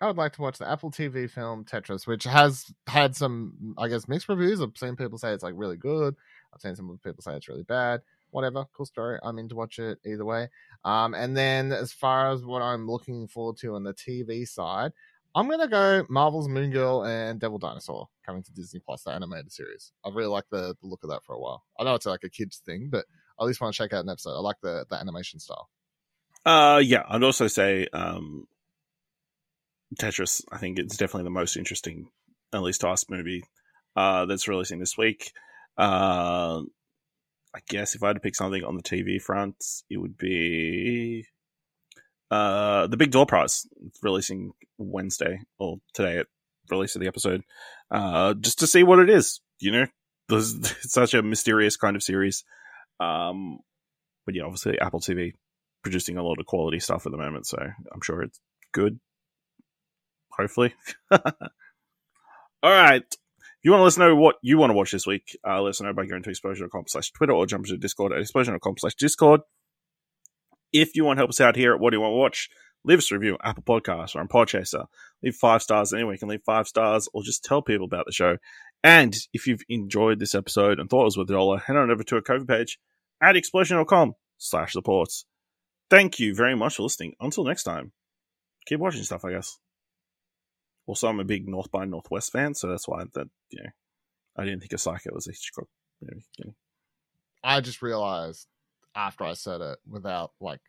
I 0.02 0.06
would 0.08 0.16
like 0.16 0.32
to 0.32 0.42
watch 0.42 0.58
the 0.58 0.68
Apple 0.68 0.90
TV 0.90 1.30
film 1.30 1.64
Tetris, 1.64 2.08
which 2.08 2.24
has 2.24 2.74
had 2.88 3.14
some, 3.14 3.76
I 3.78 3.86
guess, 3.86 4.08
mixed 4.08 4.28
reviews. 4.28 4.60
I've 4.60 4.76
seen 4.76 4.96
people 4.96 5.16
say 5.16 5.32
it's 5.32 5.44
like 5.44 5.54
really 5.56 5.76
good. 5.76 6.16
I've 6.52 6.60
seen 6.60 6.74
some 6.74 6.98
people 7.04 7.22
say 7.22 7.36
it's 7.36 7.48
really 7.48 7.62
bad. 7.62 8.02
Whatever, 8.32 8.66
cool 8.76 8.84
story. 8.84 9.20
I'm 9.22 9.38
in 9.38 9.48
to 9.50 9.54
watch 9.54 9.78
it 9.78 10.00
either 10.04 10.24
way. 10.24 10.48
Um, 10.84 11.14
and 11.14 11.36
then 11.36 11.70
as 11.70 11.92
far 11.92 12.32
as 12.32 12.44
what 12.44 12.62
I'm 12.62 12.88
looking 12.88 13.28
forward 13.28 13.58
to 13.58 13.76
on 13.76 13.84
the 13.84 13.94
TV 13.94 14.46
side, 14.48 14.90
I'm 15.36 15.48
gonna 15.48 15.68
go 15.68 16.04
Marvel's 16.08 16.48
Moon 16.48 16.72
Girl 16.72 17.04
and 17.04 17.38
Devil 17.38 17.58
Dinosaur 17.58 18.08
coming 18.26 18.42
to 18.42 18.52
Disney 18.52 18.80
Plus, 18.80 19.04
the 19.04 19.12
animated 19.12 19.52
series. 19.52 19.92
I 20.04 20.10
really 20.10 20.28
like 20.28 20.44
the, 20.50 20.74
the 20.80 20.88
look 20.88 21.04
of 21.04 21.10
that 21.10 21.24
for 21.24 21.34
a 21.34 21.40
while. 21.40 21.62
I 21.78 21.84
know 21.84 21.94
it's 21.94 22.06
like 22.06 22.24
a 22.24 22.28
kids 22.28 22.60
thing, 22.66 22.88
but 22.90 23.04
I 23.38 23.44
at 23.44 23.46
least 23.46 23.60
want 23.60 23.72
to 23.72 23.78
check 23.78 23.92
out 23.92 24.02
an 24.04 24.10
episode. 24.10 24.36
I 24.36 24.40
like 24.40 24.60
the 24.62 24.84
the 24.90 24.96
animation 24.96 25.38
style. 25.38 25.70
Uh, 26.44 26.80
yeah, 26.84 27.04
I'd 27.08 27.22
also 27.22 27.46
say 27.46 27.86
um, 27.92 28.48
Tetris. 29.98 30.42
I 30.50 30.58
think 30.58 30.78
it's 30.78 30.96
definitely 30.96 31.24
the 31.24 31.30
most 31.30 31.56
interesting, 31.56 32.08
at 32.52 32.62
least 32.62 32.80
to 32.82 32.88
us, 32.88 33.08
movie 33.08 33.44
uh, 33.96 34.26
that's 34.26 34.48
releasing 34.48 34.78
this 34.78 34.96
week. 34.96 35.32
Uh, 35.78 36.62
I 37.54 37.60
guess 37.68 37.94
if 37.94 38.02
I 38.02 38.08
had 38.08 38.14
to 38.16 38.20
pick 38.20 38.34
something 38.34 38.64
on 38.64 38.76
the 38.76 38.82
TV 38.82 39.20
front, 39.20 39.56
it 39.90 39.98
would 39.98 40.16
be 40.16 41.26
uh, 42.30 42.86
the 42.86 42.96
Big 42.96 43.10
Door 43.10 43.26
Prize. 43.26 43.66
Releasing 44.02 44.52
Wednesday 44.78 45.40
or 45.58 45.78
today 45.94 46.18
at 46.18 46.26
release 46.70 46.94
of 46.94 47.00
the 47.02 47.08
episode, 47.08 47.42
uh, 47.90 48.34
just 48.34 48.60
to 48.60 48.66
see 48.66 48.82
what 48.82 48.98
it 49.00 49.10
is. 49.10 49.40
You 49.60 49.72
know, 49.72 49.86
There's- 50.28 50.54
it's 50.84 50.92
such 50.92 51.14
a 51.14 51.22
mysterious 51.22 51.76
kind 51.76 51.96
of 51.96 52.02
series. 52.02 52.44
Um, 53.00 53.58
but 54.24 54.34
yeah, 54.34 54.44
obviously 54.44 54.78
Apple 54.78 55.00
TV 55.00 55.32
producing 55.82 56.16
a 56.16 56.22
lot 56.22 56.38
of 56.38 56.46
quality 56.46 56.78
stuff 56.78 57.04
at 57.06 57.12
the 57.12 57.18
moment, 57.18 57.46
so 57.46 57.58
I'm 57.58 58.00
sure 58.02 58.22
it's 58.22 58.40
good. 58.72 59.00
Hopefully. 60.36 60.74
All 61.10 61.20
right. 62.62 63.04
If 63.62 63.66
you 63.66 63.70
want 63.70 63.80
to 63.80 63.84
let 63.84 63.88
us 63.88 63.98
know 63.98 64.16
what 64.16 64.36
you 64.42 64.58
want 64.58 64.70
to 64.70 64.74
watch 64.74 64.90
this 64.90 65.06
week, 65.06 65.38
uh, 65.46 65.62
let 65.62 65.70
us 65.70 65.80
know 65.80 65.92
by 65.92 66.06
going 66.06 66.22
to 66.24 66.30
explosion.com 66.30 66.84
slash 66.88 67.12
Twitter 67.12 67.32
or 67.32 67.46
jump 67.46 67.66
to 67.66 67.76
Discord 67.76 68.12
at 68.12 68.20
explosion.com 68.20 68.74
slash 68.78 68.94
Discord. 68.96 69.42
If 70.72 70.96
you 70.96 71.04
want 71.04 71.18
to 71.18 71.20
help 71.20 71.30
us 71.30 71.40
out 71.40 71.54
here 71.54 71.74
at 71.74 71.80
What 71.80 71.90
Do 71.90 71.98
You 71.98 72.00
Want 72.00 72.12
to 72.12 72.16
Watch, 72.16 72.48
leave 72.84 72.98
us 72.98 73.12
a 73.12 73.14
review 73.14 73.34
on 73.34 73.38
Apple 73.44 73.62
Podcasts 73.62 74.16
or 74.16 74.20
on 74.20 74.28
Podchaser. 74.28 74.86
Leave 75.22 75.36
five 75.36 75.62
stars 75.62 75.92
anywhere. 75.92 76.14
You 76.14 76.18
can 76.18 76.28
leave 76.28 76.42
five 76.44 76.66
stars 76.66 77.08
or 77.12 77.22
just 77.22 77.44
tell 77.44 77.62
people 77.62 77.84
about 77.84 78.06
the 78.06 78.12
show. 78.12 78.38
And 78.82 79.16
if 79.32 79.46
you've 79.46 79.62
enjoyed 79.68 80.18
this 80.18 80.34
episode 80.34 80.80
and 80.80 80.90
thought 80.90 81.02
it 81.02 81.04
was 81.04 81.18
worth 81.18 81.30
a 81.30 81.34
dollar, 81.34 81.58
head 81.58 81.76
on 81.76 81.90
over 81.90 82.02
to 82.02 82.16
our 82.16 82.20
cover 82.20 82.44
page 82.44 82.78
at 83.22 83.36
explosion.com 83.36 84.14
slash 84.38 84.72
supports. 84.72 85.24
Thank 85.88 86.18
you 86.18 86.34
very 86.34 86.56
much 86.56 86.76
for 86.76 86.82
listening. 86.82 87.14
Until 87.20 87.44
next 87.44 87.62
time, 87.62 87.92
keep 88.66 88.80
watching 88.80 89.04
stuff, 89.04 89.24
I 89.24 89.32
guess. 89.32 89.58
Also, 90.86 91.08
I'm 91.08 91.20
a 91.20 91.24
big 91.24 91.48
North 91.48 91.70
by 91.70 91.84
Northwest 91.84 92.32
fan, 92.32 92.54
so 92.54 92.68
that's 92.68 92.88
why 92.88 93.04
that 93.14 93.28
you 93.50 93.62
know 93.62 93.70
I 94.36 94.44
didn't 94.44 94.60
think 94.60 94.72
of 94.72 94.80
Psycho 94.80 95.14
was 95.14 95.26
a 95.28 95.30
Hitchcock 95.30 95.68
movie. 96.00 96.24
You 96.38 96.46
know. 96.46 96.54
I 97.44 97.60
just 97.60 97.82
realized 97.82 98.46
after 98.94 99.24
I 99.24 99.34
said 99.34 99.60
it, 99.60 99.78
without 99.88 100.32
like 100.40 100.60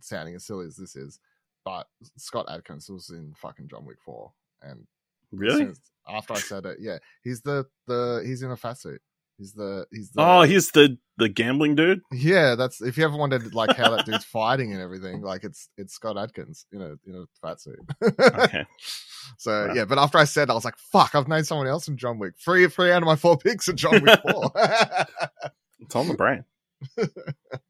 sounding 0.00 0.34
as 0.34 0.46
silly 0.46 0.66
as 0.66 0.76
this 0.76 0.96
is, 0.96 1.18
but 1.64 1.86
Scott 2.16 2.46
Adkins 2.48 2.88
was 2.88 3.10
in 3.10 3.34
fucking 3.36 3.68
John 3.68 3.84
Wick 3.84 3.98
Four, 4.04 4.32
and 4.62 4.86
Really? 5.32 5.70
after 6.08 6.34
I 6.34 6.38
said 6.38 6.66
it, 6.66 6.78
yeah, 6.80 6.98
he's 7.22 7.42
the 7.42 7.66
the 7.86 8.22
he's 8.24 8.42
in 8.42 8.50
a 8.50 8.56
fat 8.56 8.78
suit. 8.78 9.00
He's 9.40 9.54
the 9.54 9.86
he's 9.90 10.10
the 10.10 10.20
Oh, 10.22 10.42
he's 10.42 10.70
the 10.70 10.98
the 11.16 11.28
gambling 11.30 11.74
dude. 11.74 12.02
yeah. 12.12 12.54
That's 12.56 12.80
if 12.82 12.96
you 12.98 13.04
ever 13.04 13.16
wondered 13.16 13.54
like 13.54 13.74
how 13.76 13.90
that 13.96 14.04
dude's 14.06 14.24
fighting 14.24 14.72
and 14.72 14.82
everything, 14.82 15.22
like 15.22 15.44
it's 15.44 15.70
it's 15.78 15.94
Scott 15.94 16.18
Adkins 16.18 16.66
in 16.72 16.82
a 16.82 16.90
in 17.06 17.14
a 17.16 17.24
fat 17.46 17.60
suit. 17.60 17.78
Okay. 18.02 18.66
So 19.38 19.68
Wow. 19.68 19.74
yeah, 19.74 19.84
but 19.84 19.98
after 19.98 20.16
I 20.18 20.24
said, 20.24 20.48
I 20.50 20.54
was 20.54 20.64
like, 20.64 20.76
"Fuck!" 20.78 21.14
I've 21.14 21.28
named 21.28 21.46
someone 21.46 21.66
else 21.66 21.88
in 21.88 21.96
John 21.98 22.18
Wick. 22.18 22.34
Three, 22.42 22.66
three 22.68 22.90
out 22.90 23.02
of 23.02 23.06
my 23.06 23.16
four 23.16 23.36
picks 23.36 23.68
are 23.68 23.74
John 23.74 24.02
Wick 24.02 24.18
Four. 24.22 24.50
It's 25.80 25.94
on 25.96 26.08
the 26.08 26.14
brain. 26.14 26.44